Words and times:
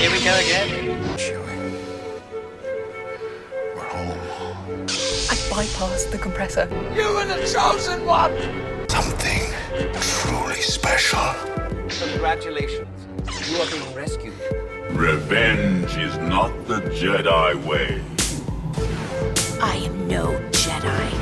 Here 0.00 0.10
we 0.10 0.24
go 0.24 0.34
again. 0.34 0.68
Chewie. 1.18 1.76
We're 3.76 3.84
home. 3.84 4.86
I 4.88 5.36
bypassed 5.52 6.10
the 6.10 6.16
compressor. 6.16 6.66
You 6.94 7.12
were 7.12 7.26
the 7.26 7.46
chosen 7.46 8.06
one. 8.06 8.32
Something 8.88 9.52
truly 10.00 10.62
special. 10.62 11.34
Congratulations. 12.08 12.88
You 13.46 13.58
are 13.58 13.70
being 13.70 13.94
rescued. 13.94 14.32
Revenge 14.92 15.94
is 15.98 16.16
not 16.16 16.50
the 16.66 16.80
Jedi 16.96 17.62
way. 17.66 18.02
I 19.60 19.76
am 19.84 20.08
no 20.08 20.32
Jedi. 20.50 21.19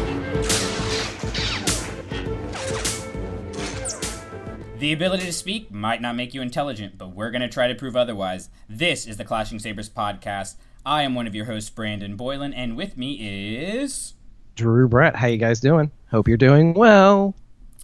The 4.78 4.92
ability 4.92 5.24
to 5.24 5.32
speak 5.32 5.72
might 5.72 6.00
not 6.00 6.14
make 6.14 6.34
you 6.34 6.40
intelligent, 6.40 6.98
but 6.98 7.08
we're 7.08 7.32
going 7.32 7.42
to 7.42 7.48
try 7.48 7.66
to 7.66 7.74
prove 7.74 7.96
otherwise. 7.96 8.48
This 8.68 9.08
is 9.08 9.16
the 9.16 9.24
Clashing 9.24 9.58
Sabers 9.58 9.90
podcast. 9.90 10.54
I 10.86 11.02
am 11.02 11.16
one 11.16 11.26
of 11.26 11.34
your 11.34 11.46
hosts, 11.46 11.68
Brandon 11.68 12.14
Boylan, 12.14 12.54
and 12.54 12.76
with 12.76 12.96
me 12.96 13.14
is. 13.58 14.14
Drew 14.54 14.86
Brett, 14.86 15.16
how 15.16 15.26
you 15.26 15.36
guys 15.36 15.58
doing? 15.58 15.90
Hope 16.12 16.28
you're 16.28 16.36
doing 16.36 16.74
well. 16.74 17.34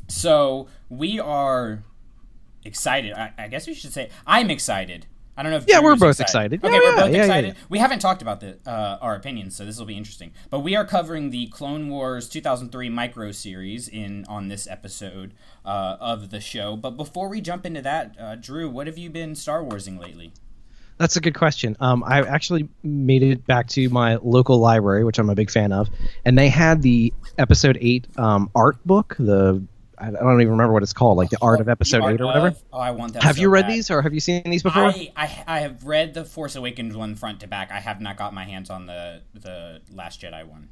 So, 0.07 0.69
we 0.88 1.19
are 1.19 1.83
excited. 2.65 3.13
I, 3.13 3.33
I 3.37 3.49
guess 3.49 3.66
we 3.66 3.74
should 3.74 3.93
say 3.93 4.09
I'm 4.24 4.49
excited. 4.49 5.07
I 5.37 5.43
don't 5.43 5.51
know 5.51 5.59
if 5.59 5.65
Yeah, 5.66 5.80
we're 5.80 5.97
both 5.97 6.20
excited. 6.20 6.65
Okay, 6.65 6.73
Yeah, 6.73 6.79
we're 6.79 6.97
both 6.97 7.12
yeah, 7.12 7.23
excited. 7.23 7.55
yeah. 7.56 7.62
We 7.69 7.79
haven't 7.79 7.98
talked 7.98 8.23
about 8.23 8.41
the 8.41 8.59
uh, 8.66 8.98
our 9.01 9.16
opinions, 9.16 9.57
so 9.57 9.65
this 9.65 9.79
will 9.79 9.87
be 9.87 9.97
interesting. 9.97 10.33
But 10.51 10.60
we 10.60 10.77
are 10.77 10.84
covering 10.84 11.30
the 11.30 11.47
Clone 11.48 11.88
Wars 11.88 12.29
2003 12.29 12.88
micro 12.88 13.33
series 13.33 13.88
in 13.88 14.24
on 14.29 14.48
this 14.48 14.69
episode 14.69 15.34
uh, 15.65 15.97
of 16.01 16.30
the 16.30 16.41
show. 16.41 16.77
But 16.77 16.93
before 16.93 17.29
we 17.29 17.41
jump 17.41 17.66
into 17.66 17.83
that, 17.83 18.15
uh, 18.19 18.37
Drew, 18.37 18.70
what 18.70 18.87
have 18.87 18.97
you 18.98 19.10
been 19.10 19.34
Star 19.34 19.62
Warsing 19.65 19.98
lately? 19.98 20.33
That's 20.97 21.16
a 21.16 21.20
good 21.20 21.35
question. 21.35 21.77
Um, 21.80 22.05
I 22.07 22.21
actually 22.23 22.69
made 22.85 23.24
it 23.24 23.45
back 23.48 23.66
to 23.71 23.88
my 23.88 24.15
local 24.23 24.59
library, 24.59 25.02
which 25.02 25.18
I'm 25.18 25.29
a 25.29 25.35
big 25.35 25.51
fan 25.51 25.73
of, 25.73 25.88
and 26.24 26.38
they 26.38 26.49
had 26.49 26.82
the 26.82 27.12
episode 27.37 27.77
eight 27.80 28.07
um, 28.16 28.49
art 28.55 28.77
book. 28.87 29.16
The 29.18 29.60
I 30.09 30.10
don't 30.10 30.41
even 30.41 30.52
remember 30.52 30.73
what 30.73 30.83
it's 30.83 30.93
called, 30.93 31.19
like 31.19 31.30
the 31.30 31.38
art 31.43 31.60
of 31.60 31.69
episode 31.69 32.02
Art 32.02 32.15
eight 32.15 32.21
or 32.21 32.27
whatever. 32.27 32.47
of- 32.49 32.63
Oh, 32.73 32.79
I 32.79 32.91
want 32.93 33.15
that. 33.15 33.23
Have 33.23 33.37
so 33.37 33.43
you 33.43 33.49
read 33.51 33.63
bad. 33.63 33.73
these, 33.73 33.91
or 33.91 34.02
have 34.02 34.15
you 34.15 34.21
seen 34.21 34.43
these 34.45 34.63
before? 34.63 34.85
I, 34.87 35.13
I 35.16 35.45
I 35.46 35.59
have 35.61 35.85
read 35.85 36.15
the 36.15 36.24
Force 36.24 36.57
Awakens 36.57 36.96
one 36.96 37.15
front 37.15 37.41
to 37.41 37.46
back. 37.46 37.71
I 37.73 37.80
have 37.80 38.01
not 38.01 38.16
got 38.16 38.35
my 38.35 38.45
hands 38.45 38.71
on 38.71 38.87
the 38.87 39.23
the 39.35 39.80
Last 39.93 40.21
Jedi 40.21 40.45
one. 40.46 40.69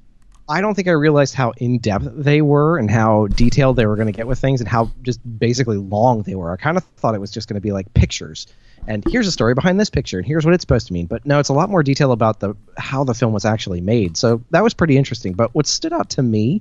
I 0.48 0.60
don't 0.60 0.74
think 0.74 0.88
I 0.88 0.92
realized 0.92 1.34
how 1.34 1.52
in 1.58 1.78
depth 1.78 2.08
they 2.14 2.42
were 2.42 2.76
and 2.76 2.90
how 2.90 3.28
detailed 3.28 3.76
they 3.76 3.86
were 3.86 3.94
going 3.94 4.06
to 4.08 4.12
get 4.12 4.26
with 4.26 4.40
things 4.40 4.60
and 4.60 4.68
how 4.68 4.90
just 5.02 5.20
basically 5.38 5.76
long 5.78 6.22
they 6.22 6.34
were. 6.34 6.52
I 6.52 6.56
kind 6.56 6.76
of 6.76 6.82
thought 6.96 7.14
it 7.14 7.20
was 7.20 7.30
just 7.30 7.48
going 7.48 7.54
to 7.54 7.60
be 7.60 7.70
like 7.70 7.94
pictures. 7.94 8.48
And 8.88 9.04
here's 9.08 9.28
a 9.28 9.32
story 9.32 9.54
behind 9.54 9.78
this 9.78 9.88
picture, 9.88 10.18
and 10.18 10.26
here's 10.26 10.44
what 10.44 10.52
it's 10.52 10.62
supposed 10.62 10.88
to 10.88 10.92
mean. 10.92 11.06
But 11.06 11.24
no, 11.24 11.38
it's 11.38 11.48
a 11.48 11.52
lot 11.52 11.70
more 11.70 11.84
detail 11.84 12.10
about 12.10 12.40
the 12.40 12.54
how 12.76 13.04
the 13.04 13.14
film 13.14 13.32
was 13.32 13.44
actually 13.44 13.80
made. 13.80 14.16
So 14.16 14.42
that 14.50 14.64
was 14.64 14.74
pretty 14.74 14.96
interesting. 14.98 15.34
But 15.34 15.54
what 15.54 15.68
stood 15.68 15.92
out 15.92 16.10
to 16.10 16.22
me 16.22 16.60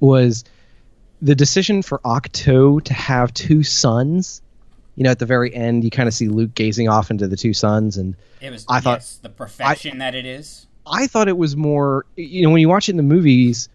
was 0.00 0.44
the 1.22 1.34
decision 1.34 1.82
for 1.82 1.98
Ahch-To 2.00 2.80
to 2.82 2.94
have 2.94 3.32
two 3.34 3.62
suns. 3.62 4.42
You 4.96 5.04
know, 5.04 5.10
at 5.10 5.18
the 5.18 5.26
very 5.26 5.54
end, 5.54 5.84
you 5.84 5.90
kind 5.90 6.08
of 6.08 6.14
see 6.14 6.28
Luke 6.28 6.54
gazing 6.54 6.88
off 6.88 7.10
into 7.10 7.26
the 7.28 7.36
two 7.36 7.54
suns, 7.54 7.96
and 7.96 8.16
It 8.40 8.50
was 8.50 8.66
I 8.68 8.80
thought- 8.80 8.98
yes, 8.98 9.18
the 9.22 9.28
perfection 9.28 9.98
that 9.98 10.14
it 10.14 10.26
is. 10.26 10.66
I 10.86 11.06
thought 11.06 11.28
it 11.28 11.36
was 11.38 11.56
more, 11.56 12.04
you 12.16 12.42
know, 12.42 12.50
when 12.50 12.60
you 12.60 12.68
watch 12.68 12.88
it 12.88 12.92
in 12.92 12.96
the 12.96 13.02
movies 13.02 13.68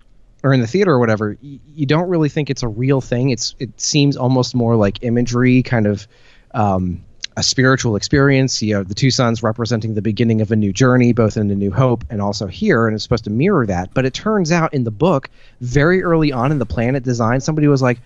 or 0.44 0.54
in 0.54 0.60
the 0.60 0.68
theater 0.68 0.92
or 0.92 1.00
whatever, 1.00 1.38
you, 1.42 1.60
you 1.76 1.86
don't 1.86 2.10
really 2.10 2.30
think 2.30 2.50
it's 2.50 2.64
a 2.64 2.68
real 2.68 3.00
thing. 3.00 3.30
It's 3.30 3.56
it 3.60 3.80
seems 3.80 4.18
almost 4.18 4.54
more 4.54 4.76
like 4.76 5.00
imagery, 5.04 5.64
kind 5.64 5.88
of 5.88 6.08
um, 6.54 7.05
a 7.38 7.44
spiritual 7.44 7.96
experience. 7.96 8.62
You 8.62 8.76
know, 8.76 8.84
the 8.84 8.94
two 8.94 9.12
suns 9.12 9.44
representing 9.44 9.94
the 9.94 10.02
beginning 10.02 10.42
of 10.42 10.52
a 10.52 10.56
new 10.56 10.72
journey, 10.72 11.14
both 11.14 11.38
in 11.38 11.48
the 11.48 11.56
New 11.56 11.72
Hope 11.72 12.04
and 12.10 12.22
also 12.22 12.48
here, 12.48 12.88
and 12.88 12.96
it's 12.96 13.04
supposed 13.04 13.26
to 13.26 13.30
mirror 13.30 13.66
that. 13.66 13.94
But 13.94 14.06
it 14.06 14.14
turns 14.14 14.52
out 14.52 14.74
in 14.74 14.84
the 14.84 14.92
book, 14.92 15.30
very 15.62 16.04
early 16.04 16.32
on 16.32 16.52
in 16.52 16.60
the 16.60 16.66
planet 16.66 17.04
design, 17.04 17.42
somebody 17.42 17.68
was 17.68 17.82
like, 17.82 18.00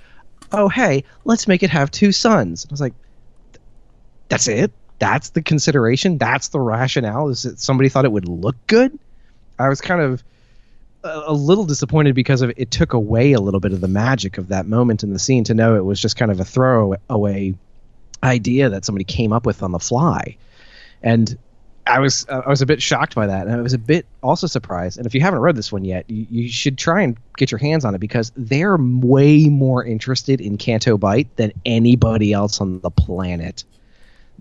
"Oh, 0.51 0.69
hey, 0.69 1.03
let's 1.25 1.47
make 1.47 1.63
it 1.63 1.69
have 1.69 1.91
two 1.91 2.11
suns." 2.11 2.65
I 2.69 2.71
was 2.71 2.81
like, 2.81 2.93
"That's 4.29 4.47
it." 4.47 4.71
That's 4.99 5.29
the 5.29 5.41
consideration. 5.41 6.17
That's 6.17 6.49
the 6.49 6.59
rationale. 6.59 7.29
Is 7.29 7.43
that 7.43 7.59
somebody 7.59 7.89
thought 7.89 8.05
it 8.05 8.11
would 8.11 8.27
look 8.27 8.55
good? 8.67 8.97
I 9.57 9.69
was 9.69 9.79
kind 9.79 10.01
of 10.01 10.23
a, 11.03 11.23
a 11.27 11.33
little 11.33 11.65
disappointed 11.65 12.15
because 12.15 12.41
of 12.41 12.51
it 12.57 12.71
took 12.71 12.93
away 12.93 13.33
a 13.33 13.39
little 13.39 13.59
bit 13.59 13.73
of 13.73 13.81
the 13.81 13.87
magic 13.87 14.37
of 14.37 14.49
that 14.49 14.67
moment 14.67 15.03
in 15.03 15.13
the 15.13 15.19
scene 15.19 15.45
to 15.45 15.53
know 15.53 15.75
it 15.75 15.85
was 15.85 16.01
just 16.01 16.17
kind 16.17 16.31
of 16.31 16.39
a 16.39 16.45
throwaway 16.45 17.55
idea 18.23 18.69
that 18.69 18.85
somebody 18.85 19.05
came 19.05 19.33
up 19.33 19.45
with 19.45 19.63
on 19.63 19.71
the 19.71 19.79
fly, 19.79 20.37
and 21.03 21.37
I 21.87 21.99
was 21.99 22.25
uh, 22.29 22.41
I 22.45 22.49
was 22.49 22.61
a 22.61 22.65
bit 22.65 22.81
shocked 22.81 23.15
by 23.15 23.27
that, 23.27 23.47
and 23.47 23.55
I 23.55 23.61
was 23.61 23.73
a 23.73 23.77
bit 23.77 24.05
also 24.21 24.47
surprised. 24.47 24.97
And 24.97 25.05
if 25.05 25.13
you 25.13 25.21
haven't 25.21 25.39
read 25.39 25.55
this 25.55 25.71
one 25.71 25.85
yet, 25.85 26.09
you, 26.09 26.25
you 26.29 26.49
should 26.49 26.77
try 26.77 27.01
and 27.01 27.17
get 27.37 27.51
your 27.51 27.59
hands 27.59 27.85
on 27.85 27.95
it 27.95 27.99
because 27.99 28.31
they're 28.35 28.77
way 28.77 29.45
more 29.49 29.83
interested 29.83 30.41
in 30.41 30.57
Canto 30.57 30.97
Bight 30.97 31.33
than 31.37 31.51
anybody 31.65 32.33
else 32.33 32.61
on 32.61 32.79
the 32.81 32.91
planet 32.91 33.63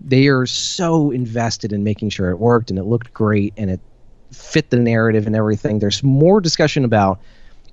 they 0.03 0.27
are 0.27 0.45
so 0.45 1.11
invested 1.11 1.73
in 1.73 1.83
making 1.83 2.09
sure 2.09 2.29
it 2.29 2.37
worked 2.37 2.69
and 2.69 2.79
it 2.79 2.83
looked 2.83 3.13
great 3.13 3.53
and 3.57 3.69
it 3.69 3.79
fit 4.31 4.69
the 4.69 4.77
narrative 4.77 5.27
and 5.27 5.35
everything. 5.35 5.79
There's 5.79 6.03
more 6.03 6.39
discussion 6.39 6.85
about 6.85 7.19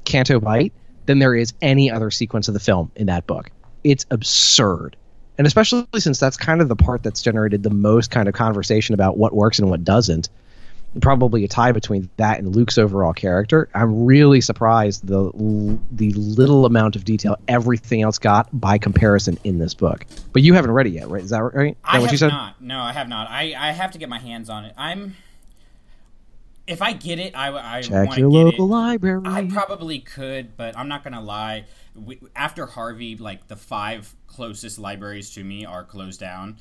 Canto 0.04 0.40
Bight 0.40 0.72
than 1.06 1.18
there 1.18 1.34
is 1.34 1.52
any 1.62 1.90
other 1.90 2.10
sequence 2.10 2.48
of 2.48 2.54
the 2.54 2.60
film 2.60 2.90
in 2.96 3.06
that 3.06 3.26
book. 3.26 3.50
It's 3.84 4.06
absurd. 4.10 4.96
And 5.38 5.46
especially 5.46 5.86
since 5.98 6.18
that's 6.18 6.36
kind 6.36 6.60
of 6.60 6.68
the 6.68 6.76
part 6.76 7.02
that's 7.02 7.22
generated 7.22 7.62
the 7.62 7.70
most 7.70 8.10
kind 8.10 8.28
of 8.28 8.34
conversation 8.34 8.94
about 8.94 9.16
what 9.18 9.34
works 9.34 9.58
and 9.58 9.68
what 9.68 9.84
doesn't. 9.84 10.28
Probably 11.02 11.44
a 11.44 11.48
tie 11.48 11.72
between 11.72 12.08
that 12.16 12.38
and 12.38 12.56
Luke's 12.56 12.78
overall 12.78 13.12
character. 13.12 13.68
I'm 13.74 14.06
really 14.06 14.40
surprised 14.40 15.06
the 15.06 15.30
the 15.90 16.10
little 16.14 16.64
amount 16.64 16.96
of 16.96 17.04
detail 17.04 17.36
everything 17.48 18.00
else 18.00 18.18
got 18.18 18.48
by 18.58 18.78
comparison 18.78 19.38
in 19.44 19.58
this 19.58 19.74
book. 19.74 20.06
But 20.32 20.40
you 20.40 20.54
haven't 20.54 20.70
read 20.70 20.86
it 20.86 20.90
yet, 20.94 21.10
right? 21.10 21.22
Is 21.22 21.30
that 21.30 21.42
right? 21.42 21.72
Is 21.72 21.82
that 21.82 21.94
I 21.94 21.98
what 21.98 22.04
have 22.04 22.12
you 22.12 22.18
said? 22.18 22.28
not. 22.28 22.62
No, 22.62 22.80
I 22.80 22.94
have 22.94 23.08
not. 23.10 23.28
I, 23.28 23.54
I 23.58 23.72
have 23.72 23.90
to 23.90 23.98
get 23.98 24.08
my 24.08 24.18
hands 24.18 24.48
on 24.48 24.64
it. 24.64 24.72
I'm. 24.78 25.16
If 26.66 26.80
I 26.80 26.94
get 26.94 27.18
it, 27.18 27.36
I, 27.36 27.76
I 27.78 27.82
Check 27.82 28.16
your 28.16 28.30
local 28.30 28.66
library. 28.66 29.20
I 29.26 29.44
probably 29.44 29.98
could, 29.98 30.56
but 30.56 30.78
I'm 30.78 30.88
not 30.88 31.04
gonna 31.04 31.20
lie. 31.20 31.66
We, 32.04 32.18
after 32.34 32.66
Harvey, 32.66 33.16
like 33.16 33.48
the 33.48 33.56
five 33.56 34.14
closest 34.26 34.78
libraries 34.78 35.30
to 35.34 35.44
me 35.44 35.64
are 35.64 35.84
closed 35.84 36.20
down. 36.20 36.56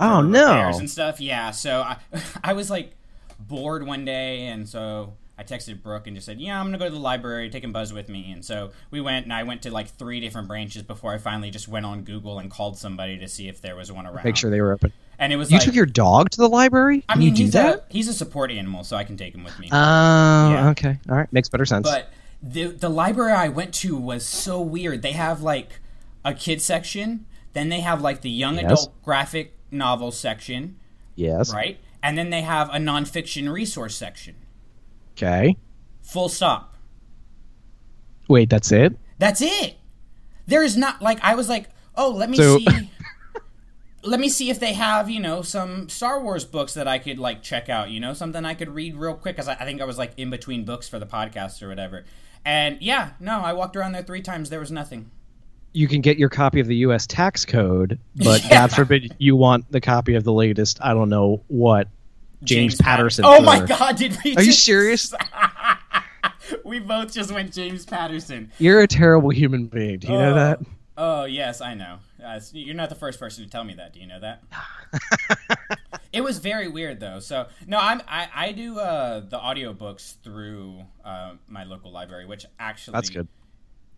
Oh, 0.00 0.20
no. 0.22 0.72
and 0.78 0.90
stuff. 0.90 1.20
Yeah, 1.20 1.50
so 1.52 1.80
I, 1.82 1.96
I 2.44 2.52
was 2.52 2.70
like 2.70 2.92
bored 3.38 3.86
one 3.86 4.04
day, 4.04 4.46
and 4.46 4.68
so 4.68 5.14
I 5.38 5.42
texted 5.44 5.82
Brooke 5.82 6.06
and 6.06 6.16
just 6.16 6.26
said, 6.26 6.40
"Yeah, 6.40 6.58
I'm 6.60 6.66
gonna 6.66 6.78
go 6.78 6.84
to 6.86 6.90
the 6.90 6.98
library, 6.98 7.48
taking 7.50 7.72
Buzz 7.72 7.92
with 7.92 8.08
me." 8.08 8.30
And 8.32 8.44
so 8.44 8.70
we 8.90 9.00
went, 9.00 9.24
and 9.24 9.32
I 9.32 9.42
went 9.44 9.62
to 9.62 9.70
like 9.70 9.88
three 9.88 10.20
different 10.20 10.48
branches 10.48 10.82
before 10.82 11.12
I 11.14 11.18
finally 11.18 11.50
just 11.50 11.68
went 11.68 11.86
on 11.86 12.02
Google 12.02 12.38
and 12.38 12.50
called 12.50 12.76
somebody 12.78 13.18
to 13.18 13.28
see 13.28 13.48
if 13.48 13.60
there 13.62 13.76
was 13.76 13.90
one 13.92 14.06
around. 14.06 14.24
Make 14.24 14.36
sure 14.36 14.50
they 14.50 14.60
were 14.60 14.72
open. 14.72 14.92
And 15.18 15.32
it 15.32 15.36
was 15.36 15.50
You 15.50 15.58
like, 15.58 15.64
took 15.66 15.74
your 15.76 15.86
dog 15.86 16.30
to 16.30 16.38
the 16.38 16.48
library? 16.48 17.04
I 17.08 17.14
mean, 17.14 17.28
you 17.28 17.34
do 17.36 17.42
he's 17.44 17.52
that? 17.52 17.86
a 17.88 17.92
he's 17.92 18.08
a 18.08 18.14
support 18.14 18.50
animal, 18.50 18.82
so 18.82 18.96
I 18.96 19.04
can 19.04 19.16
take 19.16 19.32
him 19.34 19.44
with 19.44 19.56
me. 19.60 19.68
Oh, 19.70 20.50
Yeah. 20.50 20.68
okay. 20.70 20.98
All 21.08 21.16
right. 21.16 21.32
Makes 21.32 21.48
better 21.50 21.64
sense. 21.66 21.88
But 21.88 22.10
the 22.46 22.66
the 22.68 22.90
library 22.90 23.32
I 23.32 23.48
went 23.48 23.72
to 23.76 23.96
was 23.96 24.24
so 24.26 24.60
weird. 24.60 25.00
They 25.02 25.12
have 25.12 25.40
like 25.42 25.80
a 26.24 26.34
kid 26.34 26.60
section, 26.60 27.26
then 27.54 27.70
they 27.70 27.80
have 27.80 28.02
like 28.02 28.20
the 28.20 28.30
young 28.30 28.56
Yes. 28.56 28.64
adult 28.64 29.02
graphic 29.02 29.54
novel 29.70 30.10
section, 30.10 30.76
yes. 31.16 31.52
right? 31.52 31.78
And 32.02 32.18
then 32.18 32.28
they 32.30 32.42
have 32.42 32.68
a 32.68 32.76
nonfiction 32.76 33.50
resource 33.50 33.96
section. 33.96 34.34
Okay. 35.16 35.56
Full 36.02 36.28
stop. 36.28 36.76
Wait, 38.28 38.50
that's 38.50 38.72
it? 38.72 38.96
That's 39.18 39.40
it. 39.40 39.76
There 40.46 40.62
is 40.62 40.76
not 40.76 41.00
like 41.00 41.18
I 41.22 41.34
was 41.34 41.48
like, 41.48 41.70
oh, 41.94 42.10
let 42.10 42.28
me 42.30 42.36
So- 42.36 42.58
see. 42.58 42.66
let 44.02 44.20
me 44.20 44.28
see 44.28 44.50
if 44.50 44.60
they 44.60 44.74
have 44.74 45.08
you 45.08 45.18
know 45.18 45.40
some 45.40 45.88
Star 45.88 46.20
Wars 46.22 46.44
books 46.44 46.74
that 46.74 46.86
I 46.86 46.98
could 46.98 47.18
like 47.18 47.42
check 47.42 47.68
out. 47.70 47.88
You 47.90 48.00
know, 48.00 48.12
something 48.12 48.44
I 48.44 48.52
could 48.54 48.68
read 48.68 48.96
real 48.96 49.14
quick 49.14 49.36
because 49.36 49.48
I, 49.48 49.54
I 49.54 49.64
think 49.64 49.80
I 49.80 49.84
was 49.84 49.96
like 49.98 50.12
in 50.18 50.28
between 50.30 50.64
books 50.64 50.88
for 50.88 50.98
the 50.98 51.06
podcast 51.06 51.62
or 51.62 51.68
whatever. 51.68 52.04
And 52.44 52.80
yeah, 52.82 53.10
no, 53.20 53.40
I 53.40 53.52
walked 53.54 53.76
around 53.76 53.92
there 53.92 54.02
three 54.02 54.22
times. 54.22 54.50
There 54.50 54.60
was 54.60 54.70
nothing. 54.70 55.10
You 55.72 55.88
can 55.88 56.00
get 56.02 56.18
your 56.18 56.28
copy 56.28 56.60
of 56.60 56.66
the 56.66 56.76
U.S. 56.76 57.06
tax 57.06 57.44
code, 57.44 57.98
but 58.16 58.44
God 58.50 58.70
forbid 58.72 59.14
you 59.18 59.34
want 59.34 59.70
the 59.72 59.80
copy 59.80 60.14
of 60.14 60.22
the 60.24 60.32
latest, 60.32 60.78
I 60.82 60.94
don't 60.94 61.08
know 61.08 61.42
what, 61.48 61.88
James, 62.44 62.76
Patterson. 62.76 63.24
Oh 63.26 63.40
my. 63.40 63.64
God! 63.64 63.96
Did 63.96 64.16
we? 64.24 64.36
Are 64.36 64.42
you 64.42 64.52
serious? 64.52 65.12
we 66.64 66.78
both 66.78 67.12
just 67.12 67.32
went 67.32 67.52
James 67.52 67.86
Patterson. 67.86 68.52
You're 68.58 68.82
a 68.82 68.86
terrible 68.86 69.30
human 69.30 69.66
being. 69.66 69.98
Do 70.00 70.08
you 70.08 70.12
know 70.18 70.32
Oh. 70.32 70.34
that? 70.34 70.60
Oh 70.96 71.24
yes, 71.24 71.60
I 71.60 71.74
know. 71.74 71.98
Uh, 72.24 72.38
you're 72.52 72.74
not 72.76 72.88
the 72.88 72.94
first 72.94 73.18
person 73.18 73.44
to 73.44 73.50
tell 73.50 73.64
me 73.64 73.74
that. 73.74 73.92
Do 73.94 74.00
you 74.00 74.06
know 74.06 74.20
that? 74.20 74.42
it 76.14 76.22
was 76.22 76.38
very 76.38 76.68
weird 76.68 77.00
though. 77.00 77.18
So 77.18 77.46
no, 77.66 77.78
I'm 77.78 78.00
I, 78.08 78.28
I 78.34 78.52
do 78.52 78.78
uh, 78.78 79.20
the 79.20 79.38
audiobooks 79.38 80.14
through 80.22 80.82
uh, 81.04 81.32
my 81.48 81.64
local 81.64 81.90
library, 81.90 82.24
which 82.24 82.46
actually 82.58 82.92
That's 82.92 83.10
good. 83.10 83.28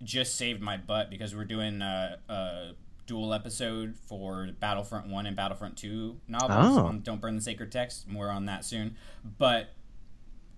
just 0.03 0.37
saved 0.37 0.63
my 0.63 0.77
butt 0.77 1.11
because 1.11 1.35
we're 1.35 1.45
doing 1.45 1.83
a, 1.83 2.19
uh, 2.29 2.73
dual 3.07 3.33
episode 3.33 3.95
for 4.09 4.49
Battlefront 4.59 5.09
One 5.09 5.27
and 5.27 5.37
Battlefront 5.37 5.77
Two 5.77 6.17
novels. 6.27 6.79
Oh. 6.79 6.87
on 6.87 7.01
Don't 7.01 7.21
burn 7.21 7.37
the 7.37 7.43
sacred 7.43 7.71
text. 7.71 8.09
More 8.09 8.31
on 8.31 8.47
that 8.47 8.65
soon. 8.65 8.97
But 9.39 9.69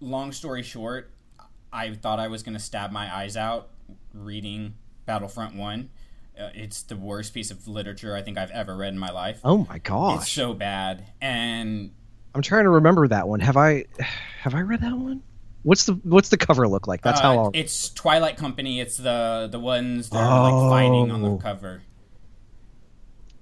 long 0.00 0.32
story 0.32 0.62
short, 0.62 1.10
I 1.72 1.92
thought 1.94 2.18
I 2.18 2.28
was 2.28 2.42
going 2.42 2.56
to 2.56 2.62
stab 2.62 2.92
my 2.92 3.14
eyes 3.14 3.36
out 3.36 3.68
reading 4.14 4.74
Battlefront 5.06 5.56
One. 5.56 5.90
Uh, 6.38 6.50
it's 6.54 6.82
the 6.82 6.96
worst 6.96 7.34
piece 7.34 7.50
of 7.50 7.66
literature 7.66 8.14
I 8.14 8.22
think 8.22 8.38
I've 8.38 8.50
ever 8.52 8.76
read 8.76 8.92
in 8.92 8.98
my 8.98 9.10
life. 9.10 9.40
Oh 9.44 9.66
my 9.68 9.78
god! 9.78 10.20
It's 10.22 10.30
so 10.30 10.54
bad, 10.54 11.04
and 11.20 11.90
I'm 12.34 12.42
trying 12.42 12.64
to 12.64 12.70
remember 12.70 13.08
that 13.08 13.26
one. 13.28 13.40
Have 13.40 13.56
I 13.56 13.86
have 14.40 14.54
I 14.54 14.60
read 14.60 14.80
that 14.82 14.96
one? 14.96 15.22
What's 15.64 15.84
the 15.86 15.94
what's 16.04 16.28
the 16.28 16.36
cover 16.36 16.68
look 16.68 16.86
like? 16.86 17.02
That's 17.02 17.18
uh, 17.20 17.22
how 17.24 17.38
I'll 17.38 17.50
it's 17.54 17.90
Twilight 17.90 18.36
Company. 18.36 18.80
It's 18.80 18.96
the 18.96 19.48
the 19.50 19.58
ones 19.58 20.10
that 20.10 20.18
are 20.18 20.52
like 20.52 20.70
fighting 20.70 21.10
on 21.10 21.22
the 21.22 21.30
Oh. 21.30 21.36
cover. 21.38 21.82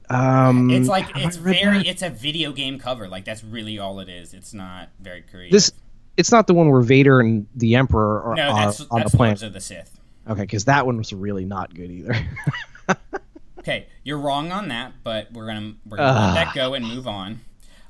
um 0.08 0.70
It's 0.70 0.88
like 0.88 1.06
it's 1.16 1.36
very 1.36 1.78
that? 1.78 1.86
it's 1.86 2.02
a 2.02 2.10
video 2.10 2.52
game 2.52 2.78
cover. 2.78 3.08
Like 3.08 3.24
that's 3.24 3.44
really 3.44 3.78
all 3.78 4.00
it 4.00 4.08
is. 4.08 4.32
It's 4.34 4.54
not 4.54 4.88
very 5.00 5.22
creative. 5.22 5.52
this 5.52 5.72
it's 6.16 6.32
not 6.32 6.46
the 6.46 6.54
one 6.54 6.70
where 6.70 6.80
Vader 6.80 7.20
and 7.20 7.46
the 7.54 7.74
Emperor 7.74 8.22
are, 8.22 8.34
no, 8.36 8.42
are 8.44 8.48
on 8.50 8.56
that's 8.64 8.78
the 8.78 8.86
planet. 8.86 9.18
Lords 9.18 9.42
of 9.42 9.52
the 9.52 9.60
Sith. 9.60 10.00
Okay, 10.28 10.40
because 10.40 10.64
that 10.64 10.86
one 10.86 10.96
was 10.96 11.12
really 11.12 11.44
not 11.44 11.74
good 11.74 11.90
either. 11.90 12.14
Okay, 13.58 13.86
you're 14.04 14.18
wrong 14.18 14.52
on 14.52 14.68
that, 14.68 14.92
but 15.02 15.32
we're 15.32 15.46
gonna 15.46 15.74
we're 15.86 15.96
gonna 15.96 16.12
let 16.12 16.30
Ah. 16.30 16.34
that 16.34 16.54
go 16.54 16.74
and 16.74 16.86
move 16.86 17.08
on. 17.08 17.40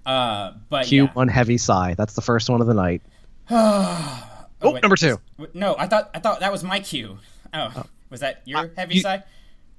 Uh, 0.07 0.53
but 0.71 0.87
Cue 0.87 1.05
yeah. 1.05 1.13
one 1.13 1.29
heavy 1.29 1.59
sigh. 1.59 1.95
That's 1.95 2.15
the 2.15 2.23
first 2.23 2.49
one 2.49 2.61
of 2.61 2.67
the 2.67 2.75
night. 2.75 3.03
Oh, 3.51 4.23
Oh, 4.63 4.71
wait, 4.73 4.83
number 4.83 4.97
two. 4.97 5.21
No, 5.53 5.77
I 5.79 5.87
thought 5.87 6.11
I 6.15 6.19
thought 6.19 6.41
that 6.41 6.51
was 6.51 6.65
my 6.65 6.81
cue. 6.81 7.19
Oh, 7.53 7.85
was 8.09 8.21
that 8.21 8.41
your 8.47 8.71
heavy 8.75 8.95
you- 8.97 9.01
sigh? 9.03 9.23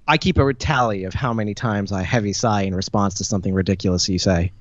I 0.07 0.17
keep 0.17 0.37
a 0.37 0.53
tally 0.53 1.03
of 1.05 1.13
how 1.15 1.33
many 1.33 1.53
times 1.55 1.91
I 1.91 2.03
heavy 2.03 2.31
sigh 2.31 2.61
in 2.61 2.75
response 2.75 3.15
to 3.15 3.23
something 3.23 3.53
ridiculous 3.55 4.07
you 4.07 4.19
say. 4.19 4.51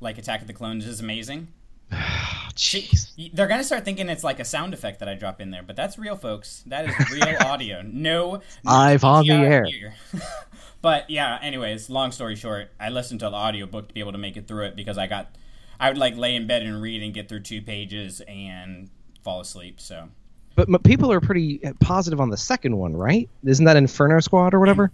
Like 0.00 0.18
Attack 0.18 0.40
of 0.42 0.48
the 0.48 0.52
Clones 0.52 0.86
is 0.86 0.98
amazing. 1.00 1.48
Jeez. 2.54 3.32
They're 3.32 3.46
gonna 3.46 3.64
start 3.64 3.84
thinking 3.84 4.08
it's 4.08 4.24
like 4.24 4.40
a 4.40 4.44
sound 4.44 4.74
effect 4.74 5.00
that 5.00 5.08
I 5.08 5.14
drop 5.14 5.40
in 5.40 5.50
there, 5.50 5.62
but 5.62 5.76
that's 5.76 5.98
real, 5.98 6.16
folks. 6.16 6.62
That 6.66 6.88
is 6.88 7.10
real 7.10 7.36
audio. 7.40 7.82
No, 7.82 8.40
Live 8.64 9.04
on 9.04 9.26
the 9.26 9.32
air. 9.32 9.66
but 10.82 11.08
yeah, 11.08 11.38
anyways, 11.42 11.90
long 11.90 12.12
story 12.12 12.36
short, 12.36 12.70
I 12.78 12.90
listened 12.90 13.20
to 13.20 13.30
the 13.30 13.36
audiobook 13.36 13.88
to 13.88 13.94
be 13.94 14.00
able 14.00 14.12
to 14.12 14.18
make 14.18 14.36
it 14.36 14.46
through 14.46 14.66
it 14.66 14.76
because 14.76 14.98
I 14.98 15.06
got, 15.06 15.34
I 15.80 15.88
would 15.88 15.98
like 15.98 16.16
lay 16.16 16.34
in 16.34 16.46
bed 16.46 16.62
and 16.62 16.80
read 16.80 17.02
and 17.02 17.12
get 17.14 17.28
through 17.28 17.40
two 17.40 17.62
pages 17.62 18.20
and 18.22 18.90
fall 19.22 19.40
asleep. 19.40 19.80
So 19.80 20.08
But 20.54 20.68
m- 20.68 20.80
people 20.82 21.10
are 21.12 21.20
pretty 21.20 21.64
uh, 21.64 21.72
positive 21.80 22.20
on 22.20 22.30
the 22.30 22.36
second 22.36 22.76
one, 22.76 22.94
right? 22.94 23.28
Isn't 23.44 23.64
that 23.64 23.76
Inferno 23.76 24.20
Squad 24.20 24.54
or 24.54 24.60
whatever? 24.60 24.92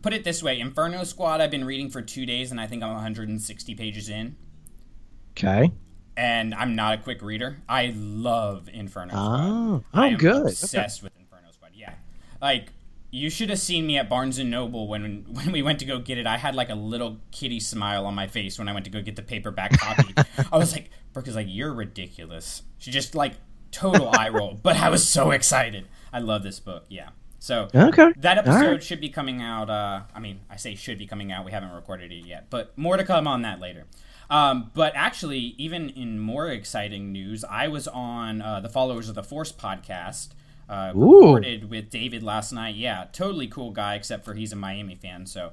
put 0.00 0.12
it 0.12 0.24
this 0.24 0.42
way: 0.42 0.58
Inferno 0.58 1.04
Squad, 1.04 1.40
I've 1.40 1.50
been 1.50 1.64
reading 1.64 1.90
for 1.90 2.00
two 2.02 2.24
days, 2.26 2.50
and 2.50 2.60
I 2.60 2.66
think 2.66 2.82
I'm 2.82 2.92
160 2.92 3.74
pages 3.74 4.08
in. 4.08 4.36
Okay. 5.32 5.72
And 6.16 6.54
I'm 6.54 6.74
not 6.74 6.98
a 6.98 7.02
quick 7.02 7.22
reader. 7.22 7.58
I 7.68 7.94
love 7.96 8.68
Inferno 8.72 9.10
Squad. 9.10 9.40
Oh, 9.40 9.84
I 9.94 10.08
oh, 10.08 10.10
am 10.10 10.18
good. 10.18 10.46
Obsessed 10.48 11.02
with 11.02 11.12
Inferno 11.18 11.50
Squad. 11.52 11.70
Yeah, 11.74 11.94
like 12.40 12.68
you 13.10 13.28
should 13.30 13.50
have 13.50 13.58
seen 13.58 13.86
me 13.86 13.98
at 13.98 14.08
Barnes 14.08 14.38
and 14.38 14.50
Noble 14.50 14.88
when 14.88 15.24
when 15.30 15.52
we 15.52 15.62
went 15.62 15.78
to 15.80 15.84
go 15.84 15.98
get 15.98 16.18
it. 16.18 16.26
I 16.26 16.36
had 16.38 16.54
like 16.54 16.70
a 16.70 16.74
little 16.74 17.18
kitty 17.30 17.60
smile 17.60 18.06
on 18.06 18.14
my 18.14 18.26
face 18.26 18.58
when 18.58 18.68
I 18.68 18.72
went 18.72 18.84
to 18.86 18.90
go 18.90 19.00
get 19.00 19.16
the 19.16 19.22
paperback 19.22 19.78
copy. 19.78 20.14
I 20.50 20.58
was 20.58 20.72
like, 20.72 20.90
Brooke 21.12 21.28
is 21.28 21.36
like, 21.36 21.46
"You're 21.48 21.72
ridiculous." 21.72 22.62
She 22.78 22.90
just 22.90 23.14
like 23.14 23.34
total 23.70 24.10
eye 24.10 24.28
roll, 24.28 24.54
but 24.62 24.76
I 24.76 24.88
was 24.90 25.06
so 25.06 25.30
excited. 25.30 25.86
I 26.12 26.18
love 26.20 26.42
this 26.42 26.60
book. 26.60 26.84
Yeah. 26.88 27.10
So 27.38 27.68
Okay. 27.74 28.12
that 28.18 28.38
episode 28.38 28.70
right. 28.70 28.82
should 28.82 29.00
be 29.00 29.08
coming 29.08 29.42
out. 29.42 29.68
Uh, 29.68 30.02
I 30.14 30.20
mean, 30.20 30.40
I 30.48 30.56
say 30.56 30.76
should 30.76 30.98
be 30.98 31.08
coming 31.08 31.32
out. 31.32 31.44
We 31.44 31.50
haven't 31.50 31.72
recorded 31.72 32.12
it 32.12 32.24
yet, 32.24 32.46
but 32.50 32.76
more 32.78 32.96
to 32.96 33.04
come 33.04 33.26
on 33.26 33.42
that 33.42 33.58
later. 33.58 33.86
Um, 34.32 34.70
but 34.72 34.94
actually, 34.96 35.54
even 35.58 35.90
in 35.90 36.18
more 36.18 36.48
exciting 36.48 37.12
news, 37.12 37.44
I 37.44 37.68
was 37.68 37.86
on 37.86 38.40
uh, 38.40 38.60
the 38.60 38.70
Followers 38.70 39.08
of 39.10 39.14
the 39.14 39.22
Force 39.22 39.52
podcast. 39.52 40.28
Uh, 40.70 40.90
recorded 40.94 41.68
with 41.68 41.90
David 41.90 42.22
last 42.22 42.50
night. 42.50 42.74
Yeah, 42.76 43.04
totally 43.12 43.46
cool 43.46 43.72
guy, 43.72 43.94
except 43.94 44.24
for 44.24 44.32
he's 44.32 44.52
a 44.52 44.56
Miami 44.56 44.94
fan. 44.94 45.26
So, 45.26 45.52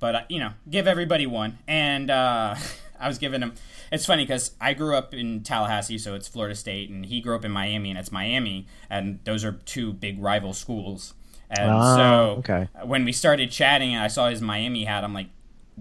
but 0.00 0.14
uh, 0.14 0.22
you 0.28 0.38
know, 0.38 0.50
give 0.68 0.86
everybody 0.86 1.24
one. 1.26 1.58
And 1.66 2.10
uh, 2.10 2.56
I 3.00 3.08
was 3.08 3.16
giving 3.16 3.40
him. 3.40 3.54
It's 3.90 4.04
funny 4.04 4.24
because 4.24 4.50
I 4.60 4.74
grew 4.74 4.94
up 4.96 5.14
in 5.14 5.42
Tallahassee, 5.42 5.96
so 5.96 6.14
it's 6.14 6.28
Florida 6.28 6.54
State, 6.54 6.90
and 6.90 7.06
he 7.06 7.22
grew 7.22 7.34
up 7.36 7.44
in 7.46 7.50
Miami, 7.52 7.88
and 7.88 7.98
it's 7.98 8.12
Miami, 8.12 8.66
and 8.90 9.20
those 9.24 9.46
are 9.46 9.52
two 9.52 9.94
big 9.94 10.22
rival 10.22 10.52
schools. 10.52 11.14
And 11.48 11.70
Ah, 11.70 11.96
so 11.96 12.02
okay. 12.40 12.68
when 12.84 13.06
we 13.06 13.12
started 13.12 13.50
chatting, 13.50 13.94
and 13.94 14.04
I 14.04 14.08
saw 14.08 14.28
his 14.28 14.42
Miami 14.42 14.84
hat, 14.84 15.04
I'm 15.04 15.14
like. 15.14 15.28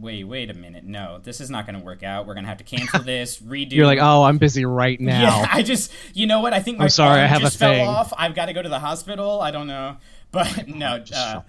Wait, 0.02 0.24
wait 0.24 0.50
a 0.50 0.54
minute. 0.54 0.84
No, 0.84 1.20
this 1.22 1.42
is 1.42 1.50
not 1.50 1.66
going 1.66 1.78
to 1.78 1.84
work 1.84 2.04
out. 2.04 2.26
We're 2.28 2.34
going 2.34 2.44
to 2.44 2.50
have 2.50 2.58
to 2.60 2.64
cancel 2.78 3.02
this, 3.02 3.40
redo. 3.40 3.74
You're 3.74 3.86
like, 3.86 4.00
oh, 4.02 4.24
I'm 4.24 4.38
busy 4.38 4.66
right 4.66 5.00
now. 5.00 5.22
Yeah, 5.22 5.48
I 5.52 5.64
just, 5.64 5.92
you 6.14 6.28
know 6.28 6.40
what? 6.40 6.54
I 6.54 6.60
think 6.60 6.78
my 6.78 6.86
I'm 6.86 6.90
sorry, 6.90 7.18
phone 7.18 7.24
I 7.24 7.28
have 7.28 7.42
just 7.42 7.56
a 7.56 7.60
fell 7.60 7.74
thing. 7.74 7.88
off. 7.88 8.14
I've 8.18 8.36
got 8.36 8.46
to 8.48 8.54
go 8.54 8.62
to 8.62 8.70
the 8.70 8.80
hospital. 8.80 9.42
I 9.42 9.52
don't 9.52 9.68
know, 9.68 9.98
but 10.32 10.68
no. 10.68 11.04
Uh, 11.14 11.42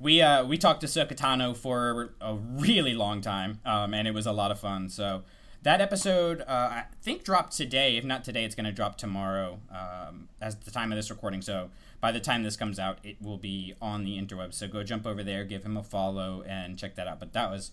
we 0.00 0.22
uh, 0.22 0.44
we 0.44 0.56
talked 0.58 0.80
to 0.82 0.86
Ahsoka 0.86 1.14
Tano 1.16 1.56
for 1.56 2.14
a 2.20 2.34
really 2.34 2.94
long 2.94 3.20
time, 3.20 3.60
um, 3.64 3.94
and 3.94 4.06
it 4.06 4.14
was 4.14 4.26
a 4.26 4.32
lot 4.32 4.50
of 4.50 4.60
fun. 4.60 4.88
So 4.88 5.24
that 5.62 5.80
episode, 5.80 6.42
uh, 6.42 6.44
I 6.46 6.84
think, 7.02 7.24
dropped 7.24 7.56
today. 7.56 7.96
If 7.96 8.04
not 8.04 8.22
today, 8.22 8.44
it's 8.44 8.54
going 8.54 8.66
to 8.66 8.72
drop 8.72 8.96
tomorrow, 8.96 9.58
um, 9.72 10.28
as 10.40 10.54
the 10.54 10.70
time 10.70 10.92
of 10.92 10.96
this 10.96 11.10
recording. 11.10 11.42
So 11.42 11.70
by 12.00 12.12
the 12.12 12.20
time 12.20 12.44
this 12.44 12.56
comes 12.56 12.78
out, 12.78 12.98
it 13.02 13.16
will 13.20 13.38
be 13.38 13.74
on 13.82 14.04
the 14.04 14.16
interwebs. 14.20 14.54
So 14.54 14.68
go 14.68 14.84
jump 14.84 15.04
over 15.04 15.24
there, 15.24 15.44
give 15.44 15.64
him 15.64 15.76
a 15.76 15.82
follow, 15.82 16.44
and 16.46 16.78
check 16.78 16.94
that 16.94 17.08
out. 17.08 17.18
But 17.18 17.32
that 17.32 17.50
was. 17.50 17.72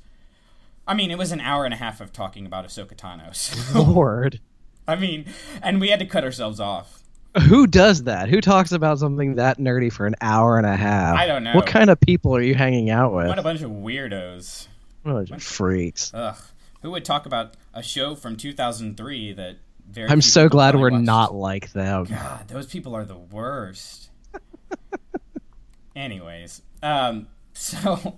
I 0.88 0.94
mean, 0.94 1.12
it 1.12 1.18
was 1.18 1.32
an 1.32 1.42
hour 1.42 1.66
and 1.66 1.74
a 1.74 1.78
half 1.78 2.00
of 2.02 2.14
talking 2.14 2.46
about 2.46 2.66
Ahsoka 2.66 2.96
Tano. 2.96 3.36
So, 3.36 3.82
Lord. 3.82 4.40
I 4.88 4.96
mean, 4.96 5.26
and 5.64 5.82
we 5.82 5.90
had 5.90 6.00
to 6.00 6.06
cut 6.06 6.24
ourselves 6.24 6.60
off. 6.60 7.02
Who 7.50 7.68
does 7.68 8.04
that? 8.04 8.30
Who 8.30 8.40
talks 8.40 8.72
about 8.72 9.00
something 9.00 9.36
that 9.36 9.58
nerdy 9.58 9.92
for 9.92 10.06
an 10.06 10.16
hour 10.22 10.58
and 10.58 10.66
a 10.66 10.76
half? 10.76 11.18
I 11.18 11.26
don't 11.26 11.44
know. 11.44 11.54
What 11.54 11.66
kind 11.66 11.90
of 11.90 12.00
people 12.00 12.36
are 12.36 12.42
you 12.42 12.54
hanging 12.56 12.90
out 12.90 13.14
with? 13.14 13.28
What 13.28 13.40
a 13.40 13.44
bunch 13.44 13.62
of 13.62 13.72
weirdos. 13.72 14.68
What 15.04 15.12
a 15.12 15.14
bunch 15.16 15.32
of 15.32 15.44
freaks. 15.44 16.12
Ugh. 16.14 16.38
Who 16.82 16.92
would 16.92 17.04
talk 17.04 17.26
about 17.26 17.56
a 17.74 17.82
show 17.82 18.16
from 18.16 18.38
2003 18.38 19.34
that 19.34 19.58
very 19.90 20.10
I'm 20.10 20.22
so 20.22 20.48
glad 20.48 20.76
we're 20.76 20.92
watched? 20.92 21.04
not 21.04 21.36
like 21.36 21.72
them. 21.74 22.06
God, 22.06 22.48
those 22.48 22.68
people 22.68 22.96
are 22.96 23.04
the 23.04 23.18
worst. 23.18 24.10
Anyways, 25.96 26.62
um, 26.84 27.28
so, 27.54 28.18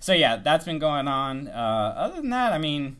so 0.00 0.12
yeah, 0.12 0.36
that's 0.36 0.64
been 0.64 0.78
going 0.78 1.08
on. 1.08 1.48
Uh, 1.48 1.94
other 1.96 2.16
than 2.16 2.30
that, 2.30 2.52
I 2.52 2.58
mean, 2.58 2.96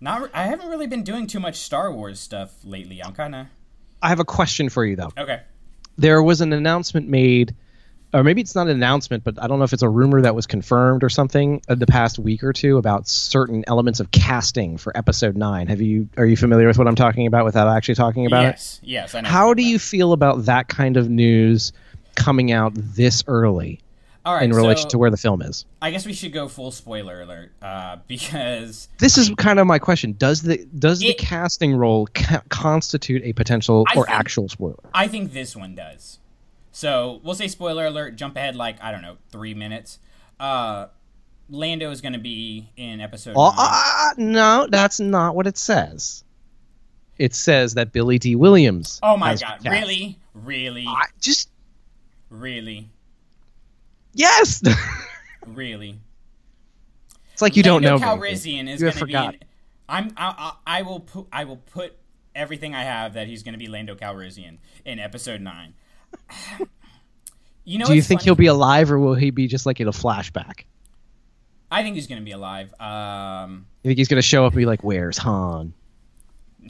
not. 0.00 0.22
re- 0.22 0.30
I 0.34 0.44
haven't 0.44 0.68
really 0.68 0.86
been 0.86 1.02
doing 1.02 1.26
too 1.26 1.40
much 1.40 1.56
Star 1.56 1.92
Wars 1.92 2.20
stuff 2.20 2.54
lately. 2.64 3.02
I'm 3.02 3.12
kind 3.12 3.34
of 3.34 3.46
I 4.02 4.08
have 4.08 4.20
a 4.20 4.24
question 4.24 4.68
for 4.68 4.84
you 4.84 4.96
though. 4.96 5.10
okay. 5.16 5.42
There 5.98 6.22
was 6.22 6.42
an 6.42 6.52
announcement 6.52 7.08
made, 7.08 7.54
or 8.12 8.22
maybe 8.22 8.42
it's 8.42 8.54
not 8.54 8.68
an 8.68 8.76
announcement, 8.76 9.24
but 9.24 9.42
I 9.42 9.46
don't 9.46 9.58
know 9.58 9.64
if 9.64 9.72
it's 9.72 9.82
a 9.82 9.88
rumor 9.88 10.20
that 10.22 10.34
was 10.34 10.46
confirmed 10.46 11.02
or 11.02 11.08
something 11.08 11.62
uh, 11.68 11.74
the 11.74 11.86
past 11.86 12.18
week 12.18 12.44
or 12.44 12.52
two 12.52 12.76
about 12.76 13.08
certain 13.08 13.64
elements 13.66 13.98
of 13.98 14.10
casting 14.10 14.76
for 14.76 14.94
Episode 14.96 15.36
Nine. 15.36 15.68
Have 15.68 15.80
you 15.80 16.08
are 16.18 16.26
you 16.26 16.36
familiar 16.36 16.66
with 16.66 16.76
what 16.76 16.86
I'm 16.86 16.96
talking 16.96 17.26
about 17.26 17.46
without 17.46 17.68
actually 17.74 17.94
talking 17.94 18.26
about 18.26 18.44
it? 18.44 18.48
Yes, 18.48 18.80
yes. 18.82 19.12
How 19.24 19.54
do 19.54 19.62
you 19.62 19.78
feel 19.78 20.12
about 20.12 20.44
that 20.44 20.68
kind 20.68 20.98
of 20.98 21.08
news 21.08 21.72
coming 22.14 22.52
out 22.52 22.72
this 22.74 23.24
early 23.26 23.80
All 24.26 24.34
right, 24.34 24.42
in 24.42 24.52
relation 24.52 24.82
so 24.82 24.88
to 24.90 24.98
where 24.98 25.10
the 25.10 25.16
film 25.16 25.40
is? 25.40 25.64
I 25.80 25.90
guess 25.92 26.04
we 26.04 26.12
should 26.12 26.32
go 26.32 26.48
full 26.48 26.72
spoiler 26.72 27.22
alert 27.22 27.52
uh, 27.62 27.96
because 28.08 28.88
This 28.98 29.16
is 29.16 29.30
kind 29.38 29.58
of 29.60 29.66
my 29.66 29.78
question. 29.78 30.16
Does 30.18 30.42
the 30.42 30.66
does 30.78 30.98
the 30.98 31.14
casting 31.14 31.74
role 31.76 32.08
ca- 32.12 32.42
constitute 32.48 33.22
a 33.24 33.32
potential 33.32 33.84
I 33.88 33.96
or 33.96 34.04
think- 34.04 34.18
actual 34.18 34.48
spoiler? 34.48 34.76
I 34.92 35.06
think 35.08 35.32
this 35.32 35.54
one 35.56 35.74
does. 35.76 36.18
So 36.72 37.20
we'll 37.22 37.34
say 37.36 37.48
spoiler 37.48 37.86
alert. 37.86 38.16
Jump 38.16 38.36
ahead 38.36 38.56
like 38.56 38.82
I 38.82 38.90
don't 38.90 39.00
know 39.02 39.16
three 39.30 39.54
minutes. 39.54 39.98
Uh, 40.38 40.88
Lando 41.48 41.90
is 41.92 42.00
going 42.00 42.12
to 42.14 42.18
be 42.18 42.68
in 42.76 43.00
episode. 43.00 43.34
Oh, 43.36 43.54
uh, 43.56 44.10
no, 44.18 44.66
that's 44.68 44.98
not 44.98 45.36
what 45.36 45.46
it 45.46 45.56
says. 45.56 46.24
It 47.18 47.32
says 47.34 47.74
that 47.74 47.92
Billy 47.92 48.18
Dee 48.18 48.34
Williams. 48.34 48.98
oh 49.02 49.16
my 49.16 49.36
god! 49.36 49.64
Really, 49.64 50.18
really, 50.34 50.84
I 50.86 51.04
just 51.20 51.48
really, 52.28 52.90
yes. 54.16 54.62
really. 55.46 55.98
it's 57.32 57.42
like 57.42 57.56
you 57.56 57.62
don't 57.62 57.82
know. 57.82 57.96
Lando 57.96 58.16
me. 58.16 58.28
Calrissian 58.30 58.68
is 58.68 58.80
You 58.80 58.86
going 58.86 58.92
to 58.92 58.94
be. 58.94 59.12
forgot. 59.12 59.34
I'm. 59.88 60.12
I, 60.16 60.52
I, 60.66 60.78
I 60.78 60.82
will 60.82 61.00
put. 61.00 61.26
I 61.32 61.44
will 61.44 61.58
put 61.58 61.96
everything 62.34 62.74
I 62.74 62.82
have 62.82 63.14
that 63.14 63.28
he's 63.28 63.42
going 63.42 63.52
to 63.54 63.58
be 63.58 63.68
Lando 63.68 63.94
Calrissian 63.94 64.58
in 64.84 64.98
episode 64.98 65.40
nine. 65.40 65.74
You 67.68 67.78
know, 67.78 67.86
Do 67.86 67.94
you 67.94 68.02
think 68.02 68.20
funny? 68.20 68.26
he'll 68.26 68.34
be 68.36 68.46
alive, 68.46 68.92
or 68.92 68.98
will 69.00 69.16
he 69.16 69.30
be 69.30 69.48
just 69.48 69.66
like 69.66 69.80
in 69.80 69.88
a 69.88 69.92
flashback? 69.92 70.66
I 71.68 71.82
think 71.82 71.96
he's 71.96 72.06
going 72.06 72.20
to 72.20 72.24
be 72.24 72.30
alive. 72.30 72.72
Um, 72.80 73.66
You 73.82 73.88
think 73.88 73.98
he's 73.98 74.06
going 74.06 74.18
to 74.18 74.22
show 74.22 74.44
up 74.46 74.52
and 74.52 74.58
be 74.58 74.66
like, 74.66 74.84
"Where's 74.84 75.18
Han?" 75.18 75.74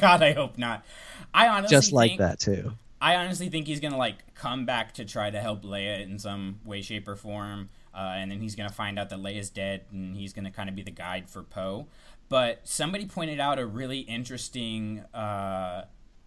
God, 0.00 0.22
I 0.22 0.34
hope 0.34 0.58
not. 0.58 0.84
I 1.32 1.48
honestly 1.48 1.74
Just 1.74 1.92
like 1.92 2.10
think- 2.10 2.20
that 2.20 2.40
too. 2.40 2.72
I 3.04 3.16
honestly 3.16 3.50
think 3.50 3.66
he's 3.66 3.80
gonna 3.80 3.98
like 3.98 4.34
come 4.34 4.64
back 4.64 4.94
to 4.94 5.04
try 5.04 5.28
to 5.28 5.38
help 5.38 5.62
Leia 5.62 6.02
in 6.02 6.18
some 6.18 6.60
way, 6.64 6.80
shape, 6.80 7.06
or 7.06 7.16
form. 7.16 7.68
uh, 7.94 8.14
and 8.16 8.30
then 8.30 8.40
he's 8.40 8.56
gonna 8.56 8.70
find 8.72 8.98
out 8.98 9.10
that 9.10 9.18
Leia's 9.18 9.50
dead, 9.50 9.82
and 9.92 10.16
he's 10.16 10.32
gonna 10.32 10.50
kind 10.50 10.70
of 10.70 10.74
be 10.74 10.82
the 10.82 10.90
guide 10.90 11.28
for 11.28 11.42
Poe. 11.42 11.86
But 12.30 12.60
somebody 12.64 13.04
pointed 13.04 13.38
out 13.38 13.58
a 13.58 13.66
really 13.66 14.00
interesting 14.00 15.00
uh, 15.12 15.84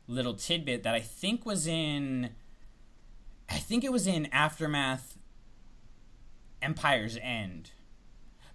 little 0.08 0.36
tidbit 0.36 0.84
that 0.84 0.94
I 0.94 1.00
think 1.00 1.48
was 1.48 1.66
in, 1.66 2.30
I 3.50 3.58
think 3.58 3.84
it 3.84 3.92
was 3.92 4.06
in 4.06 4.28
Aftermath, 4.28 5.18
Empire's 6.62 7.18
End, 7.18 7.72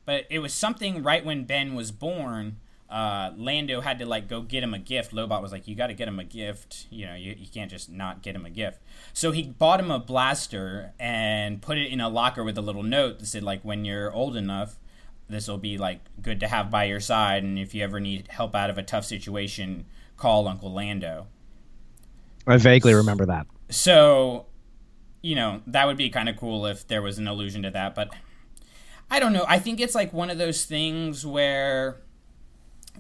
but 0.05 0.26
it 0.31 0.38
was 0.38 0.55
something 0.55 1.02
right 1.02 1.25
when 1.25 1.43
Ben 1.43 1.75
was 1.75 1.91
born. 1.91 2.59
Uh, 2.92 3.32
Lando 3.38 3.80
had 3.80 3.99
to 4.00 4.06
like 4.06 4.28
go 4.28 4.42
get 4.42 4.62
him 4.62 4.75
a 4.75 4.78
gift. 4.78 5.14
Lobot 5.14 5.40
was 5.40 5.50
like, 5.50 5.66
"You 5.66 5.75
got 5.75 5.87
to 5.87 5.94
get 5.94 6.08
him 6.08 6.18
a 6.18 6.25
gift. 6.25 6.88
You 6.90 7.06
know, 7.06 7.14
you, 7.14 7.34
you 7.38 7.46
can't 7.46 7.70
just 7.70 7.90
not 7.90 8.20
get 8.20 8.37
him 8.37 8.44
a 8.44 8.50
gift." 8.50 8.82
So 9.14 9.30
he 9.30 9.44
bought 9.44 9.80
him 9.80 9.90
a 9.90 9.99
blaster 9.99 10.92
and 11.00 11.62
put 11.62 11.78
it 11.78 11.90
in 11.90 12.02
a 12.02 12.11
locker 12.11 12.44
with 12.44 12.58
a 12.58 12.61
little 12.61 12.82
note 12.82 13.18
that 13.20 13.26
said, 13.26 13.42
"Like 13.42 13.62
when 13.62 13.87
you're 13.87 14.12
old 14.12 14.37
enough, 14.37 14.78
this 15.26 15.49
will 15.49 15.56
be 15.56 15.78
like 15.78 16.00
good 16.20 16.38
to 16.40 16.49
have 16.49 16.70
by 16.70 16.84
your 16.84 17.00
side, 17.00 17.42
and 17.42 17.58
if 17.58 17.75
you 17.75 17.82
ever 17.82 17.99
need 17.99 18.28
help 18.28 18.54
out 18.54 18.68
of 18.68 18.76
a 18.76 18.82
tough 18.82 19.06
situation, 19.06 19.87
call 20.18 20.46
Uncle 20.46 20.70
Lando." 20.70 21.28
I 22.46 22.58
vaguely 22.58 22.92
remember 22.92 23.25
that. 23.25 23.46
So, 23.70 24.46
you 25.22 25.34
know, 25.34 25.62
that 25.66 25.87
would 25.87 25.96
be 25.96 26.11
kind 26.11 26.28
of 26.28 26.37
cool 26.37 26.66
if 26.66 26.87
there 26.87 27.00
was 27.00 27.16
an 27.16 27.26
allusion 27.26 27.62
to 27.62 27.70
that, 27.70 27.94
but 27.94 28.11
I 29.11 29.18
don't 29.18 29.32
know. 29.32 29.46
I 29.49 29.58
think 29.58 29.80
it's 29.80 29.94
like 29.94 30.12
one 30.12 30.28
of 30.28 30.37
those 30.37 30.66
things 30.66 31.25
where 31.25 32.02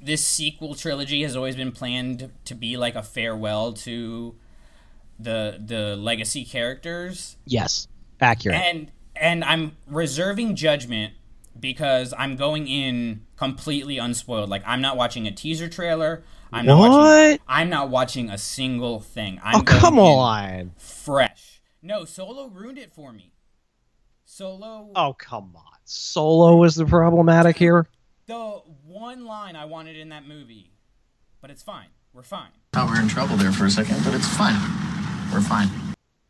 this 0.00 0.24
sequel 0.24 0.74
trilogy 0.74 1.22
has 1.22 1.36
always 1.36 1.56
been 1.56 1.72
planned 1.72 2.30
to 2.44 2.54
be 2.54 2.76
like 2.76 2.94
a 2.94 3.02
farewell 3.02 3.72
to 3.72 4.34
the 5.18 5.60
the 5.64 5.96
legacy 5.96 6.44
characters 6.44 7.36
Yes, 7.44 7.86
accurate. 8.20 8.56
and 8.56 8.90
and 9.14 9.44
I'm 9.44 9.76
reserving 9.86 10.56
judgment 10.56 11.14
because 11.58 12.14
I'm 12.16 12.34
going 12.36 12.66
in 12.66 13.26
completely 13.36 13.98
unspoiled. 13.98 14.48
Like 14.48 14.62
I'm 14.66 14.80
not 14.80 14.96
watching 14.96 15.26
a 15.26 15.30
teaser 15.32 15.68
trailer. 15.68 16.24
I'm 16.52 16.66
not 16.66 16.78
watching 16.78 16.96
What? 17.32 17.40
I'm 17.46 17.68
not 17.70 17.88
watching 17.90 18.30
a 18.30 18.38
single 18.38 19.00
thing. 19.00 19.40
I'm 19.44 19.56
oh 19.60 19.62
come 19.62 19.98
on! 19.98 20.72
fresh. 20.78 21.60
No, 21.82 22.04
Solo 22.04 22.46
ruined 22.48 22.78
it 22.78 22.90
for 22.92 23.12
me. 23.12 23.32
Solo 24.24 24.90
Oh 24.96 25.14
come 25.18 25.52
on! 25.54 25.62
Solo 25.84 26.64
is 26.64 26.74
the 26.74 26.86
problematic 26.86 27.56
here. 27.58 27.86
the 28.26 28.62
one 28.92 29.24
line 29.24 29.56
I 29.56 29.64
wanted 29.64 29.96
in 29.96 30.08
that 30.10 30.26
movie. 30.26 30.70
But 31.40 31.50
it's 31.50 31.62
fine. 31.62 31.88
We're 32.12 32.22
fine. 32.22 32.50
Thought 32.72 32.88
we're 32.90 33.00
in 33.00 33.08
trouble 33.08 33.36
there 33.36 33.52
for 33.52 33.64
a 33.66 33.70
second, 33.70 34.04
but 34.04 34.14
it's 34.14 34.28
fine. 34.36 34.54
We're 35.32 35.40
fine. 35.40 35.68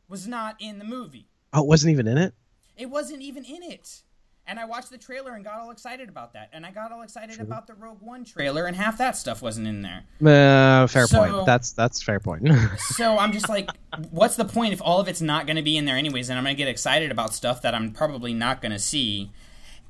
Was 0.09 0.27
not 0.27 0.57
in 0.61 0.79
the 0.79 0.85
movie. 0.85 1.29
Oh, 1.53 1.63
it 1.63 1.67
wasn't 1.67 1.93
even 1.93 2.07
in 2.07 2.19
it. 2.19 2.35
It 2.77 2.87
wasn't 2.89 3.21
even 3.23 3.45
in 3.45 3.63
it. 3.63 4.03
And 4.47 4.59
I 4.59 4.65
watched 4.65 4.91
the 4.91 4.99
trailer 4.99 5.35
and 5.35 5.45
got 5.45 5.61
all 5.61 5.71
excited 5.71 6.09
about 6.09 6.33
that. 6.33 6.51
And 6.53 6.67
I 6.67 6.73
got 6.73 6.91
all 6.91 7.03
excited 7.03 7.41
about 7.41 7.67
the 7.69 7.75
Rogue 7.75 8.01
One 8.01 8.25
trailer, 8.25 8.67
and 8.67 8.75
half 8.77 8.99
that 8.99 9.17
stuff 9.17 9.41
wasn't 9.41 9.69
in 9.69 9.83
there. 9.83 10.03
Uh, 10.21 10.87
fair 10.89 11.07
So- 11.07 11.19
point. 11.19 11.47
That's 11.47 11.73
that's 11.73 12.03
fair 12.03 12.19
point. 12.21 12.49
So 12.79 13.19
I'm 13.19 13.33
just 13.33 13.49
like, 13.49 13.71
what's 14.11 14.35
the 14.37 14.45
point 14.45 14.73
if 14.73 14.83
all 14.83 14.99
of 15.01 15.07
it's 15.09 15.21
not 15.21 15.47
going 15.47 15.57
to 15.57 15.63
be 15.63 15.77
in 15.77 15.85
there 15.85 15.97
anyways? 15.97 16.29
And 16.29 16.39
I'm 16.39 16.45
going 16.45 16.57
to 16.57 16.59
get 16.59 16.69
excited 16.69 17.11
about 17.13 17.35
stuff 17.35 17.63
that 17.63 17.75
I'm 17.75 17.93
probably 17.93 18.35
not 18.35 18.61
going 18.63 18.73
to 18.73 18.79
see. 18.81 19.31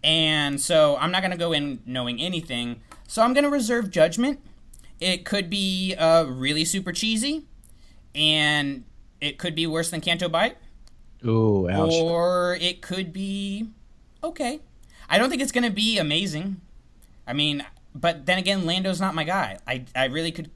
And 0.04 0.60
so 0.60 0.96
I'm 0.96 1.12
not 1.12 1.22
going 1.22 1.30
to 1.30 1.36
go 1.36 1.52
in 1.52 1.80
knowing 1.86 2.20
anything. 2.20 2.80
So 3.06 3.22
I'm 3.22 3.34
going 3.34 3.44
to 3.44 3.50
reserve 3.50 3.90
judgment. 3.90 4.40
It 5.00 5.24
could 5.24 5.50
be 5.50 5.94
uh, 5.96 6.24
really 6.24 6.64
super 6.64 6.92
cheesy, 6.92 7.44
and 8.14 8.84
it 9.20 9.36
could 9.36 9.54
be 9.54 9.66
worse 9.66 9.90
than 9.90 10.00
Canto 10.00 10.28
Bight, 10.28 10.56
Ooh, 11.24 11.68
ouch. 11.68 11.92
or 11.92 12.56
it 12.60 12.82
could 12.82 13.12
be 13.12 13.68
okay. 14.22 14.60
I 15.08 15.18
don't 15.18 15.28
think 15.28 15.42
it's 15.42 15.52
going 15.52 15.64
to 15.64 15.72
be 15.72 15.98
amazing. 15.98 16.60
I 17.26 17.32
mean, 17.32 17.66
but 17.94 18.26
then 18.26 18.38
again, 18.38 18.64
Lando's 18.64 19.00
not 19.00 19.14
my 19.14 19.24
guy. 19.24 19.58
I, 19.66 19.84
I 19.94 20.06
really 20.06 20.32
could. 20.32 20.50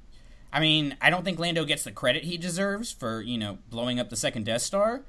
I 0.52 0.60
mean, 0.60 0.96
I 1.00 1.10
don't 1.10 1.24
think 1.24 1.38
Lando 1.38 1.64
gets 1.64 1.84
the 1.84 1.92
credit 1.92 2.24
he 2.24 2.38
deserves 2.38 2.92
for, 2.92 3.20
you 3.20 3.36
know, 3.36 3.58
blowing 3.68 4.00
up 4.00 4.10
the 4.10 4.16
second 4.16 4.44
Death 4.44 4.62
Star, 4.62 5.02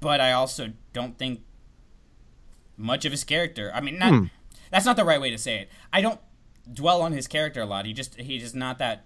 but 0.00 0.20
I 0.20 0.32
also 0.32 0.72
don't 0.92 1.16
think 1.18 1.42
much 2.82 3.04
of 3.04 3.12
his 3.12 3.24
character. 3.24 3.70
I 3.74 3.80
mean, 3.80 3.98
not 3.98 4.12
hmm. 4.12 4.24
that's 4.70 4.84
not 4.84 4.96
the 4.96 5.04
right 5.04 5.20
way 5.20 5.30
to 5.30 5.38
say 5.38 5.60
it. 5.60 5.68
I 5.92 6.00
don't 6.00 6.20
dwell 6.70 7.02
on 7.02 7.12
his 7.12 7.26
character 7.26 7.60
a 7.60 7.66
lot. 7.66 7.86
He 7.86 7.92
just 7.92 8.20
he's 8.20 8.42
just 8.42 8.54
not 8.54 8.78
that 8.78 9.04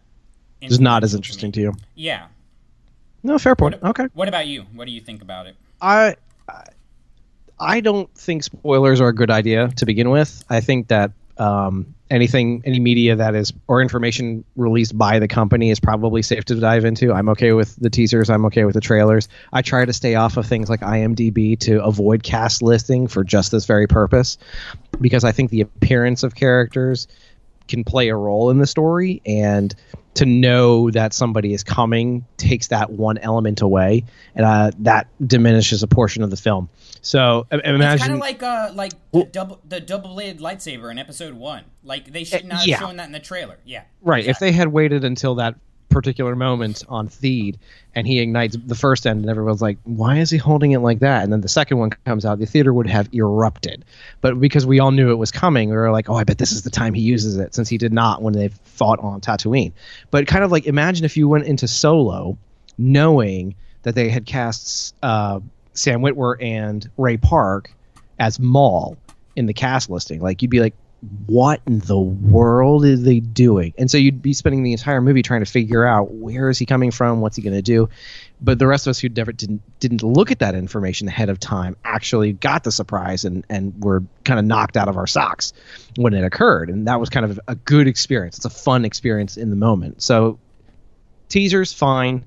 It's 0.61 0.79
not 0.79 1.05
as 1.05 1.15
interesting 1.15 1.53
to 1.53 1.61
you. 1.61 1.75
Yeah. 1.95 2.27
No, 3.23 3.39
fair 3.39 3.57
point. 3.57 3.77
Okay. 3.83 4.07
What 4.15 4.29
about 4.29 4.47
you? 4.47 4.63
What 4.75 4.87
do 4.87 4.93
you 4.93 5.01
think 5.01 5.23
about 5.23 5.47
it? 5.47 5.57
I 5.81 6.17
I 7.59 7.81
don't 7.81 8.13
think 8.15 8.43
spoilers 8.43 9.01
are 9.01 9.09
a 9.09 9.15
good 9.15 9.31
idea 9.31 9.69
to 9.77 9.87
begin 9.87 10.11
with. 10.11 10.45
I 10.51 10.61
think 10.61 10.89
that 10.89 11.13
um, 11.39 11.95
anything, 12.11 12.63
any 12.65 12.81
media 12.81 13.17
that 13.17 13.35
is 13.35 13.53
or 13.69 13.83
information 13.83 14.45
released 14.57 14.97
by 14.97 15.19
the 15.19 15.29
company 15.29 15.71
is 15.71 15.81
probably 15.81 16.23
safe 16.23 16.45
to 16.47 16.55
dive 16.55 16.85
into. 16.85 17.13
I'm 17.13 17.29
okay 17.31 17.53
with 17.53 17.77
the 17.77 17.91
teasers. 17.91 18.31
I'm 18.31 18.45
okay 18.47 18.65
with 18.65 18.75
the 18.75 18.81
trailers. 18.81 19.29
I 19.53 19.63
try 19.63 19.85
to 19.85 19.93
stay 19.93 20.15
off 20.15 20.37
of 20.37 20.47
things 20.47 20.71
like 20.71 20.81
IMDb 20.81 21.59
to 21.61 21.83
avoid 21.83 22.23
cast 22.23 22.63
listing 22.63 23.07
for 23.07 23.25
just 23.25 23.53
this 23.53 23.67
very 23.67 23.87
purpose, 23.87 24.39
because 25.01 25.25
I 25.25 25.33
think 25.33 25.51
the 25.51 25.61
appearance 25.61 26.23
of 26.23 26.35
characters 26.35 27.09
can 27.69 27.85
play 27.85 28.09
a 28.09 28.17
role 28.17 28.51
in 28.51 28.59
the 28.59 28.67
story 28.67 29.21
and 29.27 29.75
to 30.15 30.25
know 30.25 30.91
that 30.91 31.13
somebody 31.13 31.53
is 31.53 31.63
coming 31.63 32.25
takes 32.37 32.69
that 32.69 32.91
one 32.91 33.19
element 33.19 33.61
away 33.61 34.05
and 34.35 34.47
uh, 34.47 34.71
that 34.79 35.09
diminishes 35.25 35.83
a 35.83 35.87
portion 35.87 36.23
of 36.23 36.31
the 36.31 36.37
film 36.37 36.69
so 37.07 37.47
i- 37.53 37.57
It's 37.57 38.03
kind 38.03 38.13
of 38.15 38.19
like 38.21 38.43
uh 38.43 38.71
like 38.75 38.93
the 39.13 39.25
double 39.25 39.61
the 39.69 39.81
double 39.81 40.15
bladed 40.15 40.41
lightsaber 40.41 40.91
in 40.91 40.99
episode 40.99 41.35
one. 41.35 41.65
Like 41.85 42.13
they 42.13 42.25
should 42.25 42.45
not 42.45 42.59
have 42.61 42.69
shown 42.81 42.97
that 42.97 43.07
in 43.07 43.13
the 43.13 43.21
trailer. 43.21 43.59
Yeah. 43.65 43.83
right 44.03 44.25
if 44.27 44.39
they 44.39 44.53
had 44.53 44.69
waited 44.69 45.05
until 45.05 45.37
that 45.37 45.55
particular 45.89 46.35
moment 46.37 46.83
on 46.89 47.09
Theed 47.09 47.57
and 47.95 48.07
he 48.07 48.19
ignites 48.19 48.57
the 48.67 48.75
first 48.75 49.07
end 49.07 49.21
and 49.21 49.31
everyone's 49.31 49.63
like 49.63 49.79
why 49.85 50.19
is 50.19 50.29
he 50.31 50.37
holding 50.37 50.73
it 50.73 50.81
like 50.81 50.99
that 50.99 51.23
and 51.23 51.33
then 51.33 51.41
the 51.41 51.49
second 51.49 51.79
one 51.79 51.91
comes 52.05 52.27
out 52.27 52.39
the 52.39 52.45
theater 52.45 52.75
would 52.75 52.89
have 52.89 53.09
erupted 53.15 53.83
but 54.21 54.39
because 54.39 54.67
we 54.67 54.79
all 54.81 54.91
knew 54.91 55.11
it 55.11 55.15
was 55.15 55.31
coming 55.31 55.71
we 55.71 55.77
were 55.77 55.91
like 55.93 56.11
oh 56.11 56.15
i 56.17 56.25
bet 56.25 56.37
this 56.39 56.53
is 56.53 56.63
the 56.63 56.71
time 56.71 56.93
he 56.93 57.01
uses 57.01 57.39
it 57.39 57.55
since 57.55 57.69
he 57.69 57.79
did 57.79 57.93
not 57.95 58.21
when 58.21 58.35
they 58.35 58.49
fought 58.65 58.99
on 58.99 59.21
tatooine 59.23 59.73
but 60.11 60.27
kind 60.27 60.45
of 60.45 60.51
like 60.53 60.67
imagine 60.67 61.05
if 61.07 61.17
you 61.17 61.29
went 61.29 61.45
into 61.47 61.67
solo 61.69 62.37
knowing 62.77 63.55
that 63.83 63.95
they 63.95 64.09
had 64.11 64.27
cast 64.27 64.95
uh, 65.03 65.41
sam 65.77 66.01
witwer 66.01 66.37
and 66.41 66.91
ray 66.97 67.17
park 67.17 67.73
as 68.19 68.41
maul 68.41 68.97
in 69.37 69.47
the 69.47 69.55
cast 69.55 69.91
listing 69.91 70.21
like 70.21 70.43
you'd 70.43 70.51
be 70.51 70.61
like 70.61 70.75
what 71.27 71.61
in 71.67 71.81
the 71.81 71.99
world 71.99 72.85
are 72.85 72.97
they 72.97 73.21
doing? 73.21 73.75
And 73.77 73.91
so 73.91 73.99
you'd 73.99 74.23
be 74.23 74.33
spending 74.33 74.63
the 74.63 74.73
entire 74.73 75.01
movie 75.01 75.23
trying 75.23 75.45
to 75.45 75.51
figure 75.51 75.85
out 75.85 76.13
where 76.13 76.49
is 76.49 76.59
he 76.59 76.67
coming 76.67 76.91
from, 76.91 77.21
what's 77.21 77.37
he 77.37 77.43
going 77.43 77.55
to 77.55 77.63
do. 77.63 77.89
But 78.41 78.59
the 78.59 78.67
rest 78.67 78.87
of 78.87 78.93
us 78.93 78.99
who 78.99 79.09
never 79.09 79.33
didn't 79.33 79.63
didn't 79.79 80.03
look 80.03 80.31
at 80.31 80.41
that 80.41 80.55
information 80.55 81.09
ahead 81.09 81.29
of 81.29 81.39
time 81.39 81.77
actually 81.85 82.33
got 82.33 82.65
the 82.65 82.73
surprise 82.73 83.25
and 83.25 83.45
and 83.49 83.83
were 83.83 84.03
kind 84.25 84.39
of 84.39 84.47
knocked 84.47 84.77
out 84.77 84.89
of 84.89 84.97
our 84.97 85.07
socks 85.07 85.53
when 85.97 86.15
it 86.15 86.25
occurred. 86.25 86.71
And 86.71 86.87
that 86.87 86.99
was 86.99 87.09
kind 87.09 87.27
of 87.27 87.39
a 87.47 87.55
good 87.55 87.87
experience. 87.87 88.37
It's 88.37 88.47
a 88.47 88.51
fun 88.51 88.85
experience 88.85 89.37
in 89.37 89.51
the 89.51 89.57
moment. 89.57 90.03
So 90.03 90.39
teasers 91.29 91.73
fine, 91.73 92.25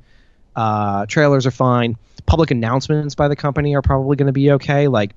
uh, 0.55 1.05
trailers 1.07 1.45
are 1.45 1.51
fine. 1.51 1.97
Public 2.29 2.51
announcements 2.51 3.15
by 3.15 3.27
the 3.27 3.35
company 3.35 3.75
are 3.75 3.81
probably 3.81 4.15
going 4.15 4.27
to 4.27 4.33
be 4.33 4.51
okay. 4.51 4.87
Like 4.87 5.15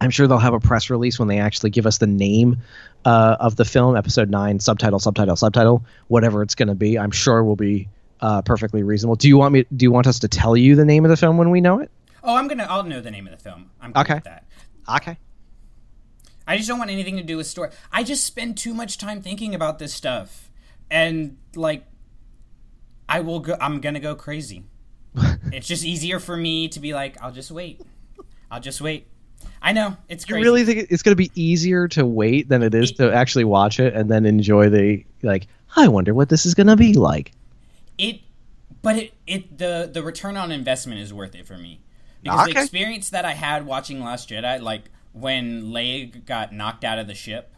I'm 0.00 0.10
sure 0.10 0.26
they'll 0.26 0.38
have 0.38 0.54
a 0.54 0.60
press 0.60 0.90
release 0.90 1.16
when 1.16 1.28
they 1.28 1.38
actually 1.38 1.70
give 1.70 1.86
us 1.86 1.98
the 1.98 2.08
name 2.08 2.58
uh, 3.04 3.36
of 3.38 3.54
the 3.54 3.64
film, 3.64 3.96
episode 3.96 4.28
nine, 4.28 4.58
subtitle, 4.58 4.98
subtitle, 4.98 5.36
subtitle, 5.36 5.84
whatever 6.08 6.42
it's 6.42 6.56
going 6.56 6.68
to 6.68 6.74
be. 6.74 6.98
I'm 6.98 7.12
sure 7.12 7.44
will 7.44 7.54
be 7.54 7.88
uh, 8.20 8.42
perfectly 8.42 8.82
reasonable. 8.82 9.14
Do 9.14 9.28
you 9.28 9.36
want 9.38 9.52
me? 9.52 9.66
Do 9.76 9.84
you 9.84 9.92
want 9.92 10.08
us 10.08 10.18
to 10.18 10.28
tell 10.28 10.56
you 10.56 10.74
the 10.74 10.84
name 10.84 11.04
of 11.04 11.10
the 11.10 11.16
film 11.16 11.36
when 11.38 11.50
we 11.50 11.60
know 11.60 11.78
it? 11.78 11.92
Oh, 12.24 12.34
I'm 12.34 12.48
gonna. 12.48 12.66
I'll 12.68 12.82
know 12.82 13.00
the 13.00 13.12
name 13.12 13.28
of 13.28 13.30
the 13.30 13.38
film. 13.42 13.70
I'm 13.80 13.92
cool 13.92 14.00
Okay. 14.02 14.14
with 14.14 14.24
that. 14.24 14.44
Okay. 14.96 15.16
I 16.46 16.56
just 16.56 16.68
don't 16.68 16.78
want 16.80 16.90
anything 16.90 17.18
to 17.18 17.22
do 17.22 17.36
with 17.36 17.46
story. 17.46 17.70
I 17.92 18.02
just 18.02 18.24
spend 18.24 18.58
too 18.58 18.74
much 18.74 18.98
time 18.98 19.22
thinking 19.22 19.54
about 19.54 19.78
this 19.78 19.94
stuff, 19.94 20.50
and 20.90 21.36
like, 21.54 21.84
I 23.08 23.20
will 23.20 23.38
go. 23.38 23.56
I'm 23.60 23.80
gonna 23.80 24.00
go 24.00 24.16
crazy. 24.16 24.64
it's 25.52 25.66
just 25.66 25.84
easier 25.84 26.18
for 26.20 26.36
me 26.36 26.68
to 26.68 26.80
be 26.80 26.94
like, 26.94 27.20
I'll 27.22 27.32
just 27.32 27.50
wait. 27.50 27.80
I'll 28.50 28.60
just 28.60 28.80
wait. 28.80 29.06
I 29.60 29.72
know 29.72 29.96
it's 30.08 30.26
You 30.28 30.34
crazy. 30.34 30.44
really 30.44 30.64
think 30.64 30.86
it's 30.90 31.02
going 31.02 31.12
to 31.12 31.16
be 31.16 31.30
easier 31.34 31.88
to 31.88 32.06
wait 32.06 32.48
than 32.48 32.62
it 32.62 32.74
is 32.74 32.92
to 32.92 33.12
actually 33.12 33.44
watch 33.44 33.80
it 33.80 33.94
and 33.94 34.10
then 34.10 34.24
enjoy 34.26 34.68
the 34.68 35.04
like? 35.22 35.46
I 35.76 35.88
wonder 35.88 36.14
what 36.14 36.28
this 36.28 36.46
is 36.46 36.54
going 36.54 36.68
to 36.68 36.76
be 36.76 36.94
like. 36.94 37.32
it 37.98 38.20
but 38.82 38.96
it 38.96 39.12
it 39.26 39.58
the 39.58 39.90
the 39.92 40.02
return 40.02 40.36
on 40.36 40.50
investment 40.52 41.00
is 41.00 41.12
worth 41.12 41.34
it 41.34 41.46
for 41.46 41.58
me 41.58 41.80
because 42.22 42.46
the 42.46 42.60
experience 42.60 43.10
that 43.10 43.24
i 43.24 43.32
had 43.32 43.66
watching 43.66 44.00
last 44.00 44.28
jedi 44.28 44.60
like 44.62 44.84
when 45.12 45.64
leia 45.64 46.24
got 46.24 46.52
knocked 46.52 46.84
out 46.84 46.98
of 46.98 47.06
the 47.08 47.14
ship 47.14 47.52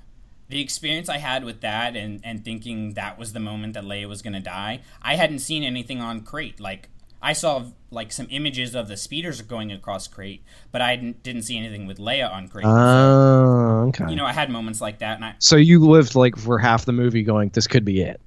the 0.48 0.60
experience 0.62 1.08
i 1.10 1.18
had 1.18 1.44
with 1.44 1.60
that 1.60 1.94
and 1.94 2.20
and 2.24 2.42
thinking 2.44 2.94
that 2.94 3.18
was 3.18 3.34
the 3.34 3.40
moment 3.40 3.74
that 3.74 3.84
leia 3.84 4.08
was 4.08 4.22
going 4.22 4.32
to 4.32 4.40
die 4.40 4.80
i 5.02 5.14
hadn't 5.16 5.40
seen 5.40 5.62
anything 5.62 6.00
on 6.00 6.22
crait 6.22 6.58
like 6.58 6.88
I 7.22 7.32
saw 7.32 7.64
like 7.90 8.12
some 8.12 8.26
images 8.30 8.74
of 8.74 8.88
the 8.88 8.96
speeders 8.96 9.42
going 9.42 9.72
across 9.72 10.06
Crait, 10.08 10.42
but 10.72 10.80
I 10.80 10.96
didn't, 10.96 11.22
didn't 11.22 11.42
see 11.42 11.58
anything 11.58 11.86
with 11.86 11.98
Leia 11.98 12.32
on 12.32 12.48
Crait. 12.48 12.64
Oh, 12.66 13.86
okay. 13.88 14.08
you 14.08 14.16
know, 14.16 14.24
I 14.24 14.32
had 14.32 14.48
moments 14.50 14.80
like 14.80 15.00
that, 15.00 15.16
and 15.16 15.24
I 15.24 15.34
so 15.38 15.56
you 15.56 15.80
lived 15.80 16.14
like 16.14 16.36
for 16.36 16.58
half 16.58 16.84
the 16.84 16.92
movie 16.92 17.22
going, 17.22 17.50
this 17.50 17.66
could 17.66 17.84
be 17.84 18.00
it. 18.02 18.20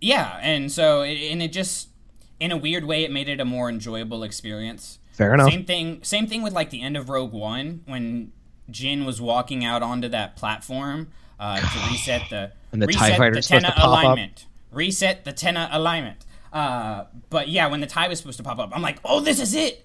yeah, 0.00 0.38
and 0.42 0.70
so 0.70 1.02
it, 1.02 1.16
and 1.30 1.42
it 1.42 1.52
just 1.52 1.88
in 2.40 2.52
a 2.52 2.56
weird 2.56 2.84
way, 2.84 3.04
it 3.04 3.10
made 3.10 3.28
it 3.28 3.40
a 3.40 3.44
more 3.44 3.68
enjoyable 3.68 4.22
experience. 4.22 4.98
Fair 5.12 5.32
enough. 5.32 5.50
Same 5.50 5.64
thing. 5.64 6.00
Same 6.02 6.26
thing 6.26 6.42
with 6.42 6.52
like 6.52 6.68
the 6.70 6.82
end 6.82 6.96
of 6.96 7.08
Rogue 7.08 7.32
One 7.32 7.82
when 7.86 8.32
Jyn 8.70 9.06
was 9.06 9.20
walking 9.20 9.64
out 9.64 9.82
onto 9.82 10.08
that 10.08 10.36
platform 10.36 11.08
uh, 11.40 11.56
to 11.58 11.90
reset 11.90 12.28
the 12.28 12.52
And 12.72 12.82
the 12.82 12.86
TIE 12.88 13.04
reset 13.06 13.18
fighter 13.18 13.34
the 13.34 13.42
Tenna 13.42 13.68
to 13.68 13.72
pop 13.72 13.78
up. 13.78 14.04
alignment. 14.04 14.46
Reset 14.70 15.24
the 15.24 15.32
Tenna 15.32 15.70
alignment. 15.72 16.25
Uh, 16.56 17.04
but 17.28 17.48
yeah, 17.48 17.66
when 17.66 17.80
the 17.80 17.86
tie 17.86 18.08
was 18.08 18.16
supposed 18.18 18.38
to 18.38 18.42
pop 18.42 18.58
up, 18.58 18.70
I'm 18.74 18.80
like, 18.80 18.98
oh, 19.04 19.20
this 19.20 19.38
is 19.40 19.54
it. 19.54 19.84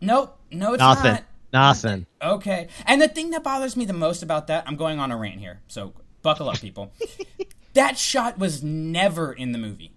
Nope, 0.00 0.36
no, 0.50 0.72
it's 0.72 0.80
Nothing. 0.80 1.12
not. 1.12 1.24
Nothing. 1.52 2.06
Okay. 2.20 2.66
And 2.84 3.00
the 3.00 3.06
thing 3.06 3.30
that 3.30 3.44
bothers 3.44 3.76
me 3.76 3.84
the 3.84 3.92
most 3.92 4.20
about 4.24 4.48
that, 4.48 4.64
I'm 4.66 4.74
going 4.74 4.98
on 4.98 5.12
a 5.12 5.16
rant 5.16 5.38
here, 5.38 5.60
so 5.68 5.92
buckle 6.22 6.48
up, 6.48 6.58
people. 6.60 6.92
that 7.74 7.96
shot 7.96 8.38
was 8.40 8.60
never 8.60 9.32
in 9.32 9.52
the 9.52 9.58
movie. 9.58 9.92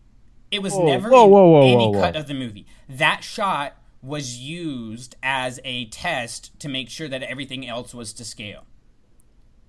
It 0.51 0.61
was 0.61 0.77
never 0.77 1.09
whoa, 1.09 1.25
in 1.25 1.31
whoa, 1.31 1.47
whoa, 1.49 1.61
any 1.63 1.87
whoa, 1.87 1.99
cut 1.99 2.15
of 2.15 2.27
the 2.27 2.35
movie. 2.35 2.67
That 2.87 3.23
shot 3.23 3.73
was 4.03 4.37
used 4.37 5.15
as 5.23 5.59
a 5.65 5.85
test 5.85 6.59
to 6.59 6.69
make 6.69 6.89
sure 6.91 7.07
that 7.07 7.23
everything 7.23 7.67
else 7.67 7.95
was 7.95 8.13
to 8.13 8.23
scale. 8.23 8.65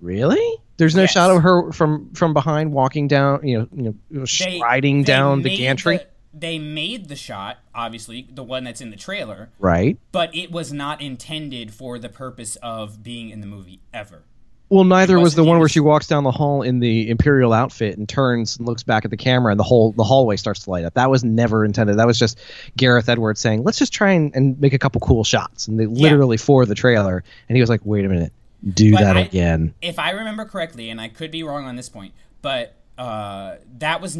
Really? 0.03 0.59
There's 0.77 0.95
no 0.95 1.03
Yes. 1.03 1.13
shot 1.13 1.31
of 1.31 1.43
her 1.43 1.73
from 1.73 2.13
from 2.13 2.35
behind 2.35 2.73
walking 2.73 3.09
down, 3.09 3.47
you 3.49 3.59
know, 3.61 3.69
you 3.75 3.83
know, 4.11 4.21
They- 4.21 4.27
striding 4.59 4.99
they 4.99 5.05
down 5.05 5.41
the 5.43 5.57
gantry, 5.57 5.97
the- 5.97 6.07
they 6.35 6.59
made 6.59 7.09
the 7.09 7.17
shot, 7.17 7.59
obviously, 7.75 8.29
the 8.31 8.43
one 8.43 8.65
that's 8.65 8.81
in 8.81 8.91
the 8.91 8.97
trailer, 8.97 9.51
right? 9.59 9.99
but 10.13 10.35
it 10.35 10.51
was 10.51 10.73
not 10.73 11.01
intended 11.01 11.73
for 11.73 11.99
the 11.99 12.09
purpose 12.09 12.57
of 12.57 13.03
being 13.03 13.31
in 13.31 13.41
the 13.41 13.47
movie 13.47 13.81
ever. 13.93 14.23
Well, 14.71 14.85
neither 14.85 15.19
was 15.19 15.35
the 15.35 15.45
one 15.45 15.59
where 15.61 15.69
she 15.69 15.81
walks 15.81 16.07
down 16.07 16.25
the 16.25 16.31
hall 16.31 16.61
in 16.61 16.81
the 16.81 17.09
imperial 17.09 17.55
outfit 17.55 17.97
and 17.97 18.07
turns 18.07 18.59
and 18.59 18.67
looks 18.67 18.83
back 18.83 19.07
at 19.07 19.11
the 19.11 19.17
camera, 19.17 19.51
and 19.51 19.59
the 19.59 19.65
whole 19.65 19.93
the 19.93 20.05
hallway 20.05 20.37
starts 20.37 20.65
to 20.65 20.71
light 20.71 20.85
up. 20.85 20.93
That 20.93 21.09
was 21.11 21.25
never 21.25 21.65
intended. 21.65 21.97
That 21.99 22.07
was 22.07 22.19
just 22.19 22.39
Gareth 22.77 23.09
Edwards 23.09 23.41
saying, 23.41 23.63
"Let's 23.65 23.79
just 23.79 23.95
try 23.95 24.13
and, 24.13 24.31
and 24.37 24.61
make 24.61 24.75
a 24.75 24.79
couple 24.79 25.01
cool 25.01 25.25
shots," 25.25 25.69
and 25.69 25.81
they 25.81 25.87
literally 25.87 26.37
for 26.37 26.67
the 26.67 26.75
trailer. 26.75 27.25
And 27.49 27.57
he 27.57 27.63
was 27.63 27.71
like, 27.71 27.81
"Wait 27.85 28.05
a 28.05 28.09
minute, 28.11 28.35
do 28.75 28.93
But 28.93 29.01
that 29.01 29.17
I- 29.17 29.21
again." 29.21 29.73
if 29.81 29.99
I 29.99 30.11
remember 30.11 30.45
correctly, 30.45 30.91
and 30.91 31.01
I 31.01 31.09
could 31.09 31.31
be 31.31 31.43
wrong 31.43 31.65
on 31.65 31.77
this 31.77 31.89
point, 31.89 32.13
but 32.43 32.75
uh, 32.99 33.55
that 33.79 34.03
was 34.03 34.19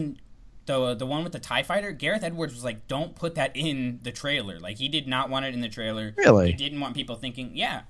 the 0.69 0.95
the 0.95 1.07
one 1.07 1.25
with 1.25 1.33
the 1.33 1.41
Tie 1.41 1.63
Fighter. 1.63 1.91
Gareth 1.93 2.23
Edwards 2.23 2.55
was 2.55 2.63
like, 2.63 2.87
"Don't 2.87 3.15
put 3.15 3.35
that 3.35 3.57
in 3.57 3.99
the 4.03 4.13
trailer." 4.13 4.61
Like 4.61 4.79
he 4.79 4.89
did 4.89 5.09
not 5.09 5.31
want 5.31 5.45
it 5.47 5.55
in 5.55 5.61
the 5.61 5.69
trailer. 5.69 6.15
Really? 6.17 6.49
he 6.49 6.53
didn't 6.53 6.81
want 6.81 6.95
people 6.95 7.17
thinking, 7.17 7.51
"Yeah," 7.55 7.83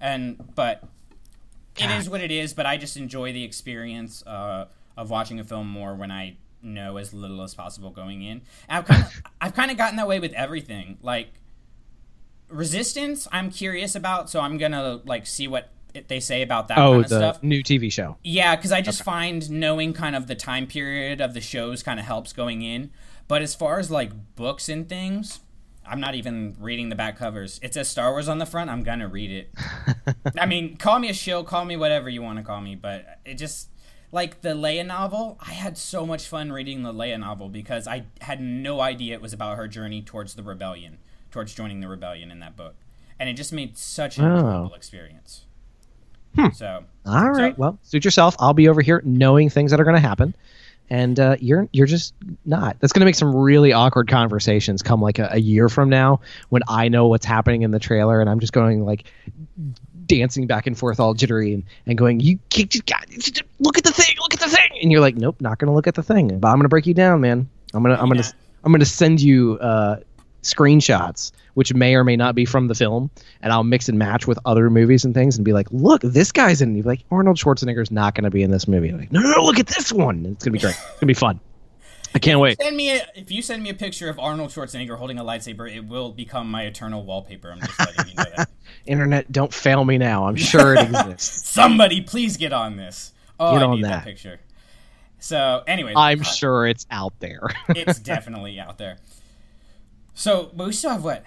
and 0.00 0.54
but 0.54 0.84
it 1.76 1.90
is 1.90 2.08
what 2.08 2.20
it 2.20 2.30
is. 2.30 2.54
But 2.54 2.66
I 2.66 2.76
just 2.76 2.96
enjoy 2.96 3.32
the 3.32 3.42
experience 3.42 4.24
uh, 4.26 4.66
of 4.96 5.10
watching 5.10 5.40
a 5.40 5.44
film 5.44 5.68
more 5.68 5.94
when 5.94 6.10
I 6.10 6.36
know 6.62 6.96
as 6.96 7.12
little 7.12 7.42
as 7.42 7.54
possible 7.54 7.90
going 7.90 8.22
in. 8.22 8.42
And 8.68 8.78
I've 8.78 8.84
kind 8.84 9.02
of 9.02 9.22
I've 9.40 9.54
kind 9.54 9.70
of 9.70 9.76
gotten 9.76 9.96
that 9.96 10.06
way 10.06 10.20
with 10.20 10.32
everything. 10.32 10.98
Like 11.02 11.28
Resistance, 12.48 13.26
I'm 13.32 13.50
curious 13.50 13.96
about, 13.96 14.30
so 14.30 14.38
I'm 14.38 14.56
gonna 14.56 15.00
like 15.04 15.26
see 15.26 15.48
what 15.48 15.70
they 16.08 16.20
say 16.20 16.42
about 16.42 16.68
that 16.68 16.78
Oh, 16.78 16.92
kind 16.92 17.04
of 17.04 17.10
the 17.10 17.16
stuff. 17.32 17.42
new 17.42 17.62
TV 17.62 17.90
show. 17.92 18.16
Yeah, 18.22 18.56
because 18.56 18.72
I 18.72 18.80
just 18.80 19.02
find 19.02 19.50
knowing 19.50 19.92
kind 19.92 20.14
of 20.16 20.26
the 20.26 20.34
time 20.34 20.66
period 20.66 21.20
of 21.20 21.34
the 21.34 21.40
shows 21.40 21.82
kind 21.82 21.98
of 22.00 22.06
helps 22.06 22.32
going 22.32 22.62
in. 22.62 22.90
But 23.28 23.42
as 23.42 23.54
far 23.54 23.78
as 23.78 23.90
like 23.90 24.12
books 24.36 24.68
and 24.68 24.88
things, 24.88 25.40
I'm 25.88 26.00
not 26.00 26.14
even 26.14 26.56
reading 26.60 26.88
the 26.88 26.96
back 26.96 27.16
covers. 27.18 27.58
It 27.62 27.74
says 27.74 27.88
Star 27.88 28.10
Wars 28.12 28.28
on 28.28 28.38
the 28.38 28.46
front. 28.46 28.70
I'm 28.70 28.82
gonna 28.82 29.08
read 29.08 29.30
it. 29.30 29.50
I 30.38 30.46
mean, 30.46 30.76
call 30.76 30.98
me 30.98 31.08
a 31.08 31.14
shill, 31.14 31.42
call 31.44 31.64
me 31.64 31.76
whatever 31.76 32.08
you 32.08 32.22
want 32.22 32.38
to 32.38 32.44
call 32.44 32.60
me, 32.60 32.74
but 32.74 33.18
it 33.24 33.34
just 33.34 33.68
like 34.12 34.42
the 34.42 34.50
Leia 34.50 34.86
novel. 34.86 35.38
I 35.40 35.52
had 35.52 35.76
so 35.76 36.06
much 36.06 36.26
fun 36.26 36.52
reading 36.52 36.82
the 36.82 36.92
Leia 36.92 37.18
novel 37.18 37.48
because 37.48 37.86
I 37.88 38.04
had 38.20 38.40
no 38.40 38.80
idea 38.80 39.14
it 39.14 39.20
was 39.22 39.32
about 39.32 39.56
her 39.56 39.66
journey 39.68 40.02
towards 40.02 40.34
the 40.34 40.42
rebellion, 40.42 40.98
towards 41.30 41.54
joining 41.54 41.80
the 41.80 41.88
rebellion 41.88 42.30
in 42.30 42.38
that 42.40 42.56
book, 42.56 42.74
and 43.18 43.28
it 43.28 43.34
just 43.34 43.52
made 43.52 43.76
such 43.76 44.18
an 44.18 44.24
Oh. 44.24 44.36
enjoyable 44.36 44.74
experience. 44.74 45.45
So 46.54 46.84
All 47.06 47.30
right. 47.30 47.54
So- 47.54 47.60
well, 47.60 47.78
suit 47.82 48.04
yourself. 48.04 48.36
I'll 48.38 48.54
be 48.54 48.68
over 48.68 48.80
here 48.82 49.02
knowing 49.04 49.50
things 49.50 49.70
that 49.70 49.80
are 49.80 49.84
going 49.84 49.96
to 49.96 50.00
happen, 50.00 50.34
and 50.90 51.18
uh, 51.18 51.36
you're 51.40 51.68
you're 51.72 51.86
just 51.86 52.14
not. 52.44 52.76
That's 52.80 52.92
going 52.92 53.00
to 53.00 53.06
make 53.06 53.14
some 53.14 53.34
really 53.34 53.72
awkward 53.72 54.08
conversations 54.08 54.82
come 54.82 55.00
like 55.00 55.18
a, 55.18 55.28
a 55.32 55.38
year 55.38 55.68
from 55.68 55.88
now 55.88 56.20
when 56.48 56.62
I 56.68 56.88
know 56.88 57.06
what's 57.08 57.26
happening 57.26 57.62
in 57.62 57.70
the 57.70 57.78
trailer, 57.80 58.20
and 58.20 58.28
I'm 58.30 58.40
just 58.40 58.52
going 58.52 58.84
like 58.84 59.04
dancing 60.06 60.46
back 60.46 60.66
and 60.66 60.78
forth 60.78 61.00
all 61.00 61.14
jittery 61.14 61.52
and, 61.52 61.64
and 61.86 61.98
going, 61.98 62.20
you 62.20 62.38
can't 62.48 62.70
just 62.70 62.86
got 62.86 63.06
look 63.58 63.76
at 63.76 63.82
the 63.82 63.90
thing, 63.92 64.14
look 64.20 64.34
at 64.34 64.40
the 64.40 64.48
thing, 64.48 64.70
and 64.80 64.92
you're 64.92 65.00
like, 65.00 65.16
nope, 65.16 65.40
not 65.40 65.58
going 65.58 65.66
to 65.66 65.74
look 65.74 65.86
at 65.88 65.96
the 65.96 66.02
thing. 66.02 66.38
But 66.38 66.48
I'm 66.48 66.54
going 66.54 66.62
to 66.64 66.68
break 66.68 66.86
you 66.86 66.94
down, 66.94 67.20
man. 67.20 67.48
I'm 67.74 67.82
gonna 67.82 67.96
I'm 68.00 68.08
gonna 68.08 68.22
I'm 68.64 68.72
gonna 68.72 68.84
send 68.84 69.20
you 69.20 69.58
uh, 69.60 69.96
screenshots 70.54 71.32
which 71.56 71.72
may 71.72 71.94
or 71.94 72.04
may 72.04 72.16
not 72.16 72.34
be 72.34 72.44
from 72.44 72.68
the 72.68 72.74
film, 72.74 73.10
and 73.40 73.50
I'll 73.50 73.64
mix 73.64 73.88
and 73.88 73.98
match 73.98 74.26
with 74.26 74.38
other 74.44 74.68
movies 74.68 75.06
and 75.06 75.14
things, 75.14 75.36
and 75.36 75.44
be 75.44 75.54
like, 75.54 75.66
"Look, 75.70 76.02
this 76.02 76.30
guy's 76.30 76.60
in." 76.60 76.72
it." 76.72 76.76
You'd 76.76 76.82
be 76.82 76.88
like, 76.90 77.04
Arnold 77.10 77.38
Schwarzenegger's 77.38 77.90
not 77.90 78.14
going 78.14 78.24
to 78.24 78.30
be 78.30 78.42
in 78.42 78.50
this 78.50 78.68
movie. 78.68 78.90
I'm 78.90 78.98
like, 78.98 79.10
no, 79.10 79.20
no, 79.20 79.30
no, 79.30 79.42
look 79.42 79.58
at 79.58 79.66
this 79.66 79.90
one. 79.90 80.26
It's 80.26 80.44
gonna 80.44 80.52
be 80.52 80.58
great. 80.58 80.74
It's 80.74 81.00
gonna 81.00 81.06
be 81.06 81.14
fun. 81.14 81.40
I 82.14 82.18
can't 82.18 82.40
wait. 82.40 82.60
Send 82.60 82.76
me 82.76 82.90
a, 82.90 83.06
if 83.14 83.30
you 83.30 83.40
send 83.40 83.62
me 83.62 83.70
a 83.70 83.74
picture 83.74 84.10
of 84.10 84.18
Arnold 84.18 84.50
Schwarzenegger 84.50 84.98
holding 84.98 85.18
a 85.18 85.24
lightsaber, 85.24 85.74
it 85.74 85.86
will 85.86 86.12
become 86.12 86.50
my 86.50 86.64
eternal 86.64 87.04
wallpaper. 87.04 87.50
I'm 87.50 87.60
just 87.60 87.78
letting 87.78 88.08
you 88.08 88.14
know 88.16 88.24
that. 88.36 88.50
Internet, 88.86 89.32
don't 89.32 89.52
fail 89.52 89.82
me 89.82 89.96
now. 89.96 90.26
I'm 90.26 90.36
sure 90.36 90.74
it 90.74 90.82
exists. 90.82 91.48
Somebody, 91.48 92.02
please 92.02 92.36
get 92.36 92.52
on 92.52 92.76
this. 92.76 93.12
Oh, 93.40 93.52
Get 93.52 93.62
I 93.62 93.66
on 93.66 93.80
that. 93.80 93.88
that. 93.88 94.04
picture. 94.04 94.40
So, 95.18 95.62
anyway, 95.66 95.94
I'm 95.96 96.20
uh, 96.20 96.24
sure 96.24 96.66
it's 96.66 96.86
out 96.90 97.18
there. 97.18 97.48
it's 97.70 97.98
definitely 97.98 98.60
out 98.60 98.76
there. 98.76 98.98
So, 100.16 100.50
but 100.54 100.66
we 100.66 100.72
still 100.72 100.90
have 100.90 101.04
what? 101.04 101.22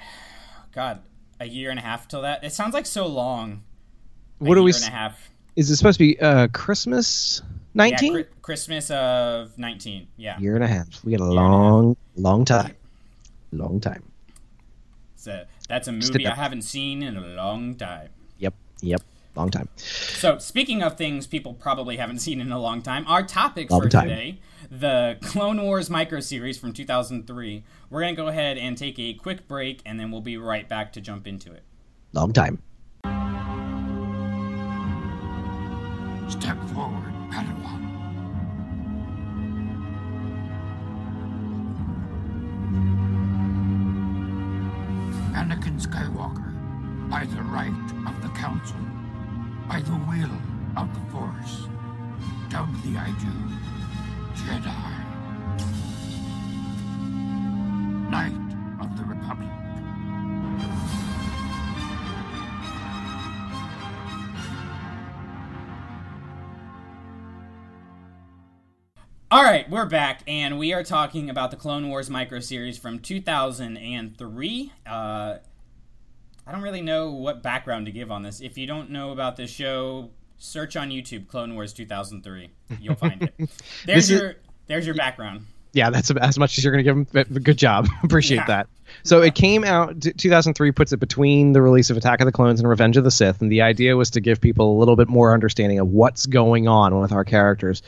God, 0.73 1.01
a 1.39 1.45
year 1.45 1.69
and 1.69 1.77
a 1.79 1.81
half 1.81 2.07
till 2.07 2.23
that. 2.23 2.43
It 2.43 2.51
sounds 2.51 2.73
like 2.73 2.87
so 2.87 3.05
long. 3.05 3.61
A 4.41 4.43
what 4.43 4.55
do 4.55 4.63
we? 4.63 4.71
year 4.71 4.81
and 4.83 4.93
a 4.93 4.97
half. 4.97 5.29
Is 5.55 5.69
it 5.69 5.75
supposed 5.75 5.99
to 5.99 6.05
be 6.05 6.19
uh, 6.19 6.47
Christmas? 6.47 7.41
Yeah, 7.41 7.47
Nineteen. 7.75 8.25
Christmas 8.41 8.89
of 8.89 9.57
19. 9.57 10.07
Yeah. 10.17 10.39
year 10.39 10.55
and 10.55 10.63
a 10.63 10.67
half. 10.67 10.87
We 11.05 11.11
got 11.11 11.21
a 11.21 11.25
a 11.25 11.31
long, 11.31 11.95
long 12.15 12.45
time. 12.45 12.75
Long 13.51 13.79
time. 13.79 14.03
So 15.15 15.43
that's 15.67 15.87
a 15.87 15.91
movie 15.91 16.25
I 16.25 16.33
haven't 16.33 16.63
seen 16.63 17.03
in 17.03 17.15
a 17.15 17.21
long 17.21 17.75
time. 17.75 18.09
Yep. 18.39 18.55
Yep. 18.81 19.01
Long 19.35 19.49
time. 19.49 19.69
So, 19.75 20.37
speaking 20.39 20.81
of 20.81 20.97
things 20.97 21.27
people 21.27 21.53
probably 21.53 21.97
haven't 21.97 22.19
seen 22.19 22.41
in 22.41 22.51
a 22.51 22.59
long 22.59 22.81
time, 22.81 23.05
our 23.07 23.23
topic 23.23 23.69
Long 23.71 23.81
for 23.83 23.89
time. 23.89 24.07
today, 24.09 24.39
the 24.69 25.17
Clone 25.21 25.61
Wars 25.61 25.89
micro 25.89 26.19
series 26.19 26.57
from 26.57 26.73
2003. 26.73 27.63
We're 27.89 28.01
going 28.01 28.15
to 28.15 28.21
go 28.21 28.27
ahead 28.27 28.57
and 28.57 28.77
take 28.77 28.99
a 28.99 29.13
quick 29.13 29.47
break 29.47 29.81
and 29.85 29.99
then 29.99 30.11
we'll 30.11 30.21
be 30.21 30.37
right 30.37 30.67
back 30.67 30.91
to 30.93 31.01
jump 31.01 31.27
into 31.27 31.51
it. 31.53 31.63
Long 32.11 32.33
time. 32.33 32.61
Step 36.29 36.57
forward, 36.73 37.13
Padawan. 37.31 37.85
Anakin 45.33 45.79
Skywalker, 45.79 47.09
by 47.09 47.25
the 47.25 47.41
right 47.43 47.73
of 48.07 48.21
the 48.21 48.29
Council, 48.29 48.77
by 49.69 49.79
the 49.81 49.91
will 49.91 50.31
of 50.77 50.91
the 50.95 51.11
Force, 51.11 51.67
doubly 52.49 52.97
I 52.97 53.11
do, 53.19 53.31
Jedi. 54.33 54.95
Knight 58.09 58.33
of 58.81 58.97
the 58.97 59.03
Republic. 59.03 59.47
All 69.29 69.43
right, 69.43 69.69
we're 69.69 69.85
back, 69.85 70.23
and 70.25 70.57
we 70.57 70.73
are 70.73 70.83
talking 70.83 71.29
about 71.29 71.51
the 71.51 71.57
Clone 71.57 71.89
Wars 71.89 72.09
micro 72.09 72.39
series 72.39 72.79
from 72.79 72.97
2003. 72.97 74.71
Uh, 74.87 75.37
I 76.49 76.51
don't 76.51 76.61
really 76.63 76.81
know 76.81 77.11
what 77.11 77.43
background 77.43 77.85
to 77.85 77.91
give 77.91 78.09
on 78.11 78.23
this. 78.23 78.41
If 78.41 78.57
you 78.57 78.65
don't 78.65 78.89
know 78.89 79.11
about 79.11 79.35
this 79.37 79.51
show, 79.51 80.09
search 80.39 80.75
on 80.75 80.89
YouTube 80.89 81.27
Clone 81.27 81.53
Wars 81.53 81.73
2003. 81.73 82.49
You'll 82.81 82.95
find 82.95 83.21
it. 83.37 83.49
There's 83.85 84.09
your 84.09 84.33
there's 84.65 84.83
your 84.83 84.95
background. 84.95 85.45
Yeah, 85.73 85.91
that's 85.91 86.09
as 86.09 86.39
much 86.39 86.57
as 86.57 86.63
you're 86.63 86.73
going 86.73 86.83
to 86.83 86.91
give 87.13 87.27
them. 87.27 87.43
Good 87.43 87.57
job. 87.57 87.87
Appreciate 88.03 88.37
Yeah. 88.37 88.45
that. 88.47 88.67
So 89.03 89.21
it 89.21 89.35
came 89.35 89.63
out, 89.63 90.01
2003 90.01 90.71
puts 90.71 90.91
it 90.91 90.97
between 90.99 91.53
the 91.53 91.61
release 91.61 91.91
of 91.91 91.97
Attack 91.97 92.21
of 92.21 92.25
the 92.25 92.31
Clones 92.31 92.59
and 92.59 92.67
Revenge 92.67 92.97
of 92.97 93.03
the 93.03 93.11
Sith. 93.11 93.41
And 93.43 93.51
the 93.51 93.61
idea 93.61 93.95
was 93.95 94.09
to 94.11 94.19
give 94.19 94.41
people 94.41 94.75
a 94.75 94.77
little 94.79 94.95
bit 94.95 95.07
more 95.07 95.35
understanding 95.35 95.77
of 95.77 95.87
what's 95.89 96.25
going 96.25 96.67
on 96.67 96.99
with 96.99 97.11
our 97.11 97.23
characters. 97.23 97.83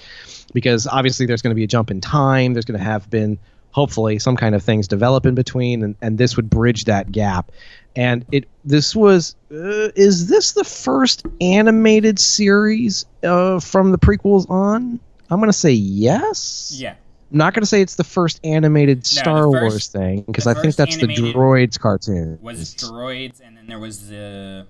Because 0.54 0.86
obviously 0.86 1.26
there's 1.26 1.42
going 1.42 1.50
to 1.50 1.56
be 1.56 1.64
a 1.64 1.68
jump 1.68 1.90
in 1.90 2.00
time. 2.02 2.54
There's 2.54 2.66
going 2.66 2.78
to 2.80 2.86
have 2.86 3.10
been 3.10 3.40
hopefully 3.72 4.20
some 4.20 4.36
kind 4.36 4.56
of 4.56 4.64
things 4.64 4.88
develop 4.88 5.26
in 5.26 5.36
between, 5.36 5.84
and, 5.84 5.96
and 6.02 6.18
this 6.18 6.36
would 6.36 6.50
bridge 6.50 6.86
that 6.86 7.12
gap. 7.12 7.52
And 7.96 8.26
it 8.32 8.48
this 8.64 8.96
was 8.96 9.36
uh, 9.52 9.90
is 9.96 10.28
this 10.28 10.54
the 10.54 10.64
first 10.64 11.26
animated 11.42 12.20
series 12.20 13.06
uh, 13.24 13.60
from 13.60 13.92
the 13.92 13.98
prequels 13.98 14.50
on? 14.50 15.00
I'm 15.30 15.40
gonna 15.40 15.54
say 15.54 15.72
yes. 15.72 16.74
Yeah. 16.78 16.96
I'm 17.32 17.38
not 17.38 17.54
gonna 17.54 17.66
say 17.66 17.82
it's 17.82 17.96
the 17.96 18.04
first 18.04 18.40
animated 18.44 19.06
Star 19.06 19.44
first- 19.44 19.62
Wars 19.62 19.88
thing 19.88 20.22
because 20.22 20.48
I 20.48 20.54
think 20.54 20.76
that's 20.76 20.98
the 20.98 21.08
Droids 21.08 21.80
cartoon. 21.80 22.40
Was 22.42 22.62
it 22.62 22.78
droids, 22.78 23.42
and 23.44 23.58
then 23.58 23.68
there 23.68 23.80
was 23.80 24.10
the. 24.10 24.68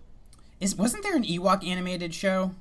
Is 0.60 0.76
wasn't 0.76 1.04
there 1.04 1.16
an 1.16 1.24
Ewok 1.24 1.68
animated 1.68 2.14
show? 2.14 2.52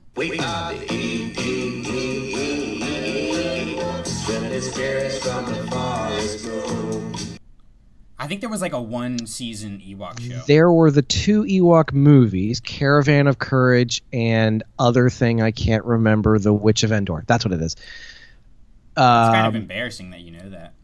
I 8.18 8.26
think 8.26 8.42
there 8.42 8.50
was 8.50 8.60
like 8.60 8.74
a 8.74 8.80
one 8.80 9.26
season 9.26 9.80
Ewok 9.84 10.20
show. 10.20 10.42
There 10.46 10.70
were 10.70 10.90
the 10.90 11.02
two 11.02 11.44
Ewok 11.44 11.92
movies, 11.92 12.60
Caravan 12.60 13.26
of 13.26 13.38
Courage 13.38 14.02
and 14.12 14.62
other 14.78 15.08
thing 15.08 15.40
I 15.40 15.50
can't 15.52 15.84
remember, 15.84 16.38
The 16.38 16.52
Witch 16.52 16.82
of 16.82 16.92
Endor. 16.92 17.24
That's 17.26 17.44
what 17.44 17.52
it 17.54 17.62
is. 17.62 17.72
it's 17.72 18.96
kind 18.96 19.46
of 19.46 19.54
Um, 19.54 19.56
embarrassing 19.62 20.10
that 20.10 20.20
you 20.20 20.32
know 20.32 20.50
that. 20.50 20.74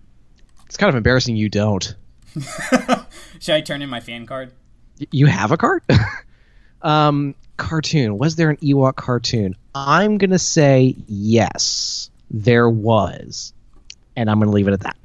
it's 0.65 0.77
kind 0.79 0.89
of 0.89 0.97
embarrassing 0.97 1.37
you 1.37 1.49
don't. 1.51 1.95
Should 3.39 3.55
I 3.55 3.61
turn 3.61 3.83
in 3.83 3.91
my 3.91 4.01
fan 4.01 4.25
card? 4.27 4.53
You 5.11 5.27
have 5.27 5.53
a 5.53 5.59
card? 5.59 5.83
um, 6.83 7.35
cartoon. 7.59 8.17
Was 8.17 8.37
there 8.37 8.49
an 8.51 8.57
Ewok 8.57 8.97
cartoon? 8.97 9.55
I'm 9.75 10.17
going 10.17 10.31
to 10.31 10.39
say 10.39 10.97
yes, 11.07 12.11
there 12.31 12.69
was. 12.69 13.53
And 14.17 14.31
I'm 14.31 14.39
going 14.39 14.49
to 14.49 14.55
leave 14.55 14.69
it 14.69 14.73
at 14.73 14.81
that. 14.81 14.97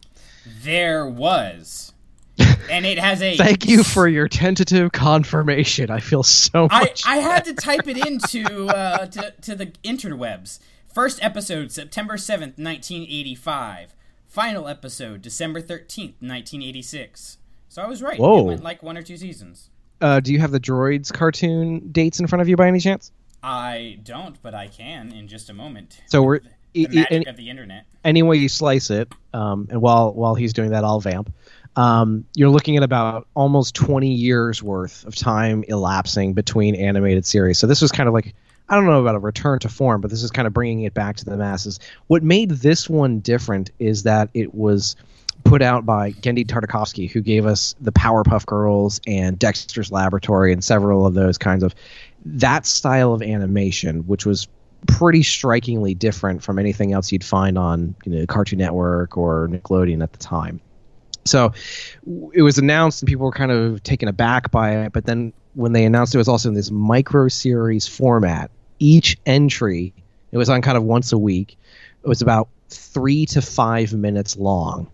There 0.63 1.05
was, 1.07 1.93
and 2.69 2.85
it 2.85 2.97
has 2.97 3.21
a. 3.21 3.35
Thank 3.35 3.67
you 3.67 3.83
for 3.83 4.07
your 4.07 4.27
tentative 4.27 4.91
confirmation. 4.91 5.89
I 5.89 5.99
feel 5.99 6.23
so 6.23 6.67
I. 6.71 6.93
I 7.05 7.17
had 7.17 7.45
to 7.45 7.53
type 7.53 7.87
it 7.87 7.97
into 8.07 8.67
uh, 8.67 9.05
to, 9.07 9.33
to 9.41 9.55
the 9.55 9.67
interwebs. 9.83 10.59
First 10.93 11.23
episode, 11.23 11.71
September 11.71 12.15
7th, 12.15 12.57
1985. 12.57 13.95
Final 14.27 14.67
episode, 14.67 15.21
December 15.21 15.61
13th, 15.61 16.15
1986. 16.21 17.37
So 17.69 17.81
I 17.81 17.87
was 17.87 18.01
right. 18.01 18.19
Whoa. 18.19 18.39
It 18.39 18.43
went 18.43 18.63
like 18.63 18.81
one 18.83 18.97
or 18.97 19.01
two 19.01 19.17
seasons. 19.17 19.69
uh, 20.01 20.19
do 20.19 20.31
you 20.33 20.39
have 20.39 20.51
the 20.51 20.59
Droids 20.59 21.11
cartoon 21.13 21.89
dates 21.91 22.19
in 22.19 22.27
front 22.27 22.41
of 22.41 22.49
you 22.49 22.55
by 22.55 22.67
any 22.67 22.79
chance? 22.79 23.11
I 23.43 23.99
don't, 24.03 24.41
but 24.41 24.53
I 24.53 24.67
can 24.67 25.11
in 25.11 25.27
just 25.27 25.49
a 25.49 25.53
moment. 25.53 26.01
So 26.07 26.21
we're. 26.23 26.41
The 26.73 26.87
magic 26.87 27.11
any- 27.11 27.25
of 27.25 27.37
the 27.37 27.49
internet. 27.49 27.85
any 28.03 28.23
way 28.23 28.37
you 28.37 28.49
slice 28.49 28.89
it, 28.89 29.11
um, 29.33 29.67
and 29.69 29.81
while 29.81 30.13
while 30.13 30.35
he's 30.35 30.53
doing 30.53 30.71
that, 30.71 30.83
I'll 30.83 30.99
vamp. 30.99 31.33
Um, 31.75 32.25
you're 32.35 32.49
looking 32.49 32.75
at 32.75 32.83
about 32.83 33.27
almost 33.33 33.75
20 33.75 34.11
years 34.11 34.61
worth 34.61 35.05
of 35.05 35.15
time 35.15 35.63
elapsing 35.69 36.33
between 36.33 36.75
animated 36.75 37.25
series. 37.25 37.59
So 37.59 37.67
this 37.67 37.81
was 37.81 37.91
kind 37.91 38.07
of 38.07 38.13
like 38.13 38.33
I 38.67 38.75
don't 38.75 38.85
know 38.85 39.01
about 39.01 39.15
a 39.15 39.19
return 39.19 39.59
to 39.59 39.69
form, 39.69 39.99
but 39.99 40.09
this 40.11 40.23
is 40.23 40.31
kind 40.31 40.47
of 40.47 40.53
bringing 40.53 40.83
it 40.83 40.93
back 40.93 41.17
to 41.17 41.25
the 41.25 41.35
masses. 41.35 41.79
What 42.07 42.23
made 42.23 42.51
this 42.51 42.89
one 42.89 43.19
different 43.19 43.69
is 43.79 44.03
that 44.03 44.29
it 44.33 44.53
was 44.53 44.95
put 45.43 45.61
out 45.61 45.85
by 45.85 46.11
Genndy 46.11 46.45
Tartakovsky, 46.45 47.09
who 47.09 47.19
gave 47.19 47.45
us 47.45 47.75
the 47.81 47.91
Powerpuff 47.91 48.45
Girls 48.45 49.01
and 49.05 49.37
Dexter's 49.37 49.91
Laboratory 49.91 50.53
and 50.53 50.63
several 50.63 51.05
of 51.05 51.15
those 51.15 51.37
kinds 51.37 51.63
of 51.63 51.75
that 52.23 52.65
style 52.65 53.13
of 53.13 53.21
animation, 53.21 54.07
which 54.07 54.25
was 54.25 54.47
pretty 54.87 55.23
strikingly 55.23 55.93
different 55.93 56.43
from 56.43 56.59
anything 56.59 56.93
else 56.93 57.11
you'd 57.11 57.23
find 57.23 57.57
on 57.57 57.95
you 58.05 58.11
know 58.11 58.25
Cartoon 58.25 58.59
Network 58.59 59.17
or 59.17 59.47
Nickelodeon 59.49 60.03
at 60.03 60.11
the 60.11 60.19
time. 60.19 60.59
So 61.25 61.53
it 62.33 62.41
was 62.41 62.57
announced 62.57 63.01
and 63.01 63.07
people 63.07 63.25
were 63.25 63.31
kind 63.31 63.51
of 63.51 63.83
taken 63.83 64.07
aback 64.07 64.49
by 64.51 64.85
it, 64.85 64.93
but 64.93 65.05
then 65.05 65.33
when 65.53 65.73
they 65.73 65.85
announced 65.85 66.15
it 66.15 66.17
was 66.17 66.27
also 66.27 66.49
in 66.49 66.55
this 66.55 66.71
micro 66.71 67.27
series 67.27 67.87
format, 67.87 68.49
each 68.79 69.17
entry 69.25 69.93
it 70.31 70.37
was 70.37 70.49
on 70.49 70.61
kind 70.61 70.77
of 70.77 70.83
once 70.83 71.11
a 71.11 71.17
week. 71.17 71.57
It 72.03 72.07
was 72.07 72.21
about 72.21 72.47
three 72.69 73.25
to 73.27 73.41
five 73.41 73.93
minutes 73.93 74.37
long. 74.37 74.89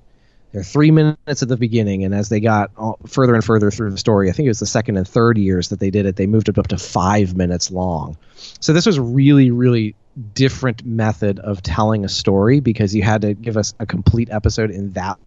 There 0.57 0.61
are 0.61 0.63
three 0.63 0.89
minutes 0.89 1.43
at 1.43 1.49
the 1.49 1.55
beginning, 1.55 2.03
and 2.03 2.15
as 2.15 2.29
they 2.29 2.39
got 2.39 2.71
further 3.07 3.35
and 3.35 3.45
further 3.45 3.69
through 3.69 3.91
the 3.91 3.97
story, 3.99 4.27
I 4.27 4.31
think 4.31 4.47
it 4.47 4.49
was 4.49 4.57
the 4.57 4.65
second 4.65 4.97
and 4.97 5.07
third 5.07 5.37
years 5.37 5.69
that 5.69 5.79
they 5.79 5.91
did 5.91 6.07
it, 6.07 6.15
they 6.15 6.25
moved 6.25 6.49
it 6.49 6.57
up 6.57 6.69
to 6.69 6.79
five 6.79 7.37
minutes 7.37 7.69
long. 7.69 8.17
So 8.59 8.73
this 8.73 8.87
was 8.87 8.97
a 8.97 9.03
really, 9.03 9.51
really 9.51 9.93
different 10.33 10.83
method 10.83 11.37
of 11.37 11.61
telling 11.61 12.05
a 12.05 12.09
story 12.09 12.59
because 12.59 12.95
you 12.95 13.03
had 13.03 13.21
to 13.21 13.35
give 13.35 13.55
us 13.55 13.75
a 13.77 13.85
complete 13.85 14.31
episode 14.31 14.71
in 14.71 14.93
that 14.93 15.19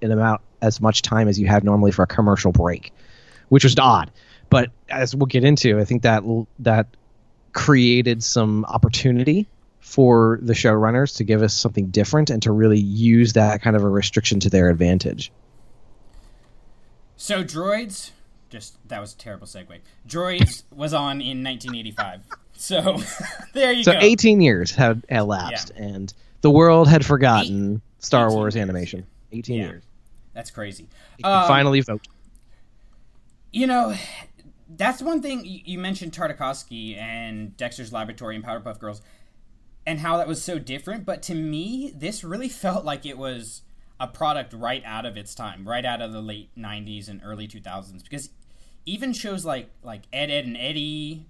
in 0.00 0.10
about 0.10 0.40
as 0.62 0.80
much 0.80 1.02
time 1.02 1.28
as 1.28 1.38
you 1.38 1.46
have 1.46 1.62
normally 1.62 1.92
for 1.92 2.04
a 2.04 2.06
commercial 2.06 2.50
break, 2.50 2.90
which 3.50 3.64
was 3.64 3.78
odd. 3.78 4.10
But 4.48 4.70
as 4.88 5.14
we'll 5.14 5.26
get 5.26 5.44
into, 5.44 5.78
I 5.78 5.84
think 5.84 6.04
that 6.04 6.22
that 6.60 6.86
created 7.52 8.24
some 8.24 8.64
opportunity 8.64 9.46
for 9.84 10.38
the 10.40 10.54
showrunners 10.54 11.14
to 11.14 11.24
give 11.24 11.42
us 11.42 11.52
something 11.52 11.88
different 11.88 12.30
and 12.30 12.42
to 12.42 12.50
really 12.50 12.80
use 12.80 13.34
that 13.34 13.60
kind 13.60 13.76
of 13.76 13.84
a 13.84 13.88
restriction 13.88 14.40
to 14.40 14.48
their 14.48 14.70
advantage. 14.70 15.30
So 17.16 17.44
droids, 17.44 18.10
just 18.48 18.78
that 18.88 18.98
was 18.98 19.12
a 19.12 19.18
terrible 19.18 19.46
segue. 19.46 19.78
Droids 20.08 20.62
was 20.74 20.94
on 20.94 21.20
in 21.20 21.44
1985. 21.44 22.22
So 22.54 22.96
there 23.52 23.72
you 23.72 23.84
go. 23.84 23.92
So 23.92 23.98
18 24.00 24.40
years 24.40 24.70
had 24.70 25.04
elapsed, 25.10 25.70
and 25.76 26.12
the 26.40 26.50
world 26.50 26.88
had 26.88 27.04
forgotten 27.04 27.82
Star 27.98 28.30
Wars 28.32 28.54
years, 28.54 28.62
animation. 28.62 29.06
18 29.32 29.56
Yeah. 29.56 29.62
years. 29.66 29.82
That's 30.32 30.50
crazy. 30.50 30.88
Um, 31.22 31.46
finally 31.46 31.82
vote. 31.82 32.08
You 33.52 33.66
know, 33.66 33.94
that's 34.76 35.02
one 35.02 35.20
thing 35.20 35.44
you 35.44 35.60
you 35.64 35.78
mentioned 35.78 36.12
Tartakovsky 36.12 36.96
and 36.98 37.54
Dexter's 37.58 37.92
Laboratory 37.92 38.34
and 38.34 38.42
Powerpuff 38.44 38.78
Girls, 38.80 39.02
and 39.86 40.00
how 40.00 40.16
that 40.16 40.28
was 40.28 40.42
so 40.42 40.58
different. 40.58 41.04
But 41.04 41.22
to 41.24 41.34
me, 41.34 41.92
this 41.94 42.24
really 42.24 42.48
felt 42.64 42.84
like 42.84 43.06
it 43.06 43.18
was 43.18 43.62
a 44.00 44.06
product 44.06 44.52
right 44.52 44.82
out 44.84 45.06
of 45.06 45.16
its 45.16 45.34
time, 45.34 45.66
right 45.66 45.84
out 45.84 46.02
of 46.02 46.12
the 46.12 46.22
late 46.22 46.50
'90s 46.58 47.08
and 47.08 47.20
early 47.24 47.46
2000s. 47.46 48.02
Because 48.02 48.30
even 48.86 49.12
shows 49.12 49.44
like 49.44 49.70
like 49.82 50.02
Ed, 50.12 50.30
Edd 50.30 50.46
n 50.46 50.56
Eddy, 50.56 51.26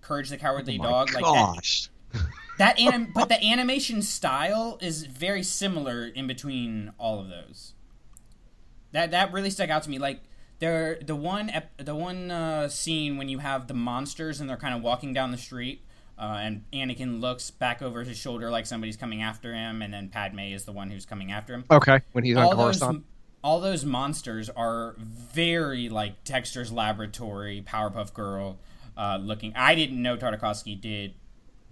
Courage 0.00 0.28
the 0.28 0.36
Cowardly 0.36 0.78
Dog, 0.78 1.12
like 1.12 1.24
that, 1.24 1.30
Oh 1.30 1.54
Gosh. 1.54 1.88
that 2.58 2.78
anim- 2.78 3.12
but 3.14 3.28
the 3.28 3.42
animation 3.42 4.02
style 4.02 4.78
is 4.80 5.04
very 5.06 5.42
similar 5.42 6.04
in 6.04 6.26
between 6.26 6.92
all 6.98 7.20
of 7.20 7.28
those. 7.28 7.72
That 8.92 9.10
that 9.12 9.32
really 9.32 9.50
stuck 9.50 9.70
out 9.70 9.82
to 9.84 9.90
me. 9.90 9.98
Like 9.98 10.20
there, 10.58 10.98
the 11.02 11.16
one 11.16 11.50
ep- 11.50 11.76
the 11.78 11.94
one 11.94 12.30
uh, 12.30 12.68
scene 12.68 13.16
when 13.16 13.28
you 13.28 13.38
have 13.38 13.66
the 13.66 13.74
monsters 13.74 14.40
and 14.40 14.48
they're 14.48 14.56
kind 14.56 14.74
of 14.74 14.82
walking 14.82 15.12
down 15.12 15.32
the 15.32 15.38
street, 15.38 15.84
uh, 16.22 16.38
and 16.40 16.62
Anakin 16.72 17.20
looks 17.20 17.50
back 17.50 17.82
over 17.82 18.04
his 18.04 18.16
shoulder 18.16 18.48
like 18.48 18.64
somebody's 18.64 18.96
coming 18.96 19.22
after 19.22 19.52
him, 19.52 19.82
and 19.82 19.92
then 19.92 20.08
Padme 20.08 20.38
is 20.38 20.64
the 20.64 20.70
one 20.72 20.88
who's 20.88 21.04
coming 21.04 21.32
after 21.32 21.52
him. 21.52 21.64
Okay, 21.68 22.00
when 22.12 22.22
he's 22.22 22.36
on 22.36 22.44
all 22.44 22.56
those 22.56 22.80
all 23.42 23.58
those 23.58 23.84
monsters 23.84 24.48
are 24.48 24.94
very 24.98 25.88
like 25.88 26.22
Dexter's 26.22 26.70
Laboratory, 26.70 27.64
Powerpuff 27.66 28.14
Girl 28.14 28.60
uh, 28.96 29.18
looking. 29.20 29.52
I 29.56 29.74
didn't 29.74 30.00
know 30.00 30.16
Tartakovsky 30.16 30.80
did 30.80 31.14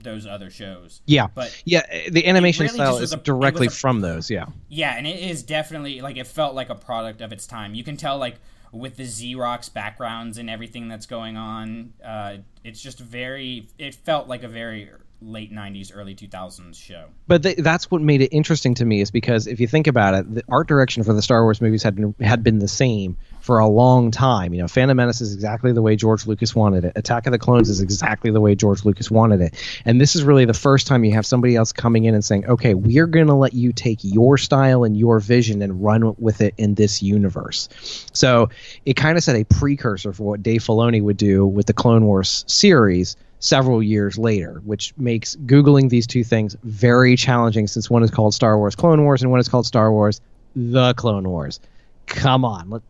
those 0.00 0.26
other 0.26 0.50
shows. 0.50 1.00
Yeah, 1.06 1.28
but 1.32 1.62
yeah, 1.64 1.82
the 2.10 2.26
animation 2.26 2.64
really 2.64 2.74
style 2.74 2.96
is 2.96 3.12
a- 3.12 3.18
directly 3.18 3.68
a- 3.68 3.70
from 3.70 4.00
those. 4.00 4.30
Yeah, 4.30 4.46
Yeah, 4.68 4.96
and 4.96 5.06
it 5.06 5.20
is 5.20 5.44
definitely 5.44 6.00
like 6.00 6.16
it 6.16 6.26
felt 6.26 6.56
like 6.56 6.70
a 6.70 6.74
product 6.74 7.20
of 7.20 7.32
its 7.32 7.46
time. 7.46 7.74
You 7.74 7.84
can 7.84 7.96
tell 7.96 8.18
like 8.18 8.40
with 8.72 8.96
the 8.96 9.04
Xerox 9.04 9.72
backgrounds 9.72 10.38
and 10.38 10.48
everything 10.48 10.88
that's 10.88 11.06
going 11.06 11.36
on. 11.36 11.92
Uh, 12.04 12.36
it's 12.64 12.80
just 12.80 12.98
very. 12.98 13.68
It 13.78 13.94
felt 13.94 14.28
like 14.28 14.42
a 14.42 14.48
very 14.48 14.90
late 15.22 15.52
'90s, 15.52 15.90
early 15.94 16.14
2000s 16.14 16.74
show. 16.76 17.06
but 17.26 17.42
th- 17.42 17.58
that's 17.58 17.90
what 17.90 18.00
made 18.00 18.22
it 18.22 18.28
interesting 18.28 18.74
to 18.74 18.84
me 18.84 19.00
is 19.00 19.10
because 19.10 19.46
if 19.46 19.60
you 19.60 19.66
think 19.66 19.86
about 19.86 20.14
it, 20.14 20.34
the 20.34 20.42
art 20.48 20.66
direction 20.66 21.02
for 21.02 21.12
the 21.12 21.22
Star 21.22 21.42
Wars 21.42 21.60
movies 21.60 21.82
had 21.82 21.94
been, 21.94 22.14
had 22.20 22.42
been 22.42 22.58
the 22.58 22.68
same 22.68 23.16
for 23.50 23.58
a 23.58 23.66
long 23.66 24.12
time. 24.12 24.54
You 24.54 24.60
know, 24.60 24.68
Phantom 24.68 24.96
Menace 24.96 25.20
is 25.20 25.34
exactly 25.34 25.72
the 25.72 25.82
way 25.82 25.96
George 25.96 26.24
Lucas 26.24 26.54
wanted 26.54 26.84
it. 26.84 26.92
Attack 26.94 27.26
of 27.26 27.32
the 27.32 27.38
Clones 27.38 27.68
is 27.68 27.80
exactly 27.80 28.30
the 28.30 28.40
way 28.40 28.54
George 28.54 28.84
Lucas 28.84 29.10
wanted 29.10 29.40
it. 29.40 29.56
And 29.84 30.00
this 30.00 30.14
is 30.14 30.22
really 30.22 30.44
the 30.44 30.54
first 30.54 30.86
time 30.86 31.02
you 31.02 31.12
have 31.14 31.26
somebody 31.26 31.56
else 31.56 31.72
coming 31.72 32.04
in 32.04 32.14
and 32.14 32.24
saying, 32.24 32.46
"Okay, 32.46 32.74
we're 32.74 33.08
going 33.08 33.26
to 33.26 33.34
let 33.34 33.52
you 33.52 33.72
take 33.72 33.98
your 34.02 34.38
style 34.38 34.84
and 34.84 34.96
your 34.96 35.18
vision 35.18 35.62
and 35.62 35.82
run 35.82 36.14
with 36.20 36.40
it 36.42 36.54
in 36.58 36.76
this 36.76 37.02
universe." 37.02 37.68
So 38.12 38.50
it 38.86 38.94
kind 38.94 39.18
of 39.18 39.24
set 39.24 39.34
a 39.34 39.42
precursor 39.42 40.12
for 40.12 40.22
what 40.22 40.44
Dave 40.44 40.62
Filoni 40.62 41.02
would 41.02 41.16
do 41.16 41.44
with 41.44 41.66
the 41.66 41.72
Clone 41.72 42.04
Wars 42.04 42.44
series 42.46 43.16
several 43.40 43.82
years 43.82 44.16
later, 44.16 44.62
which 44.64 44.94
makes 44.96 45.34
Googling 45.34 45.88
these 45.88 46.06
two 46.06 46.22
things 46.22 46.56
very 46.62 47.16
challenging 47.16 47.66
since 47.66 47.90
one 47.90 48.04
is 48.04 48.12
called 48.12 48.32
Star 48.32 48.56
Wars 48.56 48.76
Clone 48.76 49.02
Wars 49.02 49.22
and 49.22 49.32
one 49.32 49.40
is 49.40 49.48
called 49.48 49.66
Star 49.66 49.90
Wars 49.90 50.20
The 50.54 50.94
Clone 50.94 51.28
Wars. 51.28 51.58
Come 52.06 52.44
on, 52.44 52.70
let 52.70 52.82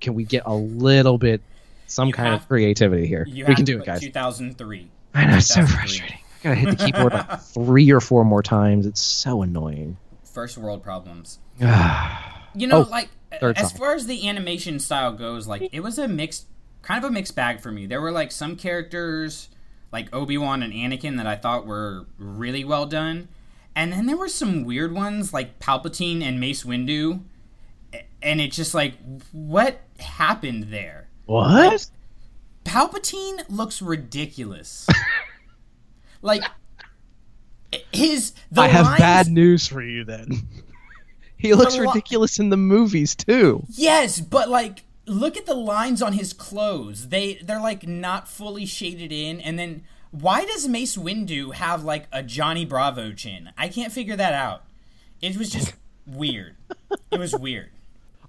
can 0.00 0.14
we 0.14 0.24
get 0.24 0.42
a 0.46 0.54
little 0.54 1.18
bit 1.18 1.40
some 1.86 2.08
You 2.08 2.14
kind 2.14 2.28
have- 2.30 2.42
of 2.42 2.48
creativity 2.48 3.06
here? 3.06 3.26
We 3.30 3.54
can 3.54 3.64
do 3.64 3.78
it, 3.80 3.86
guys. 3.86 4.00
2003. 4.00 4.88
I 5.14 5.26
know 5.26 5.36
it's 5.36 5.46
so 5.46 5.64
frustrating. 5.66 6.18
I 6.40 6.42
gotta 6.42 6.54
hit 6.56 6.78
the 6.78 6.84
keyboard 6.92 7.12
like 7.12 7.40
three 7.40 7.90
or 7.92 8.00
four 8.00 8.24
more 8.24 8.42
times. 8.42 8.84
It's 8.86 9.00
so 9.00 9.42
annoying. 9.42 9.96
First 10.24 10.58
world 10.58 10.82
problems. 10.82 11.38
you 11.60 12.66
know, 12.66 12.84
Oh, 12.84 12.88
like 12.90 13.08
as 13.40 13.70
song. 13.70 13.78
far 13.78 13.94
as 13.94 14.06
the 14.06 14.28
animation 14.28 14.78
style 14.78 15.12
goes, 15.12 15.46
like 15.46 15.68
it 15.72 15.80
was 15.80 15.98
a 15.98 16.06
mixed, 16.08 16.46
kind 16.82 17.02
of 17.04 17.08
a 17.08 17.12
mixed 17.12 17.34
bag 17.36 17.60
for 17.60 17.70
me. 17.72 17.86
There 17.86 18.00
were 18.00 18.10
like 18.12 18.30
some 18.32 18.56
characters, 18.56 19.48
like 19.92 20.14
Obi 20.14 20.36
Wan 20.38 20.62
and 20.62 20.72
Anakin, 20.72 21.16
that 21.16 21.26
I 21.26 21.36
thought 21.36 21.66
were 21.66 22.06
really 22.18 22.64
well 22.64 22.86
done, 22.86 23.28
and 23.76 23.92
then 23.92 24.06
there 24.06 24.16
were 24.16 24.28
some 24.28 24.64
weird 24.64 24.92
ones 24.92 25.32
like 25.32 25.58
Palpatine 25.60 26.22
and 26.22 26.38
Mace 26.40 26.64
Windu, 26.64 27.20
and 28.24 28.40
it's 28.40 28.56
just 28.56 28.74
like, 28.74 28.94
what 29.32 29.80
happened 30.00 30.64
there? 30.64 31.08
What? 31.26 31.86
Palpatine 32.64 33.44
looks 33.48 33.80
ridiculous. 33.82 34.86
like 36.22 36.42
his 37.92 38.32
the 38.50 38.62
I 38.62 38.68
have 38.68 38.86
lines- 38.86 38.98
bad 38.98 39.28
news 39.28 39.66
for 39.66 39.82
you 39.82 40.04
then. 40.04 40.30
he 41.36 41.54
looks 41.54 41.74
li- 41.76 41.86
ridiculous 41.86 42.38
in 42.38 42.50
the 42.50 42.56
movies 42.56 43.14
too. 43.14 43.64
Yes, 43.70 44.20
but 44.20 44.48
like 44.48 44.84
look 45.06 45.36
at 45.36 45.44
the 45.46 45.54
lines 45.54 46.00
on 46.02 46.14
his 46.14 46.32
clothes. 46.32 47.08
They 47.08 47.34
they're 47.42 47.60
like 47.60 47.86
not 47.86 48.28
fully 48.28 48.66
shaded 48.66 49.12
in 49.12 49.40
and 49.40 49.58
then 49.58 49.84
why 50.10 50.44
does 50.44 50.68
Mace 50.68 50.96
Windu 50.96 51.54
have 51.54 51.82
like 51.82 52.06
a 52.12 52.22
Johnny 52.22 52.64
Bravo 52.64 53.12
chin? 53.12 53.50
I 53.58 53.68
can't 53.68 53.92
figure 53.92 54.16
that 54.16 54.32
out. 54.32 54.62
It 55.20 55.36
was 55.36 55.50
just 55.50 55.74
weird. 56.06 56.56
It 57.10 57.18
was 57.18 57.34
weird. 57.34 57.70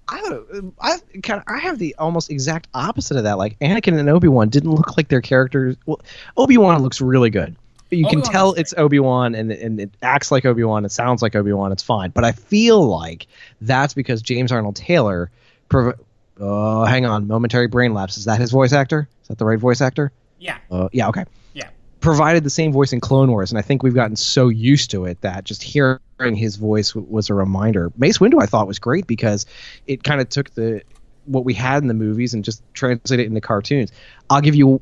I 0.08 0.22
don't. 0.22 0.74
I 0.80 0.98
kind 1.24 1.42
of. 1.42 1.44
I 1.48 1.60
have 1.60 1.80
the 1.80 1.96
almost 1.98 2.30
exact 2.30 2.68
opposite 2.74 3.18
of 3.18 3.24
that. 3.24 3.38
Like 3.38 3.58
Anakin 3.60 3.98
and 3.98 4.10
Obi 4.10 4.28
Wan 4.28 4.50
didn't 4.50 4.72
look 4.72 4.98
like 4.98 5.08
their 5.08 5.22
characters. 5.22 5.78
Well, 5.86 6.02
Obi 6.38 6.58
Wan 6.58 6.82
looks 6.82 7.02
really 7.02 7.30
good. 7.30 7.56
You 7.92 8.06
can 8.06 8.20
Obi-Wan 8.20 8.32
tell 8.34 8.54
it's 8.54 8.74
Obi 8.78 9.00
Wan, 9.00 9.36
and 9.36 9.52
and 9.52 9.80
it 9.80 9.92
acts 10.02 10.32
like 10.32 10.46
Obi 10.46 10.64
Wan. 10.64 10.86
It 10.86 10.92
sounds 10.92 11.22
like 11.22 11.36
Obi 11.36 11.54
Wan. 11.54 11.72
It's 11.72 11.84
fine. 11.84 12.10
But 12.10 12.24
I 12.24 12.32
feel 12.32 12.86
like 12.86 13.28
that's 13.62 13.94
because 13.94 14.22
James 14.22 14.52
Arnold 14.52 14.76
Taylor. 14.76 15.30
Prov- 15.70 16.00
oh, 16.40 16.86
hang 16.86 17.06
on. 17.06 17.28
Momentary 17.28 17.68
brain 17.68 17.94
lapse. 17.94 18.18
Is 18.18 18.26
that 18.26 18.40
his 18.40 18.52
voice 18.52 18.74
actor? 18.74 19.08
Is 19.22 19.28
that 19.30 19.38
the 19.38 19.46
right 19.46 19.60
voice 19.60 19.82
actor? 19.82 20.12
Yeah. 20.40 20.58
Uh, 20.70 20.90
yeah. 20.92 21.10
Okay. 21.10 21.26
Yeah. 21.54 21.70
provided 22.02 22.44
the 22.44 22.50
same 22.50 22.72
voice 22.72 22.94
in 22.94 23.00
Clone 23.00 23.32
Wars, 23.32 23.52
and 23.52 23.58
I 23.58 23.62
think 23.62 23.82
we've 23.82 23.96
gotten 23.96 24.16
so 24.16 24.50
used 24.50 24.92
to 24.92 25.06
it 25.06 25.22
that 25.22 25.44
just 25.44 25.64
hearing 25.64 26.00
his 26.20 26.56
voice 26.56 26.94
w- 26.94 27.06
was 27.12 27.30
a 27.30 27.34
reminder. 27.34 27.92
Mace 27.98 28.20
Windu, 28.20 28.42
I 28.42 28.46
thought 28.46 28.68
was 28.68 28.80
great 28.80 29.06
because 29.08 29.46
it 29.88 30.04
kind 30.04 30.22
of 30.22 30.30
took 30.30 30.50
the 30.56 30.82
what 31.26 31.44
we 31.44 31.54
had 31.54 31.82
in 31.82 31.88
the 31.88 31.94
movies 31.94 32.34
and 32.34 32.44
just 32.44 32.62
translated 32.74 33.26
it 33.26 33.28
into 33.28 33.42
cartoons. 33.42 33.92
I'll 34.30 34.42
give 34.42 34.56
you 34.56 34.80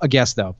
a 0.00 0.08
guess 0.08 0.34
though. 0.34 0.54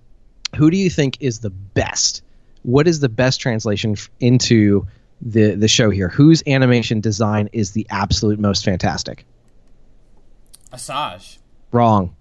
Who 0.56 0.70
do 0.70 0.76
you 0.76 0.90
think 0.90 1.16
is 1.20 1.38
the 1.40 1.50
best? 1.50 2.22
What 2.62 2.88
is 2.88 3.00
the 3.00 3.08
best 3.08 3.40
translation 3.40 3.92
f- 3.92 4.10
into 4.20 4.86
the 5.22 5.54
the 5.54 5.68
show 5.68 5.90
here? 5.90 6.08
Whose 6.08 6.42
animation 6.46 7.00
design 7.00 7.48
is 7.52 7.70
the 7.72 7.86
absolute 7.90 8.38
most 8.38 8.64
fantastic? 8.64 9.24
Asajj. 10.72 11.38
Wrong. 11.72 12.14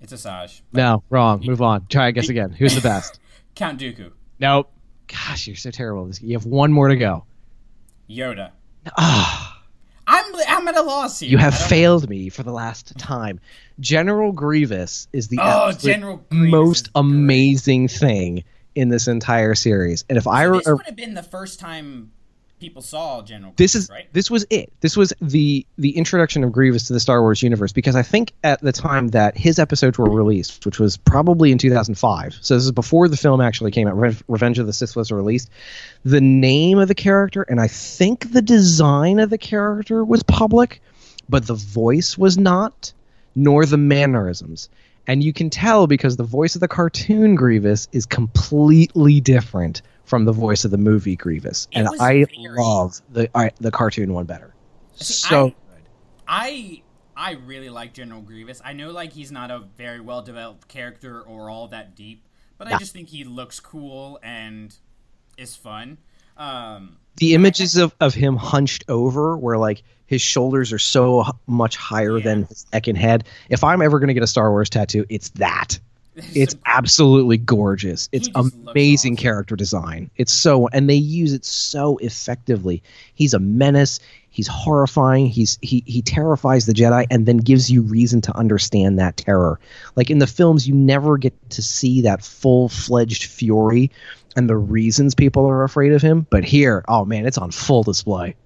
It's 0.00 0.12
Asajj. 0.12 0.60
No, 0.72 1.02
wrong. 1.10 1.42
Move 1.44 1.62
on. 1.62 1.86
Try 1.88 2.10
guess 2.10 2.28
again. 2.30 2.50
Who's 2.52 2.74
the 2.74 2.80
best? 2.80 3.18
Count 3.54 3.80
Dooku. 3.80 4.12
Nope. 4.38 4.70
Gosh, 5.08 5.46
you're 5.46 5.56
so 5.56 5.70
terrible. 5.70 6.10
You 6.20 6.36
have 6.36 6.46
one 6.46 6.72
more 6.72 6.88
to 6.88 6.96
go. 6.96 7.24
Yoda. 8.08 8.50
Ah, 8.98 9.62
I'm 10.06 10.34
I'm 10.48 10.68
at 10.68 10.76
a 10.76 10.82
loss 10.82 11.20
here. 11.20 11.30
you 11.30 11.38
have 11.38 11.56
failed 11.56 12.08
me 12.08 12.28
for 12.28 12.42
the 12.42 12.52
last 12.52 12.96
time. 12.98 13.40
General 13.80 14.32
Grievous 14.32 15.06
is 15.12 15.28
the 15.28 15.38
Oh, 15.40 15.72
General 15.72 16.16
Grievous 16.30 16.50
most 16.50 16.88
amazing 16.94 17.88
thing 17.88 18.44
in 18.74 18.88
this 18.88 19.06
entire 19.08 19.54
series. 19.54 20.04
And 20.08 20.18
if 20.18 20.26
I 20.26 20.48
This 20.48 20.66
re- 20.66 20.72
would 20.74 20.86
have 20.86 20.96
been 20.96 21.14
the 21.14 21.22
first 21.22 21.60
time 21.60 22.10
people 22.62 22.80
saw 22.80 23.20
General. 23.22 23.52
this 23.56 23.72
Grievous, 23.72 23.84
is 23.84 23.90
right. 23.90 24.12
this 24.12 24.30
was 24.30 24.46
it. 24.48 24.72
This 24.80 24.96
was 24.96 25.12
the 25.20 25.66
the 25.76 25.96
introduction 25.96 26.44
of 26.44 26.52
Grievous 26.52 26.86
to 26.86 26.92
the 26.92 27.00
Star 27.00 27.20
Wars 27.20 27.42
universe 27.42 27.72
because 27.72 27.96
I 27.96 28.02
think 28.02 28.32
at 28.44 28.60
the 28.60 28.70
time 28.72 29.08
that 29.08 29.36
his 29.36 29.58
episodes 29.58 29.98
were 29.98 30.08
released, 30.08 30.64
which 30.64 30.78
was 30.78 30.96
probably 30.96 31.50
in 31.50 31.58
2005, 31.58 32.38
so 32.40 32.54
this 32.54 32.64
is 32.64 32.70
before 32.70 33.08
the 33.08 33.16
film 33.16 33.40
actually 33.40 33.72
came 33.72 33.88
out. 33.88 33.98
Re- 33.98 34.16
Revenge 34.28 34.60
of 34.60 34.66
the 34.66 34.72
Sith 34.72 34.94
was 34.94 35.10
released. 35.10 35.50
The 36.04 36.20
name 36.20 36.78
of 36.78 36.86
the 36.86 36.94
character 36.94 37.42
and 37.42 37.60
I 37.60 37.66
think 37.66 38.32
the 38.32 38.42
design 38.42 39.18
of 39.18 39.28
the 39.28 39.38
character 39.38 40.04
was 40.04 40.22
public, 40.22 40.80
but 41.28 41.46
the 41.46 41.54
voice 41.54 42.16
was 42.16 42.38
not, 42.38 42.92
nor 43.34 43.66
the 43.66 43.76
mannerisms. 43.76 44.68
And 45.08 45.24
you 45.24 45.32
can 45.32 45.50
tell 45.50 45.88
because 45.88 46.16
the 46.16 46.22
voice 46.22 46.54
of 46.54 46.60
the 46.60 46.68
cartoon 46.68 47.34
Grievous 47.34 47.88
is 47.90 48.06
completely 48.06 49.20
different 49.20 49.82
from 50.04 50.24
the 50.24 50.32
voice 50.32 50.64
of 50.64 50.70
the 50.70 50.78
movie 50.78 51.16
Grievous, 51.16 51.68
It 51.72 51.78
and 51.78 51.88
I 52.00 52.24
very- 52.24 52.28
love 52.38 53.00
the 53.10 53.28
I, 53.36 53.50
the 53.60 53.70
cartoon 53.70 54.12
one 54.12 54.24
better. 54.26 54.54
See, 54.96 55.12
so 55.14 55.46
I- 55.48 55.52
I 56.26 56.82
I 57.14 57.32
really 57.32 57.68
like 57.70 57.92
General 57.94 58.20
Grievous. 58.22 58.60
I 58.64 58.72
know 58.72 58.90
like 58.90 59.12
he's 59.12 59.30
not 59.30 59.50
a 59.50 59.60
very 59.76 60.00
well 60.00 60.22
developed 60.22 60.68
character 60.68 61.20
or 61.20 61.50
all 61.50 61.68
that 61.68 61.94
deep, 61.94 62.24
but 62.58 62.66
I 62.72 62.78
just 62.78 62.92
think 62.92 63.08
he 63.08 63.24
looks 63.24 63.60
cool 63.60 64.18
and 64.22 64.74
is 65.36 65.54
fun. 65.56 65.98
Um, 66.36 66.96
the 67.16 67.34
images 67.34 67.76
of, 67.76 67.94
of 68.00 68.14
him 68.14 68.36
hunched 68.36 68.84
over, 68.88 69.36
where 69.36 69.58
like 69.58 69.82
his 70.06 70.22
shoulders 70.22 70.72
are 70.72 70.78
so 70.78 71.24
much 71.46 71.76
higher 71.76 72.16
Yeah. 72.18 72.24
than 72.24 72.42
his 72.44 72.66
neck 72.72 72.86
and 72.86 72.96
head. 72.96 73.24
If 73.50 73.62
I'm 73.64 73.82
ever 73.82 73.98
going 73.98 74.08
to 74.08 74.14
get 74.14 74.22
a 74.22 74.26
Star 74.26 74.50
Wars 74.50 74.70
tattoo, 74.70 75.04
it's 75.10 75.28
that. 75.30 75.78
It's 76.34 76.54
absolutely 76.66 77.38
gorgeous. 77.38 78.08
It's 78.12 78.28
amazing 78.34 79.14
awesome. 79.14 79.22
character 79.22 79.56
design. 79.56 80.10
It's 80.16 80.32
so 80.32 80.68
and 80.68 80.88
they 80.88 80.94
use 80.94 81.32
it 81.32 81.44
so 81.44 81.96
effectively. 81.98 82.82
He's 83.14 83.32
a 83.34 83.38
menace. 83.38 83.98
He's 84.28 84.46
horrifying. 84.46 85.26
He's 85.26 85.58
he 85.62 85.82
he 85.86 86.02
terrifies 86.02 86.66
the 86.66 86.72
Jedi 86.74 87.06
and 87.10 87.24
then 87.24 87.38
gives 87.38 87.70
you 87.70 87.82
reason 87.82 88.20
to 88.22 88.36
understand 88.36 88.98
that 88.98 89.16
terror. 89.16 89.58
Like 89.96 90.10
in 90.10 90.18
the 90.18 90.26
films, 90.26 90.68
you 90.68 90.74
never 90.74 91.16
get 91.16 91.34
to 91.50 91.62
see 91.62 92.02
that 92.02 92.22
full 92.22 92.68
fledged 92.68 93.24
fury 93.24 93.90
and 94.36 94.48
the 94.48 94.56
reasons 94.56 95.14
people 95.14 95.46
are 95.46 95.64
afraid 95.64 95.92
of 95.92 96.02
him. 96.02 96.26
But 96.28 96.44
here, 96.44 96.84
oh 96.88 97.04
man, 97.04 97.26
it's 97.26 97.38
on 97.38 97.50
full 97.50 97.82
display. 97.82 98.36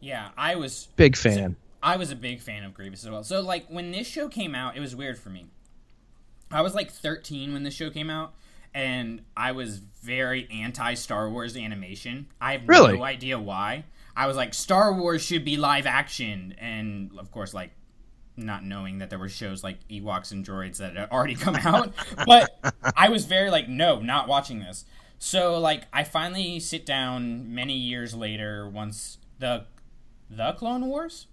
yeah, 0.00 0.28
I 0.36 0.54
was 0.56 0.88
Big 0.96 1.16
fan. 1.16 1.56
I 1.82 1.96
was 1.96 2.10
a 2.10 2.16
big 2.16 2.40
fan 2.40 2.64
of 2.64 2.72
Grievous 2.72 3.04
as 3.04 3.10
well. 3.10 3.24
So 3.24 3.40
like 3.40 3.66
when 3.68 3.90
this 3.90 4.06
show 4.06 4.28
came 4.28 4.54
out, 4.54 4.76
it 4.76 4.80
was 4.80 4.96
weird 4.96 5.18
for 5.18 5.28
me. 5.30 5.46
I 6.50 6.60
was 6.62 6.74
like 6.74 6.90
13 6.90 7.52
when 7.52 7.62
this 7.62 7.74
show 7.74 7.90
came 7.90 8.10
out, 8.10 8.34
and 8.72 9.22
I 9.36 9.52
was 9.52 9.78
very 9.78 10.48
anti 10.50 10.94
Star 10.94 11.28
Wars 11.30 11.56
animation. 11.56 12.26
I 12.40 12.52
have 12.52 12.68
Really? 12.68 12.96
no 12.96 13.02
idea 13.04 13.38
why. 13.38 13.84
I 14.16 14.26
was 14.26 14.36
like, 14.36 14.54
Star 14.54 14.92
Wars 14.92 15.22
should 15.22 15.44
be 15.44 15.56
live 15.56 15.86
action, 15.86 16.54
and 16.58 17.10
of 17.18 17.30
course, 17.32 17.52
like 17.54 17.70
not 18.36 18.64
knowing 18.64 18.98
that 18.98 19.10
there 19.10 19.18
were 19.18 19.28
shows 19.28 19.62
like 19.62 19.78
Ewoks 19.88 20.32
and 20.32 20.44
Droids 20.44 20.78
that 20.78 20.96
had 20.96 21.10
already 21.10 21.34
come 21.36 21.54
out. 21.64 21.92
but 22.26 22.76
I 22.96 23.08
was 23.08 23.24
very 23.26 23.50
like, 23.50 23.68
no, 23.68 24.00
not 24.00 24.26
watching 24.28 24.58
this. 24.60 24.84
So 25.18 25.58
like, 25.58 25.84
I 25.92 26.04
finally 26.04 26.58
sit 26.60 26.84
down 26.84 27.54
many 27.54 27.74
years 27.76 28.14
later 28.14 28.68
once 28.68 29.18
the 29.38 29.66
the 30.30 30.52
Clone 30.54 30.86
Wars 30.86 31.26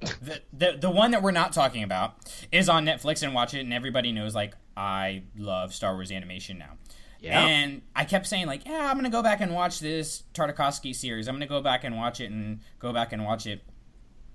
the, 0.00 0.42
the 0.52 0.78
the 0.80 0.90
one 0.90 1.10
that 1.12 1.22
we're 1.22 1.30
not 1.30 1.52
talking 1.52 1.82
about 1.82 2.16
is 2.50 2.68
on 2.68 2.84
Netflix 2.84 3.22
and 3.22 3.34
watch 3.34 3.54
it, 3.54 3.60
and 3.60 3.72
everybody 3.72 4.12
knows 4.12 4.34
like 4.34 4.54
I 4.76 5.22
love 5.36 5.74
Star 5.74 5.94
Wars 5.94 6.10
animation 6.10 6.58
now. 6.58 6.78
Yeah. 7.20 7.46
And 7.46 7.80
I 7.96 8.04
kept 8.04 8.26
saying 8.26 8.46
like, 8.46 8.66
yeah, 8.66 8.90
I'm 8.90 8.96
gonna 8.96 9.10
go 9.10 9.22
back 9.22 9.40
and 9.40 9.54
watch 9.54 9.80
this 9.80 10.24
Tartakovsky 10.34 10.94
series. 10.94 11.26
I'm 11.26 11.34
gonna 11.34 11.46
go 11.46 11.62
back 11.62 11.84
and 11.84 11.96
watch 11.96 12.20
it 12.20 12.30
and 12.30 12.60
go 12.78 12.92
back 12.92 13.12
and 13.12 13.24
watch 13.24 13.46
it. 13.46 13.62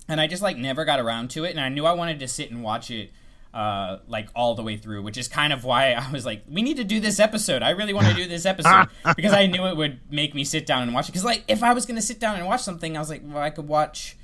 And 0.08 0.20
I 0.20 0.26
just 0.26 0.42
like 0.42 0.58
never 0.58 0.86
got 0.86 1.00
around 1.00 1.30
to 1.32 1.46
it, 1.46 1.52
and 1.52 1.60
I 1.60 1.70
knew 1.70 1.86
I 1.86 1.94
wanted 1.94 2.20
to 2.20 2.28
sit 2.28 2.50
and 2.50 2.64
watch 2.64 2.90
it 2.90 3.12
uh, 3.54 3.98
like 4.08 4.30
all 4.36 4.56
the 4.56 4.64
way 4.64 4.78
through, 4.78 5.02
which 5.02 5.18
is 5.18 5.28
kind 5.28 5.54
of 5.54 5.64
why 5.64 5.94
I 5.94 6.12
was 6.12 6.26
like, 6.26 6.44
we 6.50 6.62
need 6.62 6.78
to 6.78 6.84
do 6.84 7.00
this 7.00 7.20
episode. 7.20 7.64
I 7.64 7.72
really 7.72 7.94
want 7.94 8.08
to 8.08 8.14
do 8.14 8.28
this 8.28 8.46
episode 8.46 8.88
because 9.16 9.34
I 9.34 9.48
knew 9.48 9.66
it 9.68 9.78
would 9.78 10.00
make 10.12 10.34
me 10.34 10.44
sit 10.44 10.66
down 10.66 10.84
and 10.84 10.94
watch 10.94 11.10
it. 11.10 11.12
Because 11.12 11.26
like 11.26 11.44
if 11.48 11.64
I 11.64 11.74
was 11.74 11.86
gonna 11.86 12.02
sit 12.02 12.20
down 12.20 12.38
and 12.38 12.46
watch 12.46 12.62
something, 12.62 12.96
I 12.96 13.00
was 13.00 13.10
like, 13.10 13.22
well, 13.24 13.42
I 13.44 13.50
could 13.50 13.68
watch 13.68 14.18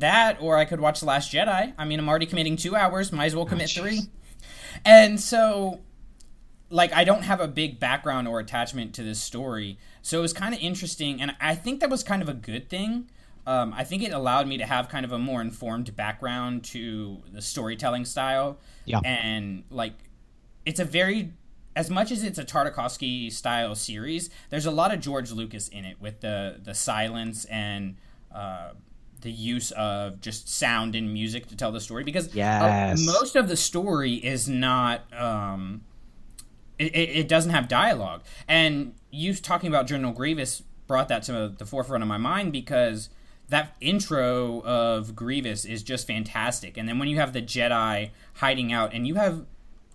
that 0.00 0.38
or 0.40 0.56
I 0.56 0.64
could 0.64 0.80
watch 0.80 1.00
The 1.00 1.06
Last 1.06 1.32
Jedi. 1.32 1.72
I 1.76 1.84
mean, 1.84 1.98
I'm 1.98 2.08
already 2.08 2.26
committing 2.26 2.56
two 2.56 2.76
hours. 2.76 3.12
Might 3.12 3.26
as 3.26 3.36
well 3.36 3.46
commit 3.46 3.70
three. 3.70 4.00
And 4.84 5.20
so, 5.20 5.80
like, 6.70 6.92
I 6.92 7.04
don't 7.04 7.22
have 7.22 7.40
a 7.40 7.48
big 7.48 7.78
background 7.78 8.28
or 8.28 8.40
attachment 8.40 8.94
to 8.94 9.02
this 9.02 9.20
story. 9.20 9.78
So 10.02 10.18
it 10.18 10.22
was 10.22 10.32
kind 10.32 10.54
of 10.54 10.60
interesting. 10.60 11.20
And 11.20 11.34
I 11.40 11.54
think 11.54 11.80
that 11.80 11.90
was 11.90 12.02
kind 12.02 12.22
of 12.22 12.28
a 12.28 12.34
good 12.34 12.68
thing. 12.68 13.10
Um, 13.46 13.72
I 13.74 13.84
think 13.84 14.02
it 14.02 14.12
allowed 14.12 14.48
me 14.48 14.56
to 14.58 14.66
have 14.66 14.88
kind 14.88 15.04
of 15.04 15.12
a 15.12 15.18
more 15.18 15.40
informed 15.40 15.94
background 15.94 16.64
to 16.64 17.22
the 17.30 17.42
storytelling 17.42 18.04
style. 18.04 18.58
Yeah. 18.84 19.00
And, 19.04 19.64
like, 19.70 19.94
it's 20.66 20.80
a 20.80 20.84
very 20.84 21.32
as 21.76 21.90
much 21.90 22.10
as 22.10 22.22
it's 22.22 22.38
a 22.38 22.44
Tartakovsky 22.44 23.32
style 23.32 23.74
series, 23.74 24.30
there's 24.50 24.66
a 24.66 24.70
lot 24.70 24.94
of 24.94 25.00
George 25.00 25.32
Lucas 25.32 25.68
in 25.68 25.84
it 25.84 26.00
with 26.00 26.20
the 26.20 26.60
the 26.62 26.74
silence 26.74 27.44
and 27.46 27.96
uh, 28.32 28.70
the 29.24 29.32
use 29.32 29.72
of 29.72 30.20
just 30.20 30.48
sound 30.48 30.94
and 30.94 31.12
music 31.12 31.48
to 31.48 31.56
tell 31.56 31.72
the 31.72 31.80
story 31.80 32.04
because 32.04 32.34
uh, 32.64 32.96
most 33.04 33.34
of 33.34 33.48
the 33.48 33.56
story 33.56 34.14
is 34.14 34.48
not 34.48 35.12
um, 35.12 35.82
it, 36.78 36.94
it, 36.94 37.28
doesn't 37.28 37.50
have 37.50 37.66
dialogue 37.66 38.22
and 38.46 38.94
you 39.10 39.34
talking 39.34 39.68
about 39.68 39.86
General 39.88 40.12
Grievous 40.12 40.62
brought 40.86 41.08
that 41.08 41.22
to 41.24 41.52
the 41.56 41.66
forefront 41.66 42.02
of 42.02 42.08
my 42.08 42.18
mind 42.18 42.52
because 42.52 43.08
that 43.48 43.76
intro 43.80 44.62
of 44.62 45.14
Grievous 45.14 45.64
is 45.64 45.82
just 45.82 46.06
fantastic. 46.06 46.76
And 46.76 46.88
then 46.88 46.98
when 46.98 47.08
you 47.08 47.16
have 47.16 47.32
the 47.32 47.42
Jedi 47.42 48.10
hiding 48.34 48.72
out, 48.72 48.94
and 48.94 49.06
you 49.06 49.16
have 49.16 49.44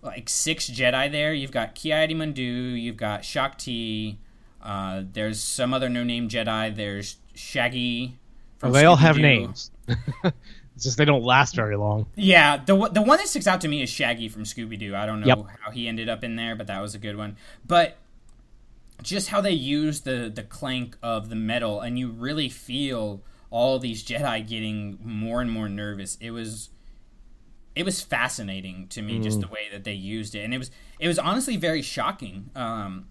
like 0.02 0.28
six 0.28 0.70
Jedi 0.70 1.10
there, 1.10 1.32
you've 1.34 1.50
got 1.50 1.74
Ki-Adi-Mundi, 1.74 2.42
you've 2.42 2.96
got 2.96 3.24
Shaak 3.24 3.58
Ti, 3.58 4.18
uh, 4.62 5.02
there's 5.12 5.40
some 5.40 5.72
other 5.72 5.88
no-name 5.88 6.28
Jedi. 6.28 6.74
There's 6.74 7.16
Shaggy. 7.34 8.18
Well, 8.62 8.72
they 8.72 8.84
all 8.84 8.96
have 8.96 9.16
names. 9.16 9.70
it's 9.88 10.84
just 10.84 10.98
they 10.98 11.04
don't 11.04 11.22
last 11.24 11.54
very 11.54 11.76
long. 11.76 12.06
Yeah, 12.14 12.58
the 12.58 12.74
one- 12.76 12.92
the 12.92 13.02
one 13.02 13.18
that 13.18 13.28
sticks 13.28 13.46
out 13.46 13.60
to 13.62 13.68
me 13.68 13.82
is 13.82 13.88
Shaggy 13.90 14.28
from 14.28 14.44
Scooby 14.44 14.78
Doo. 14.78 14.94
I 14.94 15.06
don't 15.06 15.20
know 15.20 15.26
Yep. 15.26 15.38
how 15.60 15.70
he 15.70 15.88
ended 15.88 16.08
up 16.08 16.22
in 16.24 16.36
there, 16.36 16.54
but 16.54 16.66
that 16.66 16.80
was 16.80 16.94
a 16.94 16.98
good 16.98 17.16
one. 17.16 17.36
But 17.66 17.96
just 19.02 19.28
how 19.28 19.40
they 19.40 19.52
use 19.52 20.02
the 20.02 20.30
the 20.34 20.42
clank 20.42 20.96
of 21.02 21.28
the 21.30 21.36
metal, 21.36 21.80
and 21.80 21.98
you 21.98 22.10
really 22.10 22.48
feel 22.48 23.22
all 23.50 23.78
these 23.78 24.04
Jedi 24.04 24.46
getting 24.46 24.98
more 25.02 25.40
and 25.40 25.50
more 25.50 25.68
nervous. 25.68 26.16
It 26.20 26.30
was 26.32 26.68
it 27.74 27.84
was 27.84 28.00
fascinating 28.02 28.88
to 28.88 29.00
me 29.00 29.20
just 29.20 29.40
the 29.40 29.46
way 29.46 29.68
that 29.72 29.84
they 29.84 29.92
used 29.94 30.34
it, 30.34 30.40
and 30.44 30.52
it 30.52 30.58
was 30.58 30.70
it 30.98 31.08
was 31.08 31.18
honestly 31.18 31.56
very 31.56 31.82
shocking. 31.82 32.50
Um, 32.54 33.06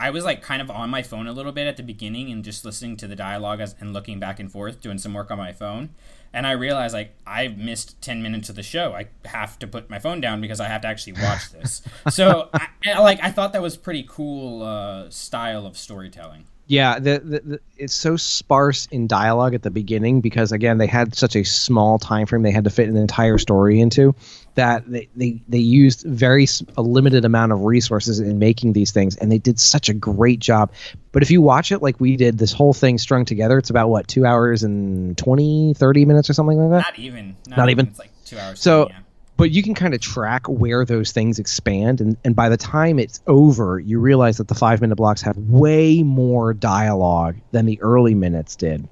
I 0.00 0.10
was 0.10 0.24
like 0.24 0.42
kind 0.42 0.62
of 0.62 0.70
on 0.70 0.90
my 0.90 1.02
phone 1.02 1.26
a 1.26 1.32
little 1.32 1.52
bit 1.52 1.66
at 1.66 1.76
the 1.76 1.82
beginning 1.82 2.30
and 2.32 2.42
just 2.42 2.64
listening 2.64 2.96
to 2.98 3.06
the 3.06 3.14
dialogue 3.16 3.60
as, 3.60 3.74
and 3.80 3.92
looking 3.92 4.18
back 4.18 4.40
and 4.40 4.50
forth, 4.50 4.80
doing 4.80 4.98
some 4.98 5.12
work 5.14 5.30
on 5.30 5.38
my 5.38 5.52
phone. 5.52 5.90
And 6.32 6.46
I 6.46 6.52
realized 6.52 6.94
like 6.94 7.14
I 7.26 7.48
missed 7.48 8.00
ten 8.00 8.22
minutes 8.22 8.48
of 8.48 8.56
the 8.56 8.62
show. 8.62 8.92
I 8.94 9.08
have 9.26 9.58
to 9.58 9.66
put 9.66 9.90
my 9.90 9.98
phone 9.98 10.20
down 10.20 10.40
because 10.40 10.60
I 10.60 10.68
have 10.68 10.80
to 10.82 10.88
actually 10.88 11.14
watch 11.14 11.50
this. 11.52 11.82
so 12.10 12.48
I, 12.54 12.68
I- 12.86 12.98
like 13.00 13.18
I 13.22 13.30
thought 13.30 13.52
that 13.52 13.62
was 13.62 13.76
pretty 13.76 14.04
cool 14.08 14.62
uh, 14.62 15.10
style 15.10 15.66
of 15.66 15.76
storytelling. 15.76 16.44
Yeah, 16.70 17.00
the, 17.00 17.18
the, 17.18 17.40
the 17.40 17.60
it's 17.76 17.92
so 17.92 18.16
sparse 18.16 18.86
in 18.92 19.08
dialogue 19.08 19.54
at 19.54 19.62
the 19.64 19.72
beginning 19.72 20.20
because 20.20 20.52
again 20.52 20.78
they 20.78 20.86
had 20.86 21.16
such 21.16 21.34
a 21.34 21.42
small 21.42 21.98
time 21.98 22.26
frame 22.26 22.42
they 22.42 22.52
had 22.52 22.62
to 22.62 22.70
fit 22.70 22.88
an 22.88 22.96
entire 22.96 23.38
story 23.38 23.80
into 23.80 24.14
that 24.54 24.88
they 24.88 25.08
they, 25.16 25.42
they 25.48 25.58
used 25.58 26.06
very 26.06 26.46
a 26.76 26.82
limited 26.82 27.24
amount 27.24 27.50
of 27.50 27.64
resources 27.64 28.20
in 28.20 28.38
making 28.38 28.72
these 28.72 28.92
things 28.92 29.16
and 29.16 29.32
they 29.32 29.38
did 29.38 29.58
such 29.58 29.88
a 29.88 29.94
great 29.94 30.38
job. 30.38 30.70
But 31.10 31.24
if 31.24 31.32
you 31.32 31.42
watch 31.42 31.72
it 31.72 31.82
like 31.82 31.98
we 31.98 32.16
did, 32.16 32.38
this 32.38 32.52
whole 32.52 32.72
thing 32.72 32.98
strung 32.98 33.24
together, 33.24 33.58
it's 33.58 33.70
about 33.70 33.88
what 33.88 34.06
two 34.06 34.24
hours 34.24 34.62
and 34.62 35.18
20, 35.18 35.74
30 35.74 36.04
minutes 36.04 36.30
or 36.30 36.34
something 36.34 36.56
like 36.56 36.70
that. 36.70 36.92
Not 36.92 36.98
even. 37.00 37.36
Not, 37.48 37.56
Not 37.56 37.70
even? 37.70 37.88
It's 37.88 37.98
like 37.98 38.12
two 38.24 38.38
hours. 38.38 38.60
So, 38.60 38.90
yeah 38.90 38.98
but 39.40 39.50
you 39.50 39.62
can 39.62 39.74
kind 39.74 39.94
of 39.94 40.02
track 40.02 40.46
where 40.48 40.84
those 40.84 41.12
things 41.12 41.38
expand 41.38 42.02
and, 42.02 42.14
and 42.24 42.36
by 42.36 42.50
the 42.50 42.58
time 42.58 42.98
it's 42.98 43.22
over 43.26 43.78
you 43.78 43.98
realize 43.98 44.36
that 44.36 44.48
the 44.48 44.54
five 44.54 44.82
minute 44.82 44.96
blocks 44.96 45.22
have 45.22 45.36
way 45.38 46.02
more 46.02 46.52
dialogue 46.52 47.36
than 47.50 47.64
the 47.64 47.80
early 47.80 48.14
minutes 48.14 48.54
did. 48.54 48.86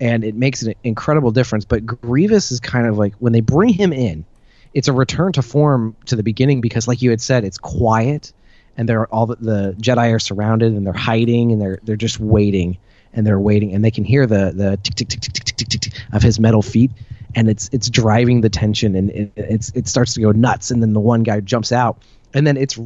And 0.00 0.24
it 0.24 0.34
makes 0.34 0.62
an 0.62 0.74
incredible 0.82 1.30
difference 1.30 1.64
but 1.64 1.86
grievous 1.86 2.50
is 2.50 2.58
kind 2.58 2.88
of 2.88 2.98
like 2.98 3.14
when 3.20 3.32
they 3.32 3.40
bring 3.40 3.72
him 3.72 3.92
in 3.92 4.24
it's 4.72 4.88
a 4.88 4.92
return 4.92 5.30
to 5.34 5.42
form 5.42 5.94
to 6.06 6.16
the 6.16 6.24
beginning 6.24 6.60
because 6.60 6.88
like 6.88 7.00
you 7.00 7.10
had 7.10 7.20
said 7.20 7.44
it's 7.44 7.58
quiet 7.58 8.32
and 8.76 8.88
they're 8.88 9.06
all 9.06 9.26
the, 9.26 9.36
the 9.36 9.76
jedi 9.80 10.12
are 10.12 10.18
surrounded 10.18 10.72
and 10.72 10.84
they're 10.84 10.92
hiding 10.92 11.52
and 11.52 11.62
they're 11.62 11.78
they're 11.84 11.94
just 11.94 12.18
waiting 12.18 12.78
and 13.12 13.24
they're 13.24 13.38
waiting 13.38 13.72
and 13.72 13.84
they 13.84 13.92
can 13.92 14.02
hear 14.02 14.26
the 14.26 14.52
the 14.54 14.76
tick 14.82 14.96
tick 14.96 15.08
tick 15.08 15.20
tick 15.20 15.32
tick 15.32 15.56
tick 15.56 15.68
tick, 15.68 15.80
tick 15.82 15.92
of 16.12 16.22
his 16.22 16.40
metal 16.40 16.62
feet 16.62 16.90
and 17.34 17.48
it's 17.48 17.68
it's 17.72 17.90
driving 17.90 18.40
the 18.40 18.48
tension 18.48 18.94
and 18.94 19.10
it, 19.10 19.32
it's 19.36 19.70
it 19.74 19.88
starts 19.88 20.14
to 20.14 20.20
go 20.20 20.32
nuts 20.32 20.70
and 20.70 20.82
then 20.82 20.92
the 20.92 21.00
one 21.00 21.22
guy 21.22 21.40
jumps 21.40 21.72
out. 21.72 22.02
And 22.32 22.46
then 22.46 22.56
it's 22.56 22.78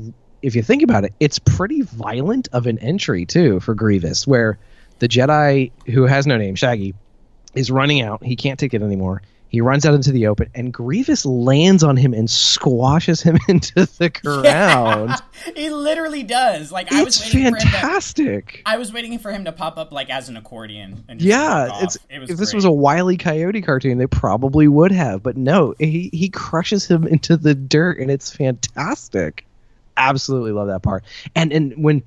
if 0.43 0.55
you 0.55 0.63
think 0.63 0.83
about 0.83 1.05
it 1.05 1.13
it's 1.21 1.39
pretty 1.39 1.83
violent 1.83 2.49
of 2.53 2.67
an 2.67 2.79
entry 2.79 3.27
too 3.27 3.61
for 3.61 3.75
Grievous 3.75 4.27
where 4.27 4.59
the 4.99 5.09
Jedi 5.09 5.73
who 5.87 6.05
has 6.05 6.27
no 6.27 6.37
name 6.37 6.55
Shaggy 6.55 6.95
is 7.55 7.71
running 7.71 8.03
out. 8.03 8.23
He 8.23 8.37
can't 8.37 8.59
take 8.59 8.75
it 8.75 8.83
anymore 8.83 9.23
he 9.49 9.61
runs 9.61 9.87
out 9.87 9.95
into 9.95 10.13
the 10.13 10.27
open 10.27 10.51
and 10.55 10.73
Grievous 10.73 11.25
lands 11.25 11.83
on 11.83 11.97
him 11.97 12.15
and 12.15 12.29
squashes 12.31 13.23
him 13.23 13.39
into 13.49 13.87
the 13.99 14.11
ground 14.23 15.15
he 15.55 15.71
literally 15.71 16.23
does. 16.23 16.73
Like 16.73 16.93
I 16.93 17.05
was 17.05 17.21
waiting 17.21 17.33
for 17.33 17.39
him 17.39 17.55
to. 17.55 17.61
fantastic 17.61 18.63
I 18.67 18.77
was 18.77 18.93
waiting 18.93 19.19
for 19.19 19.33
him 19.33 19.45
to 19.45 19.53
pop 19.53 19.79
up 19.79 19.93
like 19.93 20.11
as 20.11 20.29
an 20.29 20.37
accordion. 20.37 21.05
Yeah, 21.19 21.83
it's 21.83 21.97
it 22.11 22.19
was 22.19 22.31
if 22.31 22.37
this 22.37 22.55
was 22.55 22.65
a 22.65 22.71
Wile 22.71 23.11
E. 23.11 23.17
Coyote 23.17 23.63
cartoon, 23.63 23.99
they 23.99 24.07
probably 24.07 24.69
would 24.69 24.93
have, 24.93 25.23
but 25.23 25.37
no, 25.37 25.75
he 25.79 26.11
he 26.13 26.29
crushes 26.29 26.87
him 26.87 27.07
into 27.07 27.37
the 27.37 27.55
dirt, 27.55 27.99
and 27.99 28.11
it's 28.11 28.35
fantastic. 28.35 29.45
Absolutely 29.97 30.53
love 30.53 30.69
that 30.69 30.83
part. 30.83 31.05
And 31.35 31.53
and 31.53 31.83
when 31.83 32.03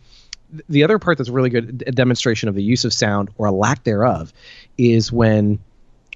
the 0.67 0.83
other 0.83 0.99
part 0.99 1.17
that's 1.17 1.29
really 1.29 1.49
good, 1.49 1.83
a 1.87 1.91
demonstration 1.91 2.49
of 2.49 2.55
the 2.55 2.63
use 2.63 2.83
of 2.83 2.93
sound 2.93 3.29
or 3.37 3.47
a 3.47 3.51
lack 3.51 3.83
thereof, 3.83 4.33
is 4.77 5.11
when 5.11 5.59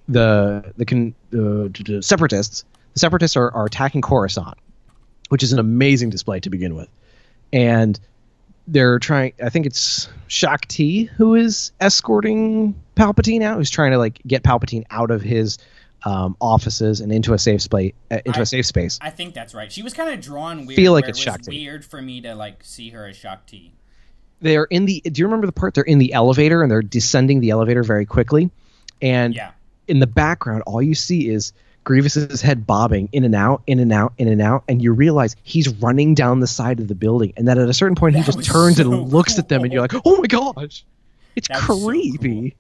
the 0.07 0.73
the 0.77 0.85
con, 0.85 1.13
uh, 1.33 1.67
d- 1.71 2.01
separatists 2.01 2.63
the 2.93 2.99
separatists 2.99 3.35
are, 3.35 3.51
are 3.51 3.65
attacking 3.65 4.01
Coruscant, 4.01 4.57
which 5.29 5.43
is 5.43 5.51
an 5.53 5.59
amazing 5.59 6.09
display 6.09 6.39
to 6.39 6.49
begin 6.49 6.75
with, 6.75 6.89
and 7.53 7.99
they're 8.67 8.97
trying 8.97 9.31
i 9.43 9.49
think 9.49 9.67
it's 9.67 10.09
Shaak 10.27 10.67
Ti 10.67 11.03
who 11.03 11.35
is 11.35 11.71
escorting 11.79 12.73
palpatine 12.95 13.43
out 13.43 13.57
who's 13.57 13.69
trying 13.69 13.91
to 13.91 13.99
like 13.99 14.19
get 14.25 14.41
palpatine 14.41 14.83
out 14.89 15.11
of 15.11 15.21
his 15.21 15.59
um, 16.03 16.35
offices 16.41 16.99
and 16.99 17.11
into 17.11 17.33
a 17.35 17.37
safe 17.37 17.61
space 17.61 17.93
uh, 18.09 18.17
into 18.25 18.39
I- 18.39 18.41
a 18.41 18.45
safe 18.47 18.65
space 18.65 18.97
I 19.03 19.11
think 19.11 19.35
that's 19.35 19.53
right. 19.53 19.71
She 19.71 19.83
was 19.83 19.93
kind 19.93 20.11
of 20.13 20.19
drawn 20.19 20.65
weird. 20.65 20.75
Feel 20.77 20.93
like 20.93 21.07
it's 21.07 21.19
it 21.19 21.21
Shaak 21.21 21.41
Ti. 21.43 21.51
weird 21.51 21.85
for 21.85 22.01
me 22.01 22.21
to 22.21 22.33
like 22.33 22.63
see 22.63 22.89
her 22.89 23.07
as 23.07 23.15
Shaak 23.17 23.45
Ti. 23.45 23.71
they're 24.41 24.65
in 24.65 24.85
the 24.85 24.99
do 25.01 25.19
you 25.19 25.25
remember 25.27 25.45
the 25.45 25.53
part 25.53 25.75
they're 25.75 25.83
in 25.83 25.99
the 25.99 26.13
elevator 26.13 26.63
and 26.63 26.71
they're 26.71 26.81
descending 26.81 27.41
the 27.41 27.51
elevator 27.51 27.83
very 27.83 28.05
quickly 28.07 28.49
and 28.99 29.35
Yeah. 29.35 29.51
In 29.88 30.00
the 30.00 30.08
background 30.08 30.63
all 30.65 30.82
you 30.82 30.95
see 30.95 31.30
is 31.30 31.54
grievous's 31.84 32.41
head 32.41 32.65
bobbing 32.65 33.08
in 33.12 33.24
and 33.24 33.36
out 33.36 33.62
in 33.67 33.80
and 33.80 33.91
out 33.91 34.13
in 34.17 34.28
and 34.28 34.41
out 34.41 34.63
and 34.67 34.82
you 34.82 34.91
realize 34.91 35.36
he's 35.43 35.69
running 35.76 36.15
down 36.15 36.39
the 36.39 36.48
side 36.48 36.80
of 36.80 36.88
the 36.88 36.95
building 36.95 37.32
and 37.38 37.48
that 37.48 37.58
at 37.58 37.69
a 37.69 37.74
certain 37.74 37.95
point 37.95 38.15
he 38.15 38.24
just 38.24 38.43
turns 38.43 38.78
so 38.78 38.91
and 38.91 39.13
looks 39.13 39.38
at 39.38 39.50
them 39.50 39.63
and 39.63 39.71
you're 39.71 39.82
like 39.82 39.93
oh 40.06 40.17
my 40.17 40.28
gosh 40.28 40.84
it's 41.36 41.48
That 41.48 41.67
was 41.67 41.82
so 41.82 41.88
creepy 41.88 42.56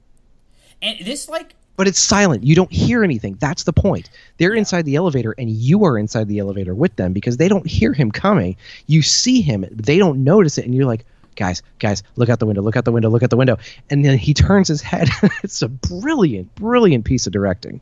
And 0.81 0.99
this 0.99 1.27
like 1.27 1.55
but 1.77 1.87
it's 1.87 1.99
silent. 1.99 2.43
You 2.43 2.55
don't 2.55 2.71
hear 2.71 3.03
anything. 3.03 3.37
That's 3.39 3.63
the 3.63 3.73
point. 3.73 4.09
They're 4.37 4.53
inside 4.53 4.85
the 4.85 4.95
elevator, 4.95 5.35
and 5.37 5.49
you 5.49 5.83
are 5.83 5.97
inside 5.97 6.27
the 6.27 6.39
elevator 6.39 6.73
with 6.73 6.95
them 6.95 7.11
because 7.13 7.37
they 7.37 7.47
don't 7.47 7.67
hear 7.67 7.93
him 7.93 8.11
coming. 8.11 8.55
You 8.87 9.01
see 9.01 9.41
him, 9.41 9.65
they 9.71 9.97
don't 9.97 10.23
notice 10.23 10.57
it, 10.57 10.65
and 10.65 10.73
you're 10.73 10.85
like, 10.85 11.05
guys, 11.35 11.61
guys, 11.79 12.03
look 12.15 12.29
out 12.29 12.39
the 12.39 12.45
window, 12.45 12.61
look 12.61 12.75
out 12.75 12.85
the 12.85 12.91
window, 12.91 13.09
look 13.09 13.23
out 13.23 13.29
the 13.29 13.37
window. 13.37 13.57
And 13.89 14.03
then 14.03 14.17
he 14.17 14.33
turns 14.33 14.67
his 14.67 14.81
head. 14.81 15.09
it's 15.43 15.61
a 15.61 15.67
brilliant, 15.67 16.53
brilliant 16.55 17.05
piece 17.05 17.27
of 17.27 17.33
directing. 17.33 17.81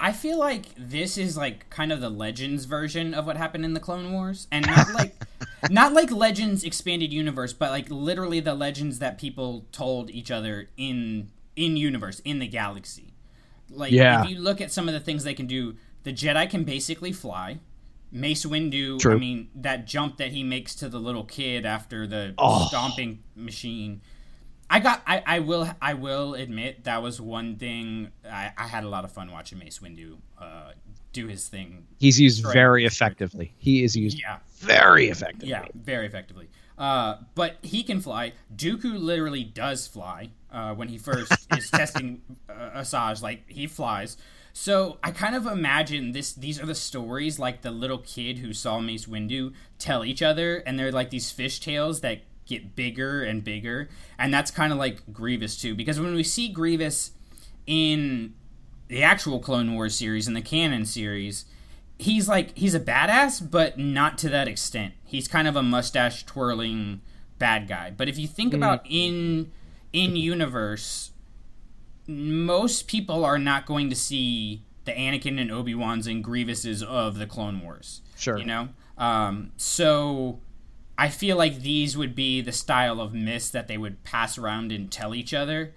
I 0.00 0.12
feel 0.12 0.38
like 0.38 0.66
this 0.76 1.18
is 1.18 1.36
like 1.36 1.68
kind 1.70 1.90
of 1.90 2.00
the 2.00 2.10
Legends 2.10 2.66
version 2.66 3.14
of 3.14 3.26
what 3.26 3.36
happened 3.36 3.64
in 3.64 3.74
the 3.74 3.80
Clone 3.80 4.12
Wars, 4.12 4.46
and 4.52 4.64
not 4.64 4.90
like 4.94 5.14
not 5.70 5.92
like 5.92 6.10
Legends 6.12 6.62
expanded 6.62 7.12
universe, 7.12 7.52
but 7.52 7.70
like 7.70 7.90
literally 7.90 8.38
the 8.40 8.54
legends 8.54 9.00
that 9.00 9.18
people 9.18 9.64
told 9.72 10.10
each 10.10 10.30
other 10.30 10.68
in 10.76 11.30
in 11.56 11.76
universe 11.76 12.20
in 12.20 12.38
the 12.38 12.46
galaxy. 12.46 13.12
Like 13.70 13.90
Yeah. 13.92 14.22
if 14.22 14.30
you 14.30 14.38
look 14.38 14.60
at 14.60 14.70
some 14.70 14.86
of 14.88 14.94
the 14.94 15.00
things 15.00 15.24
they 15.24 15.34
can 15.34 15.46
do, 15.46 15.74
the 16.04 16.12
Jedi 16.12 16.48
can 16.48 16.62
basically 16.62 17.12
fly. 17.12 17.58
Mace 18.10 18.44
Windu, 18.46 19.04
I 19.06 19.16
mean, 19.16 19.48
that 19.56 19.86
jump 19.86 20.16
that 20.18 20.30
he 20.32 20.42
makes 20.42 20.74
to 20.76 20.88
the 20.88 20.98
little 20.98 21.24
kid 21.24 21.66
after 21.66 22.06
the 22.06 22.34
Oh. 22.38 22.66
stomping 22.68 23.22
machine. 23.36 24.00
I 24.70 24.80
got. 24.80 25.02
I, 25.06 25.22
I 25.26 25.38
will. 25.40 25.68
I 25.80 25.94
will 25.94 26.34
admit 26.34 26.84
that 26.84 27.02
was 27.02 27.20
one 27.20 27.56
thing. 27.56 28.10
I, 28.30 28.52
I 28.56 28.66
had 28.66 28.84
a 28.84 28.88
lot 28.88 29.04
of 29.04 29.12
fun 29.12 29.30
watching 29.32 29.58
Mace 29.58 29.78
Windu 29.78 30.18
uh, 30.38 30.72
do 31.14 31.26
his 31.26 31.48
thing. 31.48 31.86
He's 31.98 32.20
used 32.20 32.44
very 32.44 32.84
effectively. 32.84 33.54
He 33.56 33.82
is 33.82 33.96
used 33.96 34.20
Yeah, 34.20 34.38
very 34.58 35.08
effectively. 35.08 35.48
yeah, 35.48 35.64
very 35.74 36.04
effectively. 36.06 36.48
Uh, 36.76 37.16
but 37.34 37.56
he 37.62 37.82
can 37.82 38.00
fly. 38.00 38.32
Dooku 38.54 39.00
literally 39.00 39.42
does 39.42 39.86
fly 39.86 40.30
uh, 40.52 40.74
when 40.74 40.88
he 40.88 40.98
first 40.98 41.32
is 41.56 41.70
testing 41.70 42.20
uh, 42.50 42.80
Asajj. 42.80 43.22
Like 43.22 43.48
he 43.48 43.66
flies. 43.66 44.18
So 44.60 44.98
I 45.04 45.12
kind 45.12 45.36
of 45.36 45.46
imagine 45.46 46.10
this. 46.10 46.32
These 46.32 46.60
are 46.60 46.66
the 46.66 46.74
stories 46.74 47.38
like 47.38 47.62
the 47.62 47.70
little 47.70 47.98
kid 47.98 48.38
who 48.38 48.52
saw 48.52 48.80
Mace 48.80 49.06
Windu 49.06 49.52
tell 49.78 50.04
each 50.04 50.20
other, 50.20 50.56
and 50.66 50.76
they're 50.76 50.90
like 50.90 51.10
these 51.10 51.30
fish 51.30 51.60
tales 51.60 52.00
that 52.00 52.22
get 52.44 52.74
bigger 52.74 53.22
and 53.22 53.44
bigger. 53.44 53.88
And 54.18 54.34
that's 54.34 54.50
kind 54.50 54.72
of 54.72 54.78
like 54.80 55.12
Grievous 55.12 55.56
too, 55.56 55.76
because 55.76 56.00
when 56.00 56.12
we 56.12 56.24
see 56.24 56.48
Grievous 56.48 57.12
in 57.68 58.34
the 58.88 59.00
actual 59.00 59.38
Clone 59.38 59.74
Wars 59.74 59.94
series 59.94 60.26
and 60.26 60.36
the 60.36 60.42
canon 60.42 60.84
series, 60.86 61.44
he's 61.96 62.28
like 62.28 62.58
he's 62.58 62.74
a 62.74 62.80
badass, 62.80 63.48
but 63.48 63.78
not 63.78 64.18
to 64.18 64.28
that 64.28 64.48
extent. 64.48 64.92
He's 65.04 65.28
kind 65.28 65.46
of 65.46 65.54
a 65.54 65.62
mustache 65.62 66.26
twirling 66.26 67.00
bad 67.38 67.68
guy. 67.68 67.92
But 67.96 68.08
if 68.08 68.18
you 68.18 68.26
think 68.26 68.52
mm. 68.52 68.56
about 68.56 68.84
in 68.84 69.52
in 69.92 70.16
universe, 70.16 71.12
most 72.08 72.88
people 72.88 73.24
are 73.24 73.38
not 73.38 73.66
going 73.66 73.90
to 73.90 73.96
see 73.96 74.62
the 74.84 74.92
Anakin 74.92 75.38
and 75.40 75.52
Obi 75.52 75.74
Wan's 75.74 76.06
and 76.06 76.24
Grievous's 76.24 76.82
of 76.82 77.18
the 77.18 77.26
Clone 77.26 77.60
Wars. 77.60 78.00
Sure. 78.16 78.38
you 78.38 78.44
know. 78.44 78.70
Um, 78.96 79.52
so 79.56 80.40
I 80.96 81.08
feel 81.08 81.36
like 81.36 81.60
these 81.60 81.96
would 81.96 82.14
be 82.16 82.40
the 82.40 82.50
style 82.50 83.00
of 83.00 83.14
myths 83.14 83.50
that 83.50 83.68
they 83.68 83.78
would 83.78 84.02
pass 84.02 84.36
around 84.38 84.72
and 84.72 84.90
tell 84.90 85.14
each 85.14 85.32
other. 85.32 85.74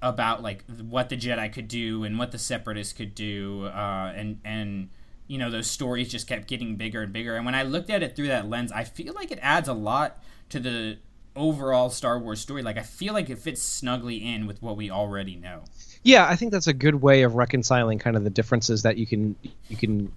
about 0.00 0.42
like 0.42 0.64
what 0.88 1.08
the 1.08 1.16
Jedi 1.16 1.52
could 1.52 1.68
do 1.68 2.04
and 2.04 2.18
what 2.18 2.30
the 2.30 2.38
Separatists 2.38 2.92
could 2.92 3.14
do, 3.14 3.66
uh, 3.66 4.12
and 4.14 4.40
and 4.44 4.90
you 5.26 5.38
know 5.38 5.50
those 5.50 5.68
stories 5.70 6.08
just 6.08 6.26
kept 6.26 6.46
getting 6.46 6.76
bigger 6.76 7.02
and 7.02 7.12
bigger. 7.12 7.36
And 7.36 7.44
when 7.44 7.54
I 7.54 7.62
looked 7.62 7.90
at 7.90 8.02
it 8.02 8.14
through 8.14 8.28
that 8.28 8.48
lens, 8.48 8.70
I 8.72 8.84
feel 8.84 9.12
like 9.14 9.30
it 9.30 9.38
adds 9.42 9.68
a 9.68 9.74
lot 9.74 10.22
to 10.50 10.60
the 10.60 10.98
overall 11.38 11.90
Star 11.90 12.18
Wars 12.18 12.40
story. 12.40 12.62
Like 12.62 12.76
I 12.78 12.82
feel 12.82 13.14
like 13.14 13.30
it 13.30 13.38
fits 13.38 13.62
snugly 13.62 14.16
in 14.16 14.46
with 14.46 14.60
what 14.62 14.76
we 14.76 14.90
already 14.90 15.36
know. 15.36 15.62
Yeah, 16.02 16.26
I 16.28 16.36
think 16.36 16.52
that's 16.52 16.66
a 16.66 16.72
good 16.72 16.96
way 16.96 17.22
of 17.22 17.34
reconciling 17.34 17.98
kind 17.98 18.16
of 18.16 18.24
the 18.24 18.30
differences 18.30 18.82
that 18.82 18.96
you 18.98 19.06
can 19.06 19.36
you 19.68 19.76
can 19.76 20.12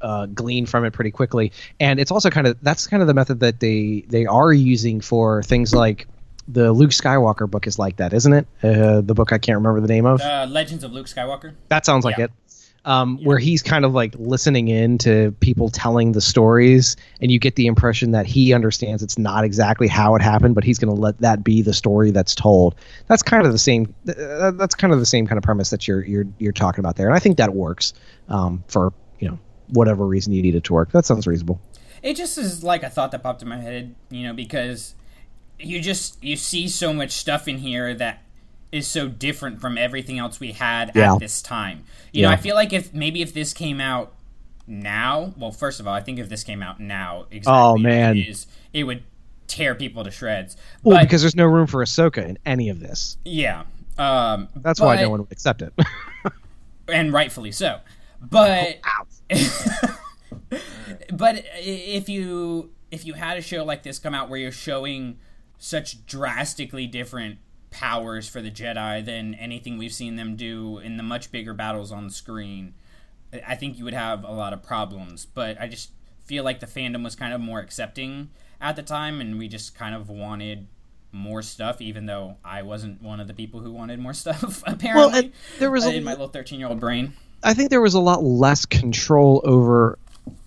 uh, 0.00 0.26
glean 0.26 0.66
from 0.66 0.84
it 0.84 0.92
pretty 0.92 1.10
quickly. 1.10 1.52
And 1.80 1.98
it's 2.00 2.10
also 2.10 2.30
kind 2.30 2.46
of 2.46 2.56
that's 2.62 2.86
kind 2.86 3.02
of 3.02 3.06
the 3.06 3.14
method 3.14 3.40
that 3.40 3.60
they 3.60 4.04
they 4.08 4.26
are 4.26 4.52
using 4.52 5.00
for 5.00 5.42
things 5.42 5.74
like 5.74 6.06
the 6.48 6.72
Luke 6.72 6.90
Skywalker 6.90 7.50
book 7.50 7.66
is 7.66 7.76
like 7.78 7.96
that, 7.96 8.12
isn't 8.12 8.32
it? 8.32 8.46
Uh, 8.62 9.00
the 9.00 9.14
book 9.14 9.32
I 9.32 9.38
can't 9.38 9.56
remember 9.56 9.80
the 9.80 9.88
name 9.92 10.06
of. 10.06 10.20
Uh, 10.20 10.46
Legends 10.48 10.84
of 10.84 10.92
Luke 10.92 11.06
Skywalker. 11.06 11.54
That 11.68 11.84
sounds 11.84 12.04
like 12.04 12.18
Yeah. 12.18 12.24
it. 12.26 12.30
Um, 12.86 13.18
Where 13.24 13.38
he's 13.38 13.62
kind 13.62 13.84
of 13.84 13.94
like 13.94 14.14
listening 14.16 14.68
in 14.68 14.96
to 14.98 15.32
people 15.40 15.68
telling 15.70 16.12
the 16.12 16.20
stories, 16.20 16.96
and 17.20 17.32
you 17.32 17.38
get 17.40 17.56
the 17.56 17.66
impression 17.66 18.12
that 18.12 18.26
he 18.26 18.54
understands 18.54 19.02
it's 19.02 19.18
not 19.18 19.44
exactly 19.44 19.88
how 19.88 20.14
it 20.14 20.22
happened, 20.22 20.54
but 20.54 20.62
he's 20.62 20.78
going 20.78 20.94
to 20.94 21.00
let 21.00 21.18
that 21.18 21.42
be 21.42 21.62
the 21.62 21.74
story 21.74 22.12
that's 22.12 22.32
told. 22.32 22.76
That's 23.08 23.24
kind 23.24 23.44
of 23.44 23.50
the 23.50 23.58
same. 23.58 23.92
Uh, 24.08 24.52
that's 24.52 24.76
kind 24.76 24.92
of 24.92 25.00
the 25.00 25.06
same 25.06 25.26
kind 25.26 25.36
of 25.36 25.42
premise 25.42 25.70
that 25.70 25.88
you're 25.88 26.04
you're 26.04 26.26
you're 26.38 26.52
talking 26.52 26.78
about 26.78 26.94
there, 26.94 27.06
and 27.08 27.14
I 27.16 27.18
think 27.18 27.38
that 27.38 27.54
works 27.54 27.92
um, 28.28 28.62
for 28.68 28.92
you 29.18 29.28
know 29.28 29.38
whatever 29.70 30.06
reason 30.06 30.32
you 30.32 30.40
need 30.40 30.54
it 30.54 30.62
to 30.64 30.72
work. 30.72 30.92
That 30.92 31.04
sounds 31.04 31.26
reasonable. 31.26 31.60
it 32.04 32.14
just 32.14 32.38
is 32.38 32.62
like 32.62 32.84
a 32.84 32.88
thought 32.88 33.10
that 33.10 33.22
popped 33.22 33.42
in 33.42 33.48
my 33.48 33.60
head, 33.60 33.96
you 34.10 34.22
know, 34.22 34.32
because 34.32 34.94
you 35.58 35.80
just 35.80 36.22
you 36.22 36.36
see 36.36 36.68
so 36.68 36.92
much 36.92 37.10
stuff 37.10 37.48
in 37.48 37.58
here 37.58 37.94
that 37.94 38.22
is 38.76 38.86
so 38.86 39.08
different 39.08 39.60
from 39.60 39.76
everything 39.78 40.18
else 40.18 40.38
we 40.38 40.52
had 40.52 40.92
Yeah. 40.94 41.14
at 41.14 41.20
this 41.20 41.42
time. 41.42 41.84
You 42.12 42.22
know, 42.22 42.30
I 42.30 42.36
feel 42.36 42.54
like 42.54 42.72
if 42.72 42.92
maybe 42.94 43.22
if 43.22 43.34
this 43.34 43.52
came 43.52 43.80
out 43.80 44.12
now, 44.66 45.34
well, 45.36 45.50
first 45.52 45.80
of 45.80 45.86
all, 45.86 45.94
I 45.94 46.00
think 46.00 46.18
if 46.18 46.28
this 46.28 46.44
came 46.44 46.62
out 46.62 46.78
now, 46.80 47.26
exactly 47.30 47.52
Oh, 47.60 47.76
man. 47.76 48.16
it, 48.16 48.28
is, 48.28 48.46
it 48.72 48.84
would 48.84 49.02
tear 49.46 49.74
people 49.74 50.04
to 50.04 50.10
shreds. 50.10 50.56
Well, 50.82 51.00
because 51.00 51.20
there's 51.22 51.36
no 51.36 51.46
room 51.46 51.66
for 51.66 51.84
Ahsoka 51.84 52.24
in 52.26 52.38
any 52.46 52.68
of 52.68 52.80
this. 52.80 53.16
yeah, 53.24 53.64
um, 53.98 54.48
That's 54.56 54.80
why 54.80 54.96
no 54.96 55.10
one 55.10 55.20
would 55.20 55.32
accept 55.32 55.62
it. 55.62 55.72
and 56.88 57.12
rightfully 57.12 57.52
so. 57.52 57.80
But 58.20 58.78
Ow. 58.84 59.06
but 61.12 61.44
if 61.56 62.08
you 62.08 62.70
if 62.90 63.04
you 63.04 63.14
had 63.14 63.36
a 63.36 63.42
show 63.42 63.64
like 63.64 63.82
this 63.82 63.98
come 63.98 64.14
out 64.14 64.28
where 64.28 64.38
you're 64.38 64.52
showing 64.52 65.18
such 65.58 66.04
drastically 66.06 66.86
different 66.86 67.38
powers 67.76 68.26
for 68.26 68.40
the 68.40 68.50
Jedi 68.50 69.04
than 69.04 69.34
anything 69.34 69.76
we've 69.76 69.92
seen 69.92 70.16
them 70.16 70.34
do 70.34 70.78
in 70.78 70.96
the 70.96 71.02
much 71.02 71.30
bigger 71.30 71.52
battles 71.52 71.92
on 71.92 72.08
screen, 72.08 72.72
I- 73.46 73.54
think 73.54 73.76
you 73.78 73.84
would 73.84 73.92
have 73.94 74.24
a 74.24 74.32
lot 74.32 74.54
of 74.54 74.62
problems. 74.62 75.26
But 75.26 75.60
I 75.60 75.68
just 75.68 75.90
feel 76.24 76.42
like 76.42 76.60
the 76.60 76.66
fandom 76.66 77.04
was 77.04 77.14
kind 77.14 77.34
of 77.34 77.40
more 77.40 77.60
accepting 77.60 78.30
at 78.62 78.76
the 78.76 78.82
time, 78.82 79.20
and 79.20 79.38
we 79.38 79.46
just 79.46 79.74
kind 79.74 79.94
of 79.94 80.08
wanted 80.08 80.66
more 81.12 81.42
stuff, 81.42 81.80
even 81.82 82.06
though 82.06 82.36
I 82.44 82.62
wasn't 82.62 83.02
one 83.02 83.20
of 83.20 83.26
the 83.28 83.34
people 83.34 83.60
who 83.60 83.72
wanted 83.72 83.98
more 83.98 84.14
stuff. 84.24 84.62
Apparently, 84.66 85.18
and 85.18 85.32
there 85.58 85.70
was 85.70 85.84
a- 85.84 85.94
in 85.94 86.04
my 86.04 86.12
little 86.12 86.28
thirteen-year-old 86.28 86.80
brain. 86.80 87.12
I 87.42 87.52
think 87.52 87.68
there 87.68 87.82
was 87.82 87.92
a 87.94 88.00
lot 88.00 88.24
less 88.24 88.64
control 88.64 89.42
over 89.44 89.98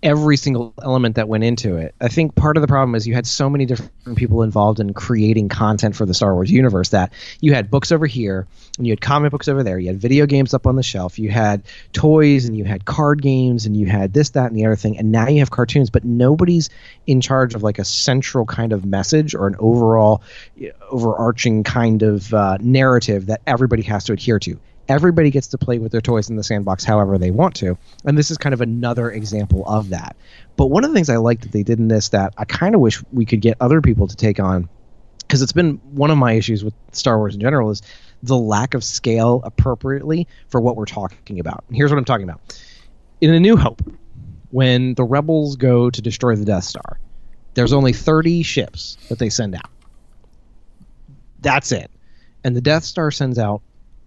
every 0.01 0.38
single 0.38 0.73
element 0.82 1.15
that 1.15 1.27
went 1.27 1.43
into 1.43 1.75
it. 1.75 1.93
I 1.99 2.07
think 2.07 2.36
part 2.36 2.55
of 2.55 2.61
the 2.61 2.67
problem 2.67 2.95
is 2.95 3.05
you 3.05 3.13
had 3.13 3.27
so 3.27 3.49
many 3.49 3.65
different 3.65 4.17
people 4.17 4.43
involved 4.43 4.80
in 4.80 4.93
creating 4.93 5.49
content 5.49 5.95
for 5.95 6.05
the 6.05 6.13
Star 6.13 6.34
Wars 6.34 6.49
universe 6.49 6.89
that 6.89 7.11
you 7.41 7.53
had 7.53 7.69
books 7.69 7.91
over 7.91 8.05
here 8.05 8.47
and 8.77 8.88
you 8.88 8.91
had 8.91 9.01
comic 9.01 9.32
books 9.32 9.47
over 9.49 9.61
there, 9.61 9.77
you 9.77 9.88
had 9.88 9.99
video 9.99 10.25
games 10.25 10.53
up 10.53 10.67
on 10.67 10.75
the 10.75 10.84
shelf, 10.84 11.19
you 11.19 11.30
had 11.30 11.63
toys 11.91 12.45
and 12.45 12.57
you 12.57 12.63
had 12.63 12.86
card 12.86 13.21
games 13.21 13.65
and 13.65 13.75
you 13.75 13.88
had 13.88 14.13
this, 14.13 14.30
that, 14.32 14.47
and 14.47 14.57
the 14.57 14.65
other 14.65 14.75
thing, 14.75 14.97
and 14.97 15.11
now 15.11 15.27
you 15.27 15.39
have 15.39 15.51
cartoons, 15.51 15.89
but 15.89 16.05
nobody's 16.05 16.69
in 17.05 17.19
charge 17.19 17.53
of 17.53 17.63
like 17.63 17.80
a 17.80 17.86
central 17.86 18.45
kind 18.45 18.71
of 18.71 18.86
message 18.86 19.36
or 19.36 19.47
an 19.47 19.55
overall 19.59 20.21
overarching 20.89 21.63
kind 21.63 22.03
of 22.03 22.34
uh, 22.34 22.57
narrative 22.61 23.25
that 23.25 23.41
everybody 23.45 23.82
has 23.84 24.05
to 24.05 24.13
adhere 24.13 24.39
to 24.39 24.59
everybody 24.89 25.29
gets 25.29 25.47
to 25.47 25.57
play 25.57 25.79
with 25.79 25.91
their 25.91 26.01
toys 26.01 26.29
in 26.29 26.35
the 26.35 26.43
sandbox 26.43 26.83
however 26.83 27.17
they 27.17 27.31
want 27.31 27.55
to 27.55 27.77
and 28.05 28.17
this 28.17 28.31
is 28.31 28.37
kind 28.37 28.53
of 28.53 28.61
another 28.61 29.09
example 29.09 29.63
of 29.67 29.89
that. 29.89 30.15
But 30.57 30.67
one 30.67 30.83
of 30.83 30.89
the 30.89 30.95
things 30.95 31.09
i 31.09 31.17
like 31.17 31.41
that 31.41 31.51
they 31.51 31.63
did 31.63 31.79
in 31.79 31.87
this 31.87 32.09
that 32.09 32.33
i 32.37 32.45
kind 32.45 32.75
of 32.75 32.81
wish 32.81 33.01
we 33.11 33.25
could 33.25 33.41
get 33.41 33.57
other 33.61 33.81
people 33.81 34.07
to 34.07 34.15
take 34.15 34.39
on 34.39 34.67
because 35.19 35.41
it's 35.41 35.53
been 35.53 35.75
one 35.91 36.11
of 36.11 36.17
my 36.17 36.33
issues 36.33 36.63
with 36.63 36.73
star 36.91 37.17
wars 37.17 37.35
in 37.35 37.41
general 37.41 37.69
is 37.69 37.81
the 38.23 38.37
lack 38.37 38.73
of 38.73 38.83
scale 38.83 39.41
appropriately 39.45 40.27
for 40.49 40.59
what 40.59 40.75
we're 40.75 40.85
talking 40.85 41.39
about. 41.39 41.63
And 41.67 41.77
here's 41.77 41.91
what 41.91 41.97
i'm 41.97 42.05
talking 42.05 42.27
about. 42.27 42.41
In 43.21 43.33
a 43.33 43.39
new 43.39 43.55
hope 43.55 43.81
when 44.51 44.95
the 44.95 45.03
rebels 45.03 45.55
go 45.55 45.89
to 45.89 46.01
destroy 46.01 46.35
the 46.35 46.45
death 46.45 46.63
star 46.63 46.99
there's 47.53 47.73
only 47.73 47.93
30 47.93 48.43
ships 48.43 48.97
that 49.09 49.19
they 49.19 49.29
send 49.29 49.55
out. 49.55 49.69
That's 51.41 51.71
it. 51.71 51.89
And 52.43 52.55
the 52.55 52.61
death 52.61 52.83
star 52.83 53.11
sends 53.11 53.37
out 53.37 53.61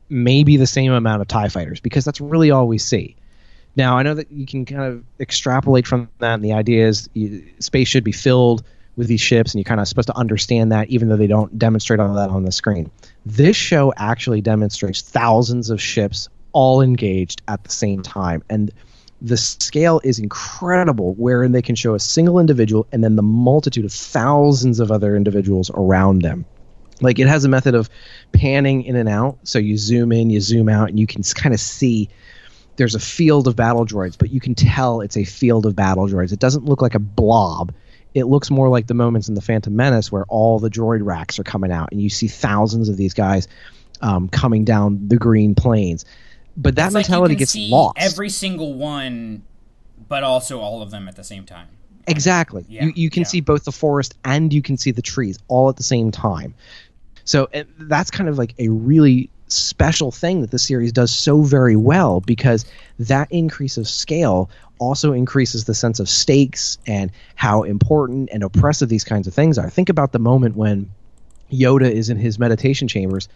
maybe 0.08 0.56
the 0.56 0.66
same 0.66 0.92
amount 0.92 1.22
of 1.22 1.28
TIE 1.28 1.48
fighters 1.48 1.80
because 1.80 2.04
that's 2.04 2.20
really 2.20 2.50
all 2.50 2.68
we 2.68 2.78
see. 2.78 3.16
Now, 3.74 3.96
I 3.96 4.02
know 4.02 4.14
that 4.14 4.30
you 4.30 4.44
can 4.46 4.64
kind 4.64 4.82
of 4.82 5.02
extrapolate 5.18 5.86
from 5.86 6.08
that, 6.18 6.34
and 6.34 6.44
the 6.44 6.52
idea 6.52 6.86
is 6.86 7.08
you, 7.14 7.42
space 7.58 7.88
should 7.88 8.04
be 8.04 8.12
filled 8.12 8.62
with 8.96 9.08
these 9.08 9.20
ships, 9.20 9.54
and 9.54 9.58
you're 9.58 9.68
kind 9.68 9.80
of 9.80 9.88
supposed 9.88 10.08
to 10.08 10.16
understand 10.16 10.70
that, 10.72 10.90
even 10.90 11.08
though 11.08 11.16
they 11.16 11.26
don't 11.26 11.58
demonstrate 11.58 11.98
all 11.98 12.12
that 12.14 12.28
on 12.28 12.44
the 12.44 12.52
screen. 12.52 12.90
This 13.24 13.56
show 13.56 13.94
actually 13.96 14.42
demonstrates 14.42 15.00
thousands 15.00 15.70
of 15.70 15.80
ships 15.80 16.28
all 16.52 16.82
engaged 16.82 17.40
at 17.48 17.64
the 17.64 17.70
same 17.70 18.02
time, 18.02 18.42
and 18.50 18.70
the 19.22 19.38
scale 19.38 20.00
is 20.04 20.18
incredible, 20.18 21.14
wherein 21.14 21.52
they 21.52 21.62
can 21.62 21.76
show 21.76 21.94
a 21.94 22.00
single 22.00 22.38
individual 22.38 22.86
and 22.92 23.02
then 23.02 23.16
the 23.16 23.22
multitude 23.22 23.86
of 23.86 23.92
thousands 23.92 24.80
of 24.80 24.90
other 24.90 25.16
individuals 25.16 25.70
around 25.74 26.20
them 26.20 26.44
like 27.02 27.18
it 27.18 27.26
has 27.26 27.44
a 27.44 27.48
method 27.48 27.74
of 27.74 27.90
panning 28.32 28.82
in 28.84 28.96
and 28.96 29.08
out 29.08 29.38
so 29.44 29.58
you 29.58 29.76
zoom 29.76 30.12
in 30.12 30.30
you 30.30 30.40
zoom 30.40 30.68
out 30.68 30.88
and 30.88 30.98
you 30.98 31.06
can 31.06 31.22
kind 31.22 31.54
of 31.54 31.60
see 31.60 32.08
there's 32.76 32.94
a 32.94 33.00
field 33.00 33.46
of 33.46 33.56
battle 33.56 33.84
droids 33.84 34.16
but 34.16 34.30
you 34.30 34.40
can 34.40 34.54
tell 34.54 35.00
it's 35.00 35.16
a 35.16 35.24
field 35.24 35.66
of 35.66 35.76
battle 35.76 36.06
droids 36.06 36.32
it 36.32 36.38
doesn't 36.38 36.64
look 36.64 36.80
like 36.80 36.94
a 36.94 37.00
blob 37.00 37.72
it 38.14 38.24
looks 38.24 38.50
more 38.50 38.68
like 38.68 38.86
the 38.86 38.94
moments 38.94 39.28
in 39.28 39.34
the 39.34 39.40
phantom 39.40 39.74
menace 39.76 40.12
where 40.12 40.24
all 40.28 40.58
the 40.58 40.70
droid 40.70 41.00
racks 41.02 41.38
are 41.38 41.44
coming 41.44 41.72
out 41.72 41.88
and 41.92 42.00
you 42.00 42.08
see 42.08 42.28
thousands 42.28 42.88
of 42.88 42.96
these 42.96 43.14
guys 43.14 43.48
um, 44.00 44.28
coming 44.28 44.64
down 44.64 45.08
the 45.08 45.16
green 45.16 45.54
plains 45.54 46.04
but 46.56 46.76
that 46.76 46.86
It's 46.86 46.94
like 46.94 47.06
you 47.06 47.12
mentality 47.12 47.34
can 47.34 47.38
gets 47.40 47.52
see 47.52 47.70
lost 47.70 47.96
Every 47.98 48.28
single 48.28 48.74
one, 48.74 49.42
but 50.08 50.22
also 50.22 50.60
all 50.60 50.82
of 50.82 50.90
them 50.90 51.08
at 51.08 51.16
the 51.16 51.24
same 51.24 51.44
time. 51.44 51.68
Exactly. 52.06 52.64
Yeah, 52.68 52.86
you 52.86 52.92
you 52.96 53.10
can 53.10 53.22
yeah. 53.22 53.28
see 53.28 53.40
both 53.40 53.64
the 53.64 53.72
forest 53.72 54.14
and 54.24 54.52
you 54.52 54.60
can 54.60 54.76
see 54.76 54.90
the 54.90 55.02
trees 55.02 55.38
all 55.48 55.68
at 55.68 55.76
the 55.76 55.82
same 55.82 56.10
time. 56.10 56.54
So 57.24 57.48
and 57.52 57.68
that's 57.78 58.10
kind 58.10 58.28
of 58.28 58.38
like 58.38 58.54
a 58.58 58.68
really 58.68 59.30
special 59.48 60.10
thing 60.10 60.40
that 60.40 60.50
the 60.50 60.58
series 60.58 60.92
does 60.92 61.14
so 61.14 61.42
very 61.42 61.76
well 61.76 62.20
because 62.20 62.64
that 62.98 63.28
increase 63.30 63.76
of 63.76 63.86
scale 63.86 64.50
also 64.78 65.12
increases 65.12 65.64
the 65.64 65.74
sense 65.74 66.00
of 66.00 66.08
stakes 66.08 66.78
and 66.86 67.12
how 67.34 67.62
important 67.62 68.30
and 68.32 68.42
oppressive 68.42 68.88
these 68.88 69.04
kinds 69.04 69.26
of 69.26 69.34
things 69.34 69.58
are. 69.58 69.70
Think 69.70 69.88
about 69.88 70.12
the 70.12 70.18
moment 70.18 70.56
when 70.56 70.90
Yoda 71.52 71.90
is 71.90 72.08
in 72.08 72.16
his 72.16 72.38
meditation 72.38 72.88
chambers. 72.88 73.28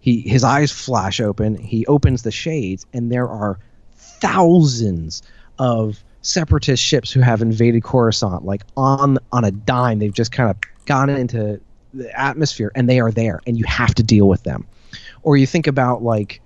He 0.00 0.20
his 0.20 0.44
eyes 0.44 0.70
flash 0.70 1.20
open, 1.20 1.56
he 1.56 1.86
opens 1.86 2.22
the 2.22 2.30
shades 2.30 2.86
and 2.92 3.10
there 3.10 3.28
are 3.28 3.58
thousands 3.96 5.22
of 5.58 6.02
separatist 6.22 6.82
ships 6.82 7.10
who 7.10 7.20
have 7.20 7.42
invaded 7.42 7.82
Coruscant 7.82 8.44
like 8.44 8.62
on 8.76 9.18
on 9.32 9.44
a 9.44 9.50
dime. 9.50 9.98
They've 9.98 10.12
just 10.12 10.32
kind 10.32 10.50
of 10.50 10.56
gone 10.86 11.08
into 11.10 11.60
the 11.94 12.18
atmosphere 12.18 12.72
and 12.74 12.88
they 12.88 13.00
are 13.00 13.10
there 13.10 13.40
and 13.46 13.58
you 13.58 13.64
have 13.64 13.94
to 13.94 14.02
deal 14.02 14.28
with 14.28 14.42
them. 14.42 14.66
Or 15.22 15.36
you 15.36 15.46
think 15.46 15.66
about 15.66 16.02
like 16.02 16.40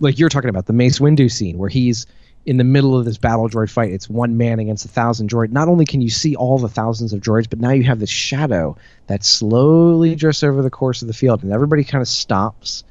like 0.00 0.18
you're 0.18 0.28
talking 0.28 0.50
about 0.50 0.66
the 0.66 0.72
Mace 0.72 0.98
Windu 0.98 1.30
scene 1.30 1.58
where 1.58 1.68
he's 1.68 2.06
in 2.44 2.56
the 2.56 2.64
middle 2.64 2.98
of 2.98 3.04
this 3.04 3.18
battle 3.18 3.48
droid 3.48 3.70
fight. 3.70 3.92
It's 3.92 4.08
one 4.08 4.36
man 4.36 4.58
against 4.58 4.84
a 4.84 4.88
thousand 4.88 5.30
droid. 5.30 5.52
Not 5.52 5.68
only 5.68 5.84
can 5.84 6.00
you 6.00 6.10
see 6.10 6.34
all 6.34 6.58
the 6.58 6.68
thousands 6.68 7.12
of 7.12 7.20
droids, 7.20 7.48
but 7.48 7.60
now 7.60 7.70
you 7.70 7.84
have 7.84 8.00
this 8.00 8.10
shadow 8.10 8.76
that 9.06 9.24
slowly 9.24 10.14
drifts 10.16 10.42
over 10.42 10.60
the 10.60 10.70
course 10.70 11.02
of 11.02 11.08
the 11.08 11.14
field, 11.14 11.44
and 11.44 11.52
everybody 11.52 11.84
kind 11.84 12.02
of 12.02 12.08
stops, 12.08 12.82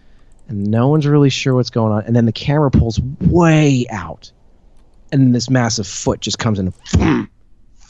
and 0.47 0.67
no 0.67 0.87
one's 0.87 1.05
really 1.05 1.29
sure 1.29 1.53
what's 1.53 1.69
going 1.69 1.91
on. 1.91 2.03
And 2.03 2.15
then 2.15 2.25
the 2.25 2.31
camera 2.31 2.71
pulls 2.71 3.01
way 3.19 3.85
out, 3.89 4.31
and 5.11 5.35
this 5.35 5.49
massive 5.49 5.87
foot 5.87 6.21
just 6.21 6.39
comes 6.39 6.59
in 6.59 6.73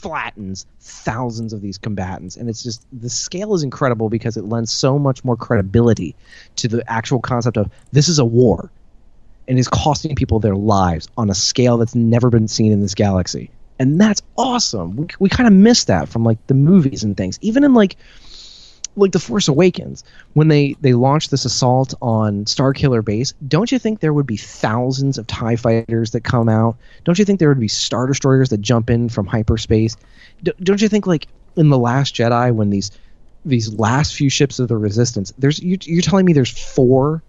flattens 0.02 0.66
thousands 0.80 1.52
of 1.52 1.62
these 1.62 1.78
combatants. 1.78 2.36
And 2.36 2.48
it's 2.48 2.62
just 2.62 2.84
the 2.92 3.08
scale 3.08 3.54
is 3.54 3.62
incredible 3.62 4.08
because 4.08 4.36
it 4.36 4.44
lends 4.44 4.72
so 4.72 4.98
much 4.98 5.24
more 5.24 5.36
credibility 5.36 6.14
to 6.56 6.68
the 6.68 6.82
actual 6.90 7.20
concept 7.20 7.56
of 7.56 7.70
this 7.92 8.08
is 8.08 8.18
a 8.18 8.24
war. 8.24 8.70
And 9.48 9.58
is 9.58 9.68
costing 9.68 10.14
people 10.14 10.38
their 10.38 10.54
lives 10.54 11.08
on 11.16 11.28
a 11.28 11.34
scale 11.34 11.76
that's 11.76 11.96
never 11.96 12.30
been 12.30 12.46
seen 12.46 12.70
in 12.70 12.80
this 12.80 12.94
galaxy. 12.94 13.50
And 13.78 14.00
that's 14.00 14.22
awesome. 14.38 14.94
We, 14.96 15.06
we 15.18 15.28
kind 15.28 15.48
of 15.48 15.52
miss 15.52 15.84
that 15.84 16.08
from 16.08 16.24
like 16.24 16.38
the 16.46 16.54
movies 16.54 17.02
and 17.02 17.16
things. 17.16 17.38
Even 17.42 17.64
in 17.64 17.74
like 17.74 17.96
like 18.96 19.12
the 19.12 19.18
Force 19.18 19.48
Awakens, 19.48 20.04
when 20.34 20.48
they 20.48 20.76
they 20.80 20.92
launched 20.92 21.30
this 21.30 21.44
assault 21.44 21.94
on 22.02 22.44
Starkiller 22.44 23.04
Base, 23.04 23.32
don't 23.46 23.70
you 23.72 23.78
think 23.78 24.00
there 24.00 24.12
would 24.12 24.26
be 24.26 24.36
thousands 24.36 25.18
of 25.18 25.26
Tie 25.26 25.56
fighters 25.56 26.10
that 26.10 26.24
come 26.24 26.48
out? 26.48 26.76
Don't 27.04 27.18
you 27.18 27.24
think 27.24 27.40
there 27.40 27.48
would 27.48 27.60
be 27.60 27.68
Star 27.68 28.06
Destroyers 28.06 28.50
that 28.50 28.60
jump 28.60 28.90
in 28.90 29.08
from 29.08 29.26
hyperspace? 29.26 29.96
D- 30.42 30.52
don't 30.60 30.80
you 30.80 30.88
think 30.88 31.06
like 31.06 31.28
in 31.56 31.68
the 31.68 31.78
Last 31.78 32.14
Jedi 32.14 32.54
when 32.54 32.70
these 32.70 32.90
these 33.44 33.72
last 33.74 34.14
few 34.14 34.30
ships 34.30 34.58
of 34.58 34.68
the 34.68 34.76
Resistance, 34.76 35.32
there's 35.38 35.58
you, 35.58 35.78
you're 35.82 36.02
telling 36.02 36.26
me 36.26 36.32
there's 36.32 36.50
four 36.50 37.22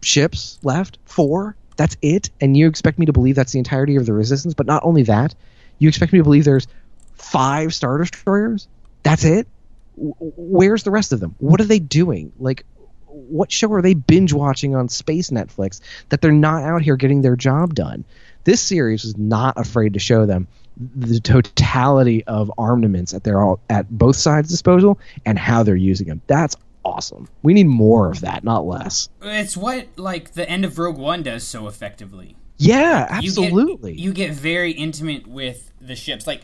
ships 0.00 0.58
left, 0.62 0.98
four. 1.04 1.56
That's 1.76 1.96
it, 2.02 2.30
and 2.40 2.56
you 2.56 2.68
expect 2.68 3.00
me 3.00 3.06
to 3.06 3.12
believe 3.12 3.34
that's 3.34 3.52
the 3.52 3.58
entirety 3.58 3.96
of 3.96 4.06
the 4.06 4.12
Resistance? 4.12 4.54
But 4.54 4.66
not 4.66 4.84
only 4.84 5.02
that, 5.04 5.34
you 5.80 5.88
expect 5.88 6.12
me 6.12 6.20
to 6.20 6.22
believe 6.22 6.44
there's 6.44 6.68
five 7.16 7.74
Star 7.74 7.98
Destroyers? 7.98 8.68
That's 9.02 9.24
it 9.24 9.48
where's 9.96 10.82
the 10.82 10.90
rest 10.90 11.12
of 11.12 11.20
them? 11.20 11.34
What 11.38 11.60
are 11.60 11.64
they 11.64 11.78
doing? 11.78 12.32
Like, 12.38 12.64
what 13.06 13.52
show 13.52 13.72
are 13.72 13.82
they 13.82 13.94
binge 13.94 14.32
watching 14.32 14.74
on 14.74 14.88
Space 14.88 15.30
Netflix 15.30 15.80
that 16.08 16.20
they're 16.20 16.32
not 16.32 16.62
out 16.62 16.82
here 16.82 16.96
getting 16.96 17.22
their 17.22 17.36
job 17.36 17.74
done? 17.74 18.04
This 18.44 18.60
series 18.60 19.04
is 19.04 19.16
not 19.16 19.56
afraid 19.56 19.94
to 19.94 19.98
show 19.98 20.26
them 20.26 20.48
the 20.96 21.20
totality 21.20 22.24
of 22.24 22.50
armaments 22.58 23.14
at 23.14 23.24
their 23.24 23.40
all 23.40 23.60
at 23.70 23.88
both 23.90 24.16
sides' 24.16 24.48
disposal 24.48 24.98
and 25.24 25.38
how 25.38 25.62
they're 25.62 25.76
using 25.76 26.08
them. 26.08 26.20
That's 26.26 26.56
awesome. 26.84 27.28
We 27.42 27.54
need 27.54 27.68
more 27.68 28.10
of 28.10 28.20
that, 28.22 28.44
not 28.44 28.66
less. 28.66 29.08
It's 29.22 29.56
what 29.56 29.86
like 29.96 30.32
the 30.32 30.48
end 30.48 30.64
of 30.64 30.78
Rogue 30.78 30.98
One 30.98 31.22
does 31.22 31.44
so 31.46 31.68
effectively. 31.68 32.36
Yeah, 32.56 33.06
absolutely. 33.08 33.92
You 33.92 34.12
get, 34.12 34.24
you 34.26 34.28
get 34.28 34.34
very 34.34 34.72
intimate 34.72 35.26
with 35.26 35.72
the 35.80 35.96
ships. 35.96 36.26
Like 36.26 36.42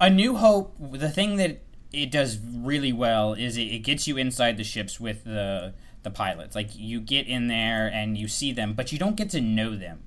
A 0.00 0.10
New 0.10 0.36
Hope, 0.36 0.74
the 0.78 1.10
thing 1.10 1.36
that 1.36 1.62
it 1.92 2.10
does 2.10 2.38
really 2.38 2.92
well 2.92 3.34
is 3.34 3.56
it, 3.56 3.62
it 3.62 3.78
gets 3.80 4.06
you 4.06 4.16
inside 4.16 4.56
the 4.56 4.64
ships 4.64 5.00
with 5.00 5.24
the 5.24 5.74
the 6.02 6.10
pilots. 6.10 6.54
Like 6.54 6.70
you 6.74 7.00
get 7.00 7.26
in 7.26 7.48
there 7.48 7.88
and 7.92 8.16
you 8.16 8.28
see 8.28 8.52
them, 8.52 8.74
but 8.74 8.92
you 8.92 8.98
don't 8.98 9.16
get 9.16 9.30
to 9.30 9.40
know 9.40 9.76
them. 9.76 10.02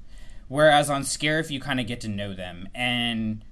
Whereas 0.47 0.89
on 0.89 1.03
Scarif, 1.03 1.51
you 1.51 1.59
kind 1.59 1.79
of 1.79 1.85
get 1.85 2.01
to 2.01 2.07
know 2.07 2.33
them, 2.33 2.69
and 2.73 3.43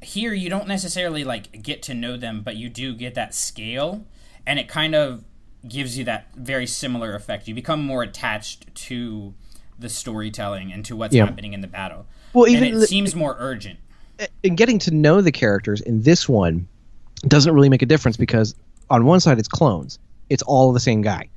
here 0.00 0.32
you 0.32 0.48
don't 0.48 0.66
necessarily 0.66 1.22
like 1.22 1.62
get 1.62 1.82
to 1.82 1.94
know 1.94 2.16
them, 2.16 2.42
but 2.42 2.56
you 2.56 2.68
do 2.70 2.94
get 2.94 3.14
that 3.14 3.34
scale, 3.34 4.06
and 4.46 4.58
it 4.58 4.68
kind 4.68 4.94
of 4.94 5.24
gives 5.68 5.98
you 5.98 6.04
that 6.04 6.28
very 6.34 6.66
similar 6.66 7.14
effect. 7.14 7.46
You 7.46 7.54
become 7.54 7.84
more 7.84 8.02
attached 8.02 8.74
to 8.74 9.34
the 9.78 9.88
storytelling 9.88 10.72
and 10.72 10.84
to 10.86 10.96
what's 10.96 11.14
yeah. 11.14 11.26
happening 11.26 11.52
in 11.52 11.60
the 11.60 11.68
battle. 11.68 12.06
Well, 12.32 12.48
even 12.48 12.64
and 12.64 12.76
it 12.76 12.80
the, 12.80 12.86
seems 12.86 13.14
more 13.14 13.36
urgent 13.38 13.80
in 14.42 14.56
getting 14.56 14.78
to 14.80 14.90
know 14.90 15.20
the 15.20 15.32
characters 15.32 15.80
in 15.80 16.02
this 16.02 16.28
one 16.28 16.68
doesn't 17.26 17.54
really 17.54 17.68
make 17.68 17.82
a 17.82 17.86
difference 17.86 18.16
because 18.16 18.54
on 18.90 19.04
one 19.04 19.20
side 19.20 19.38
it's 19.38 19.48
clones, 19.48 19.98
it's 20.28 20.42
all 20.42 20.72
the 20.72 20.80
same 20.80 21.02
guy. 21.02 21.28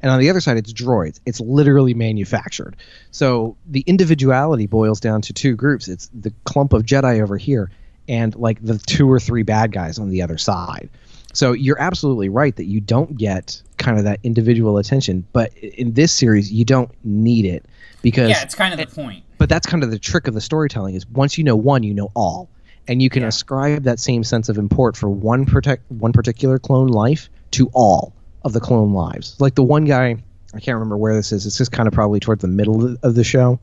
And 0.00 0.10
on 0.10 0.20
the 0.20 0.28
other 0.28 0.40
side, 0.40 0.58
it's 0.58 0.72
droids. 0.72 1.18
It's 1.24 1.40
literally 1.40 1.94
manufactured. 1.94 2.76
So 3.10 3.56
the 3.66 3.80
individuality 3.86 4.66
boils 4.66 5.00
down 5.00 5.22
to 5.22 5.32
two 5.32 5.56
groups. 5.56 5.88
It's 5.88 6.10
the 6.12 6.32
clump 6.44 6.74
of 6.74 6.82
Jedi 6.82 7.22
over 7.22 7.38
here, 7.38 7.70
and 8.06 8.34
like 8.36 8.62
the 8.62 8.76
two 8.76 9.10
or 9.10 9.18
three 9.18 9.44
bad 9.44 9.72
guys 9.72 9.98
on 9.98 10.10
the 10.10 10.20
other 10.20 10.36
side. 10.36 10.90
So 11.34 11.52
you're 11.52 11.80
absolutely 11.80 12.28
right 12.28 12.54
that 12.56 12.64
you 12.64 12.80
don't 12.80 13.16
get 13.16 13.60
kind 13.76 13.98
of 13.98 14.04
that 14.04 14.20
individual 14.22 14.78
attention, 14.78 15.26
but 15.32 15.56
in 15.58 15.92
this 15.92 16.12
series, 16.12 16.52
you 16.52 16.64
don't 16.64 16.90
need 17.04 17.44
it 17.44 17.66
because 18.02 18.30
yeah, 18.30 18.42
it's 18.42 18.54
kind 18.54 18.72
of 18.72 18.78
the 18.78 18.94
point. 18.94 19.24
But 19.38 19.48
that's 19.48 19.66
kind 19.66 19.82
of 19.82 19.90
the 19.90 19.98
trick 19.98 20.26
of 20.26 20.34
the 20.34 20.40
storytelling 20.40 20.94
is 20.94 21.06
once 21.08 21.36
you 21.36 21.44
know 21.44 21.56
one 21.56 21.82
you 21.82 21.94
know 21.94 22.10
all. 22.14 22.48
And 22.86 23.00
you 23.00 23.08
can 23.08 23.22
yeah. 23.22 23.28
ascribe 23.28 23.84
that 23.84 23.98
same 23.98 24.22
sense 24.24 24.50
of 24.50 24.58
import 24.58 24.94
for 24.94 25.08
one 25.08 25.46
protect 25.46 25.90
one 25.90 26.12
particular 26.12 26.58
clone 26.58 26.88
life 26.88 27.30
to 27.52 27.70
all 27.72 28.12
of 28.44 28.52
the 28.52 28.60
clone 28.60 28.92
lives. 28.92 29.40
Like 29.40 29.54
the 29.54 29.62
one 29.62 29.86
guy 29.86 30.18
i 30.54 30.60
can't 30.60 30.74
remember 30.74 30.96
where 30.96 31.14
this 31.14 31.32
is 31.32 31.46
it's 31.46 31.58
just 31.58 31.72
kind 31.72 31.86
of 31.86 31.92
probably 31.92 32.20
towards 32.20 32.42
the 32.42 32.48
middle 32.48 32.96
of 33.02 33.14
the 33.14 33.24
show 33.24 33.58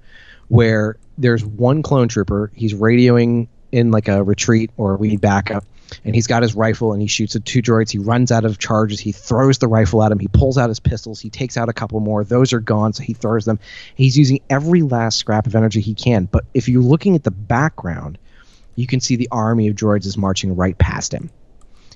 where 0.49 0.97
there's 1.17 1.43
one 1.45 1.81
clone 1.81 2.07
trooper 2.07 2.51
he's 2.53 2.73
radioing 2.73 3.47
in 3.71 3.91
like 3.91 4.07
a 4.07 4.23
retreat 4.23 4.69
or 4.77 4.97
we 4.97 5.07
need 5.07 5.21
backup 5.21 5.63
and 6.03 6.15
he's 6.15 6.27
got 6.27 6.41
his 6.41 6.55
rifle 6.55 6.93
and 6.93 7.01
he 7.01 7.07
shoots 7.07 7.35
at 7.35 7.45
two 7.45 7.61
droids. 7.61 7.91
He 7.91 7.97
runs 7.97 8.31
out 8.31 8.45
of 8.45 8.57
charges. 8.57 8.99
He 8.99 9.11
throws 9.11 9.57
the 9.57 9.67
rifle 9.67 10.03
at 10.03 10.11
him. 10.11 10.19
He 10.19 10.27
pulls 10.27 10.57
out 10.57 10.69
his 10.69 10.79
pistols. 10.79 11.19
He 11.19 11.29
takes 11.29 11.57
out 11.57 11.69
a 11.69 11.73
couple 11.73 11.99
more. 11.99 12.23
Those 12.23 12.53
are 12.53 12.59
gone, 12.59 12.93
so 12.93 13.03
he 13.03 13.13
throws 13.13 13.45
them. 13.45 13.59
He's 13.95 14.17
using 14.17 14.39
every 14.49 14.81
last 14.81 15.17
scrap 15.17 15.47
of 15.47 15.55
energy 15.55 15.81
he 15.81 15.93
can. 15.93 16.25
But 16.25 16.45
if 16.53 16.67
you're 16.69 16.81
looking 16.81 17.15
at 17.15 17.23
the 17.23 17.31
background, 17.31 18.17
you 18.75 18.87
can 18.87 18.99
see 18.99 19.15
the 19.15 19.29
army 19.31 19.67
of 19.67 19.75
droids 19.75 20.05
is 20.05 20.17
marching 20.17 20.55
right 20.55 20.77
past 20.77 21.13
him. 21.13 21.29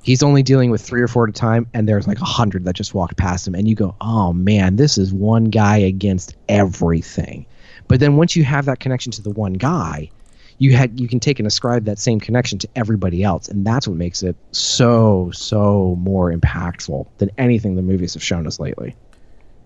He's 0.02 0.22
only 0.22 0.43
dealing 0.43 0.70
with 0.70 0.84
three 0.84 1.02
or 1.02 1.08
four 1.08 1.24
at 1.24 1.32
a 1.32 1.34
time, 1.34 1.66
and 1.74 1.89
there's 1.89 2.08
like 2.08 2.22
a 2.22 2.26
hundred 2.26 2.66
that 2.66 2.76
just 2.76 2.93
walked 2.93 3.18
past 3.18 3.48
him. 3.48 3.56
And 3.56 3.68
you 3.68 3.74
go, 3.74 3.96
oh 4.02 4.34
man, 4.34 4.76
this 4.76 5.00
is 5.00 5.12
one 5.12 5.46
guy 5.46 5.78
against 5.78 6.36
everything. 6.48 7.48
But 7.88 8.00
then 8.00 8.16
once 8.16 8.36
you 8.36 8.43
have 8.43 8.66
that 8.66 8.80
connection 8.80 9.12
to 9.14 9.24
the 9.24 9.32
one 9.32 9.54
guy, 9.54 10.12
you 10.58 10.76
had 10.76 10.99
you 10.99 11.08
can 11.08 11.20
take 11.20 11.39
and 11.39 11.47
ascribe 11.47 11.86
that 11.86 11.99
same 11.99 12.20
connection 12.20 12.58
to 12.60 12.70
everybody 12.76 13.24
else, 13.24 13.47
and 13.47 13.66
that's 13.66 13.88
what 13.88 13.97
makes 13.97 14.24
it 14.24 14.36
so 14.51 15.32
so 15.34 15.95
more 15.99 16.32
impactful 16.32 17.08
than 17.18 17.30
anything 17.38 17.76
the 17.76 17.82
movies 17.82 18.14
have 18.14 18.24
shown 18.24 18.47
us 18.47 18.60
lately. 18.60 18.95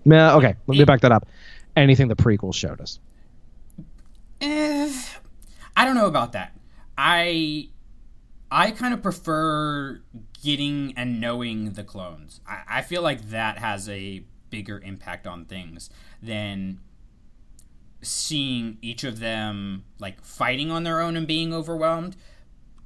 Nah, 0.06 0.36
okay, 0.38 0.56
let 0.68 0.78
me 0.78 0.84
back 0.86 1.02
that 1.02 1.12
up. 1.12 1.28
Anything 1.76 2.08
the 2.08 2.16
prequels 2.16 2.56
showed 2.56 2.82
us. 2.82 3.00
Eh, 4.42 4.92
I 5.76 5.86
don't 5.86 5.96
know 5.96 6.08
about 6.08 6.32
that. 6.34 6.54
I 6.98 7.70
I 8.52 8.72
kind 8.72 8.94
of 8.94 9.04
prefer 9.04 10.02
getting 10.44 10.94
and 10.98 11.22
knowing 11.22 11.74
the 11.74 11.84
clones. 11.84 12.42
I, 12.48 12.80
I 12.80 12.82
feel 12.82 13.02
like 13.02 13.30
that 13.30 13.60
has 13.60 13.88
a 13.90 14.24
bigger 14.50 14.80
impact 14.80 15.28
on 15.28 15.46
things 15.46 15.90
than 16.22 16.80
seeing 18.02 18.78
each 18.82 19.04
of 19.04 19.20
them 19.20 19.84
like 20.00 20.24
fighting 20.24 20.72
on 20.72 20.84
their 20.84 21.02
own 21.02 21.18
and 21.18 21.28
being 21.28 21.54
overwhelmed 21.54 22.16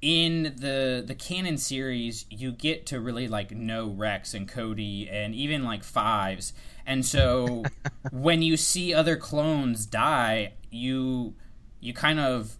in 0.01 0.53
the 0.57 1.01
the 1.05 1.15
canon 1.15 1.57
series 1.57 2.25
you 2.29 2.51
get 2.51 2.85
to 2.85 2.99
really 2.99 3.27
like 3.27 3.51
know 3.51 3.87
rex 3.87 4.33
and 4.33 4.47
cody 4.47 5.07
and 5.09 5.33
even 5.33 5.63
like 5.63 5.83
fives. 5.83 6.53
And 6.85 7.05
so 7.05 7.63
when 8.11 8.41
you 8.41 8.57
see 8.57 8.93
other 8.93 9.15
clones 9.15 9.85
die 9.85 10.53
you 10.69 11.35
you 11.79 11.93
kind 11.93 12.19
of 12.19 12.57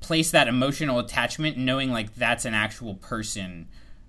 place 0.00 0.30
that 0.30 0.48
emotional 0.48 0.98
attachment 0.98 1.56
knowing 1.56 1.90
like 1.90 2.14
that's 2.14 2.44
an 2.44 2.54
actual 2.54 2.94
person 2.94 3.68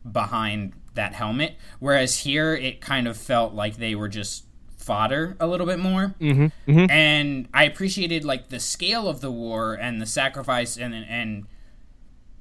behind 0.09 0.73
that 0.93 1.13
helmet. 1.13 1.55
Whereas 1.79 2.19
here 2.19 2.53
it 2.53 2.81
kind 2.81 3.07
of 3.07 3.17
felt 3.17 3.53
like 3.53 3.77
they 3.77 3.95
were 3.95 4.09
just 4.09 4.45
fodder 4.83 5.35
a 5.39 5.47
little 5.47 5.65
bit 5.65 5.79
more. 5.79 6.15
Mm-hmm, 6.19 6.71
mm-hmm. 6.71 6.91
And 6.91 7.47
I 7.53 7.63
appreciated 7.63 8.25
like 8.25 8.49
the 8.49 8.59
scale 8.59 9.07
of 9.07 9.21
the 9.21 9.31
war 9.31 9.73
and 9.73 10.01
the 10.01 10.05
sacrifice 10.05 10.77
and 10.77 10.93
and 10.93 11.45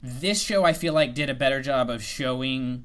this 0.03 0.43
show 0.43 0.64
I 0.64 0.72
feel 0.72 0.93
like 0.93 1.14
did 1.14 1.30
a 1.30 1.34
better 1.34 1.62
job 1.62 1.88
of 1.88 2.03
showing 2.03 2.84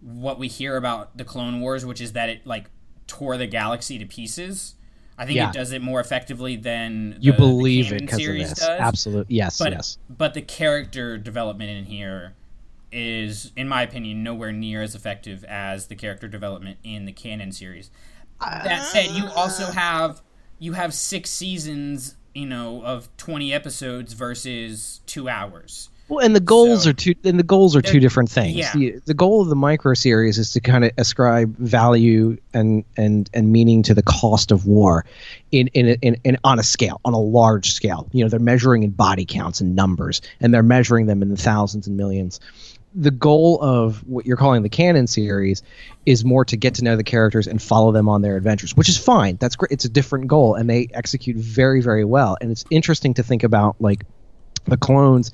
what 0.00 0.38
we 0.38 0.48
hear 0.48 0.76
about 0.76 1.16
the 1.16 1.24
Clone 1.24 1.60
Wars, 1.60 1.86
which 1.86 2.00
is 2.00 2.12
that 2.12 2.28
it 2.28 2.46
like 2.46 2.70
tore 3.06 3.36
the 3.36 3.46
galaxy 3.46 3.98
to 3.98 4.06
pieces. 4.06 4.74
I 5.16 5.26
think 5.26 5.36
yeah. 5.36 5.50
it 5.50 5.54
does 5.54 5.72
it 5.72 5.82
more 5.82 6.00
effectively 6.00 6.56
than 6.56 7.18
you 7.20 7.32
believe 7.32 7.92
it 7.92 8.00
because 8.00 8.26
of 8.26 8.34
this. 8.34 8.58
Does. 8.58 8.68
Absolutely, 8.68 9.36
yes, 9.36 9.58
but, 9.58 9.72
yes. 9.72 9.98
But 10.08 10.34
the 10.34 10.42
character 10.42 11.18
development 11.18 11.70
in 11.70 11.84
here 11.84 12.34
is, 12.90 13.52
in 13.56 13.68
my 13.68 13.82
opinion, 13.82 14.22
nowhere 14.22 14.52
near 14.52 14.82
as 14.82 14.94
effective 14.94 15.44
as 15.44 15.86
the 15.86 15.94
character 15.94 16.28
development 16.28 16.78
in 16.82 17.04
the 17.04 17.12
canon 17.12 17.52
series. 17.52 17.90
That 18.42 18.84
said, 18.84 19.06
you 19.10 19.26
also 19.36 19.64
ah. 19.68 19.72
have 19.72 20.22
you 20.58 20.72
have 20.74 20.94
six 20.94 21.30
seasons, 21.30 22.16
you 22.34 22.46
know, 22.46 22.82
of 22.84 23.08
twenty 23.16 23.52
episodes 23.52 24.12
versus 24.12 25.00
two 25.06 25.28
hours. 25.28 25.88
Well, 26.08 26.22
and 26.22 26.36
the 26.36 26.40
goals 26.40 26.84
so, 26.84 26.90
are 26.90 26.92
two. 26.92 27.14
And 27.24 27.38
the 27.38 27.44
goals 27.44 27.74
are 27.74 27.80
two 27.80 27.98
different 27.98 28.30
things. 28.30 28.56
Yeah. 28.56 28.72
The, 28.74 29.00
the 29.06 29.14
goal 29.14 29.40
of 29.40 29.48
the 29.48 29.54
micro 29.54 29.94
series 29.94 30.36
is 30.36 30.52
to 30.52 30.60
kind 30.60 30.84
of 30.84 30.90
ascribe 30.98 31.56
value 31.56 32.36
and 32.52 32.84
and 32.98 33.30
and 33.32 33.50
meaning 33.50 33.82
to 33.84 33.94
the 33.94 34.02
cost 34.02 34.52
of 34.52 34.66
war, 34.66 35.06
in 35.52 35.68
in, 35.68 35.96
in 36.02 36.16
in 36.22 36.36
on 36.44 36.58
a 36.58 36.62
scale, 36.62 37.00
on 37.06 37.14
a 37.14 37.20
large 37.20 37.72
scale. 37.72 38.08
You 38.12 38.24
know, 38.24 38.28
they're 38.28 38.40
measuring 38.40 38.82
in 38.82 38.90
body 38.90 39.24
counts 39.24 39.62
and 39.62 39.74
numbers, 39.74 40.20
and 40.40 40.52
they're 40.52 40.62
measuring 40.62 41.06
them 41.06 41.22
in 41.22 41.30
the 41.30 41.36
thousands 41.36 41.86
and 41.86 41.96
millions 41.96 42.40
the 42.94 43.10
goal 43.10 43.60
of 43.62 44.06
what 44.06 44.26
you're 44.26 44.36
calling 44.36 44.62
the 44.62 44.68
canon 44.68 45.06
series 45.06 45.62
is 46.04 46.24
more 46.24 46.44
to 46.44 46.56
get 46.56 46.74
to 46.74 46.84
know 46.84 46.96
the 46.96 47.04
characters 47.04 47.46
and 47.46 47.60
follow 47.60 47.92
them 47.92 48.08
on 48.08 48.22
their 48.22 48.36
adventures, 48.36 48.76
which 48.76 48.88
is 48.88 48.98
fine. 48.98 49.36
That's 49.36 49.56
great. 49.56 49.72
It's 49.72 49.84
a 49.84 49.88
different 49.88 50.26
goal, 50.26 50.54
and 50.54 50.68
they 50.68 50.88
execute 50.92 51.36
very, 51.36 51.80
very 51.80 52.04
well. 52.04 52.36
And 52.40 52.50
it's 52.50 52.64
interesting 52.70 53.14
to 53.14 53.22
think 53.22 53.44
about 53.44 53.76
like 53.80 54.04
the 54.64 54.76
clones, 54.76 55.32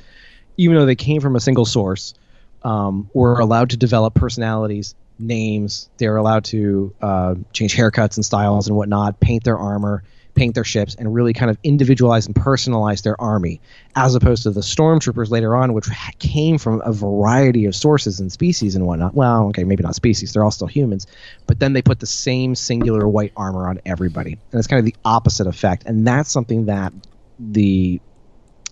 even 0.57 0.77
though 0.77 0.87
they 0.87 0.97
came 0.97 1.21
from 1.21 1.37
a 1.37 1.41
single 1.41 1.65
source, 1.65 2.15
um, 2.63 3.11
were 3.13 3.39
allowed 3.39 3.71
to 3.71 3.77
develop 3.77 4.15
personalities, 4.15 4.95
names. 5.19 5.89
They 5.99 6.09
were 6.09 6.17
allowed 6.17 6.45
to 6.47 6.95
uh, 7.01 7.35
change 7.53 7.75
haircuts 7.75 8.17
and 8.17 8.25
styles 8.25 8.69
and 8.69 8.77
whatnot, 8.77 9.21
paint 9.21 9.45
their 9.45 9.59
armor, 9.59 10.05
paint 10.39 10.55
their 10.55 10.65
ships 10.65 10.95
and 10.95 11.13
really 11.13 11.33
kind 11.33 11.51
of 11.51 11.59
individualize 11.63 12.27
and 12.27 12.35
personalize 12.35 13.03
their 13.03 13.21
army, 13.21 13.61
as 13.97 14.15
opposed 14.15 14.45
to 14.45 14.51
the 14.51 14.61
stormtroopers 14.61 15.31
later 15.31 15.57
on, 15.57 15.73
which 15.73 15.89
came 16.19 16.59
from 16.59 16.81
a 16.85 16.93
variety 16.93 17.65
of 17.65 17.75
sources 17.75 18.21
and 18.21 18.31
species 18.31 18.77
and 18.77 18.87
whatnot. 18.87 19.15
Well, 19.15 19.49
okay, 19.49 19.65
maybe 19.65 19.83
not 19.83 19.95
species; 19.95 20.33
they're 20.33 20.45
all 20.45 20.51
still 20.51 20.69
humans, 20.69 21.07
but 21.47 21.59
then 21.59 21.73
they 21.73 21.83
put 21.83 22.01
the 22.01 22.07
same 22.07 22.55
singular 22.55 23.07
white 23.09 23.33
armor 23.37 23.69
on 23.69 23.81
everybody, 23.85 24.33
and 24.33 24.59
it's 24.59 24.69
kind 24.69 24.79
of 24.79 24.87
the 24.87 24.97
opposite 25.05 25.47
effect. 25.47 25.85
And 25.87 26.07
that's 26.07 26.31
something 26.31 26.67
that 26.67 26.93
the 27.39 28.01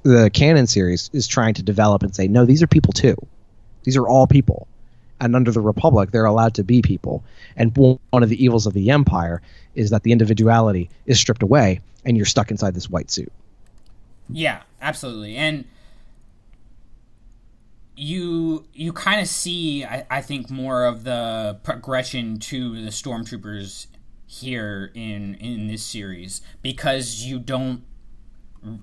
the 0.02 0.30
canon 0.30 0.68
series 0.68 1.10
is 1.12 1.26
trying 1.26 1.54
to 1.54 1.64
develop 1.64 2.04
and 2.04 2.14
say, 2.14 2.28
no, 2.28 2.44
these 2.44 2.62
are 2.62 2.68
people 2.68 2.92
too. 2.92 3.16
These 3.82 3.96
are 3.96 4.06
all 4.06 4.28
people. 4.28 4.68
And 5.20 5.34
under 5.34 5.50
the 5.50 5.60
Republic, 5.60 6.10
they're 6.10 6.26
allowed 6.26 6.54
to 6.54 6.64
be 6.64 6.82
people. 6.82 7.24
And 7.56 7.74
one 7.76 8.22
of 8.22 8.28
the 8.28 8.42
evils 8.42 8.66
of 8.66 8.74
the 8.74 8.90
Empire 8.90 9.40
is 9.74 9.90
that 9.90 10.02
the 10.02 10.12
individuality 10.12 10.90
is 11.06 11.18
stripped 11.18 11.42
away 11.42 11.80
and 12.04 12.16
you're 12.16 12.26
stuck 12.26 12.50
inside 12.50 12.74
this 12.74 12.90
white 12.90 13.10
suit. 13.10 13.32
Yeah, 14.28 14.62
absolutely. 14.80 15.36
And 15.36 15.64
you 17.96 18.66
you 18.74 18.92
kind 18.92 19.20
of 19.20 19.26
see 19.26 19.84
I, 19.84 20.06
I 20.10 20.20
think 20.20 20.50
more 20.50 20.84
of 20.84 21.04
the 21.04 21.58
progression 21.62 22.38
to 22.40 22.84
the 22.84 22.90
stormtroopers 22.90 23.86
here 24.26 24.90
in 24.94 25.34
in 25.36 25.66
this 25.66 25.82
series 25.82 26.42
because 26.60 27.22
you 27.22 27.38
don't 27.38 27.82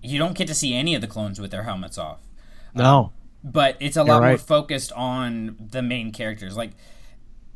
you 0.01 0.17
don't 0.17 0.35
get 0.35 0.47
to 0.47 0.55
see 0.55 0.73
any 0.73 0.95
of 0.95 1.01
the 1.01 1.07
clones 1.07 1.39
with 1.39 1.51
their 1.51 1.63
helmets 1.63 1.97
off 1.97 2.19
No. 2.73 2.97
Um, 2.97 3.11
but 3.43 3.77
it's 3.79 3.97
a 3.97 4.03
lot 4.03 4.23
more 4.23 4.37
focused 4.37 4.91
on 4.93 5.57
the 5.59 5.81
main 5.81 6.11
characters. 6.11 6.55
Like 6.55 6.71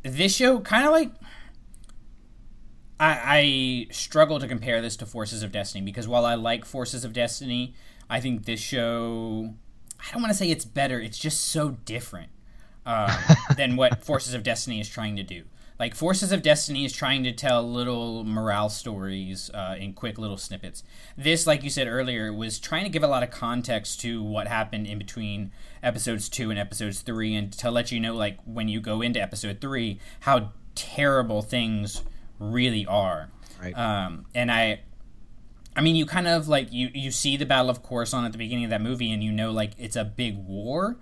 this 0.02 0.34
show, 0.34 0.60
kind 0.60 0.86
of 0.86 0.92
like 0.92 1.12
I, 3.00 3.20
I 3.24 3.86
struggle 3.92 4.38
to 4.40 4.48
compare 4.48 4.82
this 4.82 4.96
to 4.96 5.06
Forces 5.06 5.42
of 5.42 5.52
Destiny 5.52 5.84
because 5.84 6.06
while 6.06 6.26
I 6.26 6.34
like 6.34 6.64
Forces 6.64 7.04
of 7.04 7.12
Destiny, 7.12 7.74
I 8.10 8.20
think 8.20 8.44
this 8.44 8.60
show 8.60 9.54
I 9.98 10.12
don't 10.12 10.22
want 10.22 10.32
to 10.32 10.38
say 10.38 10.50
it's 10.50 10.64
better. 10.64 11.00
It's 11.00 11.18
just 11.18 11.40
so 11.46 11.70
different 11.70 12.30
um, 12.86 13.10
than 13.56 13.76
what 13.76 14.04
Forces 14.04 14.34
of 14.34 14.42
Destiny 14.42 14.80
is 14.80 14.88
trying 14.88 15.16
to 15.16 15.22
do. 15.22 15.44
Like 15.78 15.94
Forces 15.94 16.32
of 16.32 16.42
Destiny 16.42 16.84
is 16.84 16.92
trying 16.92 17.22
to 17.22 17.32
tell 17.32 17.62
little 17.62 18.24
morale 18.24 18.68
stories 18.68 19.48
uh, 19.54 19.76
in 19.78 19.92
quick 19.92 20.18
little 20.18 20.36
snippets. 20.36 20.82
This, 21.16 21.46
like 21.46 21.62
you 21.62 21.70
said 21.70 21.86
earlier, 21.86 22.32
was 22.32 22.58
trying 22.58 22.82
to 22.82 22.90
give 22.90 23.04
a 23.04 23.06
lot 23.06 23.22
of 23.22 23.30
context 23.30 24.00
to 24.00 24.20
what 24.20 24.48
happened 24.48 24.88
in 24.88 24.98
between 24.98 25.52
episodes 25.80 26.28
two 26.28 26.50
and 26.50 26.58
episodes 26.58 27.00
three, 27.02 27.34
and 27.36 27.52
to 27.52 27.70
let 27.70 27.92
you 27.92 28.00
know, 28.00 28.14
like 28.14 28.38
when 28.44 28.66
you 28.66 28.80
go 28.80 29.02
into 29.02 29.22
episode 29.22 29.60
three, 29.60 30.00
how 30.20 30.52
terrible 30.74 31.42
things 31.42 32.02
really 32.40 32.84
are. 32.86 33.30
Right. 33.62 33.76
Um, 33.76 34.26
and 34.34 34.50
I, 34.50 34.80
I 35.76 35.80
mean, 35.80 35.94
you 35.94 36.06
kind 36.06 36.26
of 36.26 36.48
like 36.48 36.72
you 36.72 36.90
you 36.92 37.12
see 37.12 37.36
the 37.36 37.46
Battle 37.46 37.70
of 37.70 37.84
Coruscant 37.84 38.26
at 38.26 38.32
the 38.32 38.38
beginning 38.38 38.64
of 38.64 38.70
that 38.70 38.82
movie, 38.82 39.12
and 39.12 39.22
you 39.22 39.30
know 39.30 39.52
like 39.52 39.72
it's 39.78 39.96
a 39.96 40.04
big 40.04 40.36
war. 40.44 40.96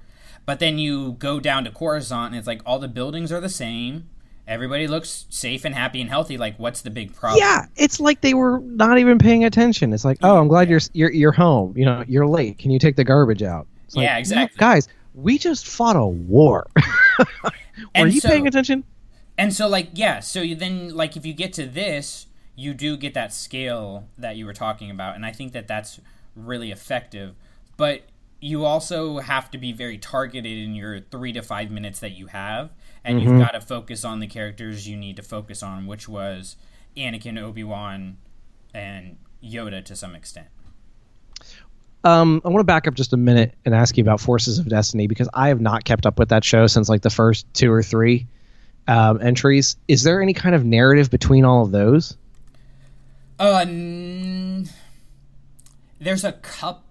But 0.44 0.60
then 0.60 0.78
you 0.78 1.12
go 1.12 1.40
down 1.40 1.64
to 1.64 1.70
Coruscant, 1.70 2.26
and 2.26 2.36
it's 2.36 2.46
like 2.46 2.60
all 2.66 2.78
the 2.78 2.88
buildings 2.88 3.32
are 3.32 3.40
the 3.40 3.48
same. 3.48 4.10
Everybody 4.48 4.86
looks 4.86 5.26
safe 5.28 5.64
and 5.64 5.74
happy 5.74 6.00
and 6.00 6.08
healthy. 6.08 6.36
Like, 6.38 6.56
what's 6.58 6.82
the 6.82 6.90
big 6.90 7.14
problem? 7.14 7.40
Yeah, 7.40 7.66
it's 7.76 7.98
like 7.98 8.20
they 8.20 8.34
were 8.34 8.60
not 8.60 8.98
even 8.98 9.18
paying 9.18 9.44
attention. 9.44 9.92
It's 9.92 10.04
like, 10.04 10.18
oh, 10.22 10.38
I'm 10.38 10.46
glad 10.48 10.68
you're 10.70 10.80
you're 10.92 11.10
you're 11.12 11.32
home. 11.32 11.76
You 11.76 11.84
know, 11.84 12.04
you're 12.06 12.26
late. 12.28 12.58
Can 12.58 12.70
you 12.70 12.78
take 12.78 12.94
the 12.96 13.04
garbage 13.04 13.42
out? 13.42 13.66
It's 13.86 13.96
like, 13.96 14.04
Yeah, 14.04 14.12
"No, 14.14 14.18
exactly. 14.20 14.58
guys, 14.58 14.88
we 15.14 15.36
just 15.38 15.66
fought 15.66 15.96
a 15.96 16.06
war. 16.06 16.66
Were 17.18 17.50
And 17.94 18.12
you 18.12 18.20
so- 18.20 18.28
paying 18.28 18.46
attention? 18.46 18.84
And 19.38 19.52
so, 19.52 19.68
like, 19.68 19.90
yeah. 19.94 20.20
So 20.20 20.40
you 20.40 20.54
then, 20.54 20.94
like, 20.96 21.16
if 21.16 21.26
you 21.26 21.34
get 21.34 21.52
to 21.54 21.66
this, 21.66 22.26
you 22.54 22.72
do 22.72 22.96
get 22.96 23.12
that 23.14 23.34
scale 23.34 24.08
that 24.16 24.36
you 24.36 24.46
were 24.46 24.54
talking 24.54 24.90
about, 24.90 25.14
and 25.14 25.26
I 25.26 25.32
think 25.32 25.52
that 25.52 25.68
that's 25.68 26.00
really 26.34 26.70
effective. 26.70 27.34
But 27.76 28.02
you 28.40 28.64
also 28.64 29.18
have 29.18 29.50
to 29.50 29.58
be 29.58 29.72
very 29.72 29.98
targeted 29.98 30.56
in 30.56 30.74
your 30.74 31.00
three 31.00 31.32
to 31.32 31.42
five 31.42 31.70
minutes 31.70 32.00
that 32.00 32.12
you 32.12 32.28
have, 32.28 32.70
and 33.06 33.22
you've 33.22 33.38
got 33.38 33.52
to 33.52 33.60
focus 33.60 34.04
on 34.04 34.18
the 34.20 34.26
characters 34.26 34.88
you 34.88 34.96
need 34.96 35.16
to 35.16 35.22
focus 35.22 35.62
on, 35.62 35.86
which 35.86 36.08
was 36.08 36.56
Anakin, 36.96 37.40
Obi 37.40 37.62
Wan, 37.62 38.16
and 38.74 39.16
Yoda 39.42 39.84
to 39.84 39.94
some 39.94 40.14
extent. 40.14 40.48
Um, 42.04 42.40
I 42.44 42.48
want 42.48 42.60
to 42.60 42.64
back 42.64 42.86
up 42.86 42.94
just 42.94 43.12
a 43.12 43.16
minute 43.16 43.54
and 43.64 43.74
ask 43.74 43.96
you 43.96 44.02
about 44.02 44.20
Forces 44.20 44.58
of 44.58 44.68
Destiny 44.68 45.06
because 45.06 45.28
I 45.34 45.48
have 45.48 45.60
not 45.60 45.84
kept 45.84 46.04
up 46.04 46.18
with 46.18 46.28
that 46.28 46.44
show 46.44 46.66
since 46.66 46.88
like 46.88 47.02
the 47.02 47.10
first 47.10 47.52
two 47.54 47.72
or 47.72 47.82
three 47.82 48.26
um, 48.88 49.20
entries. 49.20 49.76
Is 49.88 50.02
there 50.02 50.20
any 50.20 50.32
kind 50.32 50.54
of 50.54 50.64
narrative 50.64 51.10
between 51.10 51.44
all 51.44 51.64
of 51.64 51.70
those? 51.70 52.16
Uh, 53.38 53.64
n- 53.66 54.68
there's 56.00 56.24
a 56.24 56.32
cup. 56.32 56.84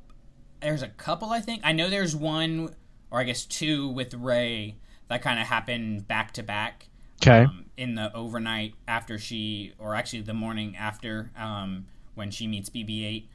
There's 0.62 0.82
a 0.82 0.90
couple, 0.90 1.30
I 1.30 1.42
think. 1.42 1.62
I 1.64 1.72
know 1.72 1.90
there's 1.90 2.16
one, 2.16 2.74
or 3.12 3.20
I 3.20 3.24
guess 3.24 3.46
two, 3.46 3.88
with 3.90 4.14
Rey 4.14 4.76
that 5.08 5.22
kind 5.22 5.40
of 5.40 5.48
happened 5.48 6.08
back 6.08 6.32
to 6.34 6.44
back. 6.44 6.88
Okay. 7.22 7.44
Um, 7.44 7.66
in 7.78 7.96
the 7.96 8.14
overnight 8.16 8.74
after 8.88 9.18
she, 9.18 9.74
or 9.80 9.96
actually 9.96 10.22
the 10.22 10.34
morning 10.34 10.76
after, 10.78 11.32
um, 11.38 11.86
when 12.14 12.32
she 12.32 12.48
meets 12.48 12.70
BB-8. 12.70 13.26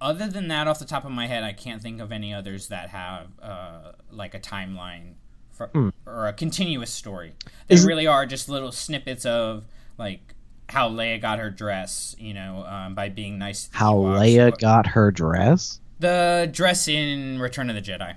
Other 0.00 0.28
than 0.28 0.48
that, 0.48 0.66
off 0.66 0.78
the 0.78 0.84
top 0.84 1.04
of 1.04 1.10
my 1.12 1.26
head, 1.26 1.42
I 1.44 1.52
can't 1.52 1.80
think 1.82 2.00
of 2.00 2.12
any 2.12 2.32
others 2.34 2.68
that 2.68 2.90
have 2.90 3.26
uh, 3.40 3.92
like 4.10 4.34
a 4.34 4.40
timeline 4.40 5.14
for, 5.50 5.70
or 6.06 6.26
a 6.28 6.32
continuous 6.32 6.90
story. 6.90 7.34
They 7.68 7.76
Is- 7.76 7.86
really 7.86 8.06
are 8.06 8.26
just 8.26 8.48
little 8.48 8.72
snippets 8.72 9.24
of 9.24 9.64
like 9.98 10.20
how 10.68 10.88
Leia 10.88 11.20
got 11.20 11.38
her 11.38 11.50
dress, 11.50 12.16
you 12.18 12.34
know, 12.34 12.64
um, 12.66 12.94
by 12.94 13.08
being 13.08 13.38
nice. 13.38 13.68
How 13.72 13.96
Ewoks. 13.96 14.18
Leia 14.18 14.58
got 14.58 14.86
her 14.88 15.10
dress? 15.10 15.80
the 16.00 16.48
dress 16.52 16.88
in 16.88 17.38
Return 17.38 17.70
of 17.70 17.76
the 17.76 17.82
Jedi. 17.82 18.14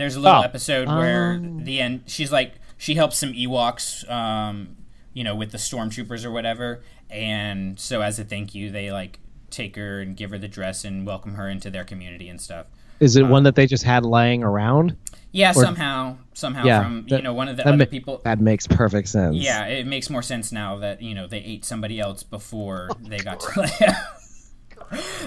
There's 0.00 0.16
a 0.16 0.20
little 0.20 0.40
Oh. 0.40 0.42
episode 0.44 0.88
where 0.88 1.38
the 1.38 1.78
end 1.80 2.04
she's 2.06 2.32
like 2.32 2.54
she 2.78 2.94
helps 2.94 3.18
some 3.18 3.34
Ewoks, 3.34 4.08
um, 4.10 4.76
you 5.12 5.22
know, 5.22 5.34
with 5.36 5.52
the 5.52 5.58
stormtroopers 5.58 6.24
or 6.24 6.30
whatever, 6.30 6.80
and 7.10 7.78
so 7.78 8.00
as 8.00 8.18
a 8.18 8.24
thank 8.24 8.54
you, 8.54 8.70
they 8.70 8.90
like 8.90 9.18
take 9.50 9.76
her 9.76 10.00
and 10.00 10.16
give 10.16 10.30
her 10.30 10.38
the 10.38 10.48
dress 10.48 10.84
and 10.84 11.06
welcome 11.06 11.34
her 11.34 11.48
into 11.50 11.68
their 11.70 11.84
community 11.84 12.28
and 12.30 12.40
stuff. 12.40 12.66
Is 13.00 13.16
it 13.16 13.26
one 13.26 13.42
that 13.42 13.54
they 13.56 13.66
just 13.66 13.84
had 13.84 14.04
laying 14.06 14.42
around? 14.42 14.96
Yeah, 15.32 15.50
Or- 15.50 15.54
somehow, 15.62 16.16
somehow 16.34 16.64
Yeah, 16.64 16.82
from 16.82 17.06
that- 17.08 17.16
you 17.18 17.22
know 17.22 17.34
one 17.34 17.48
of 17.48 17.56
the 17.56 17.62
that 17.64 17.68
other 17.74 17.84
ma- 17.84 17.90
people. 17.90 18.20
That 18.24 18.40
makes 18.40 18.66
perfect 18.66 19.08
sense. 19.08 19.36
Yeah, 19.36 19.66
it 19.66 19.86
makes 19.86 20.08
more 20.08 20.22
sense 20.22 20.50
now 20.50 20.76
that 20.78 21.02
you 21.02 21.14
know 21.14 21.26
they 21.26 21.38
ate 21.40 21.64
somebody 21.66 22.00
else 22.00 22.22
before 22.22 22.88
they 23.06 23.18
got 23.18 23.40
to 23.40 23.46
Leia. 23.60 23.96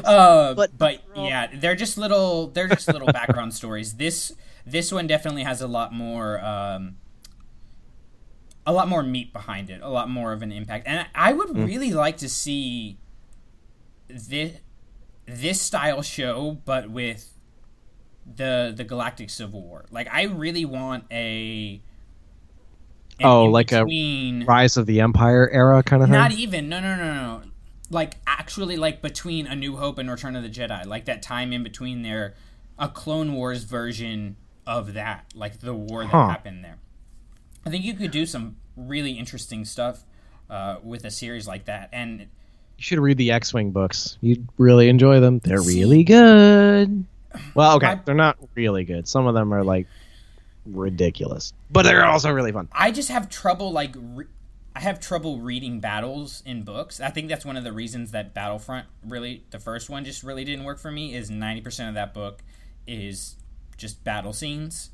uh, 0.03 0.53
but, 0.78 1.01
yeah, 1.15 1.47
they're 1.55 1.76
just 1.76 1.97
little. 1.97 2.47
They're 2.47 2.67
just 2.67 2.88
little 2.88 3.07
background 3.07 3.53
stories. 3.53 3.93
This 3.93 4.34
this 4.66 4.91
one 4.91 5.07
definitely 5.07 5.43
has 5.43 5.61
a 5.61 5.68
lot 5.68 5.93
more. 5.93 6.43
Um, 6.43 6.97
a 8.66 8.72
lot 8.72 8.88
more 8.88 9.03
meat 9.03 9.34
behind 9.34 9.70
it, 9.70 9.82
a 9.82 9.89
lot 9.89 10.09
more 10.09 10.32
of 10.32 10.41
an 10.41 10.51
impact, 10.51 10.88
and 10.88 11.05
I 11.14 11.34
would 11.34 11.57
really 11.57 11.91
like 11.91 12.16
to 12.18 12.30
see 12.30 12.97
this 14.07 14.53
this 15.26 15.61
style 15.61 16.01
show, 16.01 16.59
but 16.64 16.89
with 16.89 17.38
the 18.26 18.74
the 18.76 18.84
Galactic 18.84 19.30
Civil 19.30 19.61
War. 19.61 19.86
Like, 19.91 20.07
I 20.11 20.24
really 20.24 20.66
want 20.66 21.05
a 21.11 21.82
Oh, 23.22 23.45
like 23.45 23.72
a 23.72 23.84
Rise 24.47 24.78
of 24.78 24.86
the 24.86 25.01
Empire 25.01 25.49
era 25.51 25.84
kind 25.84 26.01
of 26.01 26.09
thing. 26.09 26.18
not 26.18 26.32
even. 26.32 26.68
No, 26.70 26.80
no, 26.80 26.95
no, 26.95 27.14
no. 27.14 27.41
Like 27.89 28.16
actually, 28.26 28.76
like 28.76 29.01
between 29.01 29.45
A 29.45 29.55
New 29.55 29.76
Hope 29.76 29.97
and 29.97 30.09
Return 30.09 30.36
of 30.36 30.43
the 30.43 30.49
Jedi, 30.49 30.86
like 30.86 31.05
that 31.05 31.22
time 31.22 31.53
in 31.53 31.64
between 31.64 32.01
there, 32.01 32.34
a 32.80 32.88
Clone 32.89 33.34
Wars 33.34 33.64
version 33.64 34.36
of 34.68 34.93
that, 34.93 35.26
like 35.36 35.59
the 35.59 35.74
war 35.74 36.03
that 36.03 36.09
Huh. 36.09 36.28
happened 36.30 36.64
there. 36.64 36.78
I 37.66 37.70
think 37.70 37.84
you 37.86 37.93
could 37.93 38.11
do 38.11 38.26
some 38.26 38.57
really 38.76 39.11
interesting 39.14 39.66
stuff 39.66 40.03
uh, 40.49 40.78
with 40.84 41.05
a 41.05 41.11
series 41.11 41.47
like 41.47 41.66
that, 41.66 41.89
and 41.93 42.22
you 42.22 42.28
should 42.78 42.99
read 42.99 43.18
the 43.18 43.32
X-wing 43.32 43.72
books. 43.72 44.18
You'd 44.22 44.47
really 44.57 44.89
enjoy 44.89 45.20
them. 45.20 45.39
They're 45.43 45.57
See- 45.59 45.80
really 45.80 46.03
good. 46.03 47.05
Well, 47.55 47.78
okay, 47.78 47.88
I- 47.88 47.95
they're 48.05 48.14
not 48.16 48.38
really 48.55 48.84
good. 48.84 49.07
Some 49.07 49.26
of 49.26 49.34
them 49.34 49.53
are 49.53 49.64
like 49.64 49.88
ridiculous, 50.66 51.53
but 51.72 51.84
they're 51.84 52.05
also 52.05 52.32
really 52.32 52.51
fun. 52.51 52.68
I 52.72 52.91
just 52.91 53.09
have 53.09 53.30
trouble 53.30 53.72
like 53.72 53.95
re- 53.97 54.26
I 54.76 54.80
have 54.80 54.99
trouble 54.99 55.39
reading 55.39 55.80
battles 55.80 56.41
in 56.45 56.64
books. 56.64 56.99
I 56.99 57.09
think 57.09 57.30
that's 57.30 57.45
one 57.45 57.57
of 57.57 57.64
the 57.64 57.72
reasons 57.74 58.11
that 58.11 58.34
Battlefront 58.34 58.88
really 59.07 59.43
the 59.51 59.59
first 59.59 59.89
one 59.89 60.03
just 60.05 60.24
really 60.24 60.43
didn't 60.45 60.66
work 60.66 60.80
for 60.80 60.89
me 60.91 61.14
is 61.16 61.30
90% 61.30 61.89
of 61.89 61.93
that 61.95 62.14
book 62.14 62.41
is 62.88 63.36
just 63.84 64.03
battle 64.03 64.34
scenes. 64.34 64.89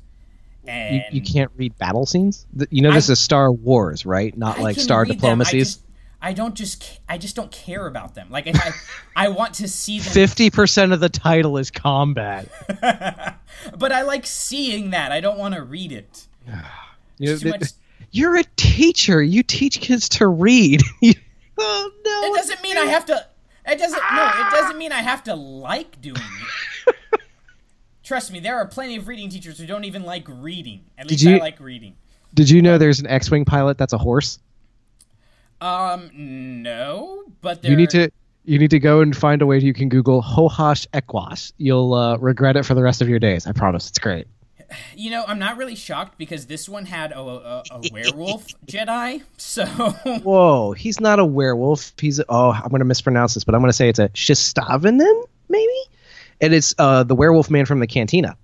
And 0.66 0.96
You, 0.96 1.02
you 1.12 1.22
can't 1.22 1.50
read 1.56 1.78
battle 1.78 2.04
scenes. 2.04 2.46
You 2.70 2.82
know, 2.82 2.92
this 2.92 3.08
I- 3.08 3.12
is 3.12 3.18
Star 3.18 3.50
Wars, 3.50 4.04
right? 4.04 4.36
Not 4.36 4.58
I 4.58 4.62
like 4.62 4.78
Star 4.78 5.06
diplomacies. 5.06 5.78
I 6.20 6.34
don't 6.34 6.54
just 6.54 7.00
I 7.08 7.16
just 7.16 7.34
don't 7.34 7.50
care 7.50 7.86
about 7.86 8.14
them. 8.14 8.28
Like 8.30 8.46
if 8.46 8.60
I 8.60 8.72
I 9.16 9.28
want 9.28 9.54
to 9.54 9.68
see 9.68 10.00
them 10.00 10.12
Fifty 10.12 10.50
percent 10.50 10.92
of 10.92 11.00
the 11.00 11.08
title 11.08 11.56
is 11.56 11.70
combat. 11.70 12.46
but 13.78 13.92
I 13.92 14.02
like 14.02 14.26
seeing 14.26 14.90
that. 14.90 15.12
I 15.12 15.20
don't 15.20 15.38
want 15.38 15.54
to 15.54 15.62
read 15.62 15.92
it. 15.92 16.26
you 17.18 17.32
it 17.32 17.44
much... 17.44 17.70
You're 18.10 18.36
a 18.36 18.44
teacher. 18.56 19.22
You 19.22 19.42
teach 19.42 19.80
kids 19.80 20.10
to 20.10 20.26
read. 20.26 20.82
oh 21.58 21.90
no! 22.04 22.22
It 22.24 22.36
doesn't 22.36 22.62
mean 22.62 22.76
I 22.76 22.86
have 22.86 23.06
to. 23.06 23.26
It 23.66 23.78
doesn't. 23.78 24.02
No, 24.12 24.32
it 24.34 24.50
doesn't 24.50 24.76
mean 24.78 24.92
I 24.92 25.00
have 25.00 25.22
to 25.24 25.34
like 25.34 26.00
doing 26.02 26.16
it. 26.16 26.96
Trust 28.10 28.32
me, 28.32 28.40
there 28.40 28.56
are 28.56 28.66
plenty 28.66 28.96
of 28.96 29.06
reading 29.06 29.28
teachers 29.28 29.56
who 29.56 29.66
don't 29.66 29.84
even 29.84 30.02
like 30.02 30.24
reading. 30.26 30.80
At 30.98 31.08
least 31.08 31.22
you- 31.22 31.36
I 31.36 31.38
like 31.38 31.60
reading. 31.60 31.94
Did 32.34 32.50
you 32.50 32.60
know 32.60 32.76
there's 32.76 32.98
an 32.98 33.06
X-wing 33.06 33.44
pilot 33.44 33.78
that's 33.78 33.92
a 33.92 33.98
horse? 33.98 34.40
Um, 35.60 36.10
no, 36.12 37.22
but 37.40 37.62
there. 37.62 37.70
You 37.70 37.76
need 37.76 37.90
to 37.90 38.10
you 38.44 38.58
need 38.58 38.70
to 38.70 38.80
go 38.80 39.00
and 39.00 39.16
find 39.16 39.42
a 39.42 39.46
way 39.46 39.60
you 39.60 39.72
can 39.72 39.88
Google 39.88 40.24
Hohass 40.24 40.88
Ekwesh. 40.88 41.52
You'll 41.58 41.94
uh, 41.94 42.16
regret 42.16 42.56
it 42.56 42.66
for 42.66 42.74
the 42.74 42.82
rest 42.82 43.00
of 43.00 43.08
your 43.08 43.20
days. 43.20 43.46
I 43.46 43.52
promise. 43.52 43.88
It's 43.88 44.00
great. 44.00 44.26
You 44.96 45.12
know, 45.12 45.24
I'm 45.28 45.38
not 45.38 45.56
really 45.56 45.76
shocked 45.76 46.18
because 46.18 46.46
this 46.46 46.68
one 46.68 46.86
had 46.86 47.12
a, 47.12 47.20
a, 47.20 47.62
a 47.70 47.80
werewolf 47.92 48.48
Jedi. 48.66 49.22
So 49.36 49.66
Whoa, 50.24 50.72
he's 50.72 50.98
not 51.00 51.20
a 51.20 51.24
werewolf. 51.24 51.92
He's 52.00 52.20
oh, 52.28 52.50
I'm 52.50 52.70
gonna 52.70 52.84
mispronounce 52.84 53.34
this, 53.34 53.44
but 53.44 53.54
I'm 53.54 53.60
gonna 53.60 53.72
say 53.72 53.88
it's 53.88 54.00
a 54.00 54.08
Shistavanen, 54.08 55.28
maybe, 55.48 55.80
and 56.40 56.54
it's 56.54 56.74
uh, 56.78 57.02
the 57.04 57.14
werewolf 57.14 57.50
man 57.50 57.66
from 57.66 57.80
the 57.80 57.86
Cantina. 57.86 58.36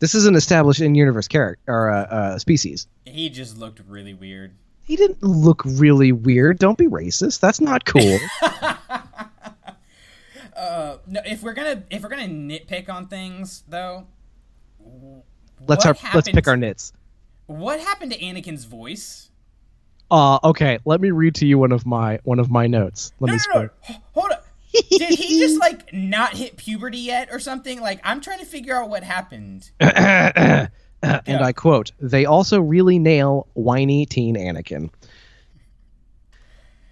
This 0.00 0.14
is 0.14 0.26
an 0.26 0.34
established 0.34 0.80
in-universe 0.80 1.28
character 1.28 1.62
or 1.66 1.90
uh, 1.90 2.02
uh, 2.04 2.38
species. 2.38 2.86
he 3.06 3.30
just 3.30 3.56
looked 3.58 3.80
really 3.88 4.14
weird. 4.14 4.52
He 4.82 4.96
didn't 4.96 5.22
look 5.22 5.62
really 5.64 6.12
weird. 6.12 6.58
Don't 6.58 6.76
be 6.76 6.86
racist. 6.88 7.40
That's 7.40 7.60
not 7.60 7.84
cool. 7.84 8.18
No, 11.06 11.20
if 11.26 11.42
we're 11.42 11.52
gonna 11.52 11.82
if 11.90 12.02
we're 12.02 12.08
gonna 12.08 12.22
nitpick 12.28 12.88
on 12.88 13.08
things 13.08 13.62
though, 13.68 14.06
let's 15.66 15.84
our, 15.84 15.94
let's 16.14 16.30
pick 16.30 16.48
our 16.48 16.56
nits. 16.56 16.92
what 17.46 17.78
happened 17.80 18.12
to 18.12 18.18
Anakin's 18.18 18.64
voice? 18.64 19.30
Uh, 20.10 20.38
okay, 20.44 20.78
let 20.84 21.00
me 21.00 21.10
read 21.10 21.34
to 21.36 21.46
you 21.46 21.58
one 21.58 21.72
of 21.72 21.84
my 21.84 22.20
one 22.24 22.38
of 22.38 22.50
my 22.50 22.66
notes. 22.66 23.12
Let 23.20 23.28
No, 23.28 23.34
me 23.34 23.40
no, 23.54 23.62
no. 23.62 23.96
Hold 24.12 24.32
up. 24.32 24.43
Did 24.90 25.18
he 25.18 25.38
just 25.40 25.58
like 25.60 25.92
not 25.92 26.34
hit 26.36 26.56
puberty 26.56 26.98
yet 26.98 27.28
or 27.32 27.38
something? 27.38 27.80
Like 27.80 28.00
I'm 28.04 28.20
trying 28.20 28.40
to 28.40 28.44
figure 28.46 28.76
out 28.76 28.88
what 28.88 29.02
happened. 29.02 29.70
and 29.80 30.70
I 31.02 31.52
quote, 31.52 31.92
"They 32.00 32.24
also 32.26 32.60
really 32.60 32.98
nail 32.98 33.46
whiny 33.54 34.06
teen 34.06 34.36
Anakin. 34.36 34.90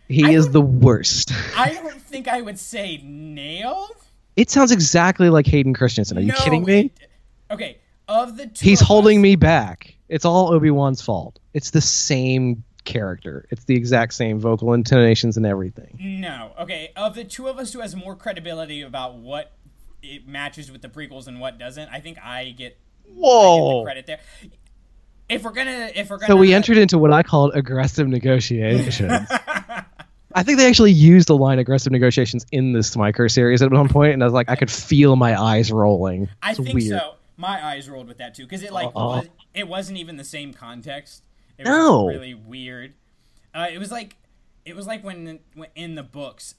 He 0.08 0.24
I 0.24 0.30
is 0.30 0.44
would- 0.46 0.52
the 0.52 0.60
worst." 0.60 1.32
I 1.56 1.72
don't 1.82 2.00
think 2.02 2.28
I 2.28 2.40
would 2.42 2.58
say 2.58 2.98
nail. 3.02 3.88
It 4.36 4.50
sounds 4.50 4.72
exactly 4.72 5.28
like 5.30 5.46
Hayden 5.46 5.74
Christensen. 5.74 6.16
Are 6.18 6.20
you 6.22 6.28
No, 6.28 6.34
kidding 6.36 6.64
me? 6.64 6.80
it- 7.00 7.08
okay, 7.50 7.78
of 8.08 8.36
the 8.36 8.46
two, 8.46 8.64
He's 8.64 8.80
of 8.80 8.86
holding 8.86 9.18
us- 9.18 9.22
me 9.22 9.36
back. 9.36 9.94
It's 10.08 10.24
all 10.24 10.52
Obi 10.52 10.70
Wan's 10.70 11.00
fault. 11.00 11.38
It's 11.54 11.70
the 11.70 11.80
same 11.80 12.64
character. 12.84 13.46
It's 13.50 13.64
the 13.64 13.74
exact 13.76 14.14
same 14.14 14.38
vocal 14.38 14.72
intonations 14.72 15.36
and 15.36 15.46
everything. 15.46 15.98
No, 16.00 16.52
okay. 16.60 16.92
Of 16.96 17.14
the 17.14 17.24
two 17.24 17.48
of 17.48 17.58
us 17.58 17.72
who 17.72 17.80
has 17.80 17.94
more 17.96 18.16
credibility 18.16 18.82
about 18.82 19.14
what 19.16 19.52
it 20.02 20.26
matches 20.26 20.70
with 20.70 20.82
the 20.82 20.88
prequels 20.88 21.26
and 21.28 21.40
what 21.40 21.58
doesn't, 21.58 21.88
I 21.90 22.00
think 22.00 22.18
I 22.18 22.50
get, 22.50 22.78
I 23.04 23.08
get 23.08 23.14
the 23.14 23.20
Whoa! 23.20 23.84
credit 23.84 24.06
there. 24.06 24.20
If 25.28 25.44
we're 25.44 25.52
gonna, 25.52 25.90
if 25.94 26.10
we're 26.10 26.18
gonna, 26.18 26.32
So 26.32 26.36
we 26.36 26.52
entered 26.52 26.76
into 26.76 26.98
what 26.98 27.12
I 27.12 27.22
called 27.22 27.52
aggressive 27.54 28.06
negotiations. 28.08 29.28
I 30.34 30.42
think 30.42 30.58
they 30.58 30.66
actually 30.66 30.92
used 30.92 31.28
the 31.28 31.36
line 31.36 31.58
aggressive 31.58 31.92
negotiations 31.92 32.46
in 32.52 32.72
this 32.72 32.94
Smiker 32.94 33.30
series 33.30 33.60
at 33.62 33.70
one 33.70 33.88
point, 33.88 34.14
and 34.14 34.22
I 34.22 34.26
was 34.26 34.32
like, 34.32 34.48
I 34.50 34.56
could 34.56 34.70
feel 34.70 35.14
my 35.16 35.40
eyes 35.40 35.70
rolling. 35.70 36.28
I 36.42 36.54
think 36.54 36.74
weird. 36.74 37.00
so. 37.00 37.14
My 37.36 37.64
eyes 37.64 37.88
rolled 37.88 38.08
with 38.08 38.18
that 38.18 38.34
too 38.34 38.44
because 38.44 38.62
it 38.62 38.72
like 38.72 38.86
Uh-uh. 38.88 39.18
was, 39.18 39.28
it 39.54 39.68
wasn't 39.68 39.98
even 39.98 40.16
the 40.16 40.24
same 40.24 40.52
context. 40.52 41.22
It 41.58 41.66
was 41.66 41.76
No. 41.76 42.06
really 42.08 42.34
weird. 42.34 42.94
Uh, 43.54 43.66
it 43.72 43.78
was 43.78 43.90
like 43.90 44.16
it 44.64 44.76
was 44.76 44.86
like 44.86 45.02
when, 45.04 45.40
when 45.54 45.68
in 45.74 45.94
the 45.94 46.02
books. 46.02 46.54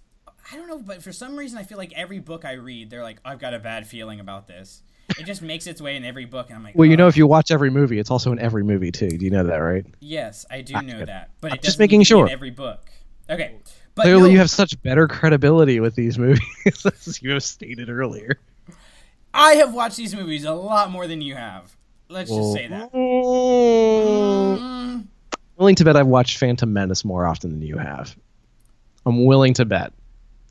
I 0.52 0.58
don't 0.58 0.68
know, 0.68 0.80
but 0.80 1.02
for 1.02 1.14
some 1.14 1.38
reason 1.38 1.58
I 1.58 1.64
feel 1.64 1.78
like 1.78 1.94
every 1.96 2.20
book 2.20 2.44
I 2.44 2.54
read, 2.54 2.90
they're 2.90 3.04
like, 3.04 3.20
I've 3.24 3.40
got 3.40 3.54
a 3.54 3.60
bad 3.60 3.88
feeling 3.88 4.20
about 4.20 4.48
this. 4.48 4.82
It 5.18 5.26
just 5.26 5.42
makes 5.42 5.68
its 5.68 5.82
way 5.82 5.96
in 5.96 6.04
every 6.06 6.26
book, 6.26 6.48
and 6.50 6.58
I'm 6.58 6.64
like, 6.64 6.76
Well, 6.76 6.88
you 6.88 6.98
know, 6.98 7.08
if 7.08 7.16
you 7.18 7.28
watch 7.28 7.52
every 7.52 7.70
movie, 7.70 8.00
it's 8.00 8.12
also 8.12 8.32
in 8.32 8.40
every 8.40 8.64
movie 8.64 8.92
too. 8.92 9.10
Do 9.10 9.24
you 9.24 9.32
know 9.32 9.44
that, 9.46 9.58
right? 9.58 9.86
Yes, 10.00 10.46
I 10.50 10.62
do 10.62 10.82
know 10.82 11.06
that, 11.06 11.32
but 11.42 11.52
I'm 11.52 11.58
it 11.58 11.64
just 11.64 11.80
making 11.80 12.04
sure. 12.04 12.28
every 12.30 12.52
book. 12.52 12.90
Okay, 13.30 13.56
but 13.96 14.04
Clearly, 14.04 14.24
no, 14.24 14.28
you 14.34 14.38
have 14.40 14.50
such 14.50 14.82
better 14.82 15.08
credibility 15.08 15.80
with 15.80 15.96
these 15.96 16.18
movies, 16.18 16.42
as 16.86 17.22
you 17.22 17.32
have 17.32 17.44
stated 17.44 17.90
earlier. 17.90 18.40
I 19.34 19.54
have 19.56 19.74
watched 19.74 19.98
these 19.98 20.16
movies 20.16 20.46
a 20.46 20.54
lot 20.54 20.92
more 20.92 21.08
than 21.08 21.22
you 21.22 21.36
have. 21.36 21.76
Let's 22.14 22.30
just 22.30 22.54
say 22.54 22.68
that. 22.68 22.94
Mm. 22.94 25.08
Willing 25.58 25.76
to 25.76 25.84
bet 25.84 25.98
I've 25.98 26.08
watched 26.08 26.38
Phantom 26.38 26.72
Menace 26.72 27.04
more 27.04 27.26
often 27.26 27.50
than 27.52 27.62
you 27.64 27.78
have. 27.78 28.16
I'm 29.06 29.26
willing 29.26 29.54
to 29.56 29.66
bet. 29.66 29.92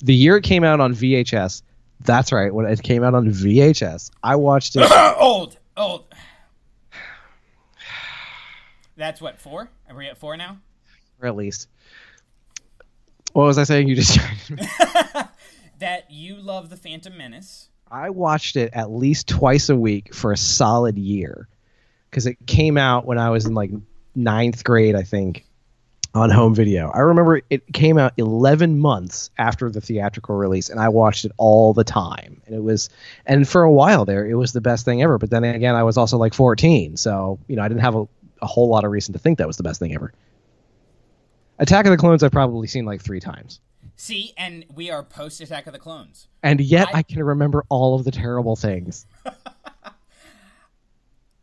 The 0.03 0.15
year 0.15 0.39
it 0.39 0.43
came 0.43 0.65
out 0.65 0.81
on 0.81 0.95
VHS, 0.95 1.63
that's 2.01 2.33
right, 2.33 2.53
when 2.53 2.67
it 2.67 2.83
came 2.83 3.05
out 3.05 3.15
on 3.15 3.29
VHS, 3.29 4.11
I 4.23 4.37
watched 4.37 4.77
it. 4.77 4.91
old, 5.19 5.57
old. 5.77 6.05
That's 8.97 9.21
what 9.21 9.39
four? 9.39 9.71
Are 9.89 9.97
we 9.97 10.09
at 10.09 10.19
four 10.19 10.37
now? 10.37 10.59
or 11.21 11.29
at 11.29 11.37
least. 11.37 11.69
What 13.35 13.45
was 13.45 13.57
I 13.57 13.65
saying? 13.65 13.89
You 13.89 13.95
just. 13.95 14.19
That 15.79 16.13
you 16.13 16.37
love 16.37 16.71
the 16.71 16.77
Phantom 16.77 17.17
Menace. 17.17 17.69
I 17.91 18.11
watched 18.11 18.55
it 18.55 18.71
at 18.73 18.93
least 18.93 19.27
twice 19.27 19.69
a 19.69 19.75
week 19.75 20.15
for 20.15 20.31
a 20.31 20.37
solid 20.37 20.97
year 20.97 21.49
because 22.13 22.27
it 22.27 22.37
came 22.47 22.77
out 22.77 23.07
when 23.07 23.17
I 23.19 23.31
was 23.31 23.47
in 23.47 23.55
like 23.55 23.71
ninth 24.15 24.63
grade, 24.65 24.95
I 24.95 25.03
think, 25.03 25.47
on 26.15 26.29
home 26.29 26.55
video. 26.55 26.91
I 26.91 26.99
remember 26.99 27.41
it 27.49 27.73
came 27.73 27.97
out 27.97 28.13
11 28.19 28.79
months 28.79 29.31
after 29.39 29.71
the 29.71 29.81
theatrical 29.81 30.35
release, 30.37 30.69
and 30.69 30.79
I 30.79 30.91
watched 30.91 31.25
it 31.25 31.33
all 31.39 31.73
the 31.73 31.85
time. 31.85 32.43
And 32.45 32.55
it 32.55 32.63
was, 32.63 32.91
and 33.25 33.49
for 33.49 33.63
a 33.63 33.73
while 33.73 34.05
there, 34.05 34.27
it 34.27 34.35
was 34.35 34.53
the 34.53 34.61
best 34.61 34.85
thing 34.85 35.03
ever. 35.03 35.17
But 35.17 35.31
then 35.31 35.43
again, 35.43 35.75
I 35.75 35.85
was 35.85 35.97
also 35.97 36.19
like 36.19 36.35
14, 36.35 36.99
so 36.99 37.39
you 37.49 37.57
know, 37.57 37.63
I 37.63 37.69
didn't 37.69 37.81
have 37.81 37.95
a, 37.97 38.07
a 38.43 38.47
whole 38.47 38.69
lot 38.69 38.85
of 38.85 38.91
reason 38.91 39.15
to 39.15 39.19
think 39.19 39.39
that 39.39 39.47
was 39.47 39.57
the 39.57 39.63
best 39.63 39.81
thing 39.81 39.95
ever. 39.95 40.13
Attack 41.59 41.87
of 41.87 41.93
the 41.93 41.97
Clones, 41.97 42.23
I've 42.23 42.31
probably 42.31 42.67
seen 42.67 42.85
like 42.85 43.01
three 43.01 43.21
times. 43.21 43.61
See, 43.97 44.35
and 44.37 44.67
we 44.75 44.91
are 44.91 45.03
post 45.03 45.41
Attack 45.41 45.67
of 45.67 45.73
the 45.73 45.79
Clones. 45.79 46.27
And 46.43 46.61
yet, 46.61 46.89
I- 46.93 46.99
I 46.99 47.03
can 47.05 47.23
remember 47.25 47.65
all 47.71 47.95
of 47.95 48.05
the 48.05 48.11
terrible 48.11 48.55
things. 48.57 49.07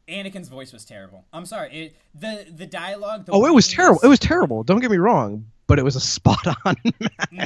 Anakin's 0.09 0.49
voice 0.49 0.73
was 0.73 0.85
terrible. 0.85 1.25
I'm 1.31 1.45
sorry. 1.45 1.71
It, 1.73 1.95
the 2.13 2.45
the 2.49 2.65
dialogue. 2.65 3.25
The 3.25 3.31
Oh, 3.31 3.45
it 3.45 3.53
was 3.53 3.67
terrible. 3.67 3.99
It 4.01 4.07
was 4.07 4.19
terrible. 4.19 4.63
Don't 4.63 4.79
get 4.79 4.91
me 4.91 4.97
wrong, 4.97 5.45
but 5.67 5.79
it 5.79 5.83
was 5.83 5.95
a 5.95 5.99
spot 6.15 6.45
on. 6.65 6.75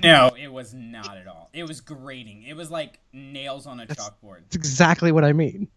No, 0.03 0.31
it 0.39 0.51
was 0.51 0.73
not 0.73 1.17
at 1.17 1.27
all. 1.27 1.49
It 1.53 1.67
was 1.67 1.81
grating. 1.81 2.43
It 2.43 2.55
was 2.55 2.71
like 2.71 2.99
nails 3.11 3.67
on 3.67 3.79
a 3.79 3.85
chalkboard. 3.85 4.41
That's 4.43 4.55
exactly 4.55 5.11
what 5.11 5.23
I 5.23 5.33
mean. 5.33 5.67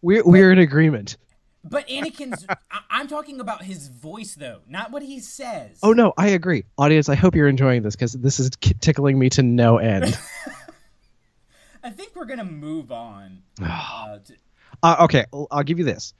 We're 0.00 0.24
we're 0.24 0.50
in 0.52 0.58
agreement. 0.58 1.16
But 1.64 1.86
Anakin's. 1.88 2.44
I, 2.48 2.56
I'm 2.90 3.06
talking 3.06 3.40
about 3.40 3.62
his 3.62 3.88
voice, 3.88 4.34
though, 4.34 4.60
not 4.68 4.90
what 4.90 5.02
he 5.02 5.20
says. 5.20 5.78
Oh 5.82 5.92
no, 5.92 6.12
I 6.16 6.28
agree. 6.28 6.64
Audience, 6.76 7.08
I 7.08 7.14
hope 7.14 7.36
you're 7.36 7.48
enjoying 7.48 7.82
this 7.82 7.94
because 7.94 8.12
this 8.14 8.40
is 8.40 8.50
tickling 8.80 9.18
me 9.18 9.30
to 9.30 9.42
no 9.42 9.78
end. 9.78 10.18
I 11.84 11.90
think 11.90 12.14
we're 12.14 12.24
gonna 12.26 12.44
move 12.44 12.90
on. 12.90 13.42
uh, 13.64 14.18
to, 14.18 14.34
uh, 14.82 14.96
okay, 15.00 15.26
I'll, 15.50 15.62
give 15.62 15.78
you 15.78 15.84
this. 15.84 16.14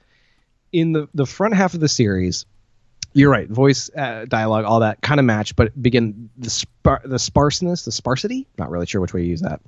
In 0.71 0.93
the 0.93 1.07
the 1.13 1.25
front 1.25 1.53
half 1.53 1.73
of 1.73 1.79
the 1.79 1.89
series, 1.89 2.45
you're 3.13 3.29
right. 3.29 3.49
Voice, 3.49 3.89
uh, 3.95 4.25
dialogue, 4.27 4.65
all 4.65 4.79
that 4.79 5.01
kind 5.01 5.19
of 5.19 5.25
match, 5.25 5.55
but 5.55 5.79
begin 5.81 6.29
the 6.37 6.49
spar- 6.49 7.01
the 7.03 7.19
sparseness, 7.19 7.85
the 7.85 7.91
sparsity. 7.91 8.47
Not 8.57 8.69
really 8.69 8.85
sure 8.85 9.01
which 9.01 9.13
way 9.13 9.21
you 9.21 9.29
use 9.29 9.41
that. 9.41 9.61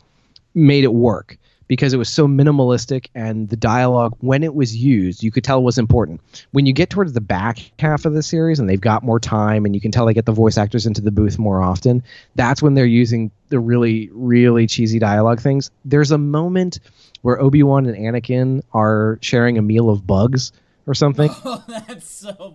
Made 0.53 0.83
it 0.83 0.93
work 0.93 1.37
because 1.67 1.93
it 1.93 1.97
was 1.97 2.09
so 2.09 2.27
minimalistic, 2.27 3.07
and 3.15 3.49
the 3.49 3.55
dialogue 3.55 4.15
when 4.19 4.43
it 4.43 4.53
was 4.53 4.75
used, 4.75 5.23
you 5.23 5.31
could 5.31 5.43
tell 5.43 5.63
was 5.63 5.77
important. 5.77 6.21
When 6.51 6.65
you 6.65 6.73
get 6.73 6.89
towards 6.89 7.13
the 7.13 7.21
back 7.21 7.59
half 7.79 8.05
of 8.05 8.13
the 8.13 8.23
series, 8.23 8.59
and 8.59 8.69
they've 8.69 8.79
got 8.79 9.03
more 9.03 9.19
time, 9.19 9.65
and 9.65 9.75
you 9.75 9.81
can 9.81 9.91
tell 9.91 10.05
they 10.05 10.13
get 10.13 10.25
the 10.25 10.31
voice 10.31 10.57
actors 10.57 10.85
into 10.85 11.01
the 11.01 11.11
booth 11.11 11.39
more 11.39 11.61
often. 11.61 12.03
That's 12.35 12.61
when 12.61 12.75
they're 12.75 12.85
using 12.85 13.31
the 13.49 13.59
really, 13.59 14.09
really 14.13 14.67
cheesy 14.67 14.99
dialogue 14.99 15.39
things. 15.39 15.71
There's 15.83 16.11
a 16.11 16.17
moment 16.17 16.79
where 17.25 17.41
Obi 17.41 17.63
Wan 17.63 17.87
and 17.87 17.97
Anakin 17.97 18.61
are 18.71 19.17
sharing 19.19 19.57
a 19.57 19.61
meal 19.63 19.89
of 19.89 20.05
bugs 20.05 20.51
or 20.85 20.93
something. 20.93 21.31
oh, 21.43 21.63
that's 21.67 22.07
so. 22.07 22.53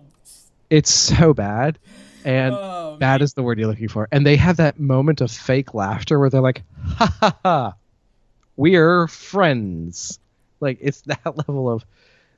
It's 0.69 0.89
so 0.89 1.33
bad. 1.33 1.77
And 2.23 2.55
Oh, 2.55 2.95
bad 2.97 3.15
man. 3.19 3.21
is 3.21 3.33
the 3.33 3.43
word 3.43 3.59
you're 3.59 3.67
looking 3.67 3.89
for. 3.89 4.07
And 4.13 4.25
they 4.25 4.37
have 4.37 4.55
that 4.57 4.79
moment 4.79 5.19
of 5.19 5.29
fake 5.29 5.73
laughter 5.73 6.17
where 6.17 6.29
they're 6.29 6.39
like, 6.39 6.63
ha 6.87 7.13
ha 7.19 7.37
ha, 7.43 7.73
we're 8.55 9.07
friends. 9.07 10.19
Like, 10.61 10.77
it's 10.79 11.01
that 11.05 11.25
level 11.25 11.69
of 11.69 11.83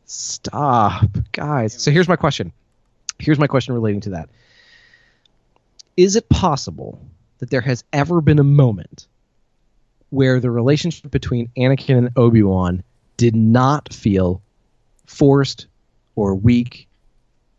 stop, 0.06 1.06
guys. 1.34 1.80
So 1.80 1.92
here's 1.92 2.08
my 2.10 2.16
question. 2.16 2.52
Here's 3.20 3.38
my 3.38 3.46
question 3.46 3.76
relating 3.76 4.02
to 4.02 4.10
that. 4.10 4.30
Is 5.98 6.16
it 6.16 6.28
possible 6.30 7.00
that 7.38 7.52
there 7.52 7.62
has 7.62 7.84
ever 7.94 8.22
been 8.22 8.40
a 8.40 8.44
moment 8.44 9.06
where 10.14 10.39
the 10.39 10.51
relationship 10.51 11.09
between 11.09 11.49
Anakin 11.57 11.97
and 11.97 12.09
Obi 12.16 12.43
Wan 12.43 12.84
did 13.18 13.36
not 13.36 13.91
feel 13.91 14.43
forced 15.07 15.66
or 16.16 16.36
weak 16.36 16.88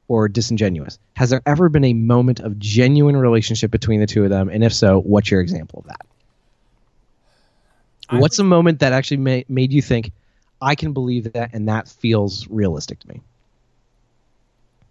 or 0.07 0.28
disingenuous? 0.28 1.00
Has 1.16 1.30
there 1.30 1.42
ever 1.46 1.68
been 1.68 1.82
a 1.82 1.94
moment 1.94 2.38
of 2.38 2.57
genuine 2.61 3.16
relationship 3.16 3.72
between 3.72 3.98
the 3.98 4.07
two 4.07 4.22
of 4.22 4.30
them? 4.30 4.48
And 4.48 4.62
if 4.62 4.72
so, 4.72 5.00
what's 5.00 5.32
your 5.32 5.40
example 5.40 5.80
of 5.80 5.86
that? 5.86 6.07
I 8.09 8.20
what's 8.20 8.38
a 8.38 8.44
moment 8.44 8.78
that 8.78 8.92
actually 8.92 9.16
ma- 9.16 9.42
made 9.48 9.72
you 9.72 9.82
think, 9.82 10.12
I 10.62 10.76
can 10.76 10.92
believe 10.92 11.32
that, 11.32 11.50
and 11.52 11.68
that 11.68 11.88
feels 11.88 12.46
realistic 12.46 13.00
to 13.00 13.09
me? 13.09 13.20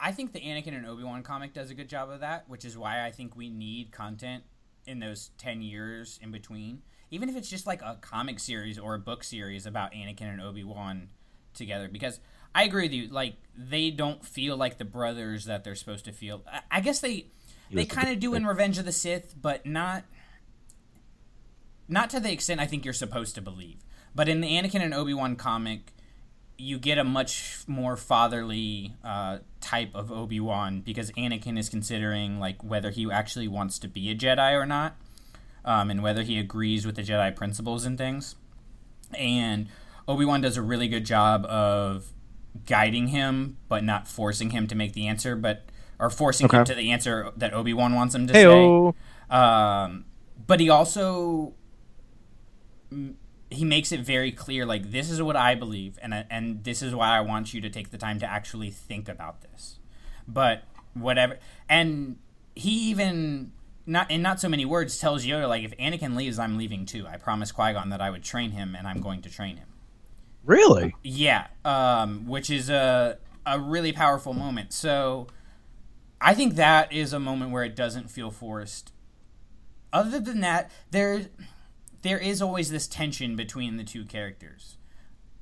I 0.01 0.11
think 0.11 0.33
the 0.33 0.41
Anakin 0.41 0.75
and 0.75 0.85
Obi 0.85 1.03
Wan 1.03 1.23
comic 1.23 1.53
does 1.53 1.71
a 1.71 1.73
good 1.73 1.87
job 1.87 2.09
of 2.09 2.19
that, 2.19 2.43
which 2.49 2.65
is 2.65 2.77
why 2.77 3.05
I 3.05 3.11
think 3.11 3.37
we 3.37 3.49
need 3.49 3.93
content 3.93 4.43
in 4.85 4.99
those 4.99 5.31
ten 5.37 5.61
years 5.61 6.19
in 6.21 6.31
between. 6.31 6.81
Even 7.13 7.29
if 7.29 7.35
it's 7.35 7.47
just 7.47 7.67
like 7.67 7.83
a 7.83 7.95
comic 8.01 8.39
series 8.39 8.79
or 8.79 8.95
a 8.95 8.99
book 8.99 9.23
series 9.23 9.67
about 9.67 9.93
Anakin 9.93 10.31
and 10.31 10.41
Obi 10.41 10.63
Wan 10.63 11.09
together, 11.53 11.87
because 11.87 12.19
I 12.55 12.63
agree 12.63 12.85
with 12.85 12.91
you. 12.91 13.07
Like 13.07 13.35
they 13.55 13.91
don't 13.91 14.25
feel 14.25 14.57
like 14.57 14.79
the 14.79 14.85
brothers 14.85 15.45
that 15.45 15.63
they're 15.63 15.75
supposed 15.75 16.05
to 16.05 16.11
feel. 16.11 16.41
I, 16.51 16.61
I 16.71 16.81
guess 16.81 17.01
they 17.01 17.27
they 17.71 17.85
kind 17.85 18.09
of 18.09 18.19
do 18.19 18.33
in 18.33 18.47
Revenge 18.47 18.79
of 18.79 18.85
the 18.85 18.91
Sith, 18.91 19.35
but 19.39 19.63
not 19.63 20.05
not 21.87 22.09
to 22.09 22.19
the 22.19 22.31
extent 22.31 22.59
I 22.59 22.65
think 22.65 22.83
you're 22.83 22.95
supposed 22.95 23.35
to 23.35 23.41
believe. 23.41 23.77
But 24.15 24.27
in 24.27 24.41
the 24.41 24.47
Anakin 24.47 24.81
and 24.81 24.91
Obi 24.91 25.13
Wan 25.13 25.35
comic, 25.35 25.93
you 26.57 26.79
get 26.79 26.97
a 26.97 27.03
much 27.03 27.59
more 27.67 27.95
fatherly 27.95 28.95
uh, 29.03 29.39
type 29.61 29.91
of 29.93 30.11
Obi 30.11 30.39
Wan 30.39 30.81
because 30.81 31.11
Anakin 31.11 31.59
is 31.59 31.69
considering 31.69 32.39
like 32.39 32.63
whether 32.63 32.89
he 32.89 33.11
actually 33.11 33.47
wants 33.47 33.77
to 33.77 33.87
be 33.87 34.09
a 34.09 34.15
Jedi 34.15 34.53
or 34.53 34.65
not, 34.65 34.95
um, 35.65 35.89
and 35.89 36.03
whether 36.03 36.23
he 36.23 36.37
agrees 36.39 36.85
with 36.85 36.95
the 36.95 37.03
Jedi 37.03 37.35
principles 37.35 37.85
and 37.85 37.97
things. 37.97 38.35
And 39.17 39.67
Obi 40.07 40.25
Wan 40.25 40.41
does 40.41 40.57
a 40.57 40.61
really 40.61 40.87
good 40.87 41.05
job 41.05 41.45
of 41.45 42.11
guiding 42.65 43.07
him, 43.07 43.57
but 43.67 43.83
not 43.83 44.07
forcing 44.07 44.51
him 44.51 44.67
to 44.67 44.75
make 44.75 44.93
the 44.93 45.07
answer, 45.07 45.35
but 45.35 45.65
or 45.99 46.09
forcing 46.09 46.49
him 46.49 46.65
to 46.65 46.75
the 46.75 46.91
answer 46.91 47.31
that 47.37 47.53
Obi 47.53 47.73
Wan 47.73 47.95
wants 47.95 48.13
him 48.15 48.27
to 48.27 48.33
Heyo. 48.33 48.93
say. 48.93 49.35
Um, 49.35 50.05
but 50.45 50.59
he 50.59 50.69
also 50.69 51.53
he 53.49 53.63
makes 53.63 53.91
it 53.91 54.01
very 54.01 54.31
clear 54.31 54.65
like 54.65 54.91
this 54.91 55.09
is 55.09 55.21
what 55.21 55.35
I 55.35 55.55
believe 55.55 55.97
and 56.01 56.25
and 56.29 56.63
this 56.63 56.81
is 56.81 56.93
why 56.93 57.17
I 57.17 57.21
want 57.21 57.53
you 57.53 57.61
to 57.61 57.69
take 57.69 57.91
the 57.91 57.97
time 57.97 58.19
to 58.19 58.25
actually 58.29 58.71
think 58.71 59.07
about 59.07 59.41
this. 59.41 59.79
But 60.27 60.63
whatever 60.93 61.39
and 61.69 62.17
he 62.55 62.71
even 62.89 63.51
not 63.85 64.09
in 64.09 64.21
not 64.21 64.39
so 64.39 64.49
many 64.49 64.65
words 64.65 64.97
tells 64.97 65.25
Yoda 65.25 65.47
like 65.47 65.63
if 65.63 65.75
Anakin 65.77 66.15
leaves 66.15 66.39
I'm 66.39 66.57
leaving 66.57 66.85
too. 66.85 67.05
I 67.07 67.17
promised 67.17 67.55
Qui-Gon 67.55 67.89
that 67.89 68.01
I 68.01 68.09
would 68.09 68.23
train 68.23 68.51
him 68.51 68.75
and 68.75 68.87
I'm 68.87 69.01
going 69.01 69.21
to 69.23 69.29
train 69.29 69.57
him. 69.57 69.67
Really? 70.43 70.95
Yeah, 71.03 71.47
um, 71.63 72.27
which 72.27 72.49
is 72.49 72.69
a 72.69 73.17
a 73.45 73.59
really 73.59 73.91
powerful 73.91 74.33
moment. 74.33 74.73
So 74.73 75.27
I 76.21 76.33
think 76.33 76.55
that 76.55 76.91
is 76.93 77.13
a 77.13 77.19
moment 77.19 77.51
where 77.51 77.63
it 77.63 77.75
doesn't 77.75 78.09
feel 78.09 78.31
forced. 78.31 78.91
Other 79.91 80.19
than 80.19 80.39
that, 80.41 80.71
there 80.91 81.27
there 82.01 82.17
is 82.19 82.41
always 82.41 82.69
this 82.69 82.87
tension 82.87 83.35
between 83.35 83.77
the 83.77 83.83
two 83.83 84.05
characters. 84.05 84.77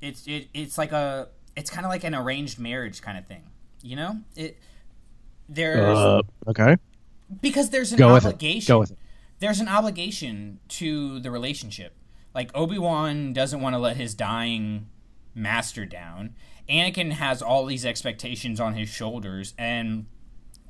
It's 0.00 0.26
it, 0.26 0.48
it's 0.52 0.78
like 0.78 0.92
a 0.92 1.28
it's 1.56 1.70
kind 1.70 1.84
of 1.84 1.90
like 1.90 2.04
an 2.04 2.14
arranged 2.14 2.58
marriage 2.58 3.02
kind 3.02 3.18
of 3.18 3.26
thing. 3.26 3.44
You 3.82 3.96
know? 3.96 4.16
It 4.36 4.58
there's 5.48 5.98
Uh, 5.98 6.22
okay. 6.48 6.76
Because 7.40 7.70
there's 7.70 7.92
an 7.92 7.98
Go 7.98 8.14
obligation. 8.14 8.72
Go 8.72 8.80
with 8.80 8.92
it. 8.92 8.98
There's 9.38 9.60
an 9.60 9.68
obligation 9.68 10.60
to 10.68 11.20
the 11.20 11.30
relationship. 11.30 11.94
Like 12.34 12.50
Obi 12.54 12.78
Wan 12.78 13.32
doesn't 13.32 13.60
want 13.60 13.74
to 13.74 13.78
let 13.78 13.96
his 13.96 14.14
dying 14.14 14.88
master 15.34 15.84
down. 15.84 16.34
Anakin 16.68 17.12
has 17.12 17.42
all 17.42 17.66
these 17.66 17.84
expectations 17.84 18.60
on 18.60 18.74
his 18.74 18.88
shoulders, 18.88 19.52
and 19.58 20.06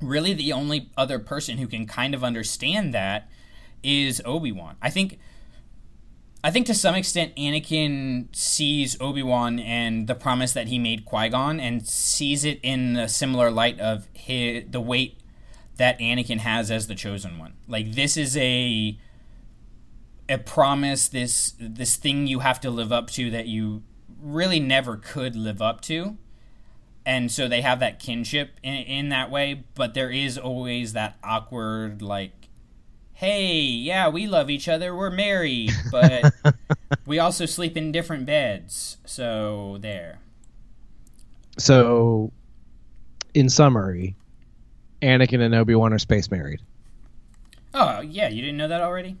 really 0.01 0.33
the 0.33 0.51
only 0.51 0.89
other 0.97 1.19
person 1.19 1.57
who 1.57 1.67
can 1.67 1.85
kind 1.85 2.13
of 2.13 2.23
understand 2.23 2.93
that 2.93 3.29
is 3.83 4.21
Obi 4.25 4.51
Wan. 4.51 4.75
I 4.81 4.89
think. 4.89 5.19
I 6.45 6.51
think 6.51 6.65
to 6.65 6.73
some 6.73 6.93
extent 6.93 7.33
Anakin 7.37 8.35
sees 8.35 8.99
Obi 8.99 9.23
Wan 9.23 9.59
and 9.59 10.07
the 10.07 10.15
promise 10.15 10.51
that 10.51 10.67
he 10.67 10.77
made 10.77 11.05
Qui 11.05 11.29
Gon, 11.29 11.57
and 11.57 11.87
sees 11.87 12.43
it 12.43 12.59
in 12.61 12.97
a 12.97 13.07
similar 13.07 13.49
light 13.49 13.79
of 13.79 14.09
his, 14.11 14.65
the 14.69 14.81
weight 14.81 15.19
that 15.77 15.99
Anakin 15.99 16.39
has 16.39 16.69
as 16.71 16.87
the 16.87 16.95
chosen 16.95 17.37
one. 17.37 17.53
Like 17.67 17.93
this 17.93 18.17
is 18.17 18.37
a 18.37 18.97
a 20.29 20.37
promise, 20.37 21.07
this 21.07 21.53
this 21.59 21.95
thing 21.95 22.27
you 22.27 22.39
have 22.39 22.59
to 22.61 22.69
live 22.69 22.91
up 22.91 23.09
to 23.11 23.29
that 23.31 23.47
you 23.47 23.83
really 24.21 24.59
never 24.59 24.97
could 24.97 25.35
live 25.35 25.61
up 25.61 25.81
to. 25.81 26.17
And 27.05 27.29
so 27.29 27.49
they 27.49 27.59
have 27.59 27.81
that 27.81 27.99
kinship 27.99 28.51
in, 28.63 28.75
in 28.75 29.09
that 29.09 29.29
way, 29.29 29.65
but 29.75 29.93
there 29.93 30.09
is 30.09 30.37
always 30.37 30.93
that 30.93 31.17
awkward 31.21 32.01
like 32.01 32.43
hey, 33.23 33.55
yeah, 33.55 34.09
we 34.09 34.27
love 34.27 34.49
each 34.49 34.67
other, 34.67 34.93
we're 34.93 35.09
married, 35.09 35.71
but 35.91 36.33
we 37.05 37.19
also 37.19 37.45
sleep 37.45 37.77
in 37.77 37.91
different 37.91 38.25
beds. 38.25 38.97
So 39.05 39.77
there. 39.79 40.19
So, 41.57 42.31
in 43.33 43.47
summary, 43.47 44.15
Anakin 45.03 45.41
and 45.41 45.53
Obi 45.53 45.75
Wan 45.75 45.93
are 45.93 45.99
space 45.99 46.31
married. 46.31 46.61
Oh, 47.73 48.01
yeah, 48.01 48.29
you 48.29 48.41
didn't 48.41 48.57
know 48.57 48.67
that 48.67 48.81
already? 48.81 49.17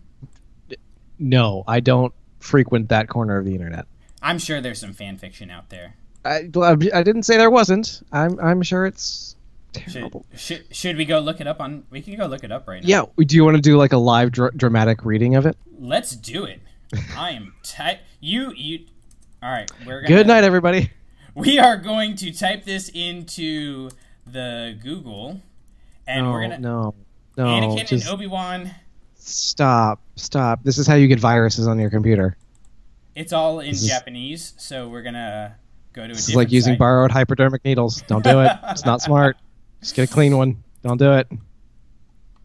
No, 1.19 1.63
I 1.67 1.79
don't 1.79 2.13
frequent 2.39 2.89
that 2.89 3.07
corner 3.07 3.37
of 3.37 3.45
the 3.45 3.53
internet. 3.53 3.85
I'm 4.21 4.39
sure 4.39 4.61
there's 4.61 4.79
some 4.79 4.93
fan 4.93 5.17
fiction 5.17 5.49
out 5.49 5.69
there. 5.69 5.95
I, 6.25 6.49
I 6.93 7.03
didn't 7.03 7.23
say 7.23 7.37
there 7.37 7.49
wasn't. 7.51 8.01
I'm 8.11 8.39
I'm 8.39 8.61
sure 8.61 8.85
it's 8.85 9.35
Should, 9.75 9.93
terrible. 9.93 10.25
should, 10.35 10.65
should 10.73 10.95
we 10.97 11.03
go 11.05 11.19
look 11.19 11.41
it 11.41 11.47
up 11.47 11.59
on? 11.59 11.83
We 11.89 12.01
can 12.01 12.15
go 12.15 12.25
look 12.27 12.43
it 12.43 12.51
up 12.51 12.67
right 12.67 12.81
now. 12.81 12.87
Yeah. 13.17 13.25
Do 13.25 13.35
you 13.35 13.43
want 13.43 13.55
to 13.57 13.61
do 13.61 13.75
like 13.77 13.91
a 13.91 13.97
live 13.97 14.31
dr- 14.31 14.55
dramatic 14.55 15.03
reading 15.03 15.35
of 15.35 15.45
it? 15.45 15.57
Let's 15.77 16.15
do 16.15 16.45
it. 16.45 16.61
I 17.17 17.31
am 17.31 17.53
tight. 17.63 17.99
You 18.21 18.53
you. 18.55 18.85
All 19.41 19.51
right, 19.51 19.69
we're 19.85 20.01
gonna. 20.01 20.15
Good 20.15 20.27
night, 20.27 20.45
everybody. 20.45 20.91
We 21.35 21.59
are 21.59 21.75
going 21.77 22.15
to 22.17 22.31
type 22.31 22.63
this 22.63 22.89
into 22.93 23.89
the 24.25 24.77
Google, 24.81 25.41
and 26.07 26.25
no, 26.25 26.31
we're 26.31 26.41
gonna. 26.41 26.59
no, 26.59 26.95
no. 27.37 27.45
Anakin 27.45 27.87
just 27.87 28.05
and 28.05 28.13
Obi 28.13 28.27
Wan. 28.27 28.71
stop, 29.15 30.01
stop. 30.15 30.63
This 30.63 30.77
is 30.77 30.87
how 30.87 30.95
you 30.95 31.07
get 31.07 31.19
viruses 31.19 31.67
on 31.67 31.79
your 31.79 31.89
computer. 31.89 32.37
It's 33.15 33.31
all 33.33 33.59
in 33.59 33.71
This 33.71 33.83
is- 33.83 33.89
Japanese, 33.89 34.53
so 34.57 34.87
we're 34.89 35.03
gonna 35.03 35.55
go 35.93 36.05
to 36.05 36.11
a 36.11 36.15
This 36.15 36.29
is 36.29 36.35
like 36.35 36.51
using 36.51 36.73
site. 36.73 36.79
borrowed 36.79 37.11
hypodermic 37.11 37.63
needles. 37.63 38.01
Don't 38.07 38.23
do 38.23 38.41
it. 38.41 38.51
it's 38.69 38.85
not 38.85 39.01
smart. 39.01 39.37
Just 39.81 39.95
get 39.95 40.09
a 40.09 40.13
clean 40.13 40.37
one. 40.37 40.63
Don't 40.81 40.97
do 40.97 41.13
it. 41.13 41.27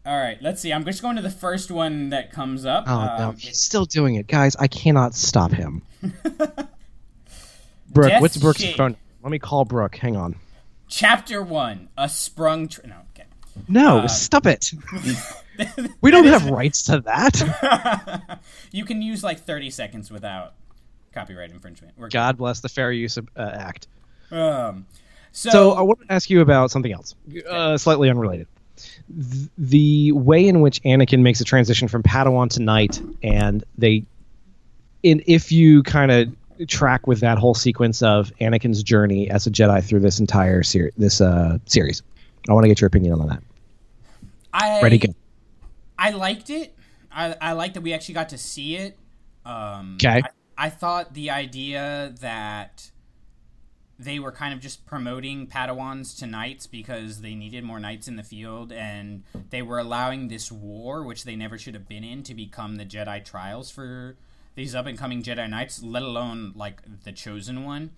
All 0.05 0.17
right, 0.17 0.41
let's 0.41 0.61
see. 0.61 0.71
I'm 0.73 0.85
just 0.85 1.01
going 1.01 1.17
to 1.17 1.21
the 1.21 1.29
first 1.29 1.69
one 1.69 2.09
that 2.09 2.31
comes 2.31 2.65
up. 2.65 2.85
Oh 2.87 2.93
Um, 2.99 3.17
no, 3.19 3.31
he's 3.33 3.59
still 3.59 3.85
doing 3.85 4.15
it, 4.15 4.27
guys. 4.27 4.55
I 4.55 4.67
cannot 4.67 5.13
stop 5.13 5.51
him. 5.51 5.81
Brooke, 7.91 8.09
Death 8.09 8.21
what's 8.21 8.37
Brooke's 8.37 8.63
phone? 8.75 8.95
Let 9.23 9.31
me 9.31 9.39
call 9.39 9.65
Brooke. 9.65 9.95
Hang 9.97 10.15
on. 10.15 10.35
Chapter 10.87 11.41
one: 11.43 11.89
A 11.97 12.07
sprung. 12.09 12.67
Tr- 12.67 12.87
no. 12.87 12.95
No, 13.67 13.99
Uh, 13.99 14.07
stop 14.07 14.45
it. 14.45 14.71
we 16.01 16.11
don't 16.11 16.25
have 16.25 16.49
rights 16.49 16.83
to 16.83 17.01
that. 17.01 18.39
you 18.71 18.85
can 18.85 19.01
use 19.01 19.23
like 19.23 19.39
30 19.39 19.69
seconds 19.69 20.09
without 20.11 20.53
copyright 21.13 21.51
infringement. 21.51 21.93
We're 21.97 22.09
God 22.09 22.37
bless 22.37 22.59
the 22.61 22.69
Fair 22.69 22.91
Use 22.91 23.17
uh, 23.17 23.21
Act. 23.37 23.87
Um, 24.31 24.85
so, 25.31 25.49
So 25.49 25.71
I 25.71 25.81
want 25.81 25.99
to 26.01 26.11
ask 26.13 26.29
you 26.29 26.41
about 26.41 26.71
something 26.71 26.91
else, 26.91 27.15
uh, 27.49 27.77
slightly 27.77 28.09
unrelated. 28.09 28.47
Th- 28.77 29.49
the 29.57 30.11
way 30.13 30.47
in 30.47 30.61
which 30.61 30.81
Anakin 30.83 31.19
makes 31.21 31.41
a 31.41 31.43
transition 31.43 31.87
from 31.87 32.03
Padawan 32.03 32.49
to 32.51 32.61
Knight, 32.61 33.01
and 33.21 33.63
they, 33.77 34.03
in 35.03 35.21
if 35.27 35.51
you 35.51 35.83
kind 35.83 36.11
of 36.11 36.67
track 36.67 37.07
with 37.07 37.19
that 37.21 37.37
whole 37.37 37.53
sequence 37.53 38.01
of 38.01 38.31
Anakin's 38.39 38.83
journey 38.83 39.29
as 39.29 39.47
a 39.47 39.51
Jedi 39.51 39.83
through 39.83 39.99
this 40.01 40.19
entire 40.19 40.63
ser- 40.63 40.91
this 40.97 41.21
uh, 41.21 41.57
series, 41.65 42.01
I 42.49 42.53
want 42.53 42.63
to 42.63 42.67
get 42.69 42.79
your 42.81 42.87
opinion 42.87 43.13
on 43.19 43.27
that. 43.27 43.43
I, 44.53 44.81
Ready, 44.81 44.97
go. 44.97 45.09
I 45.97 46.11
liked 46.11 46.49
it. 46.49 46.75
I, 47.11 47.35
I 47.41 47.53
liked 47.53 47.73
that 47.75 47.81
we 47.81 47.93
actually 47.93 48.15
got 48.15 48.29
to 48.29 48.37
see 48.37 48.75
it. 48.75 48.97
Um, 49.45 49.97
'Kay. 49.99 50.21
I, 50.23 50.29
I 50.57 50.69
thought 50.69 51.13
the 51.13 51.29
idea 51.29 52.13
that 52.19 52.91
they 53.97 54.17
were 54.19 54.31
kind 54.31 54.53
of 54.53 54.61
just 54.61 54.85
promoting 54.85 55.47
Padawans 55.47 56.17
to 56.19 56.25
knights 56.25 56.67
because 56.67 57.21
they 57.21 57.35
needed 57.35 57.63
more 57.65 57.79
knights 57.79 58.07
in 58.07 58.15
the 58.15 58.23
field, 58.23 58.71
and 58.71 59.23
they 59.49 59.61
were 59.61 59.77
allowing 59.79 60.29
this 60.29 60.51
war, 60.51 61.03
which 61.03 61.25
they 61.25 61.35
never 61.35 61.57
should 61.57 61.73
have 61.73 61.87
been 61.87 62.03
in, 62.03 62.23
to 62.23 62.33
become 62.33 62.75
the 62.77 62.85
Jedi 62.85 63.23
trials 63.25 63.69
for 63.69 64.15
these 64.55 64.73
up 64.73 64.85
and 64.85 64.97
coming 64.97 65.21
Jedi 65.21 65.49
Knights, 65.49 65.83
let 65.83 66.03
alone 66.03 66.53
like 66.55 66.81
the 67.03 67.11
chosen 67.11 67.63
one. 67.65 67.91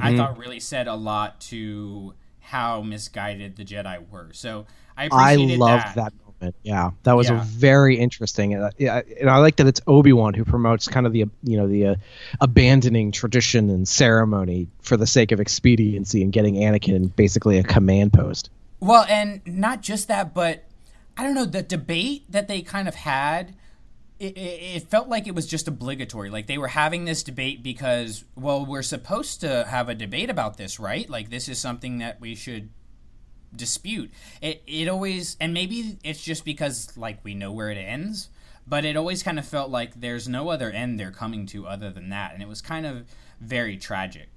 I 0.00 0.10
Mm-hmm. 0.10 0.16
thought 0.16 0.38
really 0.38 0.60
said 0.60 0.88
a 0.88 0.94
lot 0.94 1.40
to 1.42 2.14
how 2.40 2.82
misguided 2.82 3.56
the 3.56 3.64
Jedi 3.64 4.08
were. 4.10 4.30
So 4.32 4.66
I 4.96 5.08
I 5.10 5.36
loved 5.36 5.86
that. 5.86 5.94
that. 5.96 6.12
moment. 6.44 6.56
Yeah, 6.62 6.90
that 7.02 7.12
was 7.14 7.30
a 7.30 7.34
very 7.34 7.98
interesting. 7.98 8.54
Uh, 8.54 8.70
yeah, 8.78 9.02
and 9.20 9.30
I 9.30 9.38
like 9.38 9.56
that 9.56 9.66
it's 9.66 9.80
Obi 9.86 10.12
Wan 10.12 10.34
who 10.34 10.44
promotes 10.44 10.88
kind 10.88 11.06
of 11.06 11.12
the 11.12 11.26
you 11.42 11.56
know 11.56 11.68
the 11.68 11.86
uh, 11.86 11.94
abandoning 12.40 13.12
tradition 13.12 13.70
and 13.70 13.86
ceremony 13.88 14.68
for 14.82 14.96
the 14.96 15.06
sake 15.06 15.32
of 15.32 15.40
expediency 15.40 16.22
and 16.22 16.32
getting 16.32 16.56
Anakin 16.56 17.14
basically 17.14 17.58
a 17.58 17.62
command 17.62 18.12
post. 18.12 18.50
Well, 18.80 19.06
and 19.08 19.40
not 19.46 19.80
just 19.80 20.08
that, 20.08 20.34
but 20.34 20.64
I 21.16 21.22
don't 21.22 21.34
know 21.34 21.44
the 21.44 21.62
debate 21.62 22.30
that 22.30 22.48
they 22.48 22.62
kind 22.62 22.88
of 22.88 22.94
had. 22.94 23.54
It, 24.20 24.36
it, 24.36 24.76
it 24.76 24.82
felt 24.84 25.08
like 25.08 25.26
it 25.26 25.34
was 25.34 25.46
just 25.46 25.66
obligatory. 25.66 26.30
Like 26.30 26.46
they 26.46 26.58
were 26.58 26.68
having 26.68 27.04
this 27.04 27.22
debate 27.22 27.62
because, 27.62 28.24
well, 28.36 28.64
we're 28.64 28.82
supposed 28.82 29.40
to 29.40 29.64
have 29.64 29.88
a 29.88 29.94
debate 29.94 30.30
about 30.30 30.56
this, 30.56 30.78
right? 30.78 31.08
Like 31.10 31.30
this 31.30 31.48
is 31.48 31.58
something 31.58 31.98
that 31.98 32.20
we 32.20 32.34
should 32.34 32.68
dispute. 33.56 34.10
It 34.40 34.62
it 34.66 34.88
always 34.88 35.36
and 35.40 35.54
maybe 35.54 35.98
it's 36.04 36.22
just 36.22 36.44
because 36.44 36.96
like 36.96 37.18
we 37.24 37.34
know 37.34 37.52
where 37.52 37.70
it 37.70 37.76
ends, 37.76 38.28
but 38.66 38.84
it 38.84 38.96
always 38.96 39.22
kind 39.22 39.38
of 39.38 39.46
felt 39.46 39.70
like 39.70 40.00
there's 40.00 40.28
no 40.28 40.48
other 40.48 40.70
end 40.70 40.98
they're 40.98 41.10
coming 41.10 41.46
to 41.46 41.66
other 41.66 41.90
than 41.90 42.08
that, 42.10 42.32
and 42.34 42.42
it 42.42 42.48
was 42.48 42.60
kind 42.60 42.86
of 42.86 43.04
very 43.40 43.76
tragic. 43.76 44.28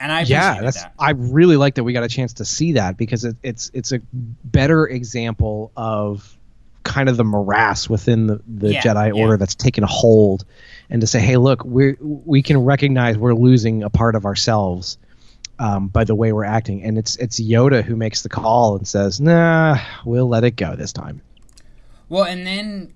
And 0.00 0.12
I 0.12 0.22
yeah, 0.22 0.60
that's 0.60 0.82
that. 0.82 0.92
I 0.98 1.10
really 1.10 1.56
like 1.56 1.74
that 1.74 1.84
we 1.84 1.92
got 1.92 2.04
a 2.04 2.08
chance 2.08 2.32
to 2.34 2.44
see 2.44 2.72
that 2.72 2.96
because 2.96 3.24
it, 3.24 3.36
it's 3.42 3.70
it's 3.74 3.92
a 3.92 4.00
better 4.44 4.86
example 4.86 5.72
of 5.76 6.36
kind 6.84 7.08
of 7.08 7.16
the 7.16 7.24
morass 7.24 7.88
within 7.90 8.28
the, 8.28 8.40
the 8.46 8.72
Yeah, 8.72 8.82
Jedi 8.82 9.08
yeah. 9.08 9.22
Order 9.22 9.36
that's 9.36 9.54
taken 9.54 9.84
hold, 9.86 10.44
and 10.88 11.00
to 11.00 11.06
say, 11.06 11.20
hey, 11.20 11.36
look, 11.36 11.64
we 11.64 11.96
we 12.00 12.42
can 12.42 12.58
recognize 12.58 13.18
we're 13.18 13.34
losing 13.34 13.82
a 13.82 13.90
part 13.90 14.14
of 14.14 14.24
ourselves 14.24 14.98
um, 15.58 15.88
by 15.88 16.04
the 16.04 16.14
way 16.14 16.32
we're 16.32 16.44
acting, 16.44 16.82
and 16.82 16.96
it's 16.98 17.16
it's 17.16 17.40
Yoda 17.40 17.82
who 17.82 17.96
makes 17.96 18.22
the 18.22 18.28
call 18.28 18.76
and 18.76 18.86
says, 18.86 19.20
nah, 19.20 19.78
we'll 20.04 20.28
let 20.28 20.44
it 20.44 20.52
go 20.56 20.76
this 20.76 20.92
time. 20.92 21.20
Well, 22.08 22.24
and 22.24 22.46
then 22.46 22.94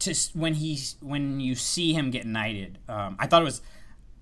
to 0.00 0.10
s- 0.10 0.30
when 0.34 0.54
he 0.54 0.78
when 1.00 1.40
you 1.40 1.54
see 1.54 1.92
him 1.92 2.10
get 2.10 2.26
knighted, 2.26 2.78
um, 2.88 3.16
I 3.18 3.26
thought 3.26 3.42
it 3.42 3.46
was 3.46 3.62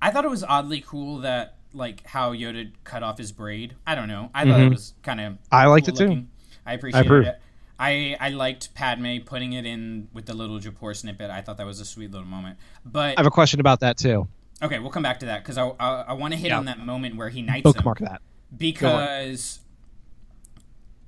I 0.01 0.11
thought 0.11 0.25
it 0.25 0.31
was 0.31 0.43
oddly 0.45 0.81
cool 0.87 1.19
that 1.19 1.57
like 1.75 2.07
how 2.07 2.33
Yoda 2.33 2.71
cut 2.85 3.03
off 3.03 3.19
his 3.19 3.33
braid. 3.33 3.75
I 3.87 3.95
don't 3.95 4.09
know. 4.09 4.31
I 4.35 4.45
thought 4.45 4.61
it 4.61 4.69
was 4.71 4.95
kind 5.03 5.21
of 5.21 5.33
Mm-hmm. 5.35 5.55
I 5.55 5.67
liked 5.67 5.89
it 5.89 5.97
too. 5.97 6.27
I 6.67 6.75
appreciate 6.75 7.01
approve. 7.07 7.27
it. 7.27 7.39
I 7.79 8.17
I 8.21 8.29
liked 8.29 8.75
Padme 8.75 9.17
putting 9.25 9.55
it 9.55 9.67
in 9.67 10.09
with 10.13 10.27
the 10.27 10.35
little 10.35 10.61
Japor 10.61 10.95
snippet. 10.95 11.31
I 11.31 11.41
thought 11.41 11.57
that 11.57 11.67
was 11.67 11.81
a 11.81 11.85
sweet 11.85 12.11
little 12.13 12.27
moment. 12.27 12.59
But 12.85 13.19
I 13.19 13.21
have 13.21 13.27
a 13.27 13.31
question 13.31 13.59
about 13.61 13.81
that 13.81 13.97
too. 13.99 14.29
Okay, 14.63 14.79
we'll 14.79 14.91
come 14.91 15.03
back 15.03 15.21
to 15.21 15.27
that 15.27 15.43
because 15.43 15.59
I 15.59 15.67
I, 15.81 16.03
I 16.09 16.13
want 16.15 16.33
to 16.35 16.39
hit 16.39 16.49
Yeah. 16.49 16.59
on 16.59 16.65
that 16.67 16.79
moment 16.79 17.17
where 17.17 17.29
he 17.29 17.43
knights 17.43 17.67
him 17.67 17.73
Bookmark 17.73 17.99
that. 18.01 18.23
because 18.57 19.61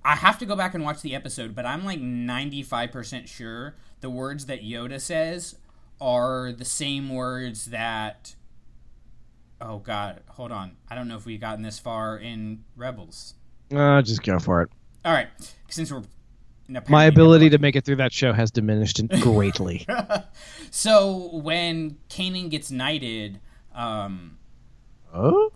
I 0.05 0.17
have 0.17 0.39
to 0.41 0.47
go 0.47 0.55
back 0.57 0.75
and 0.75 0.85
watch 0.85 1.01
the 1.03 1.15
episode, 1.15 1.55
but 1.55 1.65
I'm 1.65 1.85
like 1.85 1.99
95% 2.01 3.27
sure 3.27 3.75
the 4.01 4.11
words 4.11 4.47
that 4.47 4.63
Yoda 4.63 5.01
says 5.01 5.57
are 6.01 6.53
the 6.53 6.65
same 6.65 7.09
words 7.09 7.67
that 7.67 8.35
Oh 9.61 9.79
god, 9.79 10.21
hold 10.31 10.53
on. 10.53 10.77
I 10.91 10.95
don't 10.95 11.09
know 11.09 11.17
if 11.17 11.25
we've 11.25 11.41
gotten 11.41 11.63
this 11.63 11.79
far 11.79 12.19
in 12.19 12.65
Rebels. 12.77 13.35
Uh, 13.75 14.03
just 14.03 14.23
go 14.23 14.39
for 14.39 14.61
it. 14.63 14.69
All 15.05 15.13
right, 15.13 15.29
since 15.69 15.91
we're 15.93 16.03
My 16.89 17.05
ability 17.05 17.51
to 17.51 17.59
make 17.59 17.77
it 17.77 17.85
through 17.85 17.97
that 17.97 18.13
show 18.13 18.33
has 18.33 18.51
diminished 18.51 19.01
greatly. 19.21 19.87
So 20.71 21.31
when 21.33 21.97
Kanan 22.09 22.51
gets 22.51 22.71
knighted, 22.71 23.41
um, 23.75 24.39
oh 25.13 25.53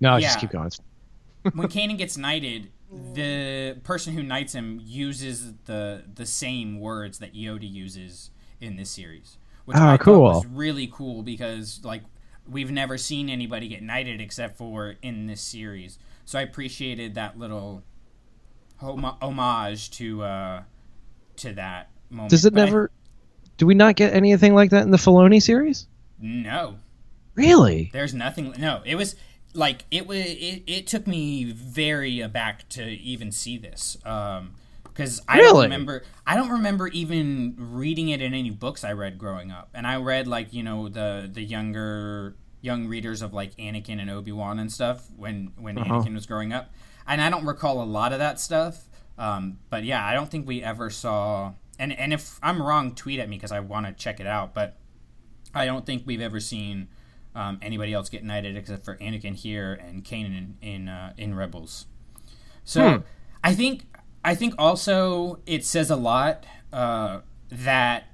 no, 0.00 0.16
Yeah. 0.16 0.28
just 0.28 0.40
keep 0.40 0.50
going. 0.50 0.70
When 1.54 1.68
Kanan 1.68 1.98
gets 1.98 2.16
knighted, 2.26 2.70
the 3.14 3.76
person 3.82 4.14
who 4.14 4.22
knights 4.22 4.54
him 4.54 4.80
uses 4.84 5.54
the 5.64 6.04
the 6.14 6.26
same 6.26 6.78
words 6.78 7.18
that 7.18 7.34
Yoda 7.34 7.68
uses 7.70 8.30
in 8.60 8.76
this 8.76 8.90
series, 8.90 9.38
which 9.64 9.76
Ah, 9.76 9.92
I 9.94 9.96
cool. 9.96 10.14
thought 10.32 10.44
was 10.44 10.46
really 10.46 10.86
cool 10.92 11.22
because 11.22 11.80
like 11.82 12.02
we've 12.48 12.70
never 12.70 12.96
seen 12.98 13.28
anybody 13.28 13.66
get 13.68 13.82
knighted 13.82 14.20
except 14.20 14.56
for 14.56 14.94
in 15.02 15.26
this 15.26 15.40
series. 15.40 15.98
So 16.24 16.38
I 16.38 16.42
appreciated 16.42 17.14
that 17.16 17.36
little 17.38 17.82
hom- 18.82 19.16
homage 19.22 19.90
to 19.92 20.22
uh, 20.22 20.62
to 21.36 21.52
that 21.54 21.90
moment. 22.10 22.30
Does 22.30 22.44
it 22.44 22.52
But 22.54 22.62
I- 22.62 22.64
never? 22.66 22.90
Do 23.58 23.66
we 23.66 23.74
not 23.74 23.96
get 23.96 24.12
anything 24.12 24.54
like 24.54 24.70
that 24.70 24.82
in 24.82 24.90
the 24.90 24.96
Filoni 24.98 25.40
series? 25.40 25.86
no, 26.20 26.76
Really? 27.34 27.90
There's 27.92 28.12
nothing. 28.12 28.54
No, 28.58 28.82
it 28.84 28.96
was 28.96 29.16
like 29.54 29.84
it 29.90 30.06
was. 30.06 30.18
It, 30.18 30.62
it 30.66 30.86
took 30.86 31.06
me 31.06 31.44
very 31.44 32.20
aback 32.20 32.68
to 32.70 32.84
even 32.84 33.32
see 33.32 33.56
this. 33.56 33.96
Um, 34.04 34.54
because 34.84 35.22
I 35.26 35.38
don't 35.38 35.46
Really? 35.46 35.62
remember. 35.66 36.02
I 36.26 36.36
don't 36.36 36.50
remember 36.50 36.88
even 36.88 37.54
reading 37.56 38.08
it 38.10 38.20
in 38.20 38.34
any 38.34 38.50
books 38.50 38.84
I 38.84 38.92
read 38.92 39.16
growing 39.16 39.50
up. 39.50 39.70
And 39.72 39.86
I 39.86 39.96
read 39.96 40.26
like 40.28 40.52
you 40.52 40.62
know 40.62 40.88
the 40.90 41.30
the 41.32 41.42
younger 41.42 42.36
young 42.60 42.86
readers 42.86 43.22
of 43.22 43.32
like 43.32 43.56
Anakin 43.56 43.98
and 44.00 44.10
Obi 44.10 44.32
Wan 44.32 44.58
and 44.58 44.70
stuff 44.70 45.06
when 45.16 45.52
when 45.58 45.78
Uh-huh. 45.78 45.94
Anakin 45.94 46.14
was 46.14 46.26
growing 46.26 46.52
up. 46.52 46.70
And 47.06 47.20
I 47.20 47.30
don't 47.30 47.44
recall 47.44 47.82
a 47.82 47.84
lot 47.84 48.12
of 48.12 48.18
that 48.18 48.40
stuff. 48.40 48.88
Um, 49.18 49.58
but 49.70 49.84
yeah, 49.84 50.04
I 50.04 50.14
don't 50.14 50.30
think 50.30 50.46
we 50.46 50.62
ever 50.62 50.90
saw. 50.90 51.52
And 51.78 51.92
and 51.92 52.12
if 52.12 52.38
I'm 52.42 52.62
wrong, 52.62 52.94
tweet 52.94 53.20
at 53.20 53.28
me 53.28 53.36
because 53.36 53.52
I 53.52 53.60
want 53.60 53.86
to 53.86 53.92
check 53.92 54.20
it 54.20 54.26
out. 54.26 54.54
But 54.54 54.76
I 55.54 55.66
don't 55.66 55.84
think 55.84 56.04
we've 56.06 56.20
ever 56.20 56.40
seen 56.40 56.88
um, 57.34 57.58
anybody 57.62 57.92
else 57.92 58.08
get 58.08 58.24
knighted 58.24 58.56
except 58.56 58.84
for 58.84 58.96
Anakin 58.96 59.34
here 59.34 59.74
and 59.74 60.04
Kanan 60.04 60.36
in 60.36 60.56
in, 60.62 60.88
uh, 60.88 61.12
in 61.16 61.34
Rebels. 61.34 61.86
So 62.64 63.02
I 63.44 63.54
think 63.54 63.86
I 64.24 64.34
think 64.34 64.54
also 64.58 65.40
it 65.46 65.64
says 65.64 65.90
a 65.90 65.96
lot 65.96 66.44
uh, 66.72 67.20
that 67.50 68.04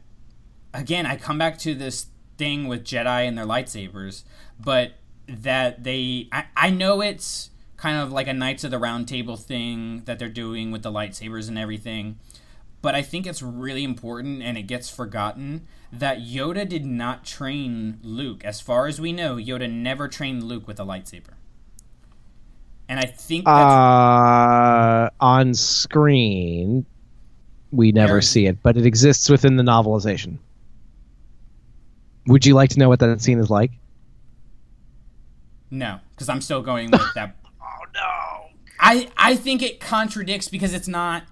again 0.73 1.07
I 1.07 1.17
come 1.17 1.39
back 1.39 1.59
to 1.61 1.75
this 1.75 2.07
thing 2.37 2.69
with 2.69 2.85
Jedi 2.85 3.27
and 3.27 3.37
their 3.37 3.45
lightsabers, 3.45 4.25
but 4.59 4.93
that 5.27 5.85
they 5.85 6.29
I, 6.33 6.47
I 6.57 6.71
know 6.71 7.01
it's 7.03 7.51
kind 7.79 7.97
of 7.97 8.13
like 8.13 8.29
a 8.29 8.35
Knights 8.35 8.65
of 8.65 8.71
the 8.71 8.79
Round 8.79 9.09
Table 9.09 9.37
thing 9.37 10.03
that 10.05 10.19
they're 10.19 10.29
doing 10.29 10.71
with 10.71 10.83
the 10.83 10.93
lightsabers 10.93 11.49
and 11.49 11.59
everything 11.59 12.19
but 12.81 12.95
I 12.95 13.03
think 13.03 13.27
it's 13.27 13.43
really 13.43 13.83
important 13.85 14.43
and 14.43 14.57
it 14.57 14.63
gets 14.63 14.89
forgotten 14.89 15.67
that 15.93 16.19
Yoda 16.19 16.69
did 16.69 16.85
not 16.87 17.25
train 17.25 17.99
Luke. 18.03 18.45
As 18.45 18.61
far 18.61 18.87
as 18.87 19.01
we 19.01 19.13
know, 19.13 19.37
Yoda 19.37 19.71
never 19.71 20.07
trained 20.07 20.45
Luke 20.45 20.69
with 20.69 20.79
a 20.79 20.85
lightsaber. 20.85 21.35
And 22.89 23.01
I 23.01 23.05
think 23.05 23.45
that's 23.45 23.73
Uh, 23.73 25.11
on 25.21 25.55
screen, 25.55 26.87
we 27.73 27.93
never 27.93 28.23
see 28.23 28.47
it, 28.47 28.63
but 28.63 28.77
it 28.77 28.87
exists 28.87 29.29
within 29.29 29.57
the 29.57 29.63
novelization. 29.63 30.39
Would 32.27 32.47
you 32.47 32.55
like 32.55 32.71
to 32.71 32.79
know 32.79 32.89
what 32.89 33.01
that 33.01 33.21
scene 33.21 33.39
is 33.39 33.51
like? 33.51 33.73
no, 35.71 36.01
because 36.15 36.31
I'm 36.31 36.41
still 36.41 36.63
going 36.63 36.91
with 36.91 37.03
that. 37.15 37.37
I 38.79 39.09
I 39.17 39.37
think 39.37 39.63
it 39.63 39.81
contradicts 39.81 40.49
because 40.49 40.75
it's 40.75 40.89
not. 40.89 41.25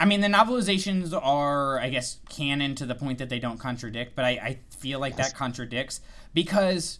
I 0.00 0.04
mean, 0.04 0.20
the 0.20 0.28
novelizations 0.28 1.12
are, 1.14 1.78
I 1.78 1.88
guess, 1.88 2.18
canon 2.28 2.74
to 2.74 2.86
the 2.86 2.94
point 2.96 3.18
that 3.18 3.28
they 3.28 3.38
don't 3.38 3.58
contradict, 3.58 4.16
but 4.16 4.24
I, 4.24 4.30
I 4.30 4.58
feel 4.76 4.98
like 4.98 5.14
that 5.16 5.34
contradicts 5.34 6.00
because 6.34 6.98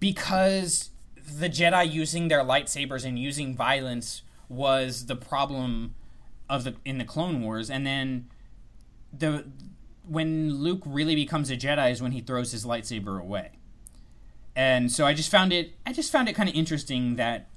because 0.00 0.90
the 1.16 1.48
Jedi 1.48 1.90
using 1.90 2.28
their 2.28 2.40
lightsabers 2.40 3.04
and 3.04 3.18
using 3.18 3.54
violence 3.54 4.22
was 4.48 5.06
the 5.06 5.16
problem 5.16 5.94
of 6.48 6.64
the 6.64 6.74
in 6.84 6.98
the 6.98 7.04
Clone 7.04 7.42
Wars, 7.42 7.70
and 7.70 7.86
then 7.86 8.28
the 9.16 9.46
when 10.08 10.54
Luke 10.54 10.82
really 10.86 11.14
becomes 11.14 11.50
a 11.50 11.56
Jedi 11.56 11.92
is 11.92 12.02
when 12.02 12.12
he 12.12 12.20
throws 12.20 12.52
his 12.52 12.64
lightsaber 12.64 13.20
away. 13.20 13.50
And 14.56 14.90
so 14.90 15.06
I 15.06 15.14
just 15.14 15.30
found 15.30 15.52
it 15.52 15.74
I 15.86 15.92
just 15.92 16.10
found 16.10 16.28
it 16.28 16.34
kind 16.34 16.48
of 16.48 16.54
interesting 16.54 17.16
that 17.16 17.48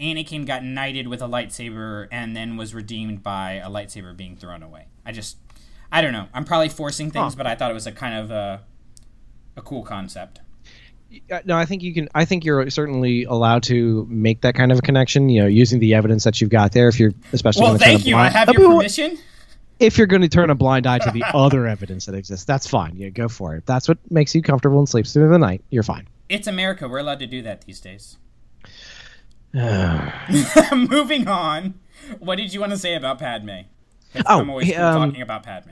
Anakin 0.00 0.46
got 0.46 0.64
knighted 0.64 1.08
with 1.08 1.20
a 1.22 1.26
lightsaber 1.26 2.06
and 2.12 2.36
then 2.36 2.56
was 2.56 2.74
redeemed 2.74 3.22
by 3.22 3.54
a 3.54 3.68
lightsaber 3.68 4.16
being 4.16 4.36
thrown 4.36 4.62
away. 4.62 4.86
I 5.04 5.12
just 5.12 5.36
I 5.90 6.02
don't 6.02 6.12
know. 6.12 6.28
I'm 6.34 6.44
probably 6.44 6.68
forcing 6.68 7.10
things, 7.10 7.34
but 7.34 7.46
I 7.46 7.54
thought 7.54 7.70
it 7.70 7.74
was 7.74 7.86
a 7.86 7.92
kind 7.92 8.14
of 8.14 8.30
a 8.30 8.62
a 9.56 9.62
cool 9.62 9.82
concept. 9.82 10.40
Uh, 11.32 11.40
No, 11.44 11.56
I 11.56 11.64
think 11.64 11.82
you 11.82 11.94
can. 11.94 12.08
I 12.14 12.24
think 12.24 12.44
you're 12.44 12.68
certainly 12.70 13.24
allowed 13.24 13.62
to 13.64 14.06
make 14.08 14.42
that 14.42 14.54
kind 14.54 14.70
of 14.70 14.78
a 14.78 14.82
connection. 14.82 15.28
You 15.28 15.42
know, 15.42 15.46
using 15.48 15.80
the 15.80 15.94
evidence 15.94 16.24
that 16.24 16.40
you've 16.40 16.50
got 16.50 16.72
there. 16.72 16.88
If 16.88 17.00
you're 17.00 17.12
especially 17.32 17.62
Well, 17.62 17.78
thank 17.78 18.06
you. 18.06 18.16
I 18.16 18.28
have 18.28 18.50
your 18.50 18.76
permission. 18.76 19.18
If 19.80 19.96
you're 19.96 20.08
going 20.08 20.22
to 20.22 20.28
turn 20.28 20.50
a 20.50 20.56
blind 20.56 20.88
eye 20.88 20.98
to 20.98 21.10
the 21.12 21.22
other 21.34 21.66
evidence 21.66 22.06
that 22.06 22.14
exists, 22.16 22.44
that's 22.44 22.66
fine. 22.66 22.96
Yeah, 22.96 23.10
go 23.10 23.28
for 23.28 23.54
it. 23.54 23.58
If 23.58 23.66
that's 23.66 23.88
what 23.88 23.98
makes 24.10 24.34
you 24.34 24.42
comfortable 24.42 24.80
and 24.80 24.88
sleeps 24.88 25.12
through 25.12 25.28
the 25.28 25.38
night, 25.38 25.62
you're 25.70 25.84
fine. 25.84 26.08
It's 26.28 26.48
America. 26.48 26.88
We're 26.88 26.98
allowed 26.98 27.20
to 27.20 27.26
do 27.26 27.42
that 27.42 27.62
these 27.62 27.80
days. 27.80 28.18
Moving 30.72 31.28
on. 31.28 31.74
What 32.18 32.36
did 32.36 32.52
you 32.54 32.60
want 32.60 32.72
to 32.72 32.78
say 32.78 32.94
about 32.94 33.18
Padme? 33.18 33.60
Oh, 34.26 34.40
I'm 34.40 34.50
always 34.50 34.74
um, 34.76 35.08
talking 35.10 35.22
about 35.22 35.42
Padme. 35.42 35.70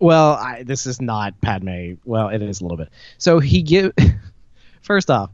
Well, 0.00 0.32
I, 0.32 0.62
this 0.64 0.86
is 0.86 1.00
not 1.00 1.40
Padme. 1.40 1.94
Well, 2.04 2.28
it 2.28 2.42
is 2.42 2.60
a 2.60 2.64
little 2.64 2.76
bit. 2.78 2.88
So 3.18 3.38
he 3.38 3.62
give. 3.62 3.92
First 4.82 5.10
off, 5.10 5.30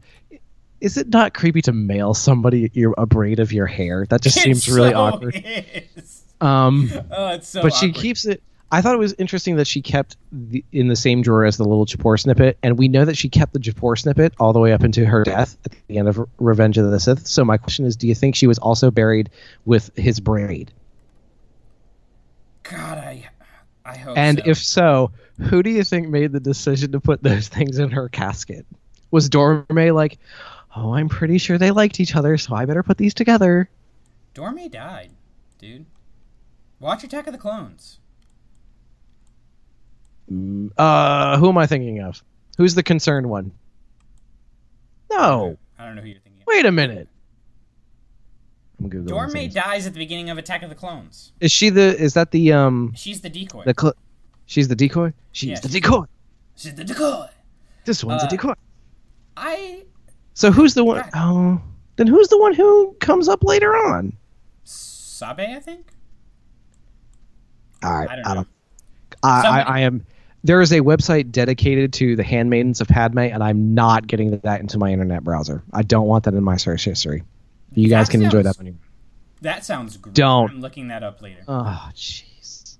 is 0.79 0.97
it 0.97 1.09
not 1.09 1.33
creepy 1.33 1.61
to 1.63 1.71
mail 1.73 2.13
somebody 2.13 2.69
your 2.73 2.93
a 2.97 3.05
braid 3.05 3.39
of 3.39 3.51
your 3.51 3.65
hair? 3.67 4.05
That 4.09 4.21
just 4.21 4.37
seems 4.41 4.67
It 4.67 4.73
really 4.73 4.93
awkward. 4.93 5.35
is. 5.43 6.23
Um, 6.39 6.89
Oh, 7.11 7.29
it's 7.33 7.47
so 7.49 7.61
but 7.61 7.73
she 7.73 7.91
keeps 7.91 8.25
it. 8.25 8.41
I 8.73 8.81
thought 8.81 8.95
it 8.95 8.99
was 8.99 9.13
interesting 9.17 9.57
that 9.57 9.67
she 9.67 9.81
kept 9.81 10.15
the, 10.31 10.63
in 10.71 10.87
the 10.87 10.95
same 10.95 11.21
drawer 11.21 11.43
as 11.43 11.57
the 11.57 11.65
little 11.65 11.85
Japor 11.85 12.17
snippet, 12.17 12.57
and 12.63 12.77
we 12.77 12.87
know 12.87 13.03
that 13.03 13.17
she 13.17 13.27
kept 13.27 13.51
the 13.51 13.59
Japor 13.59 13.97
snippet 13.97 14.33
all 14.39 14.53
the 14.53 14.59
way 14.59 14.71
up 14.71 14.83
into 14.83 15.05
her 15.05 15.23
death 15.23 15.57
at 15.65 15.75
the 15.87 15.97
end 15.97 16.07
of 16.07 16.25
Revenge 16.39 16.77
of 16.77 16.89
the 16.89 16.99
Sith. 16.99 17.27
So 17.27 17.43
my 17.43 17.57
question 17.57 17.85
is, 17.85 17.97
do 17.97 18.07
you 18.07 18.15
think 18.15 18.35
she 18.35 18.47
was 18.47 18.57
also 18.59 18.89
buried 18.89 19.29
with 19.65 19.91
his 19.97 20.21
braid? 20.21 20.71
God, 22.63 22.97
I, 22.97 23.27
I 23.83 23.97
hope. 23.97 24.17
And 24.17 24.37
so. 24.37 24.49
if 24.49 24.57
so, 24.57 25.11
who 25.41 25.61
do 25.61 25.69
you 25.69 25.83
think 25.83 26.07
made 26.07 26.31
the 26.31 26.39
decision 26.39 26.93
to 26.93 27.01
put 27.01 27.23
those 27.23 27.47
things 27.49 27.77
in 27.77 27.91
her 27.91 28.07
casket? 28.07 28.65
Was 29.11 29.29
Dorme 29.29 29.93
like, 29.93 30.17
oh, 30.77 30.93
I'm 30.93 31.09
pretty 31.09 31.37
sure 31.37 31.57
they 31.57 31.71
liked 31.71 31.99
each 31.99 32.15
other, 32.15 32.37
so 32.37 32.55
I 32.55 32.65
better 32.65 32.83
put 32.83 32.97
these 32.97 33.13
together? 33.13 33.69
Dorme 34.33 34.71
died, 34.71 35.11
dude. 35.59 35.85
Watch 36.79 37.03
Attack 37.03 37.27
of 37.27 37.33
the 37.33 37.37
Clones. 37.37 37.99
Uh, 40.77 41.37
who 41.37 41.49
am 41.49 41.57
I 41.57 41.65
thinking 41.67 41.99
of? 42.01 42.23
Who's 42.57 42.75
the 42.75 42.83
concerned 42.83 43.29
one? 43.29 43.51
No. 45.11 45.57
I 45.77 45.85
don't 45.85 45.95
know 45.95 46.01
who 46.01 46.07
you're 46.07 46.19
thinking. 46.19 46.41
of. 46.41 46.47
Wait 46.47 46.65
a 46.65 46.71
minute. 46.71 47.07
I'm 48.79 48.89
googling. 48.89 49.07
Dorme 49.09 49.31
things. 49.31 49.53
dies 49.53 49.85
at 49.87 49.93
the 49.93 49.99
beginning 49.99 50.29
of 50.29 50.37
Attack 50.37 50.63
of 50.63 50.69
the 50.69 50.75
Clones. 50.75 51.33
Is 51.39 51.51
she 51.51 51.69
the? 51.69 51.95
Is 52.01 52.13
that 52.15 52.31
the 52.31 52.53
um? 52.53 52.93
She's 52.95 53.21
the 53.21 53.29
decoy. 53.29 53.63
The 53.65 53.75
cl- 53.79 53.93
she's 54.45 54.67
the 54.67 54.75
decoy. 54.75 55.13
She's 55.33 55.49
Yeah, 55.49 55.55
the 55.59 55.69
she's- 55.69 55.73
decoy. 55.81 56.05
She's 56.55 56.75
the 56.75 56.83
decoy. 56.83 57.27
This 57.85 58.03
one's 58.03 58.23
Uh, 58.23 58.27
a 58.27 58.29
decoy. 58.29 58.53
I 59.37 59.83
So 60.33 60.51
who's 60.51 60.73
the 60.75 60.83
one? 60.83 61.03
Oh, 61.15 61.61
then 61.95 62.07
who's 62.07 62.27
the 62.29 62.37
one 62.37 62.53
who 62.53 62.93
comes 62.99 63.27
up 63.27 63.43
later 63.43 63.75
on? 63.75 64.13
Sabe, 64.63 65.39
I 65.41 65.59
think. 65.59 65.87
All 67.83 67.91
right, 67.91 68.09
I 68.09 68.15
don't 68.15 68.25
I 68.27 68.33
don't. 68.35 68.47
I, 69.23 69.41
I, 69.47 69.61
I 69.61 69.79
am. 69.81 70.05
There 70.43 70.59
is 70.61 70.71
a 70.71 70.79
website 70.79 71.31
dedicated 71.31 71.93
to 71.93 72.15
the 72.15 72.23
handmaidens 72.23 72.81
of 72.81 72.87
Padme, 72.87 73.19
and 73.19 73.43
I'm 73.43 73.75
not 73.75 74.07
getting 74.07 74.39
that 74.39 74.59
into 74.59 74.77
my 74.79 74.91
internet 74.91 75.23
browser. 75.23 75.61
I 75.71 75.83
don't 75.83 76.07
want 76.07 76.23
that 76.23 76.33
in 76.33 76.43
my 76.43 76.57
search 76.57 76.83
history. 76.85 77.23
You 77.73 77.89
guys 77.89 78.07
That 78.07 78.11
can 78.11 78.23
enjoy 78.23 78.43
that 78.43 78.57
on 78.59 78.65
your. 78.65 78.75
That 79.41 79.63
sounds 79.65 79.97
great. 79.97 80.15
Don't. 80.15 80.49
I'm 80.51 80.61
looking 80.61 80.87
that 80.89 81.03
up 81.03 81.21
later. 81.21 81.41
Oh, 81.47 81.89
jeez. 81.95 82.77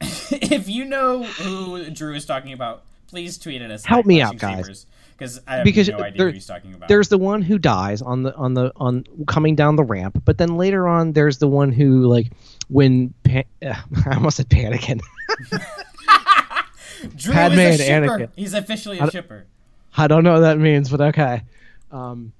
if 0.00 0.68
you 0.68 0.84
know 0.84 1.22
who 1.22 1.90
Drew 1.90 2.14
is 2.14 2.24
talking 2.26 2.52
about, 2.52 2.82
please 3.06 3.38
tweet 3.38 3.62
at 3.62 3.70
us. 3.70 3.84
Help 3.84 4.06
me 4.06 4.20
out, 4.20 4.36
guys. 4.38 4.86
Because 5.12 5.40
I 5.46 5.56
have 5.56 5.64
Because 5.64 5.88
no 5.88 5.98
idea 5.98 6.18
there- 6.18 6.26
who 6.28 6.32
he's 6.34 6.46
talking 6.46 6.74
about. 6.74 6.88
There's 6.88 7.08
the 7.08 7.18
one 7.18 7.42
who 7.42 7.58
dies 7.58 8.02
on 8.02 8.22
the 8.22 8.34
on 8.36 8.54
the 8.54 8.72
on 8.76 9.04
coming 9.26 9.54
down 9.54 9.76
the 9.76 9.84
ramp, 9.84 10.22
but 10.24 10.38
then 10.38 10.56
later 10.56 10.88
on, 10.88 11.12
there's 11.12 11.38
the 11.38 11.48
one 11.48 11.70
who 11.72 12.06
like 12.06 12.32
when 12.68 13.12
pa- 13.24 13.42
uh, 13.62 13.74
I 14.06 14.14
almost 14.14 14.38
said 14.38 14.48
Panikin. 14.48 15.00
Drew 17.16 17.32
Padme 17.34 17.58
is 17.58 17.80
a 17.80 17.84
shipper. 17.84 18.06
Anakin. 18.18 18.28
He's 18.36 18.54
officially 18.54 18.96
I 18.98 19.04
a 19.04 19.06
don't- 19.06 19.12
shipper. 19.12 19.46
I 19.96 20.06
don't 20.06 20.22
know 20.22 20.34
what 20.34 20.40
that 20.40 20.58
means, 20.58 20.88
but 20.88 21.00
okay. 21.00 21.42
Um, 21.90 22.32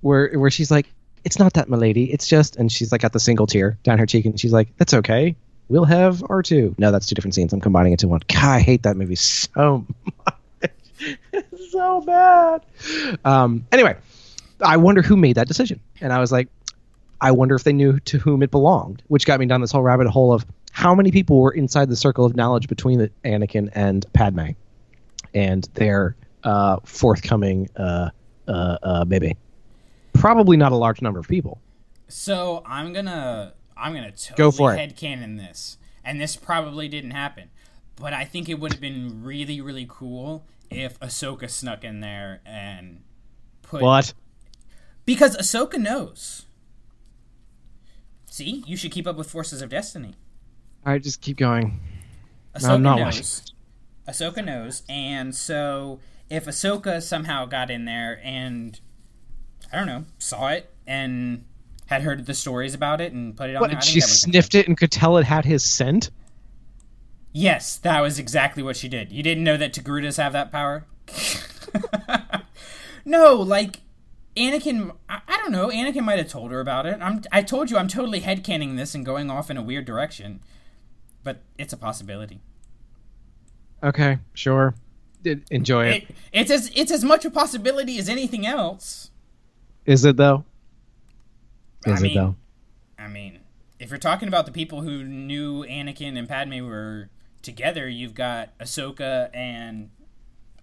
where 0.00 0.30
where 0.38 0.50
she's 0.50 0.70
like, 0.70 0.86
"It's 1.24 1.38
not 1.38 1.52
that, 1.54 1.68
milady. 1.68 2.12
It's 2.12 2.26
just," 2.26 2.56
and 2.56 2.70
she's 2.70 2.90
like 2.90 3.00
got 3.00 3.12
the 3.12 3.20
single 3.20 3.46
tear 3.46 3.78
down 3.84 3.98
her 3.98 4.06
cheek, 4.06 4.24
and 4.26 4.38
she's 4.38 4.52
like, 4.52 4.68
"That's 4.76 4.92
okay. 4.94 5.36
We'll 5.68 5.84
have 5.84 6.22
R 6.28 6.42
two. 6.42 6.74
No, 6.78 6.90
that's 6.90 7.06
two 7.06 7.14
different 7.14 7.34
scenes. 7.34 7.52
I'm 7.52 7.60
combining 7.60 7.92
it 7.92 8.00
to 8.00 8.08
one. 8.08 8.20
God, 8.28 8.44
I 8.44 8.60
hate 8.60 8.82
that 8.82 8.96
movie 8.96 9.14
so 9.14 9.86
much. 10.04 10.70
it's 11.32 11.72
so 11.72 12.00
bad. 12.00 12.62
Um, 13.24 13.66
anyway, 13.70 13.96
I 14.60 14.76
wonder 14.76 15.02
who 15.02 15.16
made 15.16 15.36
that 15.36 15.46
decision, 15.48 15.78
and 16.00 16.12
I 16.12 16.18
was 16.18 16.32
like, 16.32 16.48
I 17.20 17.30
wonder 17.32 17.54
if 17.54 17.64
they 17.64 17.72
knew 17.72 17.98
to 18.00 18.18
whom 18.18 18.42
it 18.42 18.50
belonged, 18.50 19.02
which 19.08 19.26
got 19.26 19.38
me 19.40 19.46
down 19.46 19.60
this 19.60 19.70
whole 19.72 19.82
rabbit 19.82 20.06
hole 20.08 20.32
of 20.32 20.44
how 20.76 20.94
many 20.94 21.10
people 21.10 21.40
were 21.40 21.52
inside 21.52 21.88
the 21.88 21.96
circle 21.96 22.26
of 22.26 22.36
knowledge 22.36 22.68
between 22.68 22.98
the 22.98 23.10
Anakin 23.24 23.70
and 23.74 24.04
Padme, 24.12 24.48
and 25.32 25.66
their 25.72 26.16
uh, 26.44 26.76
forthcoming 26.84 27.70
uh, 27.76 28.10
uh, 28.46 28.76
uh, 28.82 29.04
baby. 29.06 29.38
Probably 30.12 30.58
not 30.58 30.72
a 30.72 30.76
large 30.76 31.00
number 31.00 31.18
of 31.18 31.26
people. 31.28 31.62
So 32.08 32.62
I'm 32.66 32.92
gonna 32.92 33.54
I'm 33.74 33.94
gonna 33.94 34.10
totally 34.10 34.36
Go 34.36 34.50
for 34.50 34.74
it. 34.74 34.78
headcanon 34.78 35.38
this, 35.38 35.78
and 36.04 36.20
this 36.20 36.36
probably 36.36 36.88
didn't 36.88 37.12
happen, 37.12 37.48
but 37.96 38.12
I 38.12 38.26
think 38.26 38.50
it 38.50 38.60
would 38.60 38.72
have 38.74 38.80
been 38.80 39.24
really 39.24 39.62
really 39.62 39.86
cool 39.88 40.44
if 40.68 41.00
Ahsoka 41.00 41.48
snuck 41.48 41.84
in 41.84 42.00
there 42.00 42.42
and 42.44 43.02
put 43.62 43.80
What? 43.80 44.12
because 45.06 45.38
Ahsoka 45.38 45.78
knows. 45.78 46.44
See, 48.30 48.62
you 48.66 48.76
should 48.76 48.92
keep 48.92 49.06
up 49.06 49.16
with 49.16 49.30
Forces 49.30 49.62
of 49.62 49.70
Destiny. 49.70 50.16
All 50.86 50.92
right, 50.92 51.02
just 51.02 51.20
keep 51.20 51.36
going. 51.36 51.80
Ahsoka 52.54 52.70
I'm 52.70 52.82
not 52.82 53.00
knows. 53.00 53.52
Ahsoka 54.08 54.44
knows, 54.44 54.84
and 54.88 55.34
so 55.34 55.98
if 56.30 56.46
Ahsoka 56.46 57.02
somehow 57.02 57.44
got 57.44 57.70
in 57.70 57.86
there 57.86 58.20
and 58.22 58.78
I 59.72 59.76
don't 59.78 59.86
know, 59.86 60.04
saw 60.18 60.48
it 60.48 60.72
and 60.86 61.44
had 61.86 62.02
heard 62.02 62.26
the 62.26 62.34
stories 62.34 62.72
about 62.72 63.00
it 63.00 63.12
and 63.12 63.36
put 63.36 63.50
it 63.50 63.56
on 63.56 63.62
What? 63.62 63.70
there, 63.70 63.78
I 63.78 63.82
She 63.82 64.00
sniffed 64.00 64.54
it 64.54 64.68
and 64.68 64.76
could 64.78 64.92
tell 64.92 65.16
it 65.18 65.24
had 65.24 65.44
his 65.44 65.64
scent. 65.64 66.10
Yes, 67.32 67.76
that 67.78 68.00
was 68.00 68.18
exactly 68.18 68.62
what 68.62 68.76
she 68.76 68.88
did. 68.88 69.12
You 69.12 69.22
didn't 69.22 69.44
know 69.44 69.56
that 69.56 69.74
Togrutas 69.74 70.16
have 70.16 70.32
that 70.32 70.50
power? 70.52 70.86
no, 73.04 73.34
like 73.34 73.80
Anakin. 74.36 74.94
I, 75.08 75.20
I 75.26 75.36
don't 75.38 75.52
know. 75.52 75.68
Anakin 75.68 76.04
might 76.04 76.18
have 76.18 76.28
told 76.28 76.50
her 76.52 76.60
about 76.60 76.86
it. 76.86 76.98
I'm. 77.00 77.22
I 77.32 77.42
told 77.42 77.70
you 77.70 77.76
I'm 77.76 77.88
totally 77.88 78.20
headcaning 78.20 78.76
this 78.76 78.94
and 78.94 79.04
going 79.04 79.30
off 79.30 79.50
in 79.50 79.56
a 79.56 79.62
weird 79.62 79.84
direction, 79.84 80.40
but 81.26 81.42
it's 81.58 81.72
a 81.72 81.76
possibility. 81.76 82.40
Okay, 83.82 84.20
sure. 84.32 84.76
Did 85.22 85.42
enjoy 85.50 85.86
it. 85.88 86.02
It, 86.04 86.16
it's 86.32 86.50
as 86.52 86.70
it's 86.74 86.92
as 86.92 87.02
much 87.02 87.24
a 87.24 87.30
possibility 87.30 87.98
as 87.98 88.08
anything 88.08 88.46
else. 88.46 89.10
Is 89.84 90.04
it 90.04 90.16
though? 90.16 90.44
Is 91.84 91.98
I 91.98 92.00
mean, 92.00 92.12
it 92.12 92.14
though? 92.14 92.36
I 92.96 93.08
mean, 93.08 93.40
if 93.80 93.90
you're 93.90 93.98
talking 93.98 94.28
about 94.28 94.46
the 94.46 94.52
people 94.52 94.82
who 94.82 95.02
knew 95.02 95.64
Anakin 95.64 96.16
and 96.16 96.28
Padme 96.28 96.64
were 96.64 97.10
together, 97.42 97.88
you've 97.88 98.14
got 98.14 98.56
Ahsoka 98.58 99.28
and 99.34 99.90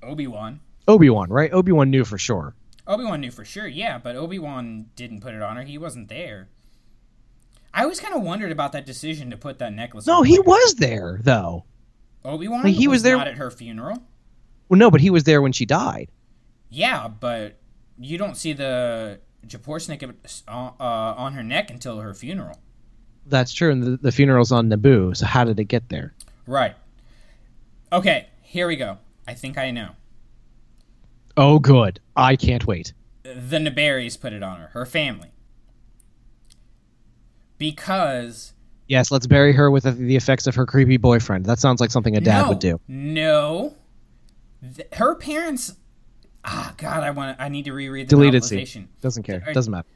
Obi 0.02 0.28
Wan. 0.28 0.62
Obi 0.88 1.10
Wan, 1.10 1.30
right? 1.30 1.52
Obi 1.52 1.74
Wan 1.74 1.90
knew 1.90 2.06
for 2.06 2.18
sure. 2.18 2.56
Obi 2.88 3.04
Wan 3.04 3.20
knew 3.20 3.32
for 3.32 3.44
sure, 3.44 3.68
yeah, 3.68 3.98
but 3.98 4.16
Obi 4.16 4.40
Wan 4.40 4.92
didn't 4.96 5.20
put 5.20 5.34
it 5.34 5.42
on 5.42 5.58
her. 5.58 5.64
He 5.64 5.78
wasn't 5.78 6.08
there. 6.08 6.48
I 7.74 7.84
always 7.84 8.00
kind 8.00 8.14
of 8.14 8.22
wondered 8.22 8.52
about 8.52 8.72
that 8.74 8.86
decision 8.86 9.32
to 9.32 9.38
put 9.38 9.60
that 9.60 9.74
necklace. 9.74 10.06
No, 10.06 10.22
he 10.22 10.36
her. 10.36 10.42
was 10.44 10.76
there 10.76 11.20
though. 11.24 11.66
Obi 12.24 12.48
Wan. 12.48 12.64
Like, 12.64 12.74
he 12.76 12.88
was 12.88 13.04
there- 13.04 13.18
not 13.18 13.28
at 13.28 13.38
her 13.38 13.52
funeral. 13.52 14.04
Well, 14.70 14.78
no, 14.78 14.90
but 14.90 15.02
he 15.02 15.10
was 15.10 15.24
there 15.26 15.42
when 15.42 15.52
she 15.52 15.66
died. 15.66 16.10
Yeah, 16.70 17.08
but 17.08 17.58
you 18.00 18.18
don't 18.18 18.36
see 18.38 18.54
the 18.54 19.20
Japor 19.46 19.82
snake 19.82 20.04
uh, 20.48 20.52
on 20.80 21.34
her 21.34 21.44
neck 21.44 21.70
until 21.70 22.00
her 22.00 22.14
funeral. 22.14 22.60
That's 23.26 23.54
true. 23.54 23.72
And 23.72 23.84
the, 23.84 23.98
the 23.98 24.12
funeral's 24.12 24.52
on 24.52 24.70
Naboo. 24.70 25.16
So 25.16 25.26
how 25.26 25.44
did 25.44 25.60
it 25.60 25.66
get 25.66 25.90
there? 25.90 26.14
Right. 26.48 26.76
Okay, 27.92 28.28
here 28.42 28.68
we 28.68 28.76
go. 28.78 28.98
I 29.28 29.34
think 29.34 29.58
I 29.58 29.70
know. 29.72 29.90
Oh, 31.38 31.60
good. 31.60 32.00
I 32.16 32.36
can't 32.36 32.66
wait. 32.66 32.94
The 33.24 33.58
Naberries 33.58 34.20
put 34.20 34.34
it 34.34 34.42
on 34.44 34.60
her, 34.60 34.68
her 34.68 34.86
family. 34.86 35.32
Because 37.58 38.54
Yes, 38.88 39.12
let's 39.12 39.28
bury 39.28 39.54
her 39.54 39.72
with 39.72 39.84
the, 39.84 40.16
effects 40.16 40.46
of 40.46 40.56
her 40.56 40.66
creepy 40.66 40.98
boyfriend. 40.98 41.46
That 41.46 41.60
sounds 41.60 41.80
like 41.80 41.90
something 41.90 42.18
a 42.18 42.22
dad 42.22 42.44
no, 42.44 42.50
would 42.50 42.60
do. 42.60 42.80
No. 42.88 43.76
Her 44.94 45.16
parents 45.16 45.74
Ah 46.46 46.74
god, 46.78 47.04
I 47.04 47.12
want 47.12 47.40
I 47.40 47.50
need 47.50 47.66
to 47.66 47.74
reread 47.74 48.08
the 48.08 48.16
Deleted 48.16 48.44
scene. 48.44 48.90
Doesn't 49.02 49.24
care. 49.24 49.44
Doesn't 49.54 49.72
matter. 49.72 49.88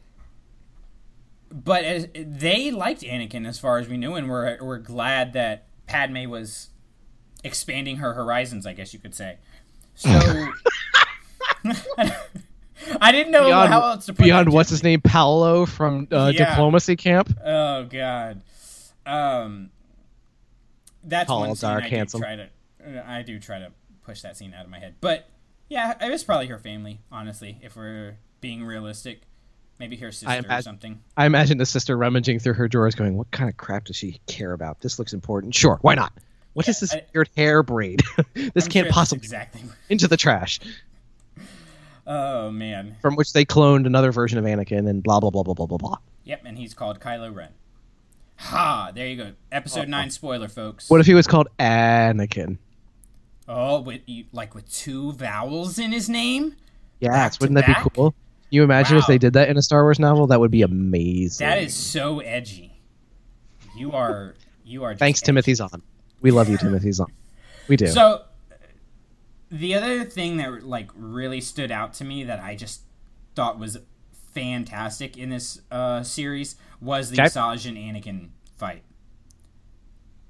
But 1.50 1.84
as, 1.84 2.08
they 2.14 2.72
liked 2.72 3.02
Anakin 3.02 3.48
as 3.48 3.60
far 3.60 3.78
as 3.80 3.88
we 3.88 3.98
knew 3.98 4.16
and 4.16 4.30
we're 4.30 4.58
we're 4.62 4.80
glad 4.80 5.34
that 5.34 5.68
Padme 5.88 6.30
was 6.30 6.70
expanding 7.44 7.98
her 7.98 8.14
horizons, 8.14 8.66
I 8.66 8.74
guess 8.74 8.94
you 8.94 9.00
could 9.00 9.16
say. 9.16 9.38
So 9.96 10.10
I 13.02 13.12
didn't 13.12 13.32
know 13.32 13.46
Beyond, 13.46 13.70
how 13.70 13.82
else 13.92 14.06
to 14.08 14.14
put 14.14 14.24
beyond 14.24 14.52
what's 14.52 14.70
his 14.70 14.84
name, 14.84 15.02
Paolo 15.02 15.66
from 15.66 16.08
uh, 16.12 16.32
Yeah. 16.34 16.50
Diplomacy 16.52 16.96
Camp. 16.96 17.38
Oh 17.44 17.86
God, 17.86 18.42
um, 19.06 19.70
that's 21.04 21.28
Tall, 21.28 21.42
one 21.42 21.56
scene 21.56 21.70
I 21.70 21.90
do 21.90 22.06
try 22.20 22.36
to, 22.36 22.50
I 23.06 23.22
do 23.22 23.40
try 23.40 23.60
to 23.60 23.72
push 24.04 24.22
that 24.22 24.38
scene 24.38 24.54
out 24.54 24.66
of 24.66 24.72
my 24.72 24.80
head. 24.80 24.96
But 25.02 25.28
yeah, 25.70 25.94
it 26.06 26.10
was 26.12 26.24
probably 26.24 26.48
her 26.48 26.60
family. 26.60 27.00
Honestly, 27.12 27.58
if 27.62 27.76
we're 27.76 28.18
being 28.42 28.64
realistic, 28.64 29.22
maybe 29.80 29.96
her 29.98 30.12
sister 30.12 30.30
or 30.30 30.38
imagine- 30.40 30.64
something. 30.64 31.00
I 31.16 31.26
imagine 31.26 31.58
the 31.58 31.66
sister 31.66 31.98
rummaging 31.98 32.40
through 32.40 32.54
her 32.54 32.68
drawers, 32.68 32.96
going, 32.96 33.18
"What 33.18 33.32
kind 33.32 33.50
of 33.50 33.58
crap 33.58 33.86
does 33.86 33.96
she 33.96 34.20
care 34.28 34.54
about? 34.54 34.82
This 34.82 35.00
looks 35.00 35.14
important. 35.14 35.56
Sure, 35.56 35.78
why 35.82 35.96
not? 35.96 36.14
what 36.54 36.66
What 36.66 36.70
is 36.70 36.80
this 36.80 36.94
I- 36.94 37.06
weird 37.14 37.30
hair 37.38 37.62
braid? 37.64 38.02
this 38.34 38.66
I'm 38.66 38.72
can't 38.72 38.86
sure 38.88 38.92
possibly 38.92 39.24
exactly. 39.24 39.62
into 39.90 40.08
the 40.08 40.18
trash." 40.18 40.60
Oh 42.08 42.50
man. 42.50 42.96
From 43.02 43.16
which 43.16 43.34
they 43.34 43.46
cloned 43.46 43.86
another 43.86 44.14
version 44.14 44.40
of 44.40 44.46
Anakin, 44.46 44.90
and 44.90 45.04
blah 45.04 45.20
blah 45.20 45.30
blah 45.30 45.44
blah 45.44 45.54
blah 45.54 45.66
blah 45.66 45.78
blah. 45.78 45.98
Yep, 46.24 46.44
and 46.46 46.58
he's 46.58 46.74
called 46.74 47.02
Kylo 47.02 47.36
Ren. 47.36 47.50
Ha! 48.38 48.92
There 48.96 49.08
you 49.08 49.18
go. 49.18 49.34
Episode 49.52 49.86
oh, 49.86 49.90
nine 49.90 50.08
oh. 50.08 50.12
spoiler, 50.12 50.48
folks. 50.48 50.90
What 50.90 51.02
if 51.02 51.06
he 51.06 51.14
was 51.14 51.28
called 51.28 51.50
Anakin? 51.60 52.58
Oh, 53.48 53.82
with 53.82 54.02
like 54.32 54.56
with 54.56 54.72
two 54.72 55.12
vowels 55.14 55.78
in 55.80 55.92
his 55.92 56.10
name. 56.10 56.56
Back 57.02 57.40
wouldn't 57.40 57.56
that 57.56 57.68
back? 57.68 57.84
be 57.84 57.90
cool? 57.90 58.16
You 58.50 58.64
imagine 58.64 58.98
if 58.98 59.06
they 59.08 59.18
did 59.18 59.34
that 59.34 59.50
in 59.50 59.58
a 59.58 59.62
Star 59.62 59.84
Wars 59.84 60.00
novel? 60.00 60.28
That 60.28 60.40
would 60.40 60.52
be 60.52 60.62
amazing. 60.62 61.46
That 61.46 61.60
is 61.60 61.76
so 61.76 62.20
edgy. 62.20 62.80
You 63.76 63.92
are. 63.92 64.36
You 64.64 64.84
are. 64.84 64.96
Thanks, 64.96 65.20
edgy. 65.20 65.26
Timothy 65.26 65.54
Zahn. 65.54 65.82
We 66.22 66.32
love 66.32 66.48
you, 66.50 66.58
Timothy 66.58 66.92
Zahn. 66.92 67.12
We 67.68 67.76
do. 67.76 67.88
So, 67.88 68.24
the 69.50 69.76
other 69.76 70.04
thing 70.04 70.38
that 70.38 70.64
like 70.64 70.90
really 70.96 71.42
stood 71.42 71.72
out 71.72 71.94
to 71.96 72.04
me 72.04 72.24
that 72.24 72.40
I 72.40 72.56
just 72.56 72.82
thought 73.36 73.60
was 73.60 73.78
fantastic 74.34 75.18
in 75.18 75.30
this 75.30 75.62
uh, 75.72 76.04
series 76.04 76.56
was 76.82 77.10
the 77.10 77.22
Okay. 77.22 77.30
Asajj 77.30 77.68
and 77.68 77.78
Anakin 77.78 78.30
fight. 78.58 78.84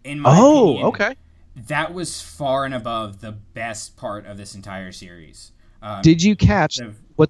In 0.03 0.19
my 0.21 0.37
oh, 0.37 0.63
opinion, 0.69 0.85
okay. 0.87 1.15
that 1.55 1.93
was 1.93 2.21
far 2.21 2.63
and 2.63 2.73
above 2.73 3.19
the 3.19 3.31
best 3.31 3.97
part 3.97 4.25
of 4.25 4.37
this 4.37 4.55
entire 4.55 4.91
series. 4.91 5.51
Um, 5.81 6.01
Did 6.01 6.23
you 6.23 6.35
catch 6.35 6.77
the- 6.77 6.93
what? 7.15 7.29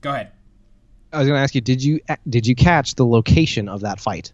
go 0.00 0.10
ahead? 0.10 0.32
I 1.12 1.18
was 1.18 1.28
going 1.28 1.38
to 1.38 1.42
ask 1.42 1.54
you. 1.54 1.60
Did 1.60 1.82
you 1.82 2.00
did 2.28 2.46
you 2.46 2.56
catch 2.56 2.96
the 2.96 3.06
location 3.06 3.68
of 3.68 3.82
that 3.82 4.00
fight? 4.00 4.32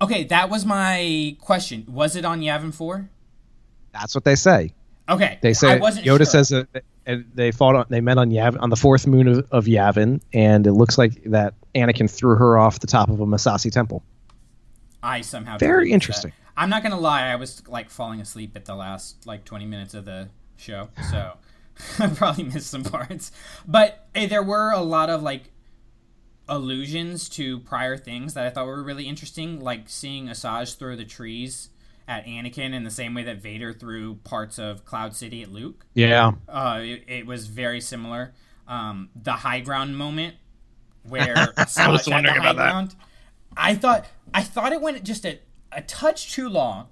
Okay, 0.00 0.24
that 0.24 0.48
was 0.48 0.64
my 0.64 1.36
question. 1.40 1.84
Was 1.88 2.14
it 2.14 2.24
on 2.24 2.40
Yavin 2.42 2.72
Four? 2.72 3.10
That's 3.92 4.14
what 4.14 4.24
they 4.24 4.36
say. 4.36 4.72
Okay, 5.10 5.38
They 5.42 5.52
say 5.52 5.78
wasn't 5.78 6.06
Yoda 6.06 6.18
sure. 6.18 6.24
says 6.26 6.48
that 6.50 6.84
they 7.34 7.50
fought 7.50 7.74
on, 7.74 7.86
they 7.88 8.00
met 8.00 8.16
on 8.16 8.30
Yavin 8.30 8.60
on 8.62 8.70
the 8.70 8.76
fourth 8.76 9.06
moon 9.08 9.26
of, 9.26 9.46
of 9.50 9.64
Yavin, 9.64 10.20
and 10.32 10.66
it 10.66 10.72
looks 10.72 10.96
like 10.98 11.22
that 11.24 11.54
Anakin 11.74 12.08
threw 12.08 12.36
her 12.36 12.56
off 12.56 12.78
the 12.78 12.86
top 12.86 13.08
of 13.10 13.20
a 13.20 13.26
Massassi 13.26 13.72
temple. 13.72 14.04
I 15.02 15.22
somehow 15.22 15.58
Very 15.58 15.90
interesting. 15.90 16.30
that. 16.30 16.52
I'm 16.56 16.70
not 16.70 16.82
gonna 16.82 17.00
lie, 17.00 17.26
I 17.28 17.36
was 17.36 17.66
like 17.66 17.90
falling 17.90 18.20
asleep 18.20 18.52
at 18.54 18.66
the 18.66 18.74
last 18.76 19.26
like 19.26 19.44
20 19.44 19.64
minutes 19.66 19.94
of 19.94 20.04
the 20.04 20.28
show, 20.56 20.90
so 21.10 21.32
I 21.98 22.06
probably 22.08 22.44
missed 22.44 22.70
some 22.70 22.84
parts. 22.84 23.32
But 23.66 24.06
hey, 24.14 24.26
there 24.26 24.42
were 24.42 24.70
a 24.70 24.80
lot 24.80 25.10
of 25.10 25.22
like 25.22 25.50
allusions 26.48 27.28
to 27.30 27.60
prior 27.60 27.96
things 27.96 28.34
that 28.34 28.46
I 28.46 28.50
thought 28.50 28.66
were 28.66 28.82
really 28.82 29.04
interesting, 29.08 29.58
like 29.60 29.88
seeing 29.88 30.26
Asajj 30.26 30.76
throw 30.76 30.94
the 30.96 31.04
trees 31.04 31.70
at 32.10 32.26
Anakin 32.26 32.74
in 32.74 32.82
the 32.82 32.90
same 32.90 33.14
way 33.14 33.22
that 33.22 33.40
Vader 33.40 33.72
threw 33.72 34.16
parts 34.16 34.58
of 34.58 34.84
Cloud 34.84 35.14
City 35.14 35.42
at 35.42 35.52
Luke. 35.52 35.86
Yeah. 35.94 36.32
Uh, 36.48 36.80
it, 36.82 37.04
it 37.06 37.26
was 37.26 37.46
very 37.46 37.80
similar. 37.80 38.34
Um, 38.66 39.10
the 39.14 39.30
high 39.32 39.60
ground 39.60 39.96
moment 39.96 40.34
where 41.04 41.34
Asajj 41.56 41.92
was 41.92 42.08
wondering 42.08 42.36
about 42.36 42.56
that. 42.56 42.96
I 43.56 43.76
thought 43.76 44.06
I 44.34 44.42
thought 44.42 44.72
it 44.72 44.80
went 44.80 45.02
just 45.04 45.24
a, 45.24 45.38
a 45.70 45.82
touch 45.82 46.32
too 46.32 46.48
long, 46.48 46.88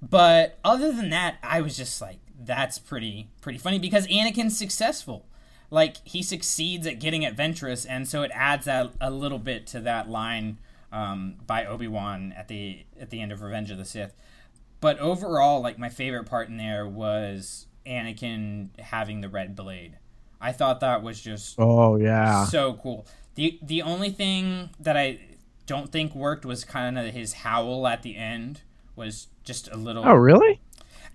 but 0.00 0.58
other 0.64 0.92
than 0.92 1.10
that, 1.10 1.36
I 1.42 1.60
was 1.60 1.76
just 1.76 2.00
like, 2.00 2.18
that's 2.38 2.78
pretty 2.78 3.30
pretty 3.40 3.58
funny 3.58 3.80
because 3.80 4.06
Anakin's 4.06 4.56
successful. 4.56 5.26
Like 5.68 5.96
he 6.04 6.22
succeeds 6.22 6.86
at 6.86 7.00
getting 7.00 7.24
at 7.24 7.36
Ventress, 7.36 7.84
and 7.88 8.06
so 8.08 8.22
it 8.22 8.30
adds 8.32 8.66
that 8.66 8.92
a 9.00 9.10
little 9.10 9.40
bit 9.40 9.66
to 9.68 9.80
that 9.80 10.08
line 10.08 10.58
um, 10.92 11.36
by 11.44 11.64
Obi 11.64 11.88
Wan 11.88 12.32
at 12.36 12.46
the 12.46 12.84
at 13.00 13.10
the 13.10 13.20
end 13.20 13.32
of 13.32 13.42
Revenge 13.42 13.72
of 13.72 13.78
the 13.78 13.84
Sith. 13.84 14.14
But 14.84 14.98
overall, 14.98 15.62
like 15.62 15.78
my 15.78 15.88
favorite 15.88 16.24
part 16.24 16.50
in 16.50 16.58
there 16.58 16.86
was 16.86 17.68
Anakin 17.86 18.68
having 18.78 19.22
the 19.22 19.30
red 19.30 19.56
blade. 19.56 19.96
I 20.42 20.52
thought 20.52 20.80
that 20.80 21.02
was 21.02 21.18
just 21.22 21.54
Oh 21.58 21.96
yeah. 21.96 22.44
so 22.44 22.74
cool. 22.74 23.06
the 23.34 23.58
The 23.62 23.80
only 23.80 24.10
thing 24.10 24.68
that 24.78 24.94
I 24.94 25.20
don't 25.64 25.90
think 25.90 26.14
worked 26.14 26.44
was 26.44 26.66
kind 26.66 26.98
of 26.98 27.14
his 27.14 27.32
howl 27.32 27.86
at 27.86 28.02
the 28.02 28.14
end 28.14 28.60
was 28.94 29.28
just 29.42 29.70
a 29.72 29.76
little. 29.78 30.06
Oh 30.06 30.12
really? 30.12 30.60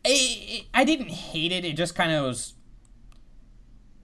I, 0.04 0.66
I 0.74 0.84
didn't 0.84 1.10
hate 1.12 1.52
it. 1.52 1.64
It 1.64 1.78
just 1.78 1.94
kind 1.94 2.12
of 2.12 2.26
was. 2.26 2.56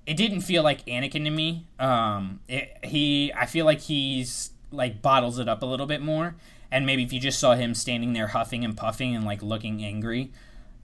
It 0.06 0.16
didn't 0.16 0.42
feel 0.42 0.62
like 0.62 0.86
Anakin 0.86 1.24
to 1.24 1.32
me. 1.32 1.66
Um, 1.80 2.40
it, 2.48 2.78
he, 2.84 3.34
I 3.34 3.48
feel 3.48 3.66
like 3.66 3.80
he's 3.82 4.52
like 4.70 5.02
bottles 5.02 5.40
it 5.40 5.50
up 5.50 5.64
a 5.64 5.66
little 5.66 5.88
bit 5.88 6.04
more, 6.04 6.36
and 6.76 6.86
maybe 6.86 7.04
if 7.04 7.14
you 7.14 7.22
just 7.22 7.40
saw 7.40 7.56
him 7.56 7.74
standing 7.74 8.12
there 8.12 8.28
huffing 8.28 8.66
and 8.66 8.76
puffing 8.76 9.16
and 9.16 9.24
like 9.24 9.42
looking 9.42 9.82
angry, 9.82 10.34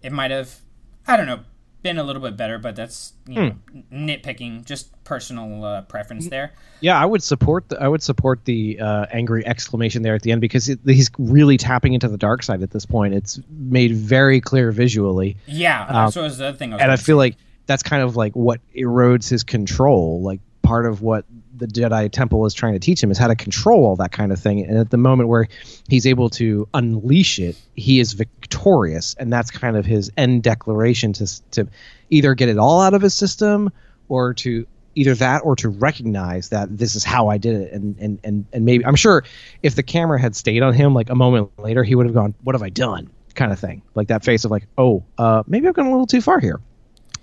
it 0.01 0.13
might 0.13 0.31
have, 0.31 0.61
I 1.05 1.17
don't 1.17 1.25
know, 1.25 1.41
been 1.81 1.97
a 1.97 2.03
little 2.03 2.21
bit 2.21 2.37
better. 2.37 2.57
But 2.57 2.77
that's 2.77 3.11
you 3.27 3.35
know 3.35 3.55
nitpicking, 3.91 4.63
just 4.63 5.03
personal 5.03 5.65
uh, 5.65 5.81
preference 5.81 6.29
there. 6.29 6.53
Yeah, 6.79 6.97
I 6.97 7.05
would 7.05 7.21
support. 7.21 7.67
The, 7.67 7.81
I 7.81 7.89
would 7.89 8.01
support 8.01 8.45
the 8.45 8.79
uh, 8.79 9.07
angry 9.11 9.45
exclamation 9.45 10.01
there 10.01 10.15
at 10.15 10.21
the 10.21 10.31
end 10.31 10.39
because 10.39 10.69
it, 10.69 10.79
he's 10.85 11.11
really 11.17 11.57
tapping 11.57 11.91
into 11.91 12.07
the 12.07 12.17
dark 12.17 12.43
side 12.43 12.63
at 12.63 12.71
this 12.71 12.85
point. 12.85 13.13
It's 13.13 13.41
made 13.49 13.93
very 13.93 14.39
clear 14.39 14.71
visually, 14.71 15.35
Yeah, 15.45 15.85
that's 15.91 16.15
what 16.15 16.23
was 16.23 16.37
the 16.37 16.47
other 16.47 16.57
thing. 16.57 16.71
I 16.71 16.75
was 16.77 16.83
and 16.83 16.91
I 16.91 16.95
feel 16.95 17.15
say. 17.15 17.19
like 17.19 17.35
that's 17.65 17.83
kind 17.83 18.01
of 18.01 18.15
like 18.15 18.33
what 18.33 18.61
erodes 18.73 19.29
his 19.29 19.43
control. 19.43 20.21
Like 20.21 20.39
part 20.61 20.85
of 20.85 21.01
what 21.01 21.25
the 21.61 21.67
Jedi 21.67 22.11
Temple 22.11 22.45
is 22.45 22.53
trying 22.53 22.73
to 22.73 22.79
teach 22.79 23.01
him 23.01 23.11
is 23.11 23.17
how 23.17 23.27
to 23.27 23.35
control 23.35 23.85
all 23.85 23.95
that 23.97 24.11
kind 24.11 24.31
of 24.31 24.39
thing. 24.39 24.65
And 24.65 24.77
at 24.77 24.89
the 24.89 24.97
moment 24.97 25.29
where 25.29 25.47
he's 25.87 26.05
able 26.05 26.29
to 26.31 26.67
unleash 26.73 27.39
it, 27.39 27.55
he 27.75 27.99
is 27.99 28.13
victorious, 28.13 29.15
and 29.17 29.31
that's 29.31 29.51
kind 29.51 29.77
of 29.77 29.85
his 29.85 30.11
end 30.17 30.43
declaration 30.43 31.13
to 31.13 31.51
to 31.51 31.67
either 32.09 32.33
get 32.33 32.49
it 32.49 32.57
all 32.57 32.81
out 32.81 32.93
of 32.93 33.01
his 33.01 33.13
system 33.13 33.71
or 34.09 34.33
to 34.33 34.65
either 34.95 35.15
that 35.15 35.43
or 35.45 35.55
to 35.55 35.69
recognize 35.69 36.49
that 36.49 36.75
this 36.77 36.95
is 36.95 37.03
how 37.03 37.29
I 37.29 37.37
did 37.37 37.55
it. 37.55 37.71
And 37.71 37.97
and 37.99 38.19
and, 38.23 38.45
and 38.51 38.65
maybe 38.65 38.85
I'm 38.85 38.95
sure 38.95 39.23
if 39.61 39.75
the 39.75 39.83
camera 39.83 40.19
had 40.19 40.35
stayed 40.35 40.63
on 40.63 40.73
him 40.73 40.93
like 40.93 41.09
a 41.09 41.15
moment 41.15 41.51
later 41.57 41.83
he 41.83 41.95
would 41.95 42.07
have 42.07 42.15
gone 42.15 42.33
what 42.43 42.55
have 42.55 42.63
I 42.63 42.69
done? 42.69 43.09
kind 43.33 43.53
of 43.53 43.59
thing. 43.59 43.81
Like 43.95 44.09
that 44.09 44.25
face 44.25 44.43
of 44.43 44.51
like 44.51 44.67
oh 44.77 45.03
uh, 45.17 45.43
maybe 45.47 45.67
I've 45.67 45.73
gone 45.73 45.85
a 45.85 45.91
little 45.91 46.07
too 46.07 46.21
far 46.21 46.39
here 46.39 46.59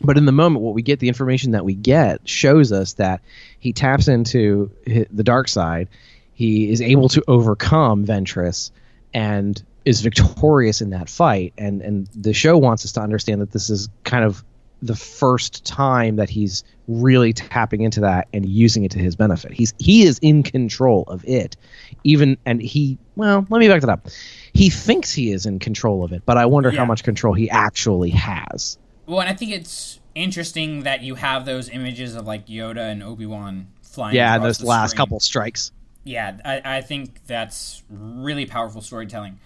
but 0.00 0.16
in 0.16 0.26
the 0.26 0.32
moment 0.32 0.62
what 0.64 0.74
we 0.74 0.82
get 0.82 1.00
the 1.00 1.08
information 1.08 1.52
that 1.52 1.64
we 1.64 1.74
get 1.74 2.28
shows 2.28 2.72
us 2.72 2.94
that 2.94 3.20
he 3.58 3.72
taps 3.72 4.08
into 4.08 4.70
the 5.10 5.24
dark 5.24 5.48
side. 5.48 5.88
He 6.32 6.70
is 6.70 6.80
able 6.80 7.08
to 7.10 7.22
overcome 7.26 8.06
ventress 8.06 8.70
and 9.12 9.60
is 9.84 10.00
victorious 10.02 10.80
in 10.80 10.90
that 10.90 11.08
fight. 11.08 11.52
And 11.58 11.82
and 11.82 12.06
the 12.14 12.32
show 12.32 12.56
wants 12.56 12.84
us 12.84 12.92
to 12.92 13.00
understand 13.00 13.40
that 13.40 13.50
this 13.50 13.70
is 13.70 13.88
kind 14.04 14.24
of 14.24 14.44
the 14.80 14.94
first 14.94 15.64
time 15.64 16.14
that 16.16 16.30
he's 16.30 16.62
really 16.86 17.32
tapping 17.32 17.80
into 17.80 18.02
that 18.02 18.28
and 18.32 18.46
using 18.46 18.84
it 18.84 18.92
to 18.92 18.98
his 19.00 19.16
benefit. 19.16 19.50
He's 19.52 19.74
he 19.80 20.04
is 20.04 20.20
in 20.20 20.44
control 20.44 21.02
of 21.08 21.24
it. 21.26 21.56
Even 22.04 22.38
and 22.46 22.62
he 22.62 22.98
well 23.16 23.44
let 23.50 23.58
me 23.58 23.66
back 23.66 23.80
that 23.80 23.90
up. 23.90 24.06
He 24.52 24.70
thinks 24.70 25.12
he 25.12 25.32
is 25.32 25.44
in 25.46 25.58
control 25.58 26.04
of 26.04 26.12
it 26.12 26.22
but 26.24 26.36
i 26.36 26.46
wonder 26.46 26.70
Yeah. 26.70 26.78
how 26.78 26.84
much 26.84 27.02
control 27.02 27.34
he 27.34 27.50
actually 27.50 28.10
has 28.10 28.78
Well, 29.08 29.20
and 29.20 29.28
I 29.28 29.32
think 29.32 29.52
it's 29.52 30.00
interesting 30.14 30.82
that 30.82 31.02
you 31.02 31.14
have 31.14 31.46
those 31.46 31.70
images 31.70 32.14
of 32.14 32.26
like 32.26 32.46
Yoda 32.46 32.92
and 32.92 33.02
Obi 33.02 33.24
Wan 33.24 33.68
flying. 33.82 34.14
yeah 34.14 34.36
those 34.38 34.62
last 34.62 34.90
screen. 34.90 34.98
couple 34.98 35.20
strikes 35.20 35.72
Yeah, 36.04 36.36
I, 36.44 36.76
I 36.76 36.80
think 36.82 37.26
that's 37.26 37.82
really 37.88 38.44
powerful 38.44 38.82
storytelling, 38.82 39.40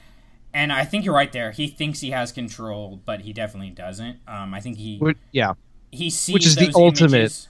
and 0.52 0.72
I 0.72 0.84
think 0.84 1.04
you're 1.04 1.14
right 1.14 1.30
there. 1.32 1.52
He 1.52 1.68
thinks 1.68 2.00
he 2.00 2.10
has 2.10 2.32
control, 2.32 3.00
but 3.04 3.20
he 3.20 3.32
definitely 3.32 3.70
doesn't. 3.70 4.18
Um, 4.26 4.52
I 4.52 4.60
think 4.60 4.78
he 4.78 5.00
yeah 5.30 5.54
he 5.92 6.10
sees 6.10 6.32
which 6.32 6.46
is 6.46 6.56
the 6.56 6.72
ultimate- 6.74 7.12
images- 7.14 7.48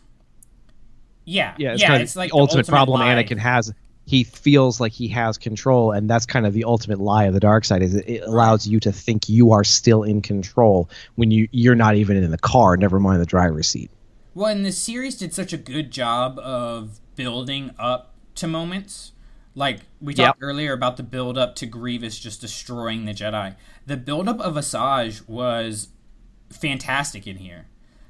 Yeah, 1.24 1.54
yeah, 1.56 1.72
it's 1.72 1.82
yeah, 1.82 1.96
it's 1.96 2.16
like 2.16 2.30
the 2.30 2.36
ultimate, 2.36 2.66
problem 2.66 3.00
lie. 3.00 3.14
Anakin 3.14 3.38
has. 3.38 3.72
He 4.04 4.24
feels 4.24 4.80
like 4.80 4.92
he 4.92 5.08
has 5.08 5.38
control, 5.38 5.92
and 5.92 6.10
that's 6.10 6.26
kind 6.26 6.44
of 6.44 6.52
the 6.52 6.64
ultimate 6.64 6.98
lie 6.98 7.24
of 7.24 7.34
the 7.34 7.40
dark 7.40 7.64
side. 7.64 7.82
Is 7.82 7.94
it, 7.94 8.22
allows 8.24 8.66
you 8.66 8.80
to 8.80 8.92
think 8.92 9.28
you 9.28 9.52
are 9.52 9.64
still 9.64 10.02
in 10.02 10.20
control 10.22 10.90
when 11.14 11.30
you 11.30 11.48
you're 11.52 11.76
not 11.76 11.94
even 11.94 12.16
in 12.16 12.30
the 12.30 12.38
car, 12.38 12.76
never 12.76 12.98
mind 12.98 13.20
the 13.20 13.26
driver's 13.26 13.68
seat. 13.68 13.90
Well, 14.34 14.48
and 14.48 14.64
the 14.64 14.72
series 14.72 15.16
did 15.16 15.32
such 15.34 15.52
a 15.52 15.56
good 15.56 15.90
job 15.90 16.38
of 16.38 17.00
building 17.16 17.70
up 17.78 18.14
to 18.36 18.48
moments. 18.48 19.12
Like 19.54 19.80
we 20.00 20.14
Yep. 20.14 20.26
talked 20.26 20.42
earlier 20.42 20.72
about 20.72 20.96
the 20.96 21.02
build 21.02 21.36
up 21.36 21.54
to 21.56 21.66
Grievous 21.66 22.18
just 22.18 22.40
destroying 22.40 23.04
the 23.04 23.12
Jedi. 23.12 23.54
The 23.86 23.98
build 23.98 24.28
up 24.28 24.40
of 24.40 24.54
Asajj 24.54 25.28
was 25.28 25.88
fantastic 26.50 27.26
in 27.26 27.36
here. 27.36 27.66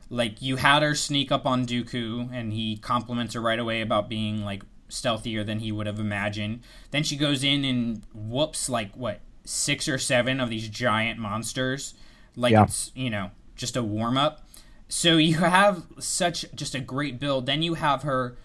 Like 0.08 0.40
you 0.40 0.56
had 0.56 0.82
her 0.82 0.94
sneak 0.94 1.32
up 1.32 1.44
on 1.46 1.66
Dooku 1.66 2.28
and 2.32 2.52
he 2.52 2.76
compliments 2.76 3.34
her 3.34 3.40
right 3.40 3.58
away 3.58 3.80
about 3.80 4.08
being 4.08 4.44
like 4.44 4.62
stealthier 4.92 5.44
than 5.44 5.60
he 5.60 5.72
would 5.72 5.86
have 5.86 5.98
imagined. 5.98 6.60
Then 6.90 7.02
she 7.02 7.16
goes 7.16 7.42
in 7.42 7.64
and 7.64 8.02
whoops 8.14 8.68
like 8.68 8.94
what 8.94 9.20
six 9.44 9.88
or 9.88 9.98
seven 9.98 10.40
of 10.40 10.50
these 10.50 10.68
giant 10.68 11.18
monsters. 11.18 11.94
Like 12.36 12.52
Yeah. 12.52 12.64
it's 12.64 12.92
you 12.94 13.10
know 13.10 13.30
just 13.56 13.76
a 13.76 13.82
warm 13.82 14.16
up. 14.16 14.46
So 14.88 15.16
you 15.16 15.36
have 15.38 15.84
such 15.98 16.44
just 16.54 16.74
a 16.74 16.80
great 16.80 17.18
build. 17.18 17.46
Then 17.46 17.62
you 17.62 17.74
have 17.74 18.02
her 18.02 18.36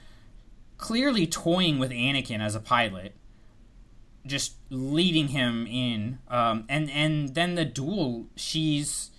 clearly 0.78 1.28
toying 1.28 1.80
with 1.80 1.92
Anakin 1.92 2.40
as 2.40 2.56
a 2.56 2.60
pilot, 2.60 3.16
just 4.26 4.54
leading 4.70 5.30
him 5.30 5.68
in. 5.68 6.20
Um, 6.30 6.66
and 6.70 6.90
and 6.92 7.36
then 7.36 7.56
the 7.56 7.66
duel, 7.66 8.28
she's 8.36 9.12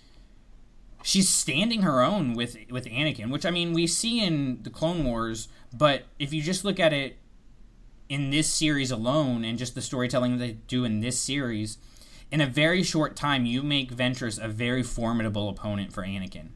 she's 1.03 1.29
standing 1.29 1.81
her 1.83 2.01
own 2.01 2.33
with 2.33 2.57
with 2.69 2.85
Anakin, 2.85 3.29
which 3.31 3.45
I 3.45 3.51
mean 3.51 3.73
we 3.73 3.87
see 3.87 4.23
in 4.23 4.63
the 4.63 4.69
Clone 4.69 5.03
Wars. 5.03 5.47
But 5.73 6.03
if 6.17 6.33
you 6.33 6.41
just 6.41 6.65
look 6.65 6.79
at 6.79 6.93
it 6.93 7.17
in 8.07 8.31
this 8.31 8.51
series 8.51 8.91
alone, 8.91 9.43
and 9.43 9.57
just 9.57 9.75
the 9.75 9.81
storytelling 9.81 10.37
they 10.37 10.53
do 10.67 10.83
in 10.83 10.99
this 10.99 11.19
series, 11.19 11.77
in 12.31 12.41
a 12.41 12.47
very 12.47 12.83
short 12.83 13.15
time, 13.15 13.45
you 13.45 13.61
make 13.63 13.95
Ventress 13.95 14.43
a 14.43 14.47
very 14.47 14.83
formidable 14.83 15.49
opponent 15.49 15.93
for 15.93 16.03
Anakin. 16.03 16.49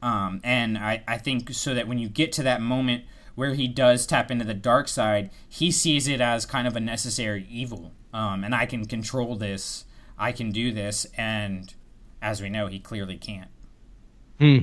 Um, 0.00 0.40
and 0.42 0.76
I, 0.76 1.02
I 1.06 1.18
think 1.18 1.52
so 1.52 1.74
that 1.74 1.86
when 1.86 1.98
you 1.98 2.08
get 2.08 2.32
to 2.32 2.42
that 2.42 2.60
moment 2.60 3.04
where 3.34 3.54
he 3.54 3.68
does 3.68 4.06
tap 4.06 4.30
into 4.30 4.44
the 4.44 4.54
dark 4.54 4.88
side, 4.88 5.30
he 5.48 5.70
sees 5.70 6.08
it 6.08 6.20
as 6.20 6.44
kind 6.44 6.66
of 6.66 6.76
a 6.76 6.80
necessary 6.80 7.46
evil. 7.48 7.92
Um, 8.12 8.44
and 8.44 8.54
I 8.54 8.66
can 8.66 8.84
control 8.86 9.36
this. 9.36 9.84
I 10.18 10.32
can 10.32 10.50
do 10.50 10.72
this. 10.72 11.06
And 11.16 11.72
as 12.20 12.42
we 12.42 12.50
know, 12.50 12.66
he 12.66 12.78
clearly 12.78 13.16
can't. 13.16 13.50
Hmm. 14.38 14.58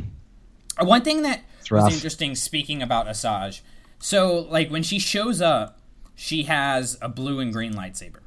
One 0.80 1.02
thing 1.02 1.24
that 1.24 1.42
was 1.72 1.94
interesting, 1.94 2.36
speaking 2.36 2.82
about 2.82 3.08
Asajj, 3.08 3.62
so 4.00 4.40
like 4.50 4.70
when 4.70 4.84
she 4.84 5.00
shows 5.00 5.42
up, 5.42 5.80
she 6.16 6.44
has 6.44 6.98
a 7.02 7.10
blue 7.10 7.40
and 7.40 7.54
green 7.54 7.74
lightsaber, 7.74 8.20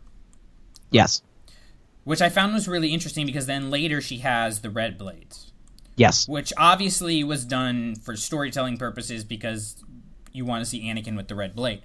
Yes. 0.91 1.23
which 2.05 2.21
I 2.23 2.29
found 2.29 2.55
was 2.55 2.67
really 2.69 2.93
interesting 2.93 3.27
because 3.27 3.47
then 3.47 3.71
later 3.71 4.01
she 4.01 4.19
has 4.19 4.61
the 4.61 4.71
red 4.71 4.97
blades. 4.99 5.49
Yes. 5.95 6.27
which 6.27 6.55
obviously 6.57 7.23
was 7.23 7.45
done 7.45 7.97
for 7.97 8.17
storytelling 8.17 8.79
purposes 8.79 9.25
because 9.25 9.85
you 10.33 10.47
want 10.47 10.65
to 10.65 10.69
see 10.69 10.83
Anakin 10.85 11.17
with 11.17 11.29
the 11.29 11.35
red 11.35 11.55
blade. 11.55 11.83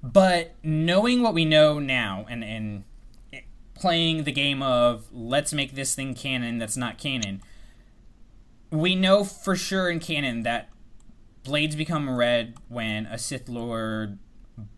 But 0.00 0.54
knowing 0.62 1.22
what 1.22 1.34
we 1.34 1.44
know 1.44 1.80
now 1.80 2.24
and 2.30 2.44
and 2.44 2.84
playing 3.74 4.22
the 4.24 4.32
game 4.32 4.62
of 4.62 5.06
let's 5.12 5.52
make 5.52 5.72
this 5.74 5.94
thing 5.96 6.14
canon 6.14 6.58
that's 6.58 6.76
not 6.76 6.98
canon, 6.98 7.42
we 8.70 8.94
know 8.94 9.24
for 9.24 9.56
sure 9.56 9.90
in 9.90 9.98
canon 9.98 10.44
that 10.44 10.68
blades 11.48 11.74
become 11.74 12.08
red 12.10 12.54
when 12.68 13.06
a 13.06 13.18
Sith 13.18 13.48
Lord 13.48 14.18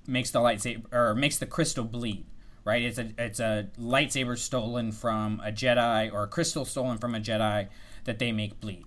makes 0.06 0.30
the 0.30 0.38
lightsaber 0.38 0.84
or 0.92 1.14
makes 1.14 1.36
the 1.38 1.46
crystal 1.46 1.84
bleed. 1.84 2.24
Right? 2.64 2.82
It's 2.82 2.98
a 2.98 3.08
it's 3.18 3.40
a 3.40 3.68
lightsaber 3.78 4.38
stolen 4.38 4.92
from 4.92 5.40
a 5.44 5.50
Jedi 5.50 6.12
or 6.12 6.22
a 6.24 6.26
crystal 6.28 6.64
stolen 6.64 6.98
from 6.98 7.14
a 7.14 7.20
Jedi 7.20 7.68
that 8.04 8.18
they 8.18 8.32
make 8.32 8.60
bleed. 8.60 8.84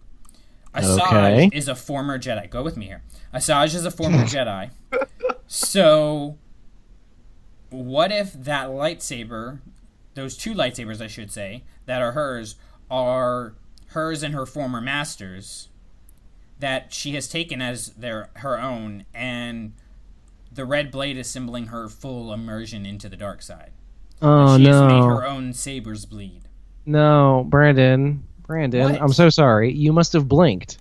Asajj 0.73 1.07
Okay. 1.07 1.49
is 1.53 1.67
a 1.67 1.75
former 1.75 2.17
Jedi. 2.17 2.49
Go 2.49 2.63
with 2.63 2.77
me 2.77 2.85
here. 2.85 3.03
Asajj 3.33 3.75
is 3.75 3.85
a 3.85 3.91
former 3.91 4.23
Jedi. 4.35 4.71
So, 5.47 6.37
what 7.69 8.11
if 8.11 8.33
that 8.33 8.69
lightsaber, 8.69 9.59
those 10.15 10.37
two 10.37 10.53
lightsabers, 10.53 11.01
I 11.01 11.07
should 11.07 11.31
say, 11.31 11.63
that 11.85 12.01
are 12.01 12.13
hers, 12.13 12.55
are 12.89 13.55
hers 13.87 14.23
and 14.23 14.33
her 14.33 14.45
former 14.45 14.81
masters, 14.81 15.69
that 16.63 16.93
she 16.93 17.11
has 17.11 17.27
taken 17.27 17.61
as 17.61 17.87
their 17.89 18.29
her 18.35 18.57
own, 18.57 19.05
and 19.13 19.73
the 20.49 20.63
red 20.63 20.91
blade 20.91 21.17
is 21.17 21.29
symboling 21.29 21.67
her 21.67 21.89
full 21.89 22.31
immersion 22.31 22.85
into 22.85 23.09
the 23.09 23.17
dark 23.17 23.41
side. 23.41 23.71
Oh 24.21 24.57
she 24.57 24.63
has 24.63 24.81
made 24.81 25.03
her 25.03 25.21
no. 25.21 25.27
own 25.27 25.51
sabers 25.53 26.05
bleed. 26.05 26.43
No, 26.85 27.45
Brandon. 27.49 28.23
Brandon, 28.47 28.93
What? 28.93 29.01
I'm 29.01 29.11
so 29.11 29.29
sorry. 29.29 29.73
You 29.73 29.91
must 29.91 30.13
have 30.13 30.29
blinked. 30.29 30.77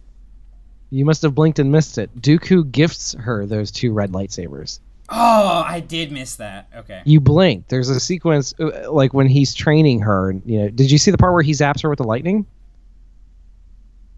You 0.90 1.04
must 1.04 1.22
have 1.22 1.34
blinked 1.34 1.58
and 1.58 1.72
missed 1.72 1.98
it. 1.98 2.14
Dooku 2.20 2.70
gifts 2.70 3.14
her 3.14 3.44
those 3.44 3.72
two 3.72 3.92
red 3.92 4.12
lightsabers. 4.12 4.78
Oh, 5.08 5.64
I 5.66 5.80
did 5.80 6.12
miss 6.12 6.36
that. 6.36 6.68
Okay. 6.76 7.02
You 7.04 7.20
blinked. 7.20 7.70
There's 7.70 7.88
a 7.88 7.98
sequence 7.98 8.54
uh, 8.60 8.92
like 8.92 9.12
when 9.12 9.26
he's 9.26 9.52
training 9.52 9.98
her. 10.00 10.32
You 10.44 10.60
know, 10.60 10.68
did 10.68 10.92
you 10.92 10.98
see 10.98 11.10
the 11.10 11.18
part 11.18 11.32
where 11.32 11.42
he 11.42 11.52
zaps 11.52 11.82
her 11.82 11.88
with 11.88 11.98
the 11.98 12.04
lightning? 12.04 12.46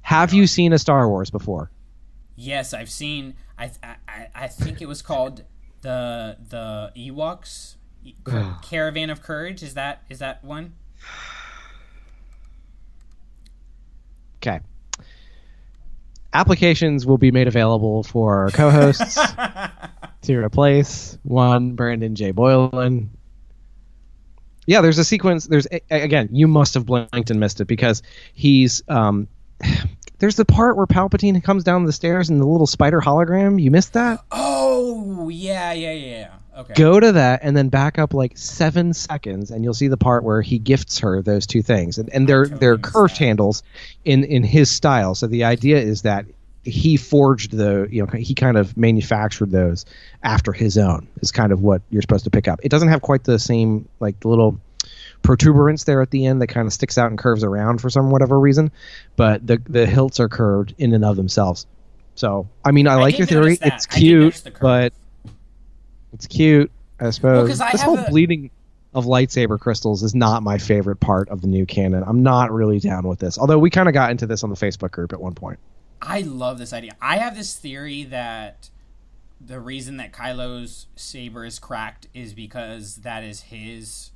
Have 0.05 0.35
you 0.35 0.47
seen 0.47 0.73
a 0.75 0.79
Star 0.79 1.09
Wars 1.09 1.31
before? 1.31 1.71
Yes, 2.37 2.75
I've 2.75 2.91
seen. 2.91 3.35
I 3.59 3.71
I, 4.07 4.27
I 4.35 4.47
think 4.49 4.83
it 4.83 4.87
was 4.87 5.01
called 5.01 5.45
the 5.81 6.37
the 6.49 6.93
Ewoks 6.95 7.77
Caravan 8.63 9.09
of 9.09 9.23
Courage. 9.23 9.63
Is 9.63 9.73
that 9.75 10.03
is 10.11 10.19
that 10.19 10.45
one? 10.45 10.75
Okay. 14.43 14.61
Applications 16.35 17.07
will 17.07 17.17
be 17.17 17.31
made 17.31 17.49
available 17.49 18.03
for 18.03 18.51
co-hosts 18.53 19.19
to 20.23 20.37
replace 20.37 21.17
one 21.23 21.77
Brandon 21.77 22.15
J. 22.15 22.33
Boylan. 22.33 23.09
Yeah, 24.67 24.81
there's 24.83 24.99
a 24.99 25.05
sequence. 25.05 25.47
There's 25.47 25.67
a- 25.71 25.81
again, 25.91 26.29
you 26.33 26.47
must 26.49 26.75
have 26.75 26.85
blinked 26.85 27.31
and 27.31 27.41
missed 27.41 27.61
it 27.63 27.67
because 27.67 28.03
he's 28.35 28.83
um. 28.89 29.29
There's 30.19 30.37
the 30.37 30.45
part 30.45 30.77
where 30.77 30.87
Palpatine 30.87 31.43
comes 31.43 31.65
down 31.65 31.85
the 31.85 31.93
stairs 31.93 32.31
in 32.31 32.39
the 32.39 32.47
little 32.47 32.67
spider 32.67 33.01
hologram. 33.01 33.61
You 33.61 33.71
missed 33.71 33.93
that? 33.95 34.21
Oh 34.31 35.29
yeah 35.29 35.73
yeah 35.73 35.93
yeah. 35.93 36.31
Okay. 36.57 36.75
Go 36.75 37.01
to 37.01 37.13
that 37.13 37.41
and 37.43 37.57
then 37.57 37.69
back 37.69 37.99
up 37.99 38.15
like 38.15 38.39
seven 38.39 38.95
seconds, 38.95 39.51
and 39.51 39.65
you'll 39.65 39.75
see 39.75 39.89
the 39.89 39.97
part 39.97 40.23
where 40.23 40.41
he 40.41 40.59
gifts 40.59 41.01
her 41.01 41.21
those 41.21 41.47
two 41.47 41.63
things, 41.63 41.99
and, 41.99 42.09
and 42.11 42.29
they're 42.29 42.45
totally 42.45 42.61
they're 42.61 42.77
that. 42.77 43.19
handles 43.19 43.63
in 44.05 44.25
in 44.25 44.45
his 44.45 44.71
style. 44.71 45.17
So 45.17 45.27
the 45.27 45.45
idea 45.45 45.79
is 45.79 46.03
that 46.03 46.27
he 46.63 46.97
forged 46.97 47.51
the 47.51 47.89
you 47.91 48.03
know 48.03 48.11
he 48.17 48.35
kind 48.35 48.57
of 48.57 48.77
manufactured 48.77 49.51
those 49.51 49.85
after 50.23 50.53
his 50.53 50.79
own 50.79 51.09
is 51.21 51.33
kind 51.33 51.53
of 51.53 51.61
what 51.61 51.83
you're 51.91 52.03
supposed 52.03 52.25
to 52.25 52.31
pick 52.31 52.47
up. 52.47 52.61
It 52.63 52.69
doesn't 52.69 52.89
have 52.89 53.03
quite 53.03 53.25
the 53.25 53.39
same 53.39 53.89
like 53.99 54.21
the 54.21 54.29
little 54.29 54.61
protuberance 55.25 55.85
there 55.85 56.03
at 56.03 56.11
the 56.11 56.27
end 56.27 56.41
that 56.43 56.47
kind 56.49 56.67
of 56.67 56.73
sticks 56.73 56.97
out 56.99 57.11
and 57.11 57.19
curves 57.19 57.43
around 57.43 57.81
for 57.81 57.91
some 57.91 58.11
whatever 58.11 58.39
reason, 58.39 58.71
but 59.17 59.45
the 59.45 59.61
the 59.69 59.87
hilts 59.87 60.21
are 60.21 60.29
curved 60.29 60.75
in 60.79 60.95
and 60.95 61.05
of 61.05 61.17
themselves. 61.17 61.67
So 62.15 62.49
I 62.65 62.71
mean 62.71 62.87
I, 62.87 62.95
like 62.95 63.19
your 63.19 63.27
theory. 63.27 63.57
that. 63.57 63.75
It's 63.75 63.89
I 63.91 63.99
cute, 63.99 64.43
but 64.61 64.93
it's 66.13 66.29
cute, 66.29 66.71
I 67.01 67.11
suppose. 67.11 67.61
I 67.61 67.73
this 67.73 67.83
whole 67.83 67.99
a- 67.99 68.09
bleeding 68.09 68.51
of 68.95 69.07
lightsaber 69.07 69.59
crystals 69.59 70.05
is 70.05 70.15
not 70.15 70.45
my 70.45 70.59
favorite 70.59 71.01
part 71.01 71.29
of 71.31 71.41
the 71.41 71.49
new 71.49 71.67
canon. 71.67 72.05
I'm 72.07 72.23
not 72.23 72.53
really 72.53 72.79
down 72.79 73.09
with 73.09 73.19
this. 73.19 73.39
Although 73.39 73.59
we 73.59 73.69
kind 73.71 73.89
of 73.89 73.95
got 73.95 74.13
into 74.13 74.27
this 74.27 74.45
on 74.45 74.51
the 74.51 74.57
Facebook 74.57 74.93
group 74.93 75.13
at 75.13 75.21
one 75.21 75.35
point. 75.35 75.59
I 76.01 76.21
love 76.21 76.59
this 76.59 76.73
idea. 76.73 76.93
I 77.01 77.17
have 77.17 77.35
this 77.35 77.57
theory 77.57 78.05
that 78.05 78.69
the 79.41 79.59
reason 79.59 79.97
that 79.97 80.13
Kylo's 80.13 80.87
saber 80.95 81.45
is 81.45 81.59
cracked 81.59 82.07
is 82.15 82.35
because 82.35 82.97
that 82.97 83.25
is 83.25 83.41
his 83.43 84.11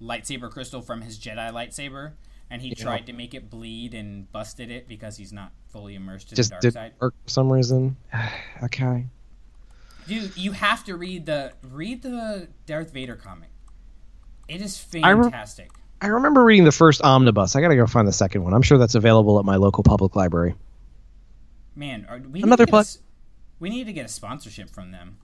lightsaber 0.00 0.50
crystal 0.50 0.80
from 0.82 1.02
his 1.02 1.18
Jedi 1.18 1.50
lightsaber, 1.52 2.12
and 2.50 2.60
he 2.62 2.74
tried 2.74 3.06
to 3.06 3.12
make 3.12 3.34
it 3.34 3.50
bleed 3.50 3.94
and 3.94 4.30
busted 4.32 4.70
it 4.70 4.86
because 4.88 5.16
he's 5.16 5.32
not 5.32 5.52
fully 5.68 5.94
immersed 5.94 6.30
in 6.32 6.36
Just 6.36 6.50
the 6.50 6.54
dark 6.54 6.62
did 6.62 6.72
side. 6.74 6.92
work 7.00 7.14
for 7.24 7.30
some 7.30 7.50
reason. 7.52 7.96
okay. 8.62 9.06
Dude, 10.06 10.36
you 10.36 10.52
have 10.52 10.84
to 10.84 10.96
read 10.96 11.24
the 11.26 11.52
read 11.62 12.02
the 12.02 12.48
Darth 12.66 12.92
Vader 12.92 13.16
comic. 13.16 13.48
It 14.48 14.60
is 14.60 14.86
I 15.02 15.10
re- 15.10 15.22
fantastic. 15.24 15.70
I 16.02 16.08
remember 16.08 16.44
reading 16.44 16.64
the 16.64 16.72
first 16.72 17.00
omnibus. 17.02 17.56
I 17.56 17.62
gotta 17.62 17.76
go 17.76 17.86
find 17.86 18.06
the 18.06 18.12
second 18.12 18.44
one. 18.44 18.52
I'm 18.52 18.60
sure 18.60 18.76
that's 18.76 18.94
available 18.94 19.38
at 19.38 19.46
my 19.46 19.56
local 19.56 19.82
public 19.82 20.14
library. 20.14 20.54
Man, 21.74 22.06
are, 22.08 22.18
we 22.18 22.42
Another 22.42 22.64
to 22.64 22.66
get 22.66 22.70
a 22.70 22.72
plug. 22.72 22.84
s- 22.84 22.98
we 23.58 23.70
need 23.70 23.84
to 23.86 23.92
get 23.94 24.04
a 24.04 24.08
sponsorship 24.08 24.68
from 24.68 24.90
them. 24.90 25.16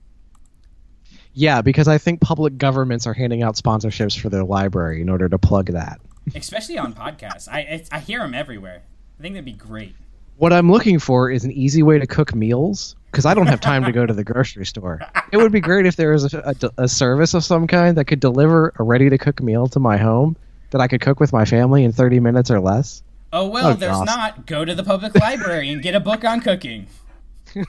Yeah, 1.33 1.61
because 1.61 1.87
I 1.87 1.97
think 1.97 2.19
public 2.21 2.57
governments 2.57 3.07
are 3.07 3.13
handing 3.13 3.41
out 3.43 3.55
sponsorships 3.55 4.19
for 4.19 4.29
their 4.29 4.43
library 4.43 5.01
in 5.01 5.09
order 5.09 5.29
to 5.29 5.37
plug 5.37 5.67
that. 5.67 5.99
especially 6.35 6.77
on 6.77 6.93
podcasts. 6.93 7.47
I 7.49 7.59
I, 7.59 7.83
I 7.93 7.99
hear 7.99 8.19
them 8.19 8.33
everywhere. 8.33 8.81
I 9.19 9.21
think 9.21 9.35
that'd 9.35 9.45
be 9.45 9.53
great. 9.53 9.95
What 10.37 10.51
I'm 10.51 10.71
looking 10.71 10.97
for 10.99 11.29
is 11.29 11.43
an 11.45 11.51
easy 11.51 11.83
way 11.83 11.99
to 11.99 12.07
cook 12.07 12.33
meals 12.33 12.95
because 13.11 13.25
I 13.25 13.33
don't 13.33 13.47
have 13.47 13.61
time 13.61 13.83
to 13.85 13.91
go 13.91 14.05
to 14.05 14.13
the 14.13 14.23
grocery 14.23 14.65
store. 14.65 14.99
It 15.31 15.37
would 15.37 15.51
be 15.51 15.59
great 15.59 15.85
if 15.85 15.95
there 15.97 16.11
was 16.11 16.33
a, 16.33 16.55
a, 16.77 16.83
a 16.83 16.87
service 16.87 17.33
of 17.35 17.43
some 17.43 17.67
kind 17.67 17.95
that 17.97 18.05
could 18.05 18.19
deliver 18.19 18.73
a 18.79 18.83
ready 18.83 19.09
to 19.09 19.17
cook 19.19 19.41
meal 19.43 19.67
to 19.67 19.79
my 19.79 19.97
home 19.97 20.35
that 20.71 20.81
I 20.81 20.87
could 20.87 21.01
cook 21.01 21.19
with 21.19 21.31
my 21.31 21.45
family 21.45 21.83
in 21.83 21.91
30 21.91 22.19
minutes 22.21 22.49
or 22.49 22.59
less. 22.59 23.03
Oh 23.31 23.47
well, 23.47 23.75
there's 23.75 24.01
not. 24.01 24.45
Go 24.47 24.65
to 24.65 24.73
the 24.75 24.83
public 24.83 25.13
library 25.15 25.69
and 25.69 25.81
get 25.81 25.93
a 25.95 25.99
book 25.99 26.25
on 26.25 26.41
cooking. 26.41 26.87
The 27.53 27.65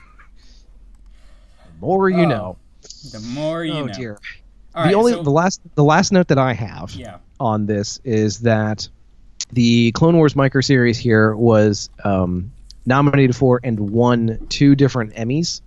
more 1.79 2.09
you 2.09 2.23
Oh, 2.23 2.27
know. 2.29 2.57
The 3.11 3.19
more 3.19 3.63
you 3.63 3.73
oh 3.73 3.85
know. 3.85 3.93
dear. 3.93 4.19
All 4.75 4.83
the 4.83 4.87
right, 4.87 4.95
only 4.95 5.13
so- 5.13 5.23
the 5.23 5.31
last 5.31 5.61
the 5.75 5.83
last 5.83 6.11
note 6.11 6.27
that 6.29 6.37
I 6.37 6.53
have 6.53 6.93
yeah. 6.95 7.17
on 7.39 7.65
this 7.65 7.99
is 8.03 8.39
that 8.39 8.87
the 9.51 9.91
Clone 9.91 10.17
Wars 10.17 10.35
micro 10.35 10.61
series 10.61 10.97
here 10.97 11.35
was 11.35 11.89
um, 12.03 12.51
nominated 12.85 13.35
for 13.35 13.59
and 13.63 13.91
won 13.91 14.45
two 14.49 14.75
different 14.75 15.13
Emmys 15.13 15.61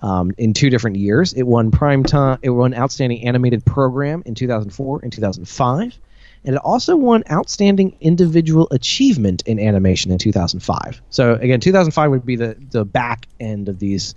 um, 0.00 0.32
in 0.38 0.52
two 0.52 0.70
different 0.70 0.96
years. 0.96 1.32
It 1.32 1.42
won 1.42 1.70
prime 1.70 2.02
time. 2.02 2.38
It 2.42 2.50
won 2.50 2.74
Outstanding 2.74 3.26
Animated 3.26 3.64
Program 3.64 4.22
in 4.26 4.34
2004 4.34 5.00
and 5.02 5.12
2005, 5.12 5.98
and 6.44 6.54
it 6.54 6.58
also 6.58 6.96
won 6.96 7.24
Outstanding 7.30 7.96
Individual 8.00 8.68
Achievement 8.70 9.42
in 9.46 9.58
Animation 9.58 10.10
in 10.10 10.18
2005. 10.18 11.02
So 11.10 11.34
again, 11.34 11.60
2005 11.60 12.10
would 12.10 12.26
be 12.26 12.36
the 12.36 12.56
the 12.70 12.84
back 12.84 13.26
end 13.38 13.68
of 13.68 13.78
these 13.78 14.14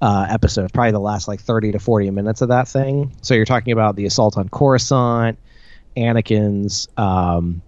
uh, 0.00 0.26
episodes, 0.28 0.72
probably 0.72 0.92
the 0.92 1.00
last 1.00 1.28
like 1.28 1.40
30 1.40 1.72
to 1.72 1.78
40 1.78 2.10
minutes 2.10 2.40
of 2.42 2.48
that 2.48 2.68
thing. 2.68 3.12
So 3.22 3.34
you're 3.34 3.44
talking 3.44 3.72
about 3.72 3.96
the 3.96 4.06
assault 4.06 4.36
on 4.36 4.48
Coruscant, 4.48 5.38
Anakin's. 5.96 6.88
Um, 6.96 7.62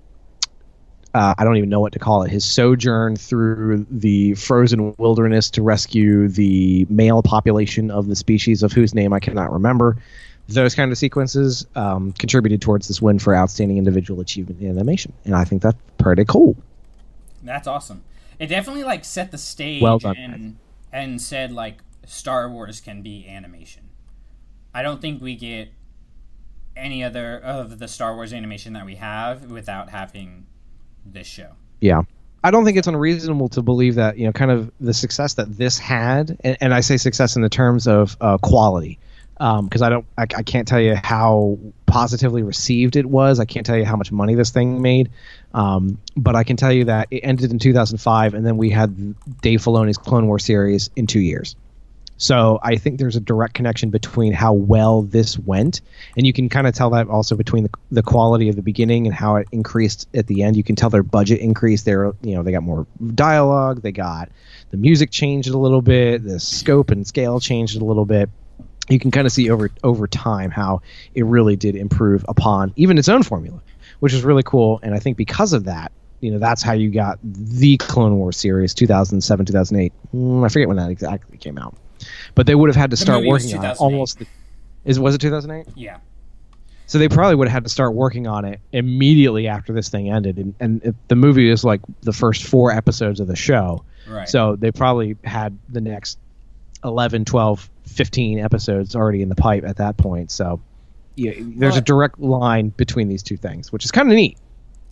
uh, 1.14 1.34
I 1.38 1.44
don't 1.44 1.56
even 1.56 1.70
know 1.70 1.80
what 1.80 1.92
to 1.94 1.98
call 1.98 2.22
it. 2.22 2.30
His 2.30 2.44
sojourn 2.44 3.16
through 3.16 3.86
the 3.90 4.34
frozen 4.34 4.94
wilderness 4.98 5.50
to 5.50 5.62
rescue 5.62 6.28
the 6.28 6.86
male 6.90 7.22
population 7.22 7.90
of 7.90 8.08
the 8.08 8.14
species 8.14 8.62
of 8.62 8.72
whose 8.72 8.94
name 8.94 9.12
I 9.12 9.18
cannot 9.18 9.52
remember. 9.52 9.96
those 10.48 10.74
kind 10.74 10.92
of 10.92 10.98
sequences 10.98 11.66
um, 11.74 12.12
contributed 12.12 12.60
towards 12.60 12.88
this 12.88 13.02
win 13.02 13.18
for 13.18 13.34
outstanding 13.34 13.78
individual 13.78 14.20
achievement 14.20 14.60
in 14.60 14.70
animation, 14.70 15.12
and 15.24 15.34
I 15.34 15.44
think 15.44 15.62
that's 15.62 15.78
pretty 15.98 16.24
cool. 16.24 16.56
That's 17.42 17.66
awesome. 17.66 18.02
It 18.38 18.46
definitely 18.46 18.84
like 18.84 19.04
set 19.04 19.30
the 19.30 19.38
stage 19.38 19.82
Well 19.82 19.98
done, 19.98 20.16
and 20.16 20.56
and 20.92 21.20
said 21.20 21.52
like 21.52 21.78
Star 22.08 22.50
Wars 22.50 22.80
can 22.80 23.02
be 23.02 23.28
animation. 23.28 23.90
I 24.74 24.82
don't 24.82 25.00
think 25.00 25.20
we 25.20 25.36
get 25.36 25.68
any 26.74 27.04
other 27.04 27.38
of 27.38 27.78
the 27.78 27.88
Star 27.88 28.14
Wars 28.14 28.32
animation 28.32 28.72
that 28.72 28.86
we 28.86 28.94
have 28.96 29.50
without 29.50 29.90
having 29.90 30.46
this 31.04 31.26
show. 31.26 31.52
Yeah. 31.80 32.02
I 32.42 32.50
don't 32.50 32.64
think 32.64 32.78
it's 32.78 32.86
unreasonable 32.86 33.48
to 33.50 33.62
believe 33.62 33.96
that, 33.96 34.16
you 34.16 34.26
know, 34.26 34.32
kind 34.32 34.50
of 34.50 34.72
the 34.80 34.94
success 34.94 35.34
that 35.34 35.56
this 35.56 35.78
had, 35.78 36.38
and, 36.44 36.56
and 36.60 36.72
I 36.72 36.80
say 36.80 36.96
success 36.96 37.36
in 37.36 37.42
the 37.42 37.48
terms 37.48 37.86
of 37.88 38.16
uh, 38.20 38.38
quality, 38.38 38.98
because 39.34 39.82
I 39.82 39.88
don't, 39.88 40.06
I, 40.16 40.22
I 40.22 40.42
can't 40.42 40.66
tell 40.66 40.80
you 40.80 40.94
how 40.94 41.58
positively 41.86 42.42
received 42.42 42.96
it 42.96 43.06
was. 43.06 43.40
I 43.40 43.44
can't 43.44 43.66
tell 43.66 43.76
you 43.76 43.84
how 43.84 43.96
much 43.96 44.12
money 44.12 44.34
this 44.34 44.50
thing 44.50 44.80
made, 44.80 45.10
um, 45.52 46.00
but 46.16 46.36
I 46.36 46.44
can 46.44 46.56
tell 46.56 46.72
you 46.72 46.84
that 46.84 47.08
it 47.10 47.20
ended 47.20 47.50
in 47.50 47.58
2005, 47.58 48.34
and 48.34 48.46
then 48.46 48.56
we 48.56 48.70
had 48.70 49.14
Dave 49.40 49.60
Filoni's 49.60 49.98
Clone 49.98 50.26
War 50.26 50.38
series 50.38 50.90
in 50.96 51.06
two 51.06 51.20
years. 51.20 51.56
So 52.18 52.58
I 52.62 52.76
think 52.76 52.98
there's 52.98 53.14
a 53.14 53.20
direct 53.20 53.54
connection 53.54 53.90
between 53.90 54.32
how 54.32 54.52
well 54.52 55.02
this 55.02 55.38
went, 55.38 55.80
and 56.16 56.26
you 56.26 56.32
can 56.32 56.48
kind 56.48 56.66
of 56.66 56.74
tell 56.74 56.90
that 56.90 57.08
also 57.08 57.36
between 57.36 57.62
the, 57.62 57.70
the 57.92 58.02
quality 58.02 58.48
of 58.48 58.56
the 58.56 58.62
beginning 58.62 59.06
and 59.06 59.14
how 59.14 59.36
it 59.36 59.46
increased 59.52 60.08
at 60.12 60.26
the 60.26 60.42
end. 60.42 60.56
You 60.56 60.64
can 60.64 60.74
tell 60.74 60.90
their 60.90 61.04
budget 61.04 61.38
increased. 61.38 61.84
They're 61.84 62.12
you 62.22 62.34
know 62.34 62.42
they 62.42 62.50
got 62.50 62.64
more 62.64 62.88
dialogue. 63.14 63.82
They 63.82 63.92
got 63.92 64.30
the 64.70 64.76
music 64.76 65.12
changed 65.12 65.48
a 65.48 65.56
little 65.56 65.80
bit. 65.80 66.24
The 66.24 66.40
scope 66.40 66.90
and 66.90 67.06
scale 67.06 67.38
changed 67.38 67.80
a 67.80 67.84
little 67.84 68.04
bit. 68.04 68.28
You 68.88 68.98
can 68.98 69.12
kind 69.12 69.26
of 69.26 69.32
see 69.32 69.48
over 69.48 69.70
over 69.84 70.08
time 70.08 70.50
how 70.50 70.82
it 71.14 71.24
really 71.24 71.54
did 71.54 71.76
improve 71.76 72.24
upon 72.28 72.72
even 72.74 72.98
its 72.98 73.08
own 73.08 73.22
formula, 73.22 73.62
which 74.00 74.12
is 74.12 74.24
really 74.24 74.42
cool. 74.42 74.80
And 74.82 74.92
I 74.92 74.98
think 74.98 75.16
because 75.16 75.52
of 75.52 75.64
that, 75.66 75.92
you 76.20 76.32
know 76.32 76.40
that's 76.40 76.62
how 76.62 76.72
you 76.72 76.90
got 76.90 77.20
the 77.22 77.76
Clone 77.76 78.16
Wars 78.16 78.36
series 78.36 78.74
2007 78.74 79.46
2008. 79.46 79.92
Mm, 80.12 80.44
I 80.44 80.48
forget 80.48 80.66
when 80.66 80.78
that 80.78 80.90
exactly 80.90 81.38
came 81.38 81.58
out 81.58 81.76
but 82.34 82.46
they 82.46 82.54
would 82.54 82.68
have 82.68 82.76
had 82.76 82.90
to 82.90 82.96
start 82.96 83.24
working 83.24 83.54
on 83.54 83.64
it 83.64 83.74
2008. 83.74 83.80
almost. 83.80 84.22
Is 84.84 84.98
was 84.98 85.14
it 85.14 85.20
2008? 85.20 85.66
Yeah. 85.76 85.98
So 86.86 86.98
they 86.98 87.08
probably 87.08 87.34
would 87.34 87.48
have 87.48 87.52
had 87.52 87.64
to 87.64 87.70
start 87.70 87.94
working 87.94 88.26
on 88.26 88.46
it 88.46 88.60
immediately 88.72 89.46
after 89.46 89.74
this 89.74 89.90
thing 89.90 90.10
ended, 90.10 90.38
and, 90.38 90.54
and 90.58 90.82
it, 90.82 90.94
the 91.08 91.16
movie 91.16 91.50
is 91.50 91.62
like 91.62 91.82
the 92.00 92.14
first 92.14 92.44
four 92.44 92.72
episodes 92.72 93.20
of 93.20 93.26
the 93.26 93.36
show. 93.36 93.84
Right. 94.08 94.26
So 94.26 94.56
they 94.56 94.72
probably 94.72 95.16
had 95.22 95.58
the 95.68 95.82
next 95.82 96.18
11, 96.82 97.26
12, 97.26 97.68
15 97.84 98.38
episodes 98.38 98.96
already 98.96 99.20
in 99.20 99.28
the 99.28 99.34
pipe 99.34 99.64
at 99.64 99.76
that 99.76 99.98
point. 99.98 100.30
So 100.30 100.62
yeah, 101.14 101.32
there's 101.38 101.76
a 101.76 101.82
direct 101.82 102.18
line 102.18 102.70
between 102.70 103.08
these 103.08 103.22
two 103.22 103.36
things, 103.36 103.70
which 103.70 103.84
is 103.84 103.90
kind 103.90 104.08
of 104.08 104.14
neat. 104.14 104.38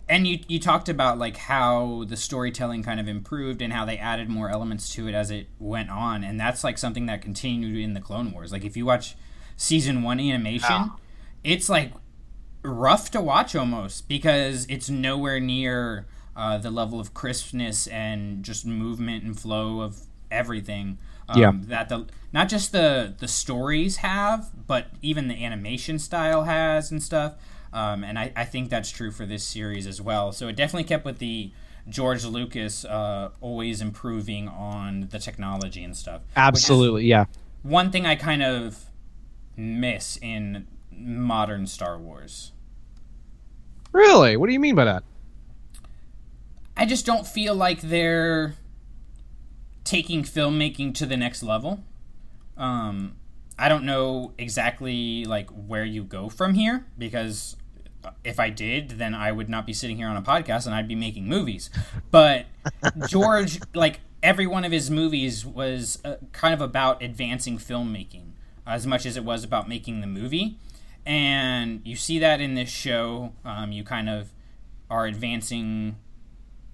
And 0.09 0.25
you 0.27 0.39
you 0.47 0.59
talked 0.59 0.89
about 0.89 1.17
like 1.17 1.37
how 1.37 2.03
the 2.07 2.15
storytelling 2.17 2.83
kind 2.83 2.99
of 2.99 3.07
improved 3.07 3.61
and 3.61 3.73
how 3.73 3.85
they 3.85 3.97
added 3.97 4.29
more 4.29 4.49
elements 4.49 4.89
to 4.95 5.07
it 5.07 5.13
as 5.13 5.31
it 5.31 5.47
went 5.59 5.89
on. 5.89 6.23
And 6.23 6.39
that's 6.39 6.63
like 6.63 6.77
something 6.77 7.05
that 7.07 7.21
continued 7.21 7.77
in 7.77 7.93
the 7.93 7.99
clone 8.01 8.31
wars. 8.31 8.51
Like 8.51 8.63
if 8.63 8.77
you 8.77 8.85
watch 8.85 9.15
season 9.55 10.03
1 10.03 10.19
animation 10.19 10.91
it's 11.43 11.67
like 11.67 11.91
rough 12.63 13.09
to 13.11 13.21
watch 13.21 13.55
almost 13.55 14.07
because 14.07 14.65
it's 14.69 14.89
nowhere 14.89 15.39
near 15.39 16.05
uh, 16.35 16.57
the 16.59 16.69
level 16.69 16.99
of 16.99 17.13
crispness 17.13 17.87
and 17.87 18.43
just 18.43 18.65
movement 18.65 19.23
and 19.23 19.39
flow 19.39 19.81
of 19.81 20.01
everything 20.29 20.99
um, 21.29 21.39
Yeah. 21.41 21.51
that 21.55 21.89
the 21.89 22.05
not 22.31 22.49
just 22.49 22.71
the 22.71 23.15
the 23.17 23.27
stories 23.27 23.97
have 23.97 24.51
but 24.67 24.87
even 25.01 25.27
the 25.27 25.43
animation 25.43 25.97
style 25.97 26.43
has 26.43 26.91
and 26.91 27.01
stuff 27.01 27.33
um, 27.73 28.03
and 28.03 28.17
I, 28.17 28.31
I 28.35 28.45
think 28.45 28.69
that's 28.69 28.89
true 28.89 29.11
for 29.11 29.25
this 29.25 29.43
series 29.43 29.87
as 29.87 30.01
well 30.01 30.31
so 30.31 30.47
it 30.47 30.55
definitely 30.55 30.85
kept 30.85 31.05
with 31.05 31.19
the 31.19 31.51
George 31.89 32.25
Lucas 32.25 32.83
uh, 32.83 33.29
always 33.39 33.81
improving 33.81 34.47
on 34.47 35.07
the 35.11 35.19
technology 35.19 35.83
and 35.83 35.95
stuff 35.95 36.21
Absolutely, 36.35 37.05
yeah. 37.05 37.25
one 37.63 37.91
thing 37.91 38.05
I 38.05 38.15
kind 38.15 38.43
of 38.43 38.87
miss 39.57 40.17
in 40.21 40.67
modern 40.91 41.67
Star 41.67 41.97
Wars. 41.97 42.51
Really? 43.91 44.37
What 44.37 44.47
do 44.47 44.53
you 44.53 44.59
mean 44.59 44.75
by 44.75 44.85
that? 44.85 45.03
I 46.75 46.85
just 46.85 47.05
don't 47.05 47.25
feel 47.25 47.55
like 47.55 47.81
they're 47.81 48.53
taking 49.83 50.23
filmmaking 50.23 50.93
to 50.95 51.05
the 51.05 51.17
next 51.17 51.41
level. 51.41 51.83
Um, 52.55 53.15
I 53.59 53.69
don't 53.69 53.85
know 53.85 54.33
exactly 54.37 55.25
like 55.25 55.49
where 55.49 55.85
you 55.85 56.03
go 56.03 56.29
from 56.29 56.53
here 56.53 56.85
because 56.97 57.55
if 58.23 58.39
I 58.39 58.49
did, 58.49 58.91
then 58.91 59.13
I 59.15 59.31
would 59.31 59.49
not 59.49 59.65
be 59.65 59.73
sitting 59.73 59.97
here 59.97 60.07
on 60.07 60.17
a 60.17 60.21
podcast 60.21 60.65
and 60.65 60.75
I'd 60.75 60.87
be 60.87 60.95
making 60.95 61.27
movies. 61.27 61.69
But 62.11 62.45
George, 63.07 63.59
like 63.73 64.01
every 64.21 64.47
one 64.47 64.63
of 64.63 64.71
his 64.71 64.89
movies, 64.89 65.45
was 65.45 65.99
uh, 66.05 66.15
kind 66.31 66.53
of 66.53 66.61
about 66.61 67.01
advancing 67.01 67.57
filmmaking 67.57 68.31
as 68.65 68.85
much 68.85 69.05
as 69.05 69.17
it 69.17 69.23
was 69.23 69.43
about 69.43 69.67
making 69.67 70.01
the 70.01 70.07
movie. 70.07 70.57
And 71.05 71.81
you 71.85 71.95
see 71.95 72.19
that 72.19 72.41
in 72.41 72.55
this 72.55 72.69
show. 72.69 73.33
Um, 73.45 73.71
you 73.71 73.83
kind 73.83 74.09
of 74.09 74.29
are 74.89 75.05
advancing 75.05 75.95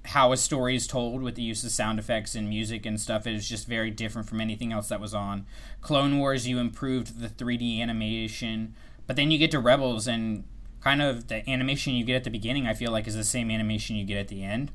how 0.06 0.32
a 0.32 0.38
story 0.38 0.76
is 0.76 0.86
told 0.86 1.22
with 1.22 1.36
the 1.36 1.42
use 1.42 1.64
of 1.64 1.72
sound 1.72 1.98
effects 1.98 2.36
and 2.36 2.50
music 2.50 2.86
and 2.86 3.00
stuff 3.00 3.26
is 3.26 3.48
just 3.48 3.68
very 3.68 3.90
different 3.90 4.28
from 4.28 4.42
anything 4.42 4.74
else 4.74 4.90
that 4.90 5.00
was 5.00 5.14
on 5.14 5.46
Clone 5.82 6.20
Wars. 6.20 6.48
You 6.48 6.60
improved 6.60 7.22
the 7.22 7.30
3D 7.30 7.80
animation, 7.80 8.76
but 9.08 9.16
then 9.16 9.32
you 9.32 9.38
get 9.38 9.52
to 9.52 9.60
Rebels 9.60 10.08
and 10.08 10.44
kind 10.82 11.02
of 11.02 11.28
the 11.30 11.50
animation 11.50 11.94
you 11.94 12.04
get 12.04 12.18
at 12.18 12.24
the 12.26 12.30
beginning. 12.30 12.68
I 12.68 12.74
feel 12.74 12.92
like 12.92 13.08
is 13.08 13.16
the 13.16 13.24
same 13.24 13.50
animation 13.50 13.96
you 13.96 14.06
get 14.06 14.18
at 14.18 14.28
the 14.28 14.44
end. 14.44 14.72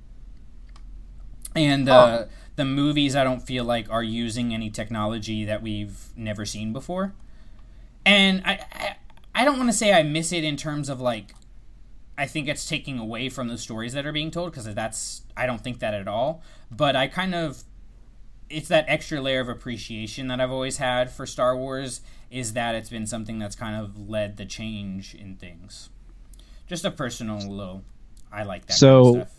And 1.55 1.89
uh, 1.89 2.25
the 2.57 2.65
movies, 2.65 3.15
I 3.15 3.25
don't 3.25 3.41
feel 3.41 3.65
like 3.65 3.91
are 3.91 4.03
using 4.03 4.55
any 4.55 4.71
technology 4.71 5.45
that 5.45 5.63
we've 5.63 6.09
never 6.17 6.47
seen 6.47 6.73
before. 6.73 7.15
And 8.07 8.43
I, 8.45 8.61
I, 8.73 8.97
I 9.35 9.45
don't 9.45 9.59
want 9.59 9.69
to 9.69 9.77
say 9.77 9.93
I 9.93 10.03
miss 10.03 10.33
it 10.33 10.45
in 10.45 10.57
terms 10.57 10.89
of 10.89 11.01
like 11.01 11.35
I 12.19 12.27
think 12.27 12.49
it's 12.49 12.69
taking 12.69 12.99
away 12.99 13.29
from 13.29 13.47
the 13.49 13.57
stories 13.57 13.93
that 13.95 14.05
are 14.05 14.13
being 14.13 14.31
told 14.33 14.51
because 14.51 14.65
that's 14.75 15.23
I 15.37 15.47
don't 15.47 15.63
think 15.63 15.79
that 15.79 15.95
at 15.95 16.09
all. 16.09 16.43
But 16.71 16.97
I 16.97 17.07
kind 17.07 17.35
of 17.35 17.63
it's 18.51 18.69
that 18.69 18.85
extra 18.89 19.21
layer 19.21 19.41
of 19.41 19.49
appreciation 19.49 20.27
that 20.29 20.41
I've 20.41 20.51
always 20.51 20.79
had 20.79 21.11
for 21.11 21.25
Star 21.27 21.57
Wars 21.57 22.01
is 22.31 22.55
that 22.55 22.75
it's 22.75 22.91
been 22.91 23.07
something 23.07 23.39
that's 23.39 23.55
kind 23.55 23.77
of 23.77 24.09
led 24.09 24.37
the 24.37 24.45
change 24.45 25.15
in 25.15 25.37
things. 25.37 25.91
Just 26.67 26.85
a 26.85 26.91
personal 26.91 27.39
little 27.39 27.85
I 28.33 28.43
like 28.43 28.67
that 28.67 28.75
So- 28.75 29.13
kind 29.13 29.23
of. 29.23 29.31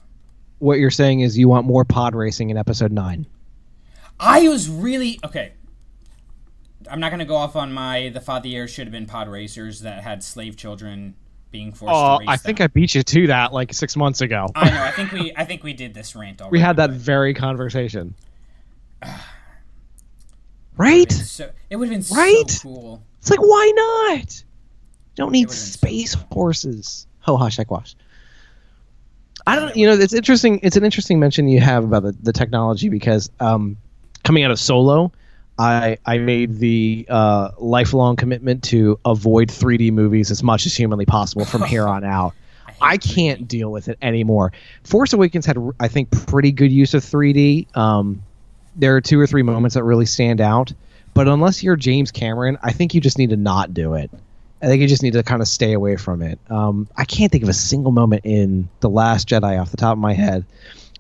What 0.59 0.77
you're 0.77 0.91
saying 0.91 1.21
is 1.21 1.37
you 1.37 1.47
want 1.47 1.65
more 1.65 1.85
pod 1.85 2.13
racing 2.15 2.49
in 2.49 2.57
episode 2.57 2.91
nine. 2.91 3.27
I 4.19 4.49
was 4.49 4.69
really 4.69 5.17
okay. 5.23 5.53
I'm 6.91 6.99
not 6.99 7.11
going 7.11 7.19
to 7.19 7.25
go 7.25 7.35
off 7.37 7.55
on 7.55 7.71
my 7.71 8.09
the 8.09 8.19
Fathier 8.19 8.67
should 8.67 8.85
have 8.87 8.91
been 8.91 9.05
pod 9.05 9.29
racers 9.29 9.79
that 9.81 10.03
had 10.03 10.21
slave 10.21 10.57
children 10.57 11.15
being 11.51 11.71
forced 11.71 11.93
Oh, 11.93 12.19
I 12.27 12.37
think 12.37 12.57
them. 12.59 12.65
I 12.65 12.67
beat 12.67 12.95
you 12.95 13.03
to 13.03 13.27
that 13.27 13.53
like 13.53 13.73
six 13.73 13.95
months 13.95 14.21
ago. 14.21 14.47
I 14.55 14.69
know. 14.69 14.83
I 14.83 14.91
think 14.91 15.11
we 15.11 15.33
I 15.35 15.45
think 15.45 15.63
we 15.63 15.73
did 15.73 15.93
this 15.93 16.15
rant 16.15 16.41
already. 16.41 16.51
we 16.51 16.59
had 16.59 16.75
that 16.77 16.91
very 16.91 17.33
conversation. 17.33 18.13
right? 20.77 21.11
So 21.11 21.51
it 21.69 21.75
would 21.75 21.89
have 21.89 22.07
been 22.07 22.15
Right? 22.17 22.49
so 22.49 22.61
cool. 22.69 23.03
It's 23.19 23.29
like, 23.29 23.41
why 23.41 23.71
not? 23.75 24.43
Don't 25.15 25.31
need 25.31 25.47
would've 25.47 25.59
so 25.59 25.71
space 25.71 26.13
horses. 26.31 27.05
Ho 27.21 27.35
ha 27.35 27.49
wash. 27.67 27.95
I 29.45 29.55
don't. 29.57 29.75
You 29.75 29.87
know, 29.87 29.93
it's 29.93 30.13
interesting. 30.13 30.59
It's 30.63 30.77
an 30.77 30.85
interesting 30.85 31.19
mention 31.19 31.47
you 31.47 31.59
have 31.59 31.83
about 31.83 32.03
the, 32.03 32.15
the 32.21 32.31
technology 32.33 32.87
because 32.89 33.29
um, 33.39 33.77
coming 34.23 34.43
out 34.43 34.51
of 34.51 34.59
Solo, 34.59 35.11
I 35.59 35.97
I 36.05 36.17
made 36.17 36.57
the 36.57 37.05
uh, 37.09 37.51
lifelong 37.59 38.15
commitment 38.15 38.63
to 38.65 38.97
avoid 39.03 39.49
3D 39.49 39.91
movies 39.91 40.31
as 40.31 40.41
much 40.41 40.65
as 40.65 40.75
humanly 40.75 41.05
possible 41.05 41.45
from 41.45 41.63
here 41.63 41.85
on 41.85 42.03
out. 42.05 42.33
I 42.81 42.95
can't 42.95 43.45
deal 43.45 43.69
with 43.69 43.89
it 43.89 43.97
anymore. 44.01 44.53
Force 44.85 45.11
Awakens 45.11 45.45
had, 45.45 45.57
I 45.81 45.89
think, 45.89 46.11
pretty 46.27 46.53
good 46.53 46.71
use 46.71 46.93
of 46.93 47.03
3D. 47.03 47.75
Um, 47.75 48.23
there 48.77 48.95
are 48.95 49.01
two 49.01 49.19
or 49.19 49.27
three 49.27 49.43
moments 49.43 49.73
that 49.75 49.83
really 49.83 50.05
stand 50.05 50.39
out, 50.39 50.71
but 51.13 51.27
unless 51.27 51.61
you're 51.61 51.75
James 51.75 52.09
Cameron, 52.09 52.57
I 52.63 52.71
think 52.71 52.93
you 52.93 53.01
just 53.01 53.17
need 53.17 53.31
to 53.31 53.35
not 53.35 53.73
do 53.73 53.95
it. 53.95 54.09
I 54.61 54.67
think 54.67 54.81
you 54.81 54.87
just 54.87 55.03
need 55.03 55.13
to 55.13 55.23
kind 55.23 55.41
of 55.41 55.49
stay 55.49 55.73
away 55.73 55.97
from 55.97 56.21
it. 56.21 56.39
Um, 56.49 56.87
I 56.95 57.03
can't 57.03 57.33
think 57.33 57.43
of 57.43 57.49
a 57.49 57.53
single 57.53 57.91
moment 57.91 58.21
in 58.23 58.69
The 58.79 58.89
Last 58.89 59.27
Jedi 59.27 59.59
off 59.59 59.71
the 59.71 59.77
top 59.77 59.93
of 59.93 59.99
my 59.99 60.13
head 60.13 60.45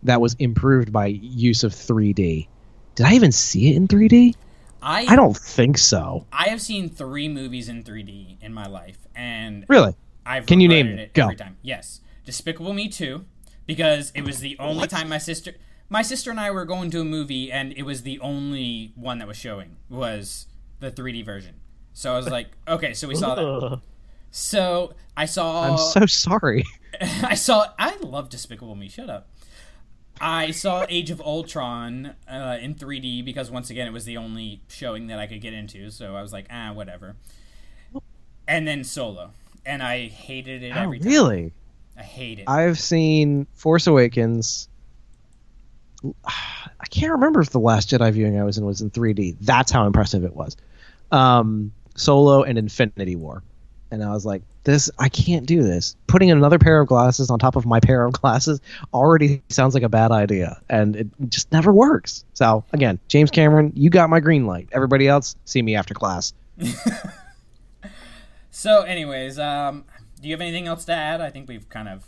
that 0.03 0.19
was 0.19 0.33
improved 0.33 0.91
by 0.91 1.05
use 1.07 1.63
of 1.63 1.71
3D. 1.71 2.47
Did 2.95 3.05
I 3.05 3.13
even 3.13 3.31
see 3.31 3.71
it 3.71 3.77
in 3.77 3.87
3D? 3.87 4.35
I 4.81 5.05
I 5.07 5.15
don't 5.15 5.35
think 5.37 5.77
so. 5.77 6.25
I 6.31 6.49
have 6.49 6.61
seen 6.61 6.89
three 6.89 7.27
movies 7.27 7.69
in 7.69 7.83
3D 7.83 8.37
in 8.41 8.53
my 8.53 8.65
life, 8.67 8.97
and 9.15 9.65
Really? 9.67 9.95
I've 10.25 10.45
Can 10.45 10.59
you 10.61 10.67
name 10.67 10.87
regretted 10.87 11.09
it 11.09 11.13
Go. 11.13 11.23
every 11.23 11.35
time. 11.35 11.57
Yes, 11.61 12.01
Despicable 12.25 12.73
Me 12.73 12.87
2, 12.87 13.25
because 13.65 14.11
it 14.15 14.23
was 14.23 14.39
the 14.39 14.57
only 14.59 14.87
time 14.87 15.09
my 15.09 15.17
sister, 15.17 15.53
my 15.89 16.01
sister 16.01 16.29
and 16.31 16.39
I 16.39 16.51
were 16.51 16.65
going 16.65 16.91
to 16.91 17.01
a 17.01 17.05
movie, 17.05 17.51
and 17.51 17.73
it 17.73 17.83
was 17.83 18.03
the 18.03 18.19
only 18.19 18.93
one 18.95 19.17
that 19.19 19.27
was 19.27 19.37
showing 19.37 19.77
was 19.89 20.45
the 20.79 20.91
3D 20.91 21.25
version, 21.25 21.55
So 21.93 22.13
I 22.13 22.17
was 22.17 22.29
like, 22.37 22.47
okay, 22.67 22.93
so 22.93 23.07
we 23.07 23.15
saw 23.15 23.35
that. 23.35 23.81
So 24.31 24.93
I 25.17 25.25
saw. 25.25 25.63
I'm 25.63 25.77
so 25.77 26.05
sorry. 26.05 26.63
I 27.01 27.33
saw. 27.33 27.65
I 27.79 27.95
love 27.97 28.29
Despicable 28.29 28.75
Me. 28.75 28.87
Shut 28.87 29.09
up. 29.09 29.27
I 30.21 30.51
saw 30.51 30.85
Age 30.89 31.11
of 31.11 31.21
Ultron 31.21 32.15
uh, 32.29 32.57
in 32.61 32.75
3D 32.75 33.23
because 33.23 33.49
once 33.49 33.69
again 33.69 33.87
it 33.87 33.93
was 33.93 34.05
the 34.05 34.17
only 34.17 34.61
showing 34.67 35.07
that 35.07 35.19
I 35.19 35.27
could 35.27 35.41
get 35.41 35.53
into. 35.53 35.89
So 35.91 36.15
I 36.15 36.21
was 36.21 36.33
like, 36.33 36.45
ah, 36.51 36.71
whatever. 36.73 37.15
And 38.47 38.67
then 38.67 38.83
Solo, 38.83 39.31
and 39.65 39.83
I 39.83 40.07
hated 40.07 40.63
it 40.63 40.71
Oh, 40.75 40.81
every 40.81 40.99
time. 40.99 41.07
really? 41.07 41.53
I 41.97 42.01
hate 42.03 42.39
it. 42.39 42.45
I've 42.49 42.79
seen 42.79 43.45
Force 43.53 43.85
Awakens. 43.87 44.67
I 46.25 46.85
can't 46.89 47.11
remember 47.11 47.41
if 47.41 47.49
the 47.49 47.59
last 47.59 47.89
Jedi 47.89 48.11
viewing 48.13 48.39
I 48.39 48.43
was 48.43 48.57
in 48.57 48.65
was 48.65 48.81
in 48.81 48.89
3D. 48.89 49.35
That's 49.41 49.71
how 49.71 49.85
impressive 49.85 50.23
it 50.23 50.35
was. 50.35 50.55
Um, 51.11 51.71
Solo 51.95 52.43
and 52.43 52.57
Infinity 52.57 53.15
War, 53.17 53.43
and 53.91 54.03
I 54.03 54.11
was 54.11 54.25
like, 54.25 54.43
"This, 54.63 54.89
I 54.99 55.09
can't 55.09 55.45
do 55.45 55.63
this." 55.63 55.95
Putting 56.07 56.31
another 56.31 56.59
pair 56.59 56.79
of 56.79 56.87
glasses 56.87 57.29
on 57.29 57.39
top 57.39 57.55
of 57.55 57.65
my 57.65 57.79
pair 57.79 58.05
of 58.05 58.13
glasses 58.13 58.61
already 58.93 59.41
sounds 59.49 59.73
like 59.73 59.83
a 59.83 59.89
bad 59.89 60.11
idea, 60.11 60.61
and 60.69 60.95
it 60.95 61.07
just 61.27 61.51
never 61.51 61.71
works. 61.71 62.23
So 62.33 62.63
again, 62.71 62.99
James 63.07 63.31
Cameron, 63.31 63.73
you 63.75 63.89
got 63.89 64.09
my 64.09 64.19
green 64.19 64.45
light. 64.45 64.69
Everybody 64.71 65.07
else, 65.07 65.35
see 65.45 65.61
me 65.61 65.75
after 65.75 65.93
class. 65.93 66.33
so, 68.51 68.81
anyways, 68.83 69.39
um, 69.39 69.85
do 70.21 70.27
you 70.27 70.33
have 70.33 70.41
anything 70.41 70.67
else 70.67 70.85
to 70.85 70.93
add? 70.93 71.21
I 71.21 71.29
think 71.29 71.47
we've 71.47 71.67
kind 71.69 71.89
of. 71.89 72.05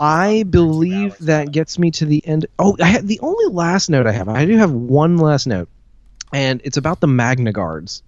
I 0.00 0.42
believe 0.42 1.16
that 1.18 1.52
gets 1.52 1.78
me 1.78 1.92
to 1.92 2.06
the 2.06 2.26
end. 2.26 2.46
Oh, 2.58 2.76
I 2.80 2.86
had 2.86 3.06
the 3.06 3.20
only 3.20 3.54
last 3.54 3.88
note 3.88 4.06
I 4.06 4.12
have. 4.12 4.28
I 4.28 4.46
do 4.46 4.56
have 4.56 4.72
one 4.72 5.18
last 5.18 5.46
note, 5.46 5.68
and 6.32 6.60
it's 6.64 6.76
about 6.76 7.00
the 7.00 7.06
Magna 7.06 7.52
Guards. 7.52 8.02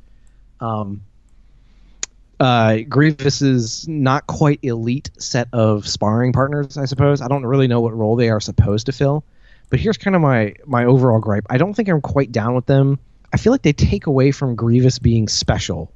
Um, 0.60 1.02
uh, 2.44 2.78
Grievous's 2.86 3.88
not 3.88 4.26
quite 4.26 4.58
elite 4.62 5.10
set 5.18 5.48
of 5.54 5.88
sparring 5.88 6.34
partners, 6.34 6.76
I 6.76 6.84
suppose. 6.84 7.22
I 7.22 7.28
don't 7.28 7.46
really 7.46 7.68
know 7.68 7.80
what 7.80 7.96
role 7.96 8.16
they 8.16 8.28
are 8.28 8.40
supposed 8.40 8.84
to 8.86 8.92
fill, 8.92 9.24
but 9.70 9.80
here's 9.80 9.96
kind 9.96 10.14
of 10.14 10.20
my 10.20 10.54
my 10.66 10.84
overall 10.84 11.20
gripe. 11.20 11.46
I 11.48 11.56
don't 11.56 11.72
think 11.72 11.88
I'm 11.88 12.02
quite 12.02 12.32
down 12.32 12.54
with 12.54 12.66
them. 12.66 12.98
I 13.32 13.38
feel 13.38 13.50
like 13.50 13.62
they 13.62 13.72
take 13.72 14.06
away 14.06 14.30
from 14.30 14.56
Grievous 14.56 14.98
being 14.98 15.26
special 15.26 15.90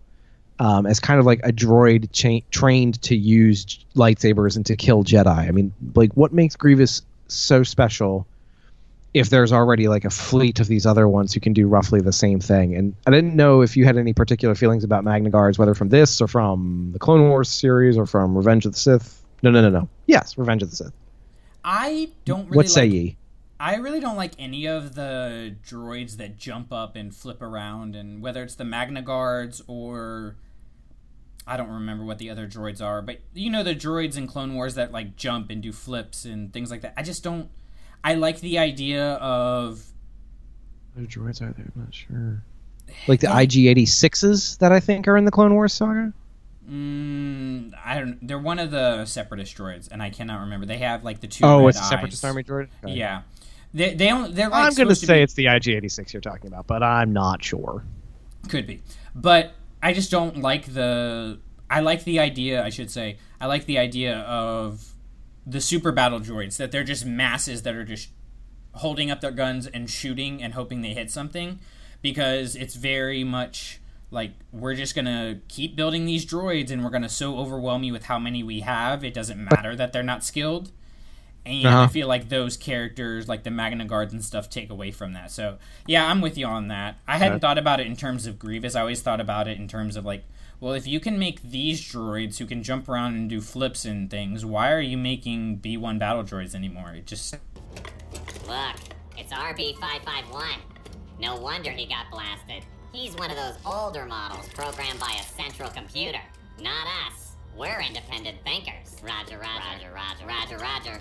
um, 0.58 0.86
as 0.86 1.00
kind 1.00 1.20
of 1.20 1.26
like 1.26 1.40
a 1.44 1.52
droid 1.52 2.08
cha- 2.12 2.46
trained 2.50 3.02
to 3.02 3.14
use 3.14 3.84
lightsabers 3.94 4.56
and 4.56 4.64
to 4.66 4.76
kill 4.76 5.04
Jedi. 5.04 5.28
I 5.28 5.50
mean, 5.50 5.74
like, 5.94 6.14
what 6.14 6.32
makes 6.32 6.56
Grievous 6.56 7.02
so 7.28 7.62
special 7.62 8.26
if 9.14 9.30
there's 9.30 9.52
already 9.52 9.88
like 9.88 10.04
a 10.04 10.10
fleet 10.10 10.60
of 10.60 10.66
these 10.66 10.86
other 10.86 11.08
ones 11.08 11.32
who 11.32 11.40
can 11.40 11.52
do 11.52 11.66
roughly 11.66 12.00
the 12.00 12.12
same 12.12 12.40
thing? 12.40 12.74
And 12.74 12.94
I 13.06 13.10
didn't 13.10 13.34
know 13.34 13.62
if 13.62 13.76
you 13.76 13.84
had 13.84 13.96
any 13.96 14.12
particular 14.12 14.54
feelings 14.54 14.84
about 14.84 15.04
Magna 15.04 15.30
Guards, 15.30 15.58
whether 15.58 15.74
from 15.74 15.88
this 15.88 16.20
or 16.20 16.28
from 16.28 16.90
the 16.92 16.98
Clone 16.98 17.28
Wars 17.28 17.48
series 17.48 17.96
or 17.96 18.06
from 18.06 18.36
Revenge 18.36 18.66
of 18.66 18.72
the 18.72 18.78
Sith. 18.78 19.22
No, 19.42 19.50
no, 19.50 19.60
no, 19.62 19.70
no. 19.70 19.88
Yes, 20.06 20.36
Revenge 20.36 20.62
of 20.62 20.70
the 20.70 20.76
Sith. 20.76 20.92
I 21.64 22.10
don't 22.24 22.46
really. 22.46 22.56
what 22.56 22.70
say 22.70 22.82
like, 22.82 22.92
ye? 22.92 23.16
I 23.60 23.74
really 23.76 24.00
don't 24.00 24.16
like 24.16 24.32
any 24.38 24.66
of 24.66 24.94
the 24.94 25.56
droids 25.66 26.16
that 26.18 26.38
jump 26.38 26.72
up 26.72 26.94
and 26.94 27.14
flip 27.14 27.42
around, 27.42 27.96
and 27.96 28.22
whether 28.22 28.42
it's 28.42 28.54
the 28.54 28.64
Magna 28.64 29.02
Guards 29.02 29.62
or 29.66 30.36
I 31.48 31.56
don't 31.56 31.70
remember 31.70 32.04
what 32.04 32.18
the 32.18 32.28
other 32.28 32.46
droids 32.46 32.82
are, 32.82 33.00
but 33.00 33.20
you 33.32 33.48
know 33.48 33.62
the 33.62 33.74
droids 33.74 34.18
in 34.18 34.26
Clone 34.26 34.54
Wars 34.54 34.74
that 34.74 34.92
like 34.92 35.16
jump 35.16 35.48
and 35.50 35.62
do 35.62 35.72
flips 35.72 36.26
and 36.26 36.52
things 36.52 36.70
like 36.70 36.82
that. 36.82 36.92
I 36.96 37.02
just 37.02 37.24
don't. 37.24 37.48
I 38.04 38.14
like 38.14 38.40
the 38.40 38.58
idea 38.58 39.14
of 39.14 39.84
What 40.94 41.08
droids 41.08 41.42
are 41.42 41.52
there? 41.52 41.70
I'm 41.74 41.82
not 41.82 41.94
sure. 41.94 42.42
Like 43.06 43.20
the 43.20 43.28
IG-86s 43.28 44.58
that 44.58 44.72
I 44.72 44.80
think 44.80 45.06
are 45.08 45.16
in 45.16 45.24
the 45.24 45.30
Clone 45.30 45.54
Wars 45.54 45.72
saga. 45.72 46.12
Mm, 46.68 47.72
I 47.84 47.98
don't. 47.98 48.26
They're 48.26 48.38
one 48.38 48.58
of 48.58 48.70
the 48.70 49.04
separatist 49.06 49.56
droids, 49.56 49.88
and 49.90 50.02
I 50.02 50.10
cannot 50.10 50.40
remember. 50.40 50.66
They 50.66 50.78
have 50.78 51.02
like 51.02 51.20
the 51.20 51.26
two. 51.26 51.44
Oh, 51.44 51.68
it's 51.68 51.80
a 51.80 51.84
Separatist 51.84 52.22
eyes. 52.24 52.28
Army 52.28 52.42
droid. 52.42 52.68
Okay. 52.84 52.94
Yeah, 52.94 53.22
they 53.72 53.94
they 53.94 54.08
don't. 54.08 54.34
They're 54.34 54.50
like 54.50 54.66
I'm 54.66 54.74
going 54.74 54.88
to 54.88 54.94
say 54.94 55.22
it's 55.22 55.34
the 55.34 55.46
IG-86 55.46 56.12
you're 56.12 56.20
talking 56.20 56.48
about, 56.48 56.66
but 56.66 56.82
I'm 56.82 57.12
not 57.12 57.42
sure. 57.42 57.84
Could 58.48 58.66
be. 58.66 58.82
But 59.14 59.54
I 59.82 59.94
just 59.94 60.10
don't 60.10 60.38
like 60.38 60.66
the 60.66 61.38
I 61.70 61.80
like 61.80 62.04
the 62.04 62.18
idea, 62.20 62.64
I 62.64 62.70
should 62.70 62.90
say. 62.90 63.18
I 63.40 63.46
like 63.46 63.66
the 63.66 63.78
idea 63.78 64.18
of 64.20 64.92
the 65.48 65.60
super 65.60 65.92
battle 65.92 66.20
droids 66.20 66.56
that 66.58 66.70
they're 66.72 66.84
just 66.84 67.06
masses 67.06 67.62
that 67.62 67.74
are 67.74 67.84
just 67.84 68.08
holding 68.74 69.10
up 69.10 69.20
their 69.20 69.30
guns 69.30 69.66
and 69.66 69.88
shooting 69.90 70.42
and 70.42 70.54
hoping 70.54 70.82
they 70.82 70.94
hit 70.94 71.10
something 71.10 71.58
because 72.02 72.54
it's 72.54 72.74
very 72.76 73.24
much 73.24 73.80
like 74.10 74.32
we're 74.52 74.74
just 74.74 74.94
going 74.94 75.04
to 75.06 75.38
keep 75.48 75.74
building 75.76 76.06
these 76.06 76.24
droids 76.24 76.70
and 76.70 76.84
we're 76.84 76.90
going 76.90 77.02
to 77.02 77.08
so 77.08 77.38
overwhelm 77.38 77.82
you 77.82 77.92
with 77.92 78.04
how 78.04 78.18
many 78.18 78.42
we 78.42 78.60
have 78.60 79.02
it 79.04 79.14
doesn't 79.14 79.42
matter 79.42 79.74
that 79.74 79.92
they're 79.92 80.02
not 80.02 80.22
skilled 80.24 80.70
and 81.46 81.80
I 81.80 81.84
Uh-huh. 81.84 81.88
feel 81.88 82.08
like 82.08 82.28
those 82.28 82.56
characters, 82.58 83.26
like 83.28 83.42
the 83.42 83.50
Magna 83.50 83.84
Guards 83.86 84.12
and 84.12 84.22
stuff, 84.22 84.50
take 84.50 84.68
away 84.70 84.90
from 84.90 85.14
that. 85.14 85.30
So, 85.30 85.56
yeah, 85.86 86.06
I'm 86.06 86.20
with 86.20 86.36
you 86.36 86.46
on 86.46 86.68
that. 86.68 86.96
I 87.06 87.16
hadn't 87.16 87.36
Okay. 87.36 87.40
thought 87.40 87.56
about 87.58 87.80
it 87.80 87.86
in 87.86 87.96
terms 87.96 88.26
of 88.26 88.38
Grievous. 88.38 88.74
I 88.74 88.80
always 88.80 89.00
thought 89.00 89.20
about 89.20 89.48
it 89.48 89.56
in 89.58 89.66
terms 89.66 89.96
of 89.96 90.04
like, 90.04 90.24
well, 90.60 90.72
if 90.72 90.86
you 90.86 91.00
can 91.00 91.18
make 91.18 91.42
these 91.42 91.80
droids 91.80 92.38
who 92.38 92.46
can 92.46 92.62
jump 92.62 92.88
around 92.88 93.14
and 93.14 93.30
do 93.30 93.40
flips 93.40 93.84
and 93.84 94.10
things, 94.10 94.44
why 94.44 94.72
are 94.72 94.80
you 94.80 94.96
making 94.98 95.58
B1 95.58 95.98
battle 95.98 96.24
droids 96.24 96.54
anymore? 96.54 96.92
It 96.94 97.06
just 97.06 97.36
Look, 98.46 98.76
it's 99.16 99.32
RB551. 99.32 100.56
No 101.20 101.36
wonder 101.36 101.70
he 101.70 101.86
got 101.86 102.10
blasted. 102.10 102.64
He's 102.92 103.14
one 103.14 103.30
of 103.30 103.36
those 103.36 103.54
older 103.66 104.06
models 104.06 104.48
programmed 104.54 104.98
by 104.98 105.16
a 105.20 105.22
central 105.22 105.70
computer. 105.70 106.20
Not 106.60 106.86
us. 107.06 107.32
We're 107.56 107.80
independent 107.80 108.38
thinkers. 108.44 108.96
Roger, 109.02 109.38
roger, 109.38 109.90
roger, 109.92 110.26
roger, 110.26 110.26
roger, 110.26 110.58
roger. 110.58 111.00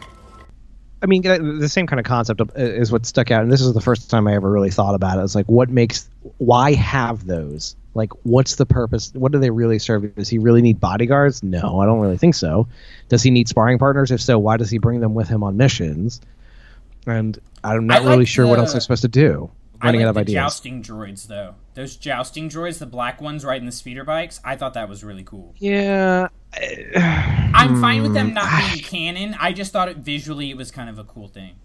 I 1.01 1.05
mean, 1.05 1.21
the 1.21 1.69
same 1.69 1.85
kind 1.85 1.99
of 1.99 2.05
concept 2.05 2.41
is 2.55 2.91
what 2.91 3.05
stuck 3.05 3.29
out, 3.29 3.43
and 3.43 3.51
this 3.51 3.61
is 3.61 3.73
the 3.73 3.81
first 3.81 4.09
time 4.09 4.27
I 4.27 4.34
ever 4.34 4.49
really 4.49 4.71
thought 4.71 4.95
about 4.95 5.19
it. 5.19 5.23
It's 5.23 5.35
like, 5.35 5.45
what 5.45 5.69
makes, 5.69 6.09
why 6.39 6.73
have 6.73 7.27
those? 7.27 7.75
Like, 7.98 8.11
what's 8.24 8.56
the 8.56 8.65
purpose? 8.65 9.11
What 9.14 9.32
do 9.34 9.40
they 9.40 9.49
really 9.49 9.80
serve? 9.80 10.15
Does 10.15 10.30
he 10.30 10.38
really 10.38 10.61
need 10.61 10.80
bodyguards? 10.80 11.44
No, 11.44 11.82
I 11.82 11.86
don't 11.86 11.99
really 11.99 12.18
think 12.18 12.36
so. 12.36 12.68
Does 13.10 13.24
he 13.24 13.30
need 13.32 13.49
sparring 13.49 13.78
partners? 13.80 14.11
If 14.11 14.22
so, 14.22 14.40
why 14.40 14.56
does 14.56 14.69
he 14.69 14.78
bring 14.78 15.02
them 15.02 15.14
with 15.14 15.28
him 15.28 15.44
on 15.44 15.57
missions? 15.57 16.22
And 17.06 17.38
I'm 17.64 17.88
not 17.88 18.03
like 18.03 18.11
really 18.11 18.26
sure 18.26 18.48
what 18.48 18.60
else 18.60 18.72
they're 18.72 18.82
supposed 18.82 19.02
to 19.02 19.07
do. 19.07 19.49
Running 19.84 20.02
I 20.02 20.06
out 20.06 20.10
of 20.10 20.15
the 20.15 20.22
ideas. 20.22 20.34
jousting 20.34 20.82
droids 20.82 21.28
though. 21.28 21.53
Those 21.76 21.95
jousting 21.95 22.49
droids, 22.49 22.80
the 22.80 22.88
black 22.88 23.22
ones 23.22 23.45
riding 23.45 23.65
the 23.68 23.72
speeder 23.72 24.03
bikes. 24.03 24.40
I 24.44 24.56
thought 24.56 24.74
that 24.74 24.90
was 24.90 25.03
really 25.03 25.24
cool. 25.24 25.53
Yeah, 25.60 26.30
I'm 26.95 27.80
fine 27.80 28.02
with 28.02 28.14
them 28.14 28.30
Hmm. 28.30 28.34
not 28.36 28.72
being 28.74 28.84
canon. 28.84 29.36
I 29.40 29.53
just 29.53 29.72
thought 29.72 29.88
it 29.90 29.98
visually 29.98 30.49
it 30.49 30.57
was 30.57 30.72
kind 30.72 30.90
of 30.90 30.98
a 30.98 31.03
cool 31.03 31.28
thing. 31.28 31.56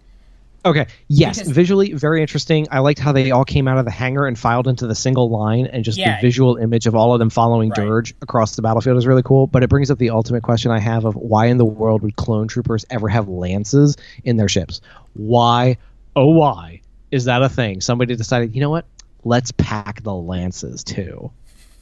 Okay. 0.65 0.87
Yes, 1.09 1.39
Because- 1.39 1.53
visually 1.53 1.93
very 1.93 2.21
interesting. 2.21 2.69
I 2.71 2.79
liked 2.79 3.01
how 3.01 3.11
they 3.11 3.31
all 3.33 3.45
came 3.45 3.67
out 3.67 3.79
of 3.79 3.85
the 3.85 3.91
hangar 3.91 4.27
and 4.27 4.39
filed 4.39 4.69
into 4.69 4.87
the 4.87 4.95
single 4.95 5.29
line, 5.29 5.67
and 5.67 5.85
just 5.85 5.99
Yeah. 5.99 6.17
the 6.21 6.27
visual 6.27 6.57
image 6.57 6.87
of 6.87 6.95
all 6.95 7.13
of 7.13 7.19
them 7.19 7.31
following 7.31 7.71
Right. 7.71 7.79
Durge 7.81 8.13
across 8.23 8.55
the 8.55 8.63
battlefield 8.63 8.97
is 8.97 9.07
really 9.07 9.23
cool. 9.25 9.47
But 9.49 9.65
it 9.65 9.69
brings 9.69 9.91
up 9.91 9.99
the 9.99 10.11
ultimate 10.11 10.43
question 10.45 10.71
I 10.71 10.79
have 10.79 11.05
of 11.05 11.17
why 11.17 11.47
in 11.47 11.57
the 11.59 11.65
world 11.65 12.03
would 12.03 12.15
clone 12.17 12.47
troopers 12.47 12.85
ever 12.91 13.09
have 13.09 13.27
lances 13.29 13.97
in 14.23 14.37
their 14.37 14.49
ships? 14.49 14.81
Why? 15.15 15.79
Oh, 16.15 16.27
why 16.31 16.81
is 17.11 17.25
that 17.25 17.43
a 17.43 17.49
thing? 17.49 17.81
Somebody 17.81 18.15
decided, 18.15 18.55
you 18.55 18.61
know 18.61 18.71
what? 18.71 18.85
Let's 19.25 19.51
pack 19.53 20.03
the 20.05 20.15
lances 20.15 20.85
too. 20.85 21.31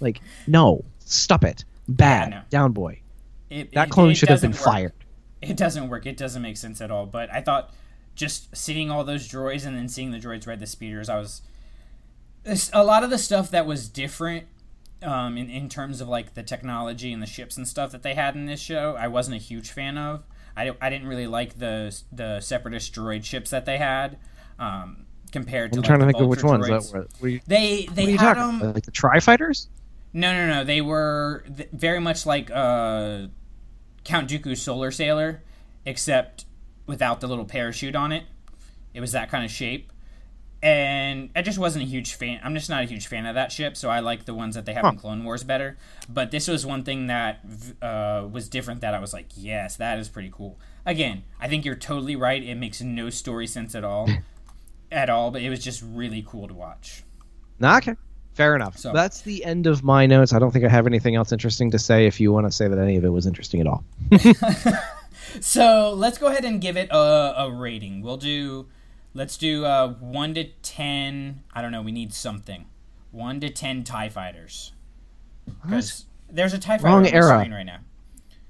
Like, 0.00 0.20
no, 0.46 0.84
stop 1.00 1.44
it. 1.44 1.64
Bad. 1.88 2.30
no. 2.30 2.40
Down 2.50 2.72
boy. 2.72 3.00
It, 3.50 3.72
That 3.72 3.90
clone 3.90 4.10
it 4.10 4.14
should 4.14 4.28
have 4.30 4.40
been 4.40 4.52
work. 4.52 4.60
fired. 4.60 4.92
It 5.42 5.56
doesn't 5.56 5.88
work. 5.88 6.06
It 6.06 6.16
doesn't 6.16 6.40
make 6.42 6.56
sense 6.56 6.80
at 6.80 6.90
all. 6.90 7.06
But 7.06 7.32
I 7.32 7.40
thought 7.40 7.70
just 8.20 8.54
seeing 8.54 8.90
all 8.90 9.02
those 9.02 9.26
droids 9.26 9.66
and 9.66 9.76
then 9.76 9.88
seeing 9.88 10.10
the 10.10 10.18
droids 10.18 10.46
ride 10.46 10.60
the 10.60 10.66
speeders, 10.66 11.08
I 11.08 11.18
was 11.18 11.42
a 12.72 12.84
lot 12.84 13.02
of 13.02 13.10
the 13.10 13.18
stuff 13.18 13.50
that 13.50 13.66
was 13.66 13.88
different 13.88 14.46
um, 15.02 15.36
in 15.36 15.48
in 15.48 15.68
terms 15.68 16.00
of 16.00 16.08
like 16.08 16.34
the 16.34 16.42
technology 16.42 17.12
and 17.12 17.22
the 17.22 17.26
ships 17.26 17.56
and 17.56 17.66
stuff 17.66 17.90
that 17.92 18.02
they 18.02 18.14
had 18.14 18.36
in 18.36 18.46
this 18.46 18.60
show. 18.60 18.94
I 18.98 19.08
wasn't 19.08 19.36
a 19.36 19.40
huge 19.40 19.70
fan 19.70 19.98
of. 19.98 20.24
I, 20.56 20.70
I 20.80 20.90
didn't 20.90 21.08
really 21.08 21.26
like 21.26 21.58
the 21.58 21.98
the 22.12 22.40
separatist 22.40 22.94
droid 22.94 23.24
ships 23.24 23.50
that 23.50 23.64
they 23.64 23.78
had 23.78 24.18
um, 24.58 25.06
compared 25.32 25.72
to. 25.72 25.78
I'm 25.78 25.82
like, 25.82 25.88
trying 25.88 26.00
to 26.00 26.06
think 26.06 26.20
of 26.20 26.28
which 26.28 26.40
Vulture 26.40 26.70
ones 26.70 26.90
droids. 26.90 26.92
that 26.92 27.22
were. 27.22 27.28
You, 27.28 27.40
They 27.46 27.86
they 27.86 28.12
had 28.12 28.34
them. 28.34 28.60
Like 28.74 28.84
the 28.84 28.90
Tri 28.90 29.18
Fighters? 29.20 29.68
No, 30.12 30.32
no, 30.32 30.46
no. 30.46 30.64
They 30.64 30.82
were 30.82 31.44
th- 31.56 31.70
very 31.72 32.00
much 32.00 32.26
like 32.26 32.50
uh, 32.50 33.28
Count 34.04 34.28
Dooku's 34.28 34.60
Solar 34.60 34.90
Sailer, 34.90 35.42
except 35.86 36.44
without 36.90 37.20
the 37.20 37.26
little 37.28 37.46
parachute 37.46 37.96
on 37.96 38.12
it. 38.12 38.24
It 38.92 39.00
was 39.00 39.12
that 39.12 39.30
kind 39.30 39.44
of 39.44 39.50
shape. 39.50 39.90
And 40.62 41.30
I 41.34 41.40
just 41.40 41.58
wasn't 41.58 41.84
a 41.86 41.88
huge 41.88 42.14
fan. 42.14 42.38
I'm 42.44 42.54
just 42.54 42.68
not 42.68 42.82
a 42.82 42.86
huge 42.86 43.06
fan 43.06 43.24
of 43.24 43.34
that 43.34 43.50
ship, 43.50 43.78
so 43.78 43.88
I 43.88 44.00
like 44.00 44.26
the 44.26 44.34
ones 44.34 44.54
that 44.56 44.66
they 44.66 44.74
have 44.74 44.84
in 44.84 44.96
Clone 44.96 45.24
Wars 45.24 45.42
better. 45.42 45.78
But 46.06 46.30
this 46.32 46.48
was 46.48 46.66
one 46.66 46.82
thing 46.84 47.06
that 47.06 47.40
uh, 47.80 48.26
was 48.30 48.50
different 48.50 48.82
that 48.82 48.92
I 48.92 48.98
was 48.98 49.14
like, 49.14 49.28
yes, 49.36 49.76
that 49.76 49.98
is 49.98 50.10
pretty 50.10 50.30
cool. 50.30 50.58
Again, 50.84 51.22
I 51.40 51.48
think 51.48 51.64
you're 51.64 51.76
totally 51.76 52.14
right. 52.14 52.42
It 52.42 52.56
makes 52.56 52.82
no 52.82 53.08
story 53.08 53.46
sense 53.46 53.74
at 53.74 53.84
all. 53.84 54.10
at 54.92 55.08
all, 55.08 55.30
but 55.30 55.40
it 55.40 55.48
was 55.48 55.64
just 55.64 55.82
really 55.82 56.22
cool 56.26 56.46
to 56.48 56.52
watch. 56.54 57.04
Okay. 57.62 57.94
Fair 58.34 58.54
enough. 58.54 58.76
So- 58.76 58.92
That's 58.92 59.22
the 59.22 59.44
end 59.44 59.66
of 59.66 59.82
my 59.82 60.04
notes. 60.04 60.32
I 60.34 60.38
don't 60.38 60.50
think 60.50 60.64
I 60.64 60.68
have 60.68 60.86
anything 60.86 61.14
else 61.14 61.32
interesting 61.32 61.70
to 61.70 61.78
say. 61.78 62.06
If 62.06 62.20
you 62.20 62.32
want 62.32 62.46
to 62.46 62.52
say 62.52 62.68
that 62.68 62.78
any 62.78 62.96
of 62.96 63.04
it 63.04 63.10
was 63.10 63.26
interesting 63.26 63.60
at 63.62 63.66
all, 63.66 63.84
So 65.40 65.92
let's 65.96 66.18
go 66.18 66.26
ahead 66.28 66.44
and 66.44 66.60
give 66.60 66.76
it 66.76 66.88
a, 66.90 67.34
a 67.44 67.50
rating. 67.50 68.02
We'll 68.02 68.16
do, 68.16 68.66
let's 69.14 69.36
do 69.36 69.64
uh, 69.64 69.94
one 69.94 70.34
to 70.34 70.44
ten. 70.62 71.42
I 71.52 71.62
don't 71.62 71.72
know. 71.72 71.82
We 71.82 71.92
need 71.92 72.12
something. 72.12 72.66
One 73.10 73.40
to 73.40 73.50
ten 73.50 73.84
Tie 73.84 74.08
Fighters. 74.08 74.72
Because 75.62 76.04
there's 76.30 76.54
a 76.54 76.58
Tie 76.58 76.78
Fighter 76.78 76.86
Wrong 76.86 76.96
on 76.96 77.02
the 77.02 77.22
screen 77.22 77.52
right 77.52 77.64
now. 77.64 77.78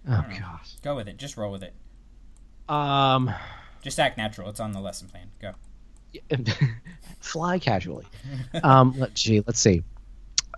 oh 0.09 0.25
gosh. 0.39 0.75
Go 0.83 0.97
with 0.97 1.09
it. 1.09 1.17
Just 1.17 1.37
roll 1.37 1.53
with 1.53 1.63
it. 1.63 1.75
Um, 2.69 3.33
Just 3.83 3.99
act 3.99 4.17
natural. 4.17 4.49
It's 4.49 4.61
on 4.61 4.73
the 4.73 4.81
lesson 4.81 5.09
plan. 5.09 5.31
Go. 5.41 5.55
fly 7.21 7.59
casually. 7.59 8.07
um, 8.63 8.95
let, 8.99 9.15
gee, 9.15 9.43
let's 9.47 9.61
see. 9.61 9.83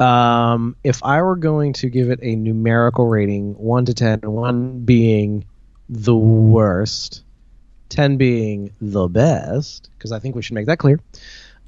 Um, 0.01 0.75
if 0.85 1.03
I 1.05 1.21
were 1.23 1.37
going 1.37 1.75
to 1.75 1.91
give 1.91 2.11
it 2.11 2.19
a 2.23 2.35
numerical 2.37 3.09
rating, 3.09 3.55
one 3.55 3.85
to 3.85 3.95
ten, 3.95 4.21
one 4.23 4.81
being 4.81 5.45
the 5.89 6.15
worst, 6.17 7.23
ten 7.89 8.17
being 8.17 8.73
the 8.81 9.09
best, 9.09 9.91
because 9.97 10.13
I 10.13 10.19
think 10.19 10.35
we 10.35 10.43
should 10.43 10.55
make 10.55 10.67
that 10.67 10.79
clear. 10.79 11.01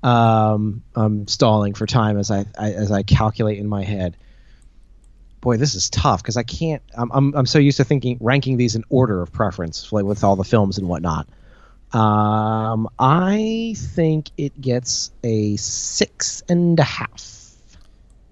Um, 0.03 0.83
I'm 0.95 1.27
stalling 1.29 1.75
for 1.75 1.87
time 1.87 2.19
as 2.19 2.31
I, 2.31 2.45
I 2.59 2.73
as 2.73 2.93
I 2.93 3.03
calculate 3.03 3.59
in 3.59 3.67
my 3.67 3.83
head. 3.85 4.17
Boy, 5.41 5.57
this 5.59 5.75
is 5.75 5.91
tough 5.91 6.23
because 6.23 6.37
I 6.37 6.43
can't. 6.43 6.83
I'm, 6.95 7.11
I'm 7.13 7.35
I'm 7.35 7.47
so 7.47 7.59
used 7.59 7.77
to 7.79 7.85
thinking 7.85 8.19
ranking 8.21 8.57
these 8.57 8.75
in 8.77 8.85
order 8.89 9.21
of 9.23 9.33
preference, 9.33 9.93
like 9.93 10.05
with 10.05 10.25
all 10.25 10.37
the 10.37 10.45
films 10.45 10.79
and 10.79 10.89
whatnot. 10.89 11.29
Um, 11.93 12.89
I 12.99 13.75
think 13.77 14.31
it 14.37 14.61
gets 14.61 15.13
a 15.23 15.57
six 15.57 16.43
and 16.49 16.79
a 16.81 16.83
half. 16.83 17.53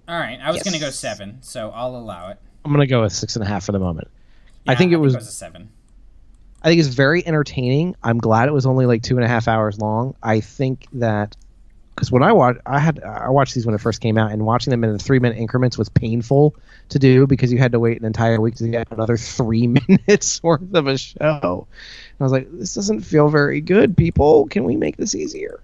All 0.07 0.19
right. 0.19 0.37
I 0.41 0.49
was 0.49 0.57
Yes. 0.57 0.63
going 0.65 0.73
to 0.73 0.79
go 0.79 0.89
seven, 0.89 1.37
so 1.41 1.71
I'll 1.73 1.95
allow 1.95 2.29
it. 2.29 2.39
I'm 2.65 2.71
gonna 2.71 2.87
go 2.87 3.03
with 3.03 3.13
six 3.13 3.35
and 3.35 3.43
a 3.43 3.47
half 3.47 3.65
for 3.65 3.71
the 3.71 3.79
moment. 3.79 4.09
I 4.67 4.75
think 4.75 4.91
it 4.91 4.97
was. 4.97 5.15
a 5.15 5.21
seven. 5.21 5.69
I 6.61 6.69
think 6.69 6.79
it's 6.79 6.89
very 6.89 7.25
entertaining. 7.27 7.95
I'm 8.03 8.19
glad 8.19 8.47
it 8.47 8.53
was 8.53 8.65
only 8.65 8.85
like 8.85 9.03
two 9.03 9.17
and 9.17 9.25
a 9.25 9.27
half 9.27 9.47
hours 9.47 9.79
long. 9.79 10.15
I 10.23 10.39
think 10.39 10.87
that 10.93 11.35
because 11.93 12.11
when 12.11 12.23
I 12.23 12.31
watched, 12.31 12.61
I 12.65 12.79
had 12.79 13.03
I 13.03 13.29
watched 13.29 13.53
these 13.53 13.65
when 13.65 13.75
it 13.75 13.81
first 13.81 14.01
came 14.01 14.17
out, 14.17 14.31
and 14.31 14.45
watching 14.45 14.71
them 14.71 14.83
in 14.83 14.93
the 14.93 14.99
three 14.99 15.19
minute 15.19 15.37
increments 15.37 15.77
was 15.77 15.89
painful 15.89 16.55
to 16.89 16.99
do 16.99 17.27
because 17.27 17.51
you 17.51 17.59
had 17.59 17.71
to 17.73 17.79
wait 17.79 17.99
an 17.99 18.05
entire 18.05 18.39
week 18.39 18.55
to 18.55 18.67
get 18.67 18.91
another 18.91 19.17
three 19.17 19.67
minutes 19.89 20.41
worth 20.41 20.73
of 20.73 20.87
a 20.87 20.97
show. 20.97 21.67
And 22.09 22.19
I 22.19 22.23
was 22.23 22.31
like, 22.31 22.47
this 22.51 22.73
doesn't 22.73 23.01
feel 23.01 23.29
very 23.29 23.61
good. 23.61 23.95
People, 23.95 24.47
can 24.47 24.63
we 24.63 24.75
make 24.75 24.97
this 24.97 25.13
easier? 25.15 25.59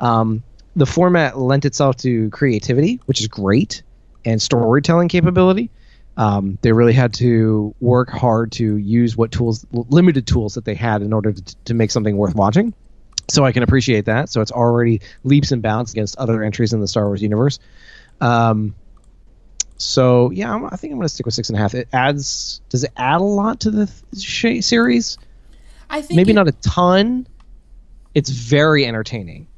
Um, 0.00 0.42
the 0.76 0.86
format 0.86 1.38
lent 1.38 1.64
itself 1.64 1.96
to 1.98 2.30
creativity, 2.30 3.00
which 3.06 3.20
is 3.20 3.28
great, 3.28 3.82
and 4.24 4.40
storytelling 4.40 5.08
capability. 5.08 5.70
Um, 6.16 6.58
they 6.62 6.72
really 6.72 6.92
had 6.92 7.12
to 7.14 7.74
work 7.80 8.08
hard 8.08 8.52
to 8.52 8.76
use 8.76 9.16
what 9.16 9.32
tools, 9.32 9.66
limited 9.72 10.26
tools 10.26 10.54
that 10.54 10.64
they 10.64 10.74
had 10.74 11.02
in 11.02 11.12
order 11.12 11.32
to, 11.32 11.56
to 11.64 11.74
make 11.74 11.90
something 11.90 12.16
worth 12.16 12.34
watching. 12.36 12.72
So 13.28 13.44
I 13.44 13.52
can 13.52 13.62
appreciate 13.62 14.04
that. 14.04 14.28
So 14.28 14.40
it's 14.40 14.52
already 14.52 15.00
leaps 15.24 15.50
and 15.50 15.60
bounds 15.62 15.92
against 15.92 16.16
other 16.18 16.42
entries 16.42 16.72
in 16.72 16.80
the 16.80 16.86
Star 16.86 17.06
Wars 17.06 17.22
universe. 17.22 17.58
Um, 18.20 18.74
so 19.76 20.30
yeah, 20.30 20.54
I'm, 20.54 20.66
I 20.66 20.76
think 20.76 20.92
I'm 20.92 20.98
going 20.98 21.08
to 21.08 21.12
stick 21.12 21.26
with 21.26 21.34
six 21.34 21.48
and 21.48 21.58
a 21.58 21.60
half. 21.60 21.74
It 21.74 21.88
adds. 21.92 22.60
Does 22.68 22.84
it 22.84 22.92
add 22.96 23.20
a 23.20 23.24
lot 23.24 23.60
to 23.60 23.70
the 23.70 23.90
sh- 24.16 24.64
series? 24.64 25.18
I 25.90 26.00
think 26.00 26.16
Maybe 26.16 26.30
it- 26.30 26.34
not 26.34 26.48
a 26.48 26.52
ton. 26.52 27.26
It's 28.14 28.30
very 28.30 28.86
entertaining. 28.86 29.48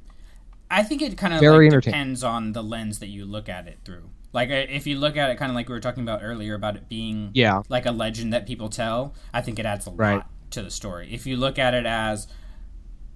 I 0.71 0.83
think 0.83 1.03
it 1.03 1.17
kind 1.19 1.35
of 1.35 1.41
Very 1.41 1.71
like 1.71 1.83
depends 1.83 2.25
on 2.25 2.53
the 2.53 2.63
lens 2.63 2.99
that 3.01 3.09
you 3.09 3.25
look 3.25 3.49
at 3.49 3.69
it 3.69 3.79
through. 3.85 4.11
Like 4.37 4.51
if 4.51 4.87
you 4.87 4.99
look 4.99 5.17
at 5.17 5.31
it 5.31 5.39
kind 5.39 5.51
of 5.51 5.57
like 5.57 5.69
we 5.69 5.75
were 5.75 5.81
talking 5.81 6.03
about 6.03 6.21
earlier 6.23 6.55
about 6.55 6.77
it 6.77 6.89
being 6.89 7.31
Yeah. 7.35 7.63
like 7.69 7.87
a 7.87 7.91
legend 7.91 8.33
that 8.35 8.47
people 8.47 8.69
tell, 8.69 9.15
I 9.33 9.41
think 9.41 9.59
it 9.59 9.67
adds 9.67 9.87
a 9.87 9.91
Right. 9.91 10.17
lot 10.17 10.31
to 10.51 10.63
the 10.63 10.71
story. 10.71 11.09
If 11.11 11.27
you 11.27 11.37
look 11.37 11.59
at 11.59 11.73
it 11.75 11.87
as 11.87 12.29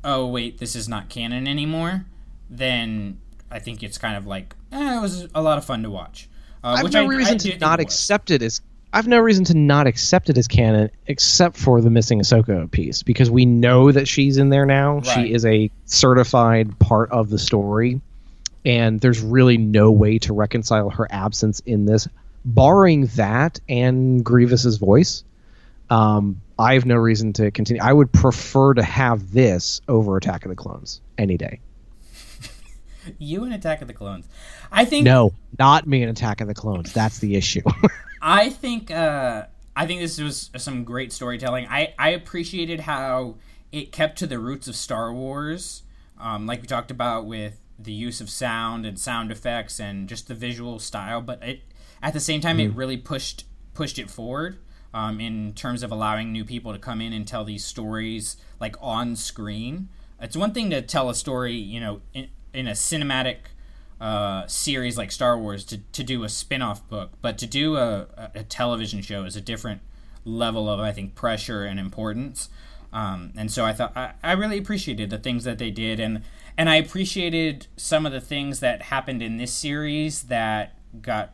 oh 0.03 0.27
wait, 0.27 0.59
this 0.59 0.75
is 0.75 0.89
not 0.89 1.09
canon 1.11 1.47
anymore, 1.47 2.07
then 2.49 3.19
I 3.51 3.59
think 3.59 3.83
it's 3.83 3.99
kind 3.99 4.17
of 4.17 4.27
like 4.27 4.55
eh, 4.73 4.97
it 4.97 5.01
was 5.01 5.29
a 5.35 5.43
lot 5.43 5.59
of 5.59 5.65
fun 5.65 5.83
to 5.83 5.91
watch. 5.91 6.29
Uh, 6.65 6.77
I've 6.79 6.85
which 6.85 6.95
no 6.95 7.03
I, 7.05 7.07
reason 7.07 7.35
I 7.35 7.39
to 7.39 7.59
not 7.59 7.81
accept 7.81 8.31
it 8.31 8.43
as. 8.43 8.61
I've 8.93 9.07
no 9.07 9.19
reason 9.21 9.45
to 9.45 9.55
not 9.55 9.87
accept 9.87 10.31
it 10.31 10.37
as 10.37 10.49
canon, 10.49 10.91
except 11.07 11.57
for 11.57 11.81
the 11.81 11.91
missing 11.91 12.19
Ahsoka 12.19 12.69
piece, 12.73 13.05
because 13.05 13.31
we 13.31 13.47
know 13.47 13.93
that 13.93 14.09
she's 14.09 14.37
in 14.37 14.49
there 14.49 14.67
now. 14.67 14.97
Right. 14.97 15.07
She 15.07 15.33
is 15.33 15.45
a 15.47 15.71
certified 15.85 16.77
part 16.81 17.09
of 17.13 17.31
the 17.31 17.39
story, 17.39 18.01
and 18.65 19.01
there's 19.01 19.21
really 19.21 19.57
no 19.57 19.91
way 19.91 20.19
to 20.21 20.33
reconcile 20.33 20.91
her 20.91 21.07
absence 21.11 21.61
in 21.61 21.87
this, 21.87 22.09
barring 22.45 23.07
that 23.17 23.61
and 23.69 24.25
Grievous's 24.25 24.79
voice. 24.79 25.25
Um, 25.89 26.41
I 26.59 26.75
have 26.75 26.87
no 26.87 26.97
reason 26.97 27.33
to 27.35 27.51
continue. 27.51 27.83
I 27.83 27.93
would 27.93 28.13
prefer 28.13 28.75
to 28.75 28.83
have 28.83 29.33
this 29.33 29.81
over 29.89 30.17
Attack 30.17 30.45
of 30.45 30.51
the 30.51 30.57
Clones 30.57 31.01
any 31.19 31.37
day. 31.37 31.61
You 33.19 33.45
and 33.45 33.55
Attack 33.55 33.81
of 33.81 33.89
the 33.89 33.95
Clones. 33.95 34.29
I 34.71 34.85
think 34.85 35.07
No, 35.07 35.33
not 35.59 35.87
me 35.87 36.03
in 36.03 36.11
Attack 36.11 36.43
of 36.43 36.49
the 36.49 36.55
Clones. 36.55 36.93
That's 36.93 37.19
the 37.19 37.35
issue. 37.35 37.63
I 38.23 38.51
think 38.51 38.91
uh, 38.91 39.47
I 39.75 39.87
think 39.87 40.01
this 40.01 40.21
was 40.21 40.51
some 40.59 40.85
great 40.85 41.11
storytelling. 41.13 41.67
I, 41.69 41.95
I 41.99 42.11
appreciated 42.11 42.81
how 42.81 43.37
it 43.73 43.93
kept 43.93 44.19
to 44.19 44.27
the 44.27 44.39
roots 44.39 44.69
of 44.69 44.77
Star 44.77 45.13
Wars, 45.13 45.83
um, 46.21 46.47
like 46.47 46.61
we 46.61 46.67
talked 46.67 46.91
about 46.91 47.25
with 47.25 47.60
the 47.83 47.93
use 47.93 48.21
of 48.21 48.31
sound 48.31 48.87
and 48.87 48.99
sound 48.99 49.31
effects 49.31 49.81
and 49.81 50.09
just 50.09 50.29
the 50.29 50.35
visual 50.35 50.79
style. 50.79 51.21
But 51.21 51.43
it 51.43 51.61
at 52.03 52.13
the 52.13 52.21
same 52.21 52.41
time, 52.41 52.61
it 52.61 52.75
really 52.75 52.97
pushed 52.97 53.45
pushed 53.75 53.99
it 53.99 54.11
forward 54.11 54.59
um, 54.93 55.21
in 55.21 55.53
terms 55.53 55.83
of 55.83 55.91
allowing 55.91 56.33
new 56.33 56.45
people 56.45 56.73
to 56.73 56.79
come 56.79 57.01
in 57.01 57.13
and 57.13 57.27
tell 57.27 57.45
these 57.45 57.65
stories 57.65 58.37
like 58.59 58.77
on 58.81 59.17
screen. 59.17 59.89
It's 60.21 60.37
one 60.37 60.53
thing 60.53 60.71
to 60.71 60.83
tell 60.83 61.09
a 61.09 61.15
story, 61.15 61.55
you 61.55 61.81
know, 61.81 62.01
in, 62.13 62.29
in 62.53 62.69
a 62.69 62.73
cinematic 62.73 63.37
uh, 64.01 64.47
series 64.47 64.99
like 64.99 65.13
Star 65.13 65.39
Wars 65.39 65.65
to, 65.67 65.79
to 65.79 66.03
do 66.03 66.25
a 66.25 66.29
spin 66.29 66.63
off 66.63 66.87
book, 66.89 67.13
but 67.23 67.39
to 67.39 67.47
do 67.47 67.77
a, 67.77 68.07
a, 68.17 68.31
a 68.37 68.43
television 68.43 69.03
show 69.03 69.25
is 69.25 69.37
a 69.37 69.41
different 69.41 69.81
level 70.25 70.69
of, 70.69 70.81
I 70.81 70.93
think, 70.93 71.15
pressure 71.15 71.65
and 71.65 71.79
importance. 71.81 72.51
Um, 72.93 73.33
and 73.37 73.51
so 73.51 73.65
I 73.65 73.73
thought 73.73 73.97
I, 73.97 74.13
I 74.23 74.33
really 74.33 74.59
appreciated 74.59 75.11
the 75.11 75.19
things 75.19 75.45
that 75.45 75.59
they 75.59 75.71
did, 75.71 76.01
and 76.01 76.23
and 76.61 76.69
I 76.69 76.75
appreciated 76.75 77.69
some 77.79 78.05
of 78.05 78.13
the 78.13 78.21
things 78.21 78.61
that 78.61 78.83
happened 78.83 79.23
in 79.23 79.39
this 79.39 79.51
series 79.51 80.25
that 80.25 80.77
got 81.01 81.33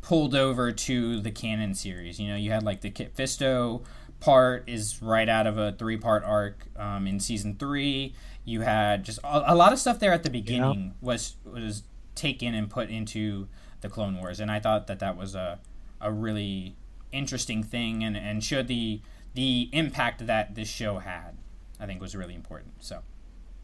pulled 0.00 0.34
over 0.34 0.72
to 0.72 1.20
the 1.20 1.30
canon 1.30 1.74
series. 1.74 2.18
You 2.18 2.28
know, 2.28 2.36
you 2.36 2.52
had 2.52 2.62
like 2.62 2.80
the 2.80 2.88
Kit 2.88 3.14
Fisto 3.14 3.84
part 4.18 4.64
is 4.66 5.02
right 5.02 5.28
out 5.28 5.46
of 5.46 5.58
a 5.58 5.72
three 5.72 5.98
part 5.98 6.24
arc 6.24 6.64
um, 6.78 7.06
in 7.06 7.20
season 7.20 7.56
three. 7.56 8.14
You 8.46 8.62
had 8.62 9.04
just 9.04 9.18
a, 9.22 9.52
a 9.52 9.54
lot 9.54 9.74
of 9.74 9.78
stuff 9.78 9.98
there 9.98 10.14
at 10.14 10.22
the 10.22 10.30
beginning 10.30 10.94
was 11.02 11.36
was 11.44 11.82
taken 12.14 12.54
and 12.54 12.70
put 12.70 12.88
into 12.88 13.46
the 13.82 13.90
Clone 13.90 14.16
Wars, 14.16 14.40
and 14.40 14.50
I 14.50 14.58
thought 14.58 14.86
that 14.86 15.00
that 15.00 15.18
was 15.18 15.34
a 15.34 15.58
a 16.00 16.10
really 16.10 16.76
interesting 17.12 17.62
thing 17.62 18.02
and, 18.02 18.16
and 18.16 18.42
showed 18.42 18.68
the 18.68 19.02
the 19.34 19.68
impact 19.74 20.26
that 20.26 20.54
this 20.54 20.68
show 20.68 21.00
had. 21.00 21.36
I 21.78 21.84
think 21.84 22.00
was 22.00 22.16
really 22.16 22.34
important. 22.34 22.82
So. 22.82 23.02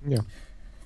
Yeah. 0.06 0.18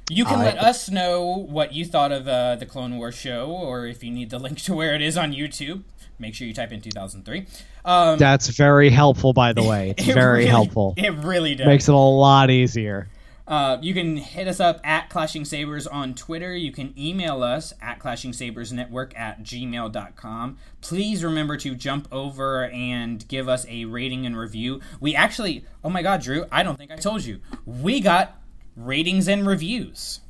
You 0.08 0.24
can 0.24 0.40
I- 0.40 0.44
let 0.44 0.58
us 0.58 0.88
know 0.90 1.24
what 1.48 1.72
you 1.74 1.84
thought 1.84 2.12
of 2.12 2.28
uh, 2.28 2.56
the 2.56 2.66
Clone 2.66 2.96
Wars 2.96 3.16
show, 3.16 3.46
or 3.50 3.86
if 3.86 4.04
you 4.04 4.10
need 4.10 4.30
the 4.30 4.38
link 4.46 4.58
to 4.62 4.74
where 4.74 4.94
it 4.94 5.02
is 5.02 5.16
on 5.18 5.32
YouTube, 5.32 5.82
make 6.18 6.34
sure 6.34 6.46
you 6.46 6.54
type 6.54 6.70
in 6.72 6.80
2003. 6.80 7.46
Um, 7.84 8.18
That's 8.18 8.48
very 8.48 8.90
helpful, 8.90 9.32
by 9.32 9.52
the 9.52 9.62
way. 9.68 9.94
It's 9.98 10.08
it 10.08 10.14
very 10.14 10.38
really- 10.40 10.46
helpful. 10.50 10.94
It 10.96 11.10
really 11.24 11.54
does. 11.54 11.66
Makes 11.66 11.88
it 11.88 11.94
a 11.94 11.98
lot 11.98 12.50
easier. 12.50 13.08
Uh, 13.48 13.78
you 13.80 13.94
can 13.94 14.16
hit 14.16 14.48
us 14.48 14.58
up 14.58 14.80
at 14.82 15.08
Clashing 15.08 15.44
Sabers 15.44 15.86
on 15.86 16.14
Twitter. 16.14 16.52
You 16.56 16.72
can 16.72 16.92
email 16.98 17.44
us 17.44 17.72
at 17.80 18.00
clashingsabersnetwork 18.00 19.16
at 19.16 19.44
gmail.com. 19.44 20.58
Please 20.80 21.22
remember 21.24 21.56
to 21.58 21.76
jump 21.76 22.08
over 22.10 22.64
and 22.64 23.26
give 23.28 23.48
us 23.48 23.64
a 23.68 23.84
rating 23.84 24.26
and 24.26 24.36
review. 24.36 24.80
We 25.00 25.14
actually, 25.14 25.64
oh 25.84 25.90
my 25.90 26.02
god, 26.02 26.22
Drew, 26.22 26.44
I 26.50 26.64
don't 26.64 26.76
think 26.76 26.90
I 26.90 26.96
told 26.96 27.24
you. 27.24 27.40
We 27.64 28.00
got 28.00 28.40
ratings 28.76 29.28
and 29.28 29.46
reviews. 29.46 30.20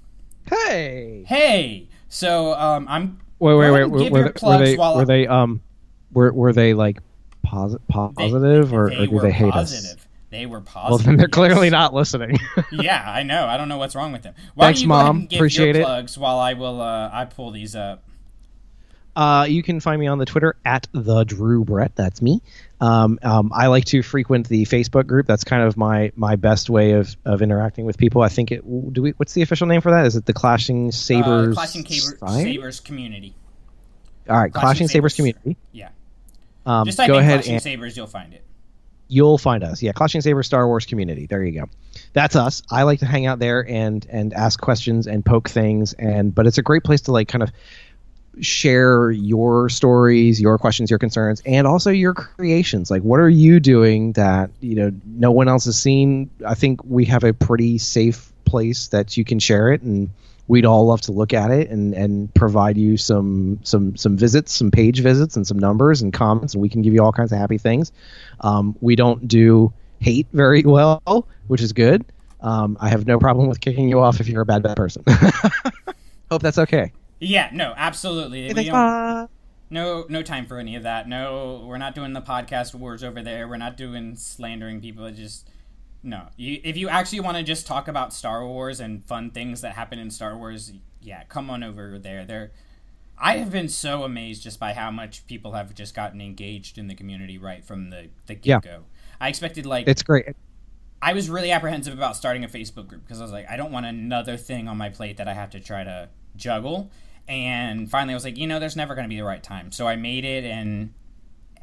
Hey. 0.48 1.24
Hey! 1.26 1.88
So 2.08 2.54
um, 2.54 2.86
I'm. 2.88 3.20
Wait, 3.38 3.52
go 3.52 3.58
wait, 3.58 3.70
wait. 3.70 3.84
Were, 3.84 3.88
were 3.88 3.98
they, 3.98 4.10
were 4.10 4.30
plugs 4.30 4.70
they 4.70 4.76
while 4.76 4.96
were 4.96 5.02
I- 5.02 5.04
they 5.04 5.26
um 5.26 5.60
were 6.12 6.32
were 6.32 6.52
they 6.52 6.72
like 6.72 7.00
posi- 7.44 7.80
positive 7.88 8.72
or, 8.72 8.88
they 8.90 8.96
or 8.96 9.06
do 9.06 9.18
they 9.20 9.32
hate 9.32 9.52
positive. 9.52 9.98
us? 9.98 10.06
They 10.30 10.46
were 10.46 10.60
positive. 10.60 10.90
Well, 10.90 10.98
then 10.98 11.16
they're 11.16 11.28
yes. 11.28 11.34
clearly 11.34 11.70
not 11.70 11.94
listening. 11.94 12.38
yeah, 12.72 13.04
I 13.06 13.22
know. 13.22 13.46
I 13.46 13.56
don't 13.56 13.68
know 13.68 13.78
what's 13.78 13.94
wrong 13.94 14.12
with 14.12 14.22
them. 14.22 14.34
Why 14.54 14.66
Thanks, 14.66 14.82
you 14.82 14.88
Mom. 14.88 15.26
give 15.26 15.38
Appreciate 15.38 15.74
your 15.76 15.82
it. 15.82 15.84
plugs 15.84 16.18
while 16.18 16.38
I 16.38 16.54
will 16.54 16.80
uh, 16.80 17.10
I 17.12 17.24
pull 17.26 17.50
these 17.52 17.74
up. 17.76 18.02
Uh, 19.14 19.46
you 19.48 19.62
can 19.62 19.80
find 19.80 19.98
me 19.98 20.06
on 20.08 20.18
the 20.18 20.26
Twitter 20.26 20.56
at 20.64 20.88
the 20.92 21.24
Drew 21.24 21.64
Brett. 21.64 21.96
That's 21.96 22.20
me. 22.20 22.42
Um, 22.80 23.18
um, 23.22 23.52
I 23.54 23.68
like 23.68 23.86
to 23.86 24.02
frequent 24.02 24.48
the 24.48 24.64
Facebook 24.66 25.06
group. 25.06 25.26
That's 25.26 25.44
kind 25.44 25.62
of 25.62 25.76
my 25.76 26.12
my 26.14 26.36
best 26.36 26.68
way 26.68 26.92
of, 26.92 27.16
of 27.24 27.40
interacting 27.40 27.86
with 27.86 27.96
people. 27.96 28.20
I 28.22 28.28
think 28.28 28.52
it. 28.52 28.62
Do 28.92 29.02
we? 29.02 29.10
What's 29.12 29.32
the 29.32 29.42
official 29.42 29.66
name 29.66 29.80
for 29.80 29.90
that? 29.92 30.04
Is 30.06 30.16
it 30.16 30.26
the 30.26 30.34
Clashing 30.34 30.92
Sabers? 30.92 31.52
Uh, 31.52 31.54
Clashing 31.54 31.86
Society? 31.86 32.56
Sabers 32.56 32.80
community. 32.80 33.34
All 34.28 34.36
right, 34.38 34.52
Clashing, 34.52 34.88
Sabers, 34.88 35.14
Sabers. 35.14 35.34
community. 35.34 35.56
Yeah. 35.72 35.88
Um, 36.66 36.84
Just 36.84 36.98
type 36.98 37.06
go 37.08 37.14
in 37.14 37.20
ahead 37.20 37.36
Clashing 37.36 37.54
and 37.54 37.62
Sabers, 37.62 37.96
you'll 37.96 38.06
find 38.08 38.34
it. 38.34 38.42
you'll 39.08 39.38
find 39.38 39.62
us. 39.62 39.80
Yeah, 39.82 39.92
Clashing 39.92 40.20
Sabers 40.20 40.46
Star 40.46 40.66
Wars 40.66 40.84
community. 40.84 41.26
There 41.26 41.42
you 41.44 41.60
go. 41.60 41.68
That's 42.12 42.34
us. 42.36 42.62
I 42.70 42.82
like 42.82 42.98
to 42.98 43.06
hang 43.06 43.24
out 43.26 43.38
there 43.38 43.66
and 43.66 44.04
and 44.10 44.34
ask 44.34 44.60
questions 44.60 45.06
and 45.06 45.24
poke 45.24 45.48
things 45.48 45.92
and 45.94 46.34
but 46.34 46.46
it's 46.46 46.58
a 46.58 46.62
great 46.62 46.82
place 46.84 47.02
to 47.02 47.12
like 47.12 47.28
kind 47.28 47.42
of 47.42 47.52
share 48.40 49.10
your 49.10 49.68
stories, 49.68 50.40
your 50.40 50.58
questions, 50.58 50.90
your 50.90 50.98
concerns, 50.98 51.42
and 51.46 51.66
also 51.66 51.90
your 51.90 52.14
creations. 52.14 52.90
Like 52.90 53.02
what 53.02 53.20
are 53.20 53.28
you 53.28 53.60
doing 53.60 54.12
that, 54.12 54.50
you 54.60 54.74
know, 54.74 54.92
no 55.04 55.30
one 55.30 55.48
else 55.48 55.64
has 55.66 55.78
seen? 55.78 56.30
I 56.46 56.54
think 56.54 56.84
we 56.84 57.04
have 57.06 57.24
a 57.24 57.32
pretty 57.32 57.78
safe 57.78 58.32
place 58.44 58.88
that 58.88 59.16
you 59.16 59.24
can 59.24 59.38
share 59.38 59.72
it 59.72 59.82
and 59.82 60.10
we'd 60.48 60.64
all 60.64 60.86
love 60.86 61.00
to 61.02 61.12
look 61.12 61.34
at 61.34 61.50
it 61.50 61.70
and, 61.70 61.94
and 61.94 62.32
provide 62.34 62.76
you 62.76 62.96
some 62.96 63.58
some 63.62 63.96
some 63.96 64.16
visits, 64.16 64.52
some 64.52 64.70
page 64.70 65.00
visits, 65.00 65.36
and 65.36 65.46
some 65.46 65.58
numbers 65.58 66.02
and 66.02 66.12
comments, 66.12 66.54
and 66.54 66.62
we 66.62 66.68
can 66.68 66.82
give 66.82 66.94
you 66.94 67.02
all 67.02 67.12
kinds 67.12 67.32
of 67.32 67.38
happy 67.38 67.58
things. 67.58 67.92
Um, 68.40 68.76
we 68.80 68.96
don't 68.96 69.26
do 69.26 69.72
hate 70.00 70.26
very 70.32 70.62
well, 70.62 71.26
which 71.46 71.60
is 71.60 71.72
good. 71.72 72.04
Um, 72.40 72.76
I 72.80 72.90
have 72.90 73.06
no 73.06 73.18
problem 73.18 73.48
with 73.48 73.60
kicking 73.60 73.88
you 73.88 74.00
off 74.00 74.20
if 74.20 74.28
you're 74.28 74.42
a 74.42 74.46
bad 74.46 74.62
bad 74.62 74.76
person. 74.76 75.04
Hope 76.30 76.42
that's 76.42 76.58
okay. 76.58 76.92
Yeah, 77.18 77.50
no, 77.52 77.72
absolutely. 77.76 78.48
Hey, 78.48 78.52
We 78.54 78.64
don't- 78.64 79.30
no, 79.70 80.06
no 80.08 80.22
time 80.22 80.46
for 80.46 80.58
any 80.58 80.76
of 80.76 80.82
that. 80.84 81.08
No, 81.08 81.64
we're 81.66 81.78
not 81.78 81.94
doing 81.94 82.12
the 82.12 82.20
podcast 82.22 82.74
wars 82.74 83.02
over 83.02 83.22
there. 83.22 83.48
We're 83.48 83.56
not 83.56 83.76
doing 83.76 84.16
slandering 84.16 84.80
people. 84.80 85.04
It 85.06 85.12
just 85.16 85.48
no. 86.02 86.28
You, 86.36 86.60
if 86.62 86.76
you 86.76 86.88
actually 86.88 87.20
want 87.20 87.36
to 87.36 87.42
just 87.42 87.66
talk 87.66 87.88
about 87.88 88.12
Star 88.12 88.46
Wars 88.46 88.78
and 88.80 89.04
fun 89.04 89.30
things 89.30 89.60
that 89.62 89.72
happen 89.74 89.98
in 89.98 90.10
Star 90.10 90.36
Wars, 90.36 90.72
yeah, 91.00 91.24
come 91.24 91.50
on 91.50 91.64
over 91.64 91.98
there. 91.98 92.24
There, 92.24 92.52
I 93.18 93.38
have 93.38 93.50
been 93.50 93.68
so 93.68 94.04
amazed 94.04 94.42
just 94.42 94.60
by 94.60 94.72
how 94.74 94.90
much 94.90 95.26
people 95.26 95.52
have 95.52 95.74
just 95.74 95.94
gotten 95.94 96.20
engaged 96.20 96.78
in 96.78 96.86
the 96.86 96.94
community 96.94 97.38
right 97.38 97.64
from 97.64 97.90
the 97.90 98.08
the 98.26 98.34
get 98.34 98.62
go. 98.62 98.84
I 99.20 99.28
expected 99.28 99.66
like 99.66 99.88
It's 99.88 100.02
great. 100.02 100.36
I 101.02 101.12
was 101.12 101.28
really 101.28 101.50
apprehensive 101.50 101.92
about 101.94 102.16
starting 102.16 102.44
a 102.44 102.48
Facebook 102.48 102.86
group 102.88 103.02
because 103.04 103.20
I 103.20 103.22
was 103.24 103.32
like, 103.32 103.48
I 103.50 103.56
don't 103.56 103.72
want 103.72 103.86
another 103.86 104.36
thing 104.36 104.68
on 104.68 104.76
my 104.76 104.88
plate 104.90 105.16
that 105.16 105.28
I 105.28 105.34
have 105.34 105.50
to 105.50 105.60
try 105.60 105.82
to 105.84 106.08
juggle. 106.36 106.90
And 107.28 107.90
finally, 107.90 108.14
I 108.14 108.16
was 108.16 108.24
like, 108.24 108.36
you 108.38 108.46
know, 108.46 108.60
there's 108.60 108.76
never 108.76 108.94
going 108.94 109.04
to 109.04 109.08
be 109.08 109.16
the 109.16 109.24
right 109.24 109.42
time. 109.42 109.72
So 109.72 109.86
I 109.88 109.96
made 109.96 110.24
it, 110.24 110.44
and 110.44 110.92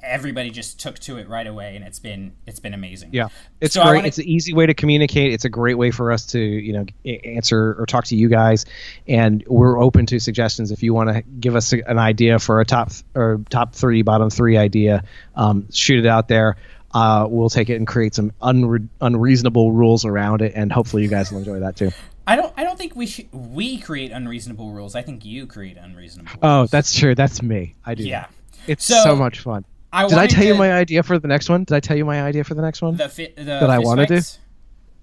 everybody 0.02 0.50
just 0.50 0.82
took 0.82 1.00
to 1.00 1.18
it 1.18 1.30
right 1.30 1.48
away, 1.48 1.78
and 1.78 1.86
it's 1.86 2.00
been 2.00 2.34
it's 2.46 2.60
been 2.60 2.74
amazing. 2.74 3.12
Yeah, 3.14 3.30
it's 3.62 3.74
So 3.74 3.84
great. 3.84 3.96
wanna- 3.96 4.08
It's 4.10 4.18
an 4.18 4.26
easy 4.28 4.54
way 4.54 4.66
to 4.66 4.74
communicate. 4.74 5.32
It's 5.32 5.46
a 5.46 5.50
great 5.50 5.78
way 5.78 5.92
for 5.92 6.12
us 6.12 6.26
to, 6.28 6.40
you 6.40 6.74
know, 6.74 6.86
answer 7.24 7.76
or 7.80 7.86
talk 7.86 8.04
to 8.08 8.16
you 8.18 8.28
guys, 8.28 8.66
and 9.08 9.42
we're 9.48 9.82
open 9.82 10.06
to 10.08 10.20
suggestions. 10.20 10.72
If 10.72 10.84
you 10.84 10.94
want 10.94 11.10
to 11.10 11.22
give 11.22 11.56
us 11.56 11.72
an 11.72 11.98
idea 12.00 12.40
for 12.40 12.60
a 12.60 12.66
top 12.66 12.92
or 13.16 13.40
top 13.50 13.74
three, 13.76 14.02
bottom 14.02 14.30
three 14.30 14.58
idea, 14.58 15.06
um, 15.36 15.68
shoot 15.72 16.04
it 16.04 16.08
out 16.10 16.28
there. 16.28 16.58
Uh, 16.94 17.26
we'll 17.30 17.50
take 17.50 17.70
it 17.70 17.76
and 17.78 17.88
create 17.88 18.14
some 18.14 18.32
unre- 18.42 18.88
unreasonable 19.02 19.72
rules 19.72 20.04
around 20.06 20.42
it, 20.42 20.52
and 20.54 20.72
hopefully 20.72 21.02
you 21.04 21.10
guys 21.10 21.32
will 21.32 21.40
enjoy 21.40 21.62
that 21.62 21.78
too. 21.78 21.92
I 22.26 22.36
don't 22.36 22.54
I 22.58 22.64
don't 22.64 22.78
think 22.78 22.96
we 22.96 23.06
should 23.06 23.32
we 23.32 23.78
create 23.78 24.12
unreasonable 24.12 24.72
rules. 24.72 24.96
I 24.96 25.02
think 25.02 25.26
you 25.26 25.46
create 25.46 25.78
unreasonable. 25.78 26.32
Oh, 26.42 26.58
rules. 26.60 26.70
Oh, 26.70 26.72
that's 26.72 26.98
true. 26.98 27.16
That's 27.16 27.42
me. 27.42 27.76
I 27.86 27.96
do. 27.96 28.04
Yeah. 28.04 28.28
It's 28.68 28.86
So, 28.86 29.02
so, 29.04 29.16
much 29.16 29.42
fun. 29.42 29.66
I 29.92 30.08
Did 30.08 30.18
I 30.18 30.28
tell 30.28 30.46
you 30.46 30.56
my 30.56 30.72
idea 30.74 31.04
for 31.04 31.20
the 31.20 31.28
next 31.28 31.50
one? 31.50 31.66
Did 31.66 31.76
I 31.76 31.80
tell 31.80 31.98
you 31.98 32.06
my 32.06 32.22
idea 32.24 32.44
for 32.44 32.54
the 32.56 32.62
next 32.62 32.82
one? 32.82 32.96
the 32.96 33.10
fi- 33.10 33.34
the 33.36 33.44
that 33.44 33.70
I 33.70 33.78
fist 33.78 33.86
wanna 33.86 34.06
do? 34.08 34.22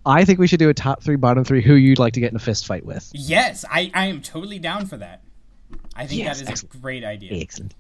I 0.07 0.25
think 0.25 0.39
we 0.39 0.47
should 0.47 0.59
do 0.59 0.71
a 0.71 0.75
top 0.75 1.03
three, 1.03 1.17
bottom 1.17 1.45
three. 1.45 1.63
Who 1.63 1.75
you'd 1.75 1.99
like 1.99 2.15
to 2.15 2.21
get 2.21 2.31
in 2.31 2.37
a 2.37 2.41
fist 2.41 2.67
fight 2.67 2.85
with? 2.85 3.11
Yes, 3.13 3.65
I 3.71 3.91
I 3.95 4.07
am 4.07 4.23
totally 4.23 4.59
down 4.59 4.87
for 4.87 4.97
that. 4.97 5.21
I 5.95 6.07
think 6.07 6.21
Yes, 6.23 6.41
that 6.41 6.53
is 6.53 6.63
a 6.63 6.67
great 6.67 7.05
idea. 7.05 7.39
Excellent. 7.41 7.75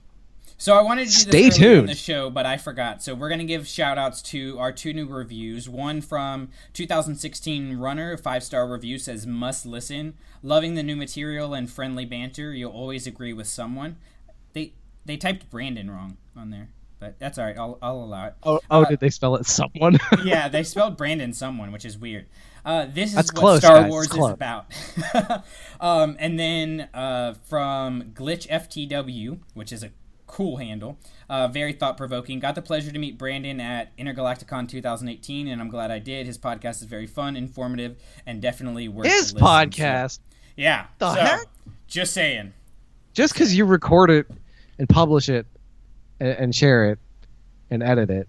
So 0.60 0.74
I 0.74 0.82
wanted 0.82 1.08
to 1.08 1.24
do 1.24 1.30
this 1.30 1.54
Stay 1.54 1.64
earlier 1.64 1.70
in 1.72 1.76
tuned. 1.78 1.88
the 1.88 1.94
show, 1.94 2.28
but 2.28 2.44
I 2.44 2.58
forgot. 2.58 3.02
So 3.02 3.14
we're 3.14 3.30
gonna 3.30 3.44
give 3.44 3.66
shout 3.66 3.96
outs 3.96 4.20
to 4.24 4.58
our 4.58 4.72
two 4.72 4.92
new 4.92 5.06
reviews. 5.06 5.70
One 5.70 6.02
from 6.02 6.50
2016 6.74 7.78
Runner, 7.78 8.18
five 8.18 8.44
star 8.44 8.70
review 8.70 8.98
says 8.98 9.26
must 9.26 9.64
listen. 9.64 10.12
Loving 10.42 10.74
the 10.74 10.82
new 10.82 10.96
material 10.96 11.54
and 11.54 11.70
friendly 11.70 12.04
banter. 12.04 12.52
You'll 12.52 12.72
always 12.72 13.06
agree 13.06 13.32
with 13.32 13.46
someone. 13.46 13.96
They 14.52 14.74
they 15.06 15.16
typed 15.16 15.48
Brandon 15.48 15.90
wrong 15.90 16.18
on 16.36 16.50
there, 16.50 16.68
but 16.98 17.18
that's 17.18 17.38
all 17.38 17.46
right. 17.46 17.56
I'll 17.56 17.78
I'll 17.80 18.02
allow 18.02 18.26
it. 18.26 18.34
Oh, 18.42 18.60
oh, 18.70 18.82
Uh, 18.82 18.88
did 18.90 19.00
they 19.00 19.08
spell 19.08 19.36
it 19.36 19.46
someone? 19.46 19.96
yeah, 20.24 20.48
they 20.50 20.62
spelled 20.62 20.98
Brandon 20.98 21.32
someone, 21.32 21.72
which 21.72 21.86
is 21.86 21.96
weird. 21.96 22.26
Uh, 22.66 22.84
this 22.84 23.08
is 23.08 23.14
That's 23.16 23.32
what 23.32 23.40
close, 23.40 23.58
Star 23.60 23.80
guys. 23.80 23.90
Wars 23.90 24.06
is 24.08 24.12
close. 24.12 24.32
about. 24.34 24.66
um, 25.80 26.16
and 26.18 26.38
then 26.38 26.90
uh, 26.92 27.32
from 27.44 28.12
Glitch 28.12 28.46
FTW, 28.48 29.38
which 29.54 29.72
is 29.72 29.82
a 29.82 29.90
cool 30.30 30.58
handle, 30.58 30.96
uh, 31.28 31.48
very 31.48 31.72
thought 31.72 31.96
provoking. 31.96 32.38
Got 32.38 32.54
the 32.54 32.62
pleasure 32.62 32.92
to 32.92 32.98
meet 32.98 33.18
Brandon 33.18 33.60
at 33.60 33.96
Intergalacticon 33.96 34.68
2018, 34.68 35.48
and 35.48 35.60
I'm 35.60 35.68
glad 35.68 35.90
I 35.90 35.98
did. 35.98 36.26
His 36.26 36.38
podcast 36.38 36.82
is 36.82 36.84
very 36.84 37.06
fun, 37.06 37.36
informative, 37.36 37.96
and 38.26 38.40
definitely 38.40 38.86
worth 38.88 39.06
His 39.06 39.32
podcast. 39.34 40.18
So, 40.18 40.20
yeah. 40.56 40.86
The 40.98 41.14
so, 41.14 41.20
heck? 41.20 41.46
Just 41.88 42.14
saying. 42.14 42.52
Just 43.12 43.34
because 43.34 43.54
you 43.54 43.64
record 43.64 44.10
it 44.10 44.30
and 44.78 44.88
publish 44.88 45.28
it 45.28 45.46
and, 46.20 46.28
and 46.30 46.54
share 46.54 46.90
it 46.90 46.98
and 47.70 47.82
edit 47.82 48.08
it 48.10 48.28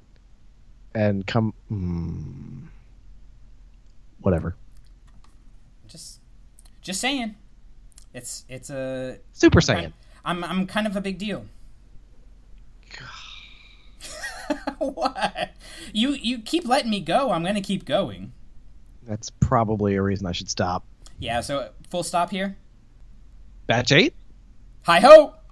and 0.95 1.25
come, 1.27 1.53
mm, 1.71 2.67
whatever. 4.21 4.55
Just, 5.87 6.19
just 6.81 6.99
saying. 6.99 7.35
It's 8.13 8.43
it's 8.49 8.69
a 8.69 9.19
Super 9.31 9.59
I'm 9.59 9.65
kind- 9.65 9.87
Saiyan. 9.87 9.93
I'm 10.25 10.43
I'm 10.43 10.67
kind 10.67 10.85
of 10.85 10.95
a 10.95 11.01
big 11.01 11.17
deal. 11.17 11.45
what? 14.77 15.51
You 15.93 16.11
you 16.11 16.39
keep 16.39 16.67
letting 16.67 16.91
me 16.91 16.99
go. 16.99 17.31
I'm 17.31 17.43
gonna 17.43 17.61
keep 17.61 17.85
going. 17.85 18.33
That's 19.03 19.29
probably 19.29 19.95
a 19.95 20.01
reason 20.01 20.27
I 20.27 20.31
should 20.31 20.49
stop. 20.49 20.85
Yeah. 21.19 21.41
So 21.41 21.69
full 21.89 22.03
stop 22.03 22.29
here. 22.29 22.57
Batch 23.67 23.91
eight. 23.91 24.13
Hi 24.83 24.99
ho! 24.99 25.35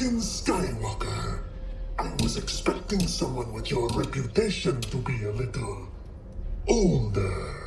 Anakin 0.00 0.20
Skywalker. 0.22 1.40
I 1.98 2.10
was 2.22 2.38
expecting 2.38 3.06
someone 3.06 3.52
with 3.52 3.70
your 3.70 3.86
reputation 3.90 4.80
to 4.80 4.96
be 4.96 5.24
a 5.24 5.32
little 5.32 5.88
older. 6.66 7.60